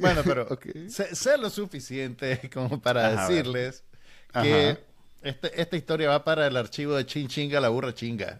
Bueno, 0.00 0.22
pero 0.24 0.46
sé, 0.88 1.38
lo 1.38 1.50
suficiente 1.50 2.48
como 2.52 2.80
para 2.80 3.26
decirles 3.26 3.84
que 4.42 4.78
este, 5.28 5.60
esta 5.60 5.76
historia 5.76 6.08
va 6.08 6.24
para 6.24 6.46
el 6.46 6.56
archivo 6.56 6.94
de 6.94 7.04
Chin 7.06 7.28
Chinga, 7.28 7.60
la 7.60 7.68
burra 7.68 7.94
chinga. 7.94 8.38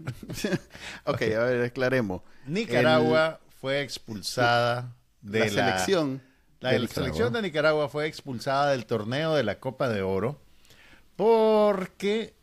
ok, 1.05 1.23
a 1.23 1.45
ver, 1.45 1.65
aclaremos. 1.65 2.23
Nicaragua 2.47 3.41
fue 3.61 3.83
expulsada 3.83 4.95
de 5.21 5.41
la, 5.41 5.49
selección. 5.49 6.23
La, 6.61 6.71
selección 6.87 7.33
de 7.33 7.43
Nicaragua 7.43 7.89
fue 7.89 8.07
expulsada 8.07 8.71
del 8.71 8.87
torneo 8.87 9.35
de 9.35 9.43
la 9.43 9.59
Copa 9.59 9.89
de 9.89 10.03
Oro 10.03 10.41
porque 11.17 12.35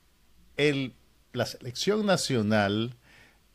el, 0.57 0.93
la 1.31 1.45
selección 1.45 2.05
nacional 2.05 2.95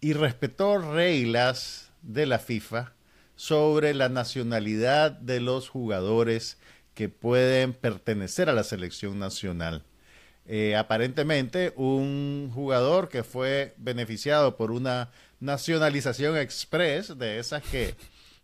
irrespetó 0.00 0.78
reglas 0.78 1.90
de 2.02 2.26
la 2.26 2.38
FIFA 2.38 2.92
sobre 3.36 3.94
la 3.94 4.08
nacionalidad 4.08 5.12
de 5.12 5.40
los 5.40 5.68
jugadores 5.68 6.58
que 6.94 7.08
pueden 7.08 7.74
pertenecer 7.74 8.48
a 8.48 8.52
la 8.52 8.64
selección 8.64 9.18
nacional. 9.18 9.84
Eh, 10.50 10.74
aparentemente 10.76 11.74
un 11.76 12.50
jugador 12.54 13.10
que 13.10 13.22
fue 13.22 13.74
beneficiado 13.76 14.56
por 14.56 14.70
una 14.70 15.10
nacionalización 15.40 16.38
express 16.38 17.18
de 17.18 17.38
esas 17.38 17.62
que 17.62 17.94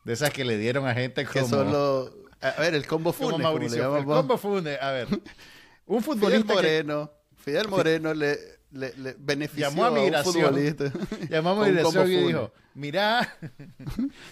de 0.04 0.12
esas 0.12 0.30
que 0.30 0.44
le 0.44 0.58
dieron 0.58 0.86
a 0.86 0.92
gente 0.92 1.24
como 1.24 1.32
que 1.32 1.48
solo 1.48 2.14
a 2.42 2.60
ver 2.60 2.74
el 2.74 2.86
combo 2.86 3.14
Funes 3.14 3.38
Mauricio, 3.38 3.96
el 3.96 4.04
combo 4.04 4.36
Funes 4.36 4.78
a 4.82 4.90
ver. 4.90 5.08
Un 5.86 6.02
futbolista 6.02 6.52
Fidel 6.52 6.84
Moreno 6.84 7.10
Fidel 7.36 7.68
Moreno 7.68 8.12
le, 8.12 8.36
le, 8.70 9.16
benefició 9.18 9.70
llamó 9.70 9.86
a, 9.86 9.90
migración, 9.90 10.36
un 10.36 10.42
futbolista. 10.42 10.92
Llamó 11.30 11.50
a 11.50 11.64
migración 11.66 12.12
y 12.12 12.16
dijo 12.16 12.52
mira 12.74 13.34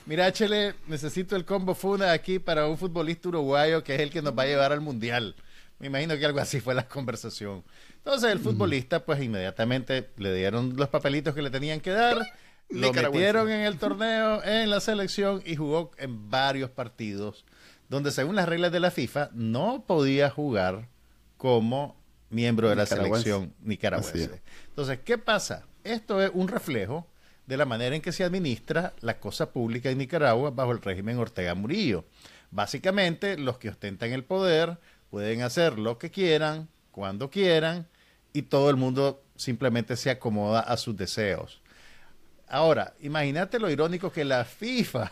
mira 0.04 0.30
Chele 0.30 0.74
necesito 0.88 1.36
el 1.36 1.46
combo 1.46 1.74
Funes 1.74 2.08
aquí 2.08 2.38
para 2.38 2.66
un 2.66 2.76
futbolista 2.76 3.30
uruguayo 3.30 3.82
que 3.82 3.94
es 3.94 4.00
el 4.02 4.10
que 4.10 4.20
nos 4.20 4.36
va 4.36 4.42
a 4.42 4.46
llevar 4.46 4.72
al 4.72 4.82
mundial 4.82 5.34
me 5.82 5.88
imagino 5.88 6.16
que 6.16 6.24
algo 6.24 6.38
así 6.38 6.60
fue 6.60 6.74
la 6.74 6.88
conversación. 6.88 7.64
Entonces 7.96 8.30
el 8.30 8.38
futbolista 8.38 9.04
pues 9.04 9.20
inmediatamente 9.20 10.10
le 10.16 10.32
dieron 10.32 10.76
los 10.76 10.88
papelitos 10.88 11.34
que 11.34 11.42
le 11.42 11.50
tenían 11.50 11.80
que 11.80 11.90
dar, 11.90 12.18
lo 12.70 12.92
metieron 12.92 13.50
en 13.50 13.60
el 13.60 13.78
torneo, 13.78 14.42
en 14.44 14.70
la 14.70 14.80
selección 14.80 15.42
y 15.44 15.56
jugó 15.56 15.90
en 15.98 16.30
varios 16.30 16.70
partidos 16.70 17.44
donde 17.88 18.10
según 18.10 18.36
las 18.36 18.48
reglas 18.48 18.72
de 18.72 18.80
la 18.80 18.90
FIFA 18.90 19.28
no 19.34 19.84
podía 19.86 20.30
jugar 20.30 20.88
como 21.36 21.94
miembro 22.30 22.70
de 22.70 22.76
la 22.76 22.86
selección 22.86 23.52
nicaragüense. 23.60 24.40
Entonces, 24.68 25.00
¿qué 25.04 25.18
pasa? 25.18 25.66
Esto 25.84 26.22
es 26.22 26.30
un 26.32 26.48
reflejo 26.48 27.06
de 27.46 27.56
la 27.58 27.66
manera 27.66 27.94
en 27.94 28.00
que 28.00 28.12
se 28.12 28.24
administra 28.24 28.94
la 29.00 29.20
cosa 29.20 29.52
pública 29.52 29.90
en 29.90 29.98
Nicaragua 29.98 30.52
bajo 30.52 30.72
el 30.72 30.80
régimen 30.80 31.18
Ortega 31.18 31.54
Murillo. 31.54 32.06
Básicamente, 32.50 33.36
los 33.36 33.58
que 33.58 33.68
ostentan 33.68 34.12
el 34.12 34.24
poder 34.24 34.78
pueden 35.12 35.42
hacer 35.42 35.78
lo 35.78 35.98
que 35.98 36.10
quieran, 36.10 36.70
cuando 36.90 37.28
quieran, 37.28 37.86
y 38.32 38.40
todo 38.40 38.70
el 38.70 38.76
mundo 38.76 39.22
simplemente 39.36 39.94
se 39.94 40.08
acomoda 40.08 40.60
a 40.60 40.78
sus 40.78 40.96
deseos. 40.96 41.60
Ahora, 42.48 42.94
imagínate 42.98 43.58
lo 43.58 43.68
irónico 43.68 44.10
que 44.10 44.24
la 44.24 44.46
FIFA, 44.46 45.10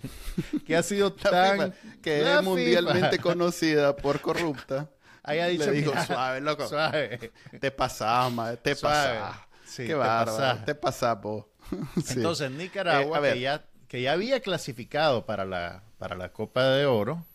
que 0.66 0.74
ha 0.74 0.82
sido 0.82 1.12
tan... 1.12 1.74
que 2.02 2.22
es 2.22 2.42
mundialmente 2.42 3.18
conocida 3.20 3.94
por 3.94 4.22
corrupta, 4.22 4.88
haya 5.22 5.46
dicho, 5.48 5.66
le 5.66 5.72
dijo, 5.72 5.92
suave, 6.06 6.40
loco, 6.40 6.66
suave. 6.66 7.30
te 7.60 7.70
pasás, 7.70 8.32
te 8.62 8.74
pasás. 8.76 9.36
Sí, 9.66 9.86
Qué 9.86 9.92
bárbaro, 9.92 10.64
te 10.64 10.74
pasás. 10.74 11.18
Entonces, 12.16 12.50
Nicaragua, 12.50 13.28
eh, 13.28 13.34
que, 13.34 13.40
ya, 13.40 13.66
que 13.88 14.00
ya 14.00 14.12
había 14.12 14.40
clasificado 14.40 15.26
para 15.26 15.44
la, 15.44 15.82
para 15.98 16.16
la 16.16 16.32
Copa 16.32 16.64
de 16.64 16.86
Oro, 16.86 17.26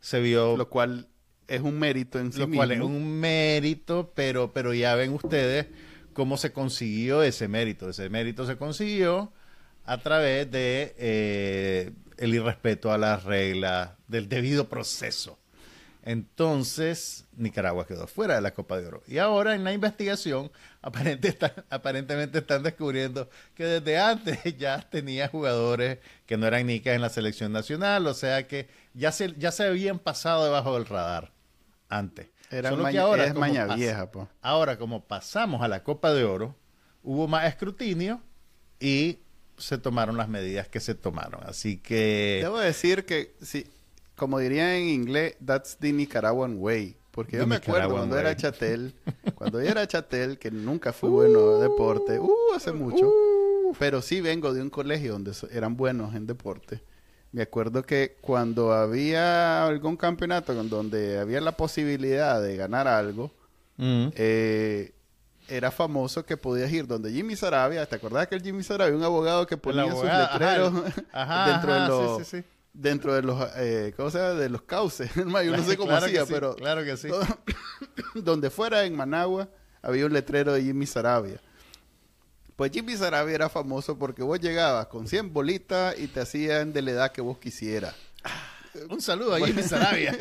se 0.00 0.20
vio... 0.20 0.58
Lo 0.58 0.68
cual 0.68 1.08
es 1.48 1.60
un 1.60 1.78
mérito 1.78 2.18
en 2.18 2.32
sí 2.32 2.38
Lo 2.38 2.50
cual 2.50 2.72
es 2.72 2.80
un 2.80 3.20
mérito, 3.20 4.12
pero, 4.14 4.52
pero 4.52 4.72
ya 4.74 4.94
ven 4.94 5.12
ustedes 5.12 5.66
cómo 6.12 6.36
se 6.36 6.52
consiguió 6.52 7.22
ese 7.22 7.48
mérito. 7.48 7.90
Ese 7.90 8.08
mérito 8.08 8.46
se 8.46 8.56
consiguió 8.56 9.32
a 9.84 9.98
través 9.98 10.50
de 10.50 10.94
eh, 10.96 11.92
el 12.16 12.34
irrespeto 12.34 12.92
a 12.92 12.98
las 12.98 13.24
reglas, 13.24 13.90
del 14.08 14.28
debido 14.28 14.68
proceso. 14.68 15.38
Entonces, 16.06 17.24
Nicaragua 17.36 17.86
quedó 17.86 18.06
fuera 18.06 18.34
de 18.34 18.42
la 18.42 18.52
Copa 18.52 18.78
de 18.78 18.86
Oro. 18.86 19.02
Y 19.06 19.18
ahora 19.18 19.54
en 19.54 19.64
la 19.64 19.72
investigación, 19.72 20.50
aparentemente 20.82 22.38
están 22.38 22.62
descubriendo 22.62 23.28
que 23.54 23.64
desde 23.64 23.98
antes 23.98 24.38
ya 24.58 24.80
tenía 24.90 25.28
jugadores 25.28 25.98
que 26.26 26.36
no 26.36 26.46
eran 26.46 26.66
nicas 26.66 26.94
en 26.94 27.00
la 27.00 27.08
selección 27.08 27.52
nacional, 27.52 28.06
o 28.06 28.14
sea 28.14 28.46
que 28.46 28.68
ya 28.92 29.12
se, 29.12 29.34
ya 29.38 29.50
se 29.50 29.64
habían 29.64 29.98
pasado 29.98 30.44
debajo 30.44 30.74
del 30.74 30.86
radar 30.86 31.33
antes. 31.88 32.28
Era 32.50 32.70
Solo 32.70 32.86
que 32.86 32.98
ahora, 32.98 33.24
es 33.24 33.34
maña 33.34 33.74
vieja, 33.74 34.08
Ahora, 34.40 34.78
como 34.78 35.04
pasamos 35.06 35.62
a 35.62 35.68
la 35.68 35.82
Copa 35.82 36.12
de 36.12 36.24
Oro, 36.24 36.56
hubo 37.02 37.26
más 37.26 37.46
escrutinio 37.46 38.20
y 38.78 39.20
se 39.56 39.78
tomaron 39.78 40.16
las 40.16 40.28
medidas 40.28 40.68
que 40.68 40.80
se 40.80 40.94
tomaron. 40.94 41.42
Así 41.44 41.78
que... 41.78 42.40
Debo 42.42 42.58
decir 42.58 43.04
que, 43.04 43.34
sí, 43.40 43.66
como 44.16 44.38
diría 44.38 44.76
en 44.76 44.88
inglés, 44.88 45.36
that's 45.44 45.76
the 45.78 45.92
Nicaraguan 45.92 46.56
way. 46.58 46.96
Porque 47.10 47.38
yo 47.38 47.46
me 47.46 47.56
acuerdo 47.56 47.90
cuando 47.90 48.18
era 48.18 48.36
Chatel, 48.36 48.94
cuando 49.36 49.62
yo 49.62 49.70
era 49.70 49.86
Chatel, 49.86 50.38
que 50.38 50.50
nunca 50.50 50.92
fue 50.92 51.10
bueno 51.10 51.56
en 51.56 51.60
deporte, 51.62 52.18
uh, 52.18 52.54
hace 52.56 52.72
mucho, 52.72 53.06
uh. 53.06 53.72
pero 53.78 54.02
sí 54.02 54.20
vengo 54.20 54.52
de 54.52 54.60
un 54.60 54.70
colegio 54.70 55.12
donde 55.12 55.32
eran 55.52 55.76
buenos 55.76 56.14
en 56.16 56.26
deporte 56.26 56.82
me 57.34 57.42
acuerdo 57.42 57.82
que 57.82 58.16
cuando 58.20 58.72
había 58.72 59.66
algún 59.66 59.96
campeonato 59.96 60.54
donde 60.54 61.18
había 61.18 61.40
la 61.40 61.56
posibilidad 61.56 62.40
de 62.40 62.56
ganar 62.56 62.86
algo, 62.86 63.32
mm. 63.76 64.06
eh, 64.14 64.92
era 65.48 65.72
famoso 65.72 66.24
que 66.24 66.36
podías 66.36 66.70
ir 66.70 66.86
donde 66.86 67.10
Jimmy 67.10 67.34
Sarabia, 67.34 67.86
¿te 67.86 67.96
acordás 67.96 68.28
que 68.28 68.36
el 68.36 68.42
Jimmy 68.42 68.62
Sarabia, 68.62 68.96
un 68.96 69.02
abogado 69.02 69.48
que 69.48 69.56
ponía 69.56 69.90
sus 69.90 70.04
letreros 70.04 70.74
dentro 71.46 71.74
de 71.74 71.88
los 71.88 72.32
dentro 72.72 73.14
de 73.14 73.22
los 73.22 73.50
eh, 73.56 73.92
¿cómo 73.96 74.10
se 74.10 74.18
llama? 74.18 74.34
de 74.34 74.48
los 74.48 74.62
cauces, 74.62 75.10
yo 75.16 75.24
no 75.24 75.64
sé 75.64 75.76
cómo 75.76 75.90
hacía, 75.90 76.26
pero 76.26 76.54
claro 76.54 76.84
que 76.84 76.96
sí. 76.96 77.08
donde 78.14 78.48
fuera 78.48 78.84
en 78.84 78.94
Managua 78.94 79.48
había 79.82 80.06
un 80.06 80.12
letrero 80.12 80.52
de 80.52 80.62
Jimmy 80.62 80.86
Sarabia. 80.86 81.40
Pues 82.56 82.70
Jimmy 82.72 82.96
Sarabia 82.96 83.34
era 83.34 83.48
famoso 83.48 83.98
porque 83.98 84.22
vos 84.22 84.38
llegabas 84.40 84.86
con 84.86 85.08
100 85.08 85.32
bolitas 85.32 85.98
y 85.98 86.06
te 86.06 86.20
hacían 86.20 86.72
de 86.72 86.82
la 86.82 86.90
edad 86.92 87.12
que 87.12 87.20
vos 87.20 87.38
quisieras. 87.38 87.94
Un 88.90 89.00
saludo 89.00 89.34
a 89.34 89.40
Jimmy 89.40 89.62
Sarabia. 89.64 90.16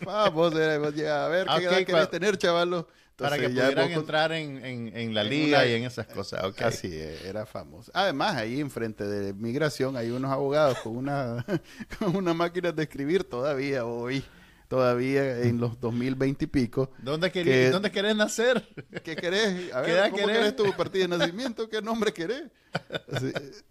Vamos, 0.00 0.52
vos 0.52 0.94
llegabas 0.94 1.26
a 1.26 1.28
ver 1.28 1.46
qué 1.46 1.64
edad 1.64 1.86
querés 1.86 2.10
tener, 2.10 2.38
chavalo. 2.38 2.88
Para 3.16 3.36
que 3.36 3.48
pudieran 3.48 3.90
entrar 3.90 4.30
en, 4.30 4.64
en, 4.96 5.12
la 5.12 5.24
liga 5.24 5.66
y 5.66 5.72
en 5.72 5.82
esas 5.82 6.06
cosas. 6.06 6.40
Así 6.60 6.96
era 7.24 7.46
famoso. 7.46 7.90
Además, 7.92 8.36
ahí 8.36 8.60
enfrente 8.60 9.04
de 9.04 9.34
migración 9.34 9.96
hay 9.96 10.10
unos 10.10 10.30
abogados 10.30 10.78
con 10.78 10.96
una, 10.96 11.44
con 11.98 12.14
una 12.14 12.32
máquina 12.32 12.70
de 12.70 12.84
escribir 12.84 13.24
todavía 13.24 13.84
hoy 13.84 14.24
todavía 14.68 15.40
en 15.40 15.58
los 15.58 15.80
2020 15.80 16.44
y 16.44 16.48
pico. 16.48 16.90
¿Dónde, 16.98 17.32
querés, 17.32 17.72
¿dónde 17.72 17.90
querés 17.90 18.14
nacer? 18.14 18.62
¿Qué 19.02 19.16
querés? 19.16 19.72
A 19.72 19.80
ver, 19.80 20.10
¿cómo 20.10 20.26
querés? 20.26 20.54
tu 20.54 20.70
partida 20.76 21.08
de 21.08 21.18
nacimiento? 21.18 21.68
¿Qué 21.68 21.82
nombre 21.82 22.12
querés? 22.12 22.44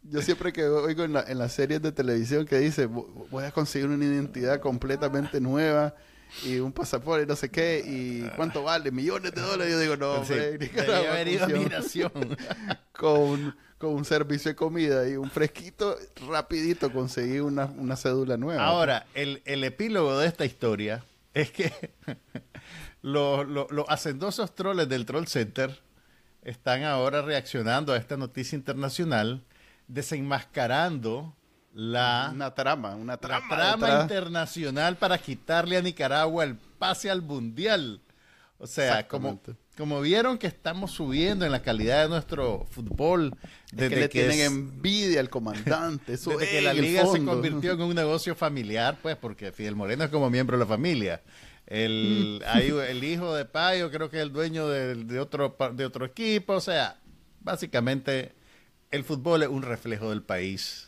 yo 0.02 0.22
siempre 0.24 0.52
que 0.52 0.66
oigo 0.66 1.04
en, 1.04 1.14
la, 1.14 1.24
en 1.28 1.38
las 1.38 1.54
series 1.54 1.82
de 1.84 1.92
televisión 1.92 2.46
que 2.46 2.58
dice, 2.58 2.88
voy 2.88 3.44
a 3.44 3.52
conseguir 3.52 3.88
una 3.88 4.04
identidad 4.04 4.60
completamente 4.60 5.40
nueva 5.40 5.94
y 6.44 6.58
un 6.58 6.72
pasaporte, 6.72 7.26
no 7.26 7.36
sé 7.36 7.50
qué, 7.50 7.84
y 7.86 8.22
cuánto 8.36 8.64
vale, 8.64 8.92
millones 8.92 9.34
de 9.34 9.42
dólares. 9.42 9.74
Yo 9.74 9.80
digo, 9.80 9.98
no, 9.98 10.14
hombre, 10.14 10.58
sí, 10.60 12.02
con, 12.92 13.56
con 13.78 13.94
un 13.94 14.06
servicio 14.06 14.52
de 14.52 14.56
comida 14.56 15.08
y 15.08 15.16
un 15.16 15.30
fresquito, 15.30 15.98
rapidito 16.28 16.92
conseguí 16.92 17.40
una, 17.40 17.66
una 17.66 17.96
cédula 17.96 18.38
nueva. 18.38 18.66
Ahora, 18.66 19.06
el, 19.14 19.42
el, 19.46 19.64
epílogo 19.64 20.18
de 20.18 20.28
esta 20.28 20.46
historia 20.46 21.04
es 21.34 21.52
que 21.52 21.72
los, 23.02 23.48
los, 23.48 23.72
los 23.72 23.86
hacendosos 23.88 24.56
troles 24.56 24.90
del 24.90 25.06
Troll 25.06 25.28
Center 25.28 25.80
están 26.42 26.84
ahora 26.84 27.22
reaccionando 27.22 27.94
a 27.94 27.98
esta 27.98 28.18
noticia 28.18 28.56
internacional, 28.56 29.44
desenmascarando 29.88 31.36
la 31.74 32.32
una 32.34 32.56
trama, 32.56 32.96
una 32.96 33.18
trama, 33.18 33.48
trama 33.48 34.02
internacional 34.02 34.96
para 34.96 35.18
quitarle 35.20 35.78
a 35.78 35.82
Nicaragua 35.82 36.44
el 36.44 36.56
pase 36.56 37.12
al 37.12 37.22
mundial. 37.22 38.02
O 38.58 38.66
sea, 38.66 39.08
como, 39.08 39.40
como 39.78 40.02
vieron 40.02 40.38
que 40.38 40.48
estamos 40.48 40.92
subiendo 40.92 41.46
en 41.46 41.52
la 41.52 41.62
calidad 41.62 42.04
de 42.04 42.10
nuestro 42.10 42.66
fútbol, 42.72 43.36
desde 43.72 43.90
que 43.90 44.00
le 44.00 44.10
tienen 44.10 44.40
envidia 44.40 45.20
al 45.20 45.30
comandante, 45.30 46.14
eso 46.14 46.32
desde 46.32 46.50
que 46.50 46.62
la 46.62 46.74
liga 46.74 47.06
se 47.06 47.24
convirtió 47.24 47.74
en 47.74 47.82
un 47.82 47.96
negocio 47.96 48.34
familiar, 48.34 48.98
pues, 49.02 49.16
porque 49.16 49.52
Fidel 49.52 49.76
Moreno 49.76 50.04
es 50.04 50.10
como 50.10 50.30
miembro 50.30 50.58
de 50.58 50.64
la 50.64 50.68
familia. 50.68 51.22
El, 51.68 52.42
hay, 52.48 52.70
el 52.90 53.04
hijo 53.04 53.36
de 53.36 53.46
Payo 53.46 53.92
creo 53.92 54.10
que 54.10 54.18
es 54.18 54.24
el 54.24 54.34
dueño 54.34 54.68
de, 54.68 54.96
de, 54.96 55.20
otro, 55.20 55.56
de 55.74 55.86
otro 55.86 56.06
equipo, 56.06 56.54
o 56.54 56.62
sea, 56.62 57.00
básicamente 57.42 58.34
el 58.90 59.04
fútbol 59.04 59.44
es 59.44 59.50
un 59.50 59.62
reflejo 59.62 60.10
del 60.10 60.24
país. 60.24 60.88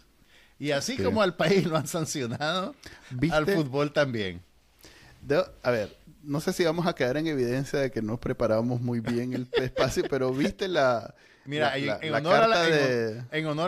Y 0.57 0.72
así 0.72 0.98
como 0.98 1.22
al 1.22 1.36
país 1.36 1.66
lo 1.66 1.78
han 1.78 1.88
sancionado, 1.88 2.76
al 3.32 3.45
fútbol 3.45 3.94
también. 3.94 4.41
a 5.64 5.72
ver, 5.72 5.95
no 6.24 6.41
sé 6.41 6.54
si 6.54 6.64
vamos 6.64 6.88
a 6.88 6.94
quedar 6.94 7.18
en 7.18 7.28
evidencia 7.28 7.80
de 7.80 7.91
que 7.91 8.02
no 8.02 8.20
preparamos 8.20 8.82
muy 8.82 9.00
bien 9.00 9.34
el 9.34 9.48
espacio, 9.64 10.04
pero 10.10 10.32
viste 10.32 10.68
la... 10.68 11.14
Mira, 11.46 11.76
en, 11.78 12.14
honor 12.14 12.44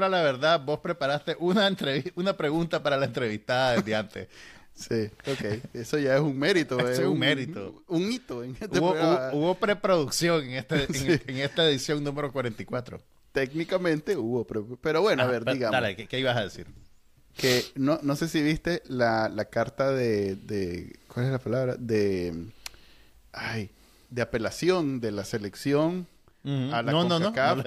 a 0.04 0.10
la, 0.10 0.22
verdad, 0.22 0.62
vos 0.64 0.80
preparaste 0.82 1.36
una, 1.40 1.68
una 2.16 2.38
pregunta 2.38 2.84
para 2.84 2.96
la 2.96 3.06
entrevistada 3.06 3.76
desde 3.76 3.96
antes. 3.96 4.28
Sí, 4.76 5.10
ok. 5.28 5.64
Eso 5.74 5.98
ya 5.98 6.16
es 6.16 6.22
un 6.22 6.38
mérito. 6.38 6.80
es 6.88 7.00
un, 7.00 7.18
mérito. 7.18 7.84
Un, 7.88 8.12
hito 8.12 8.44
en 8.44 8.52
este 8.60 8.80
hubo, 8.80 8.94
hubo, 9.34 9.56
preproducción 9.56 10.44
en, 10.46 10.52
este, 10.56 10.88
en, 11.28 11.38
esta 11.38 11.68
edición 11.68 12.04
número 12.04 12.32
44. 12.32 13.02
Técnicamente 13.32 14.18
hubo, 14.18 14.46
pero, 14.46 15.02
bueno, 15.02 15.24
a 15.24 15.26
ver, 15.26 15.46
digamos. 15.46 15.72
Dale, 15.72 15.96
¿qué, 15.96 16.20
ibas 16.20 16.38
a 16.38 16.44
decir? 16.44 16.68
Que 17.36 17.64
no, 17.76 18.00
no 18.02 18.16
sé 18.16 18.28
si 18.28 18.42
viste 18.42 18.84
la, 18.88 19.30
la 19.30 19.46
carta 19.46 19.92
de, 19.92 20.36
de, 20.36 21.00
¿Cuál 21.14 21.26
es 21.26 21.32
la 21.32 21.40
palabra? 21.40 21.76
De. 21.78 22.34
Ay, 23.34 23.70
de 24.10 24.22
apelación 24.22 25.00
de 25.00 25.12
la 25.12 25.26
selección 25.26 26.08
a 26.44 26.82
la 26.82 26.92
no, 26.92 27.04
no, 27.04 27.20
no, 27.20 27.32
no, 27.32 27.64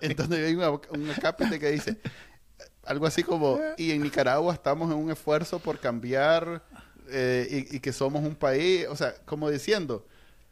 Entonces 0.00 0.46
hay 0.46 0.54
un 0.54 1.10
acápite 1.10 1.58
que 1.60 1.70
dice 1.70 1.98
algo 2.84 3.06
así 3.06 3.22
como, 3.22 3.60
y 3.76 3.90
en 3.90 4.02
Nicaragua 4.02 4.54
estamos 4.54 4.90
en 4.90 4.96
un 4.96 5.10
esfuerzo 5.10 5.58
por 5.58 5.78
cambiar 5.78 6.62
eh, 7.08 7.66
y, 7.70 7.76
y, 7.76 7.80
que 7.80 7.92
somos 7.92 8.24
un 8.24 8.34
país, 8.34 8.86
o 8.88 8.96
sea, 8.96 9.14
como 9.26 9.50
diciendo, 9.50 10.06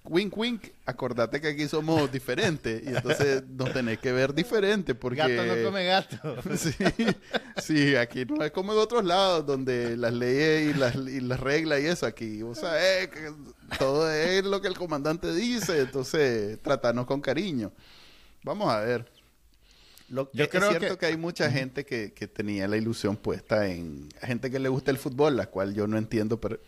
wink 0.07 0.37
wink, 0.37 0.65
acordate 0.85 1.41
que 1.41 1.49
aquí 1.49 1.67
somos 1.67 2.13
diferentes 2.13 2.83
y 2.83 2.89
entonces 2.89 3.43
nos 3.49 3.73
tenés 3.73 3.99
que 3.99 4.13
ver 4.13 4.35
diferente 4.35 4.95
porque... 4.95 5.17
Gato 5.17 5.45
no 5.45 5.63
come 5.65 5.85
gato. 5.85 6.37
sí, 7.63 7.97
aquí 7.97 8.25
no 8.27 8.45
es 8.45 8.53
como 8.53 8.73
en 8.73 8.79
otros 8.79 9.05
lados 9.05 9.47
donde 9.47 9.97
las 9.97 10.13
leyes 10.13 10.75
y 10.75 10.79
las, 10.79 10.95
y 10.95 11.21
las 11.21 11.41
reglas 11.41 11.81
y 11.81 11.87
eso, 11.87 12.07
aquí, 12.07 12.43
o 12.43 12.55
sea, 12.55 12.73
que 13.09 13.33
todo 13.79 14.11
es 14.11 14.45
lo 14.45 14.61
que 14.61 14.69
el 14.69 14.77
comandante 14.77 15.33
dice, 15.33 15.81
entonces 15.81 16.61
tratanos 16.63 17.07
con 17.07 17.21
cariño. 17.21 17.73
Vamos 18.43 18.71
a 18.71 18.81
ver. 18.81 19.11
Lo, 20.11 20.31
Yo 20.33 20.45
es 20.45 20.51
creo 20.51 20.69
cierto 20.69 20.99
que... 20.99 21.07
hay 21.07 21.17
mucha 21.17 21.51
gente 21.51 21.87
que, 21.87 22.13
que, 22.13 22.29
tenía 22.29 22.69
la 22.69 22.77
ilusión 22.77 23.17
puesta 23.17 23.67
en 23.69 24.11
gente 24.21 24.51
que 24.51 24.59
le 24.59 24.69
gusta 24.69 24.91
el 24.91 24.99
fútbol, 24.99 25.35
la 25.35 25.47
cual 25.47 25.75
yo 25.75 25.87
no 25.87 25.97
entiendo, 25.97 26.39
pero 26.39 26.61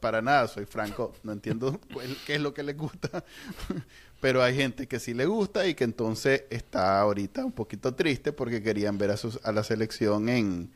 para 0.00 0.22
nada, 0.22 0.48
soy 0.48 0.64
franco, 0.66 1.12
no 1.22 1.32
entiendo 1.32 1.80
qué 2.26 2.36
es 2.36 2.40
lo 2.40 2.54
que 2.54 2.62
les 2.62 2.76
gusta, 2.76 3.24
pero 4.20 4.42
hay 4.42 4.54
gente 4.54 4.86
que 4.86 5.00
sí 5.00 5.14
le 5.14 5.26
gusta 5.26 5.66
y 5.66 5.74
que 5.74 5.84
entonces 5.84 6.44
está 6.50 7.00
ahorita 7.00 7.44
un 7.44 7.52
poquito 7.52 7.94
triste 7.94 8.32
porque 8.32 8.62
querían 8.62 8.98
ver 8.98 9.10
a, 9.10 9.16
sus, 9.16 9.40
a 9.44 9.52
la 9.52 9.62
selección 9.64 10.28
en, 10.28 10.70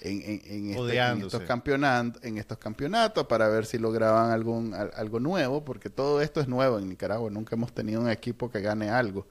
en, 0.00 0.70
este, 0.70 1.26
estos 1.26 1.42
campeonatos, 1.42 2.22
en 2.22 2.38
estos 2.38 2.58
campeonatos 2.58 3.26
para 3.26 3.48
ver 3.48 3.66
si 3.66 3.78
lograban 3.78 4.30
algún, 4.30 4.74
algo 4.74 5.20
nuevo, 5.20 5.64
porque 5.64 5.90
todo 5.90 6.20
esto 6.20 6.40
es 6.40 6.48
nuevo 6.48 6.78
en 6.78 6.88
Nicaragua, 6.88 7.30
nunca 7.30 7.56
hemos 7.56 7.72
tenido 7.72 8.00
un 8.00 8.10
equipo 8.10 8.50
que 8.50 8.60
gane 8.60 8.90
algo. 8.90 9.26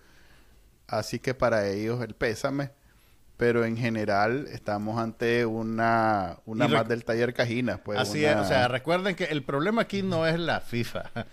Así 0.88 1.20
que 1.20 1.34
para 1.34 1.68
ellos 1.68 2.02
el 2.02 2.14
pésame 2.14 2.72
pero 3.38 3.66
en 3.66 3.78
general 3.78 4.48
estamos 4.52 5.00
ante 5.00 5.46
una, 5.46 6.40
una 6.46 6.68
más 6.68 6.88
del 6.88 7.04
taller 7.04 7.34
Cajinas. 7.34 7.80
Pues, 7.80 8.00
así 8.00 8.24
es, 8.24 8.36
o 8.36 8.46
sea, 8.46 8.68
recuerden 8.68 9.16
que 9.16 9.26
el 9.26 9.44
problema 9.44 9.84
aquí 9.84 10.02
no 10.02 10.28
es 10.28 10.40
la 10.40 10.62
FIFA. 10.62 11.12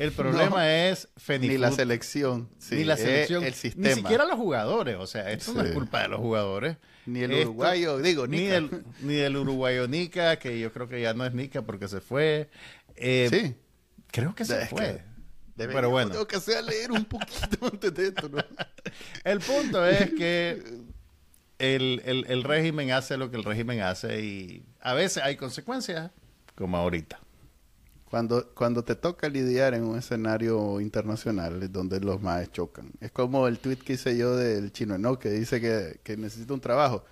El 0.00 0.12
problema 0.16 0.72
es 0.88 1.08
Ni 1.28 1.58
la 1.58 1.70
selección. 1.72 2.48
ni 2.70 2.84
la 2.84 2.96
selección. 2.96 3.44
El 3.44 3.52
sistema. 3.52 3.88
Ni 3.88 3.94
siquiera 3.96 4.24
los 4.24 4.36
jugadores. 4.36 4.96
O 4.98 5.06
sea, 5.06 5.30
esto 5.30 5.52
no 5.52 5.62
es 5.62 5.72
culpa 5.72 6.00
de 6.00 6.08
los 6.08 6.20
jugadores. 6.20 6.78
Ni 7.04 7.20
el 7.20 7.32
uruguayo, 7.32 7.98
digo, 7.98 8.26
Ni 8.26 8.46
el, 8.46 8.82
ni 9.02 9.16
el 9.16 9.36
uruguayo 9.36 9.88
Nica, 9.88 10.38
que 10.38 10.58
yo 10.58 10.72
creo 10.72 10.88
que 10.88 11.02
ya 11.02 11.12
no 11.12 11.26
es 11.26 11.34
Nica 11.34 11.62
porque 11.62 11.86
se 11.86 12.00
fue. 12.00 12.48
Eh, 12.96 13.28
sí. 13.30 13.54
Creo 14.10 14.34
que 14.34 14.46
se 14.46 14.66
fue. 14.66 15.04
pero 15.54 15.90
bueno. 15.90 16.12
Tengo 16.12 16.26
que 16.26 16.36
hacer 16.36 16.64
leer 16.64 16.92
un 16.92 17.04
poquito 17.04 17.66
antes 17.66 17.92
de 17.92 18.08
esto, 18.08 18.30
¿no? 18.30 18.38
el 19.24 19.40
punto 19.40 19.84
es 19.86 20.12
que 20.12 20.62
el, 21.60 22.24
el, 22.26 22.42
régimen 22.42 22.90
hace 22.90 23.16
lo 23.16 23.30
que 23.30 23.36
el 23.36 23.44
régimen 23.44 23.80
hace 23.80 24.20
y 24.24 24.64
a 24.80 24.94
veces 24.94 25.22
hay 25.22 25.36
consecuencias, 25.36 26.10
como 26.56 26.76
ahorita. 26.76 27.20
Cuando, 28.06 28.52
cuando 28.54 28.82
te 28.82 28.96
toca 28.96 29.28
lidiar 29.28 29.74
en 29.74 29.84
un 29.84 29.96
escenario 29.96 30.80
internacional 30.80 31.70
donde 31.70 32.00
los 32.00 32.20
más 32.20 32.50
chocan. 32.50 32.90
Es 33.00 33.12
como 33.12 33.46
el 33.46 33.60
tweet 33.60 33.76
que 33.76 33.92
hice 33.92 34.16
yo 34.16 34.34
del 34.34 34.72
chino 34.72 34.98
no 34.98 35.20
que 35.20 35.30
dice 35.30 35.60
que, 35.60 36.00
que 36.02 36.16
necesita 36.16 36.52
un 36.52 36.60
trabajo 36.60 37.04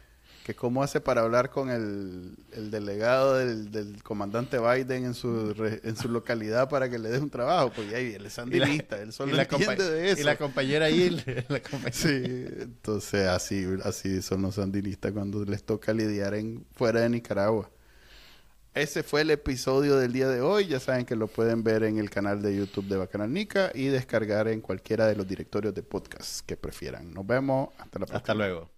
que 0.49 0.55
cómo 0.55 0.83
hace 0.83 0.99
para 0.99 1.21
hablar 1.21 1.51
con 1.51 1.69
el, 1.69 2.71
delegado 2.71 3.35
del, 3.35 4.03
comandante 4.03 4.59
Biden 4.59 5.05
en 5.05 5.13
su, 5.13 5.55
en 5.83 5.95
su 5.95 6.09
localidad 6.09 6.71
para 6.71 6.89
que 6.89 6.99
le 6.99 7.11
dé 7.11 7.19
un 7.19 7.29
trabajo, 7.29 7.71
porque 7.77 7.95
ahí 7.95 8.15
él 8.15 8.25
es 8.25 8.33
sandinista, 8.33 8.99
él 8.99 9.13
solo 9.13 9.39
entiende 9.39 9.91
de 9.91 10.11
eso. 10.11 10.23
Y 10.23 10.25
la 10.25 10.37
compañera 10.39 10.87
ahí. 10.87 11.23
Sí, 11.93 12.23
entonces 12.61 13.29
así, 13.29 13.67
así 13.85 14.23
son 14.23 14.41
los 14.41 14.55
sandinistas 14.55 15.13
cuando 15.13 15.45
les 15.45 15.63
toca 15.65 15.93
lidiar 15.93 16.33
en 16.33 16.65
fuera 16.73 17.01
de 17.01 17.11
Nicaragua. 17.11 17.71
Ese 18.73 19.03
fue 19.03 19.21
el 19.21 19.31
episodio 19.31 19.99
del 19.99 20.15
día 20.15 20.31
de 20.31 20.41
hoy. 20.41 20.67
Ya 20.67 20.81
saben 20.81 21.05
que 21.05 21.15
lo 21.15 21.27
pueden 21.27 21.63
ver 21.63 21.83
en 21.83 21.99
el 21.99 22.09
canal 22.09 22.41
de 22.41 22.57
YouTube 22.57 22.87
de 22.87 22.97
Bacanal 22.97 23.31
Nica 23.31 23.71
y 23.75 23.89
descargar 23.89 24.49
en 24.49 24.63
cualquiera 24.63 25.07
de 25.09 25.15
los 25.15 25.29
directorios 25.29 25.75
de 25.75 25.83
podcast 25.83 26.41
que 26.47 26.57
prefieran. 26.57 27.13
Nos 27.13 27.27
vemos. 27.27 27.69
Hasta 27.77 27.99
la 27.99 28.07
próxima. 28.07 28.17
Hasta 28.17 28.35
luego. 28.35 28.78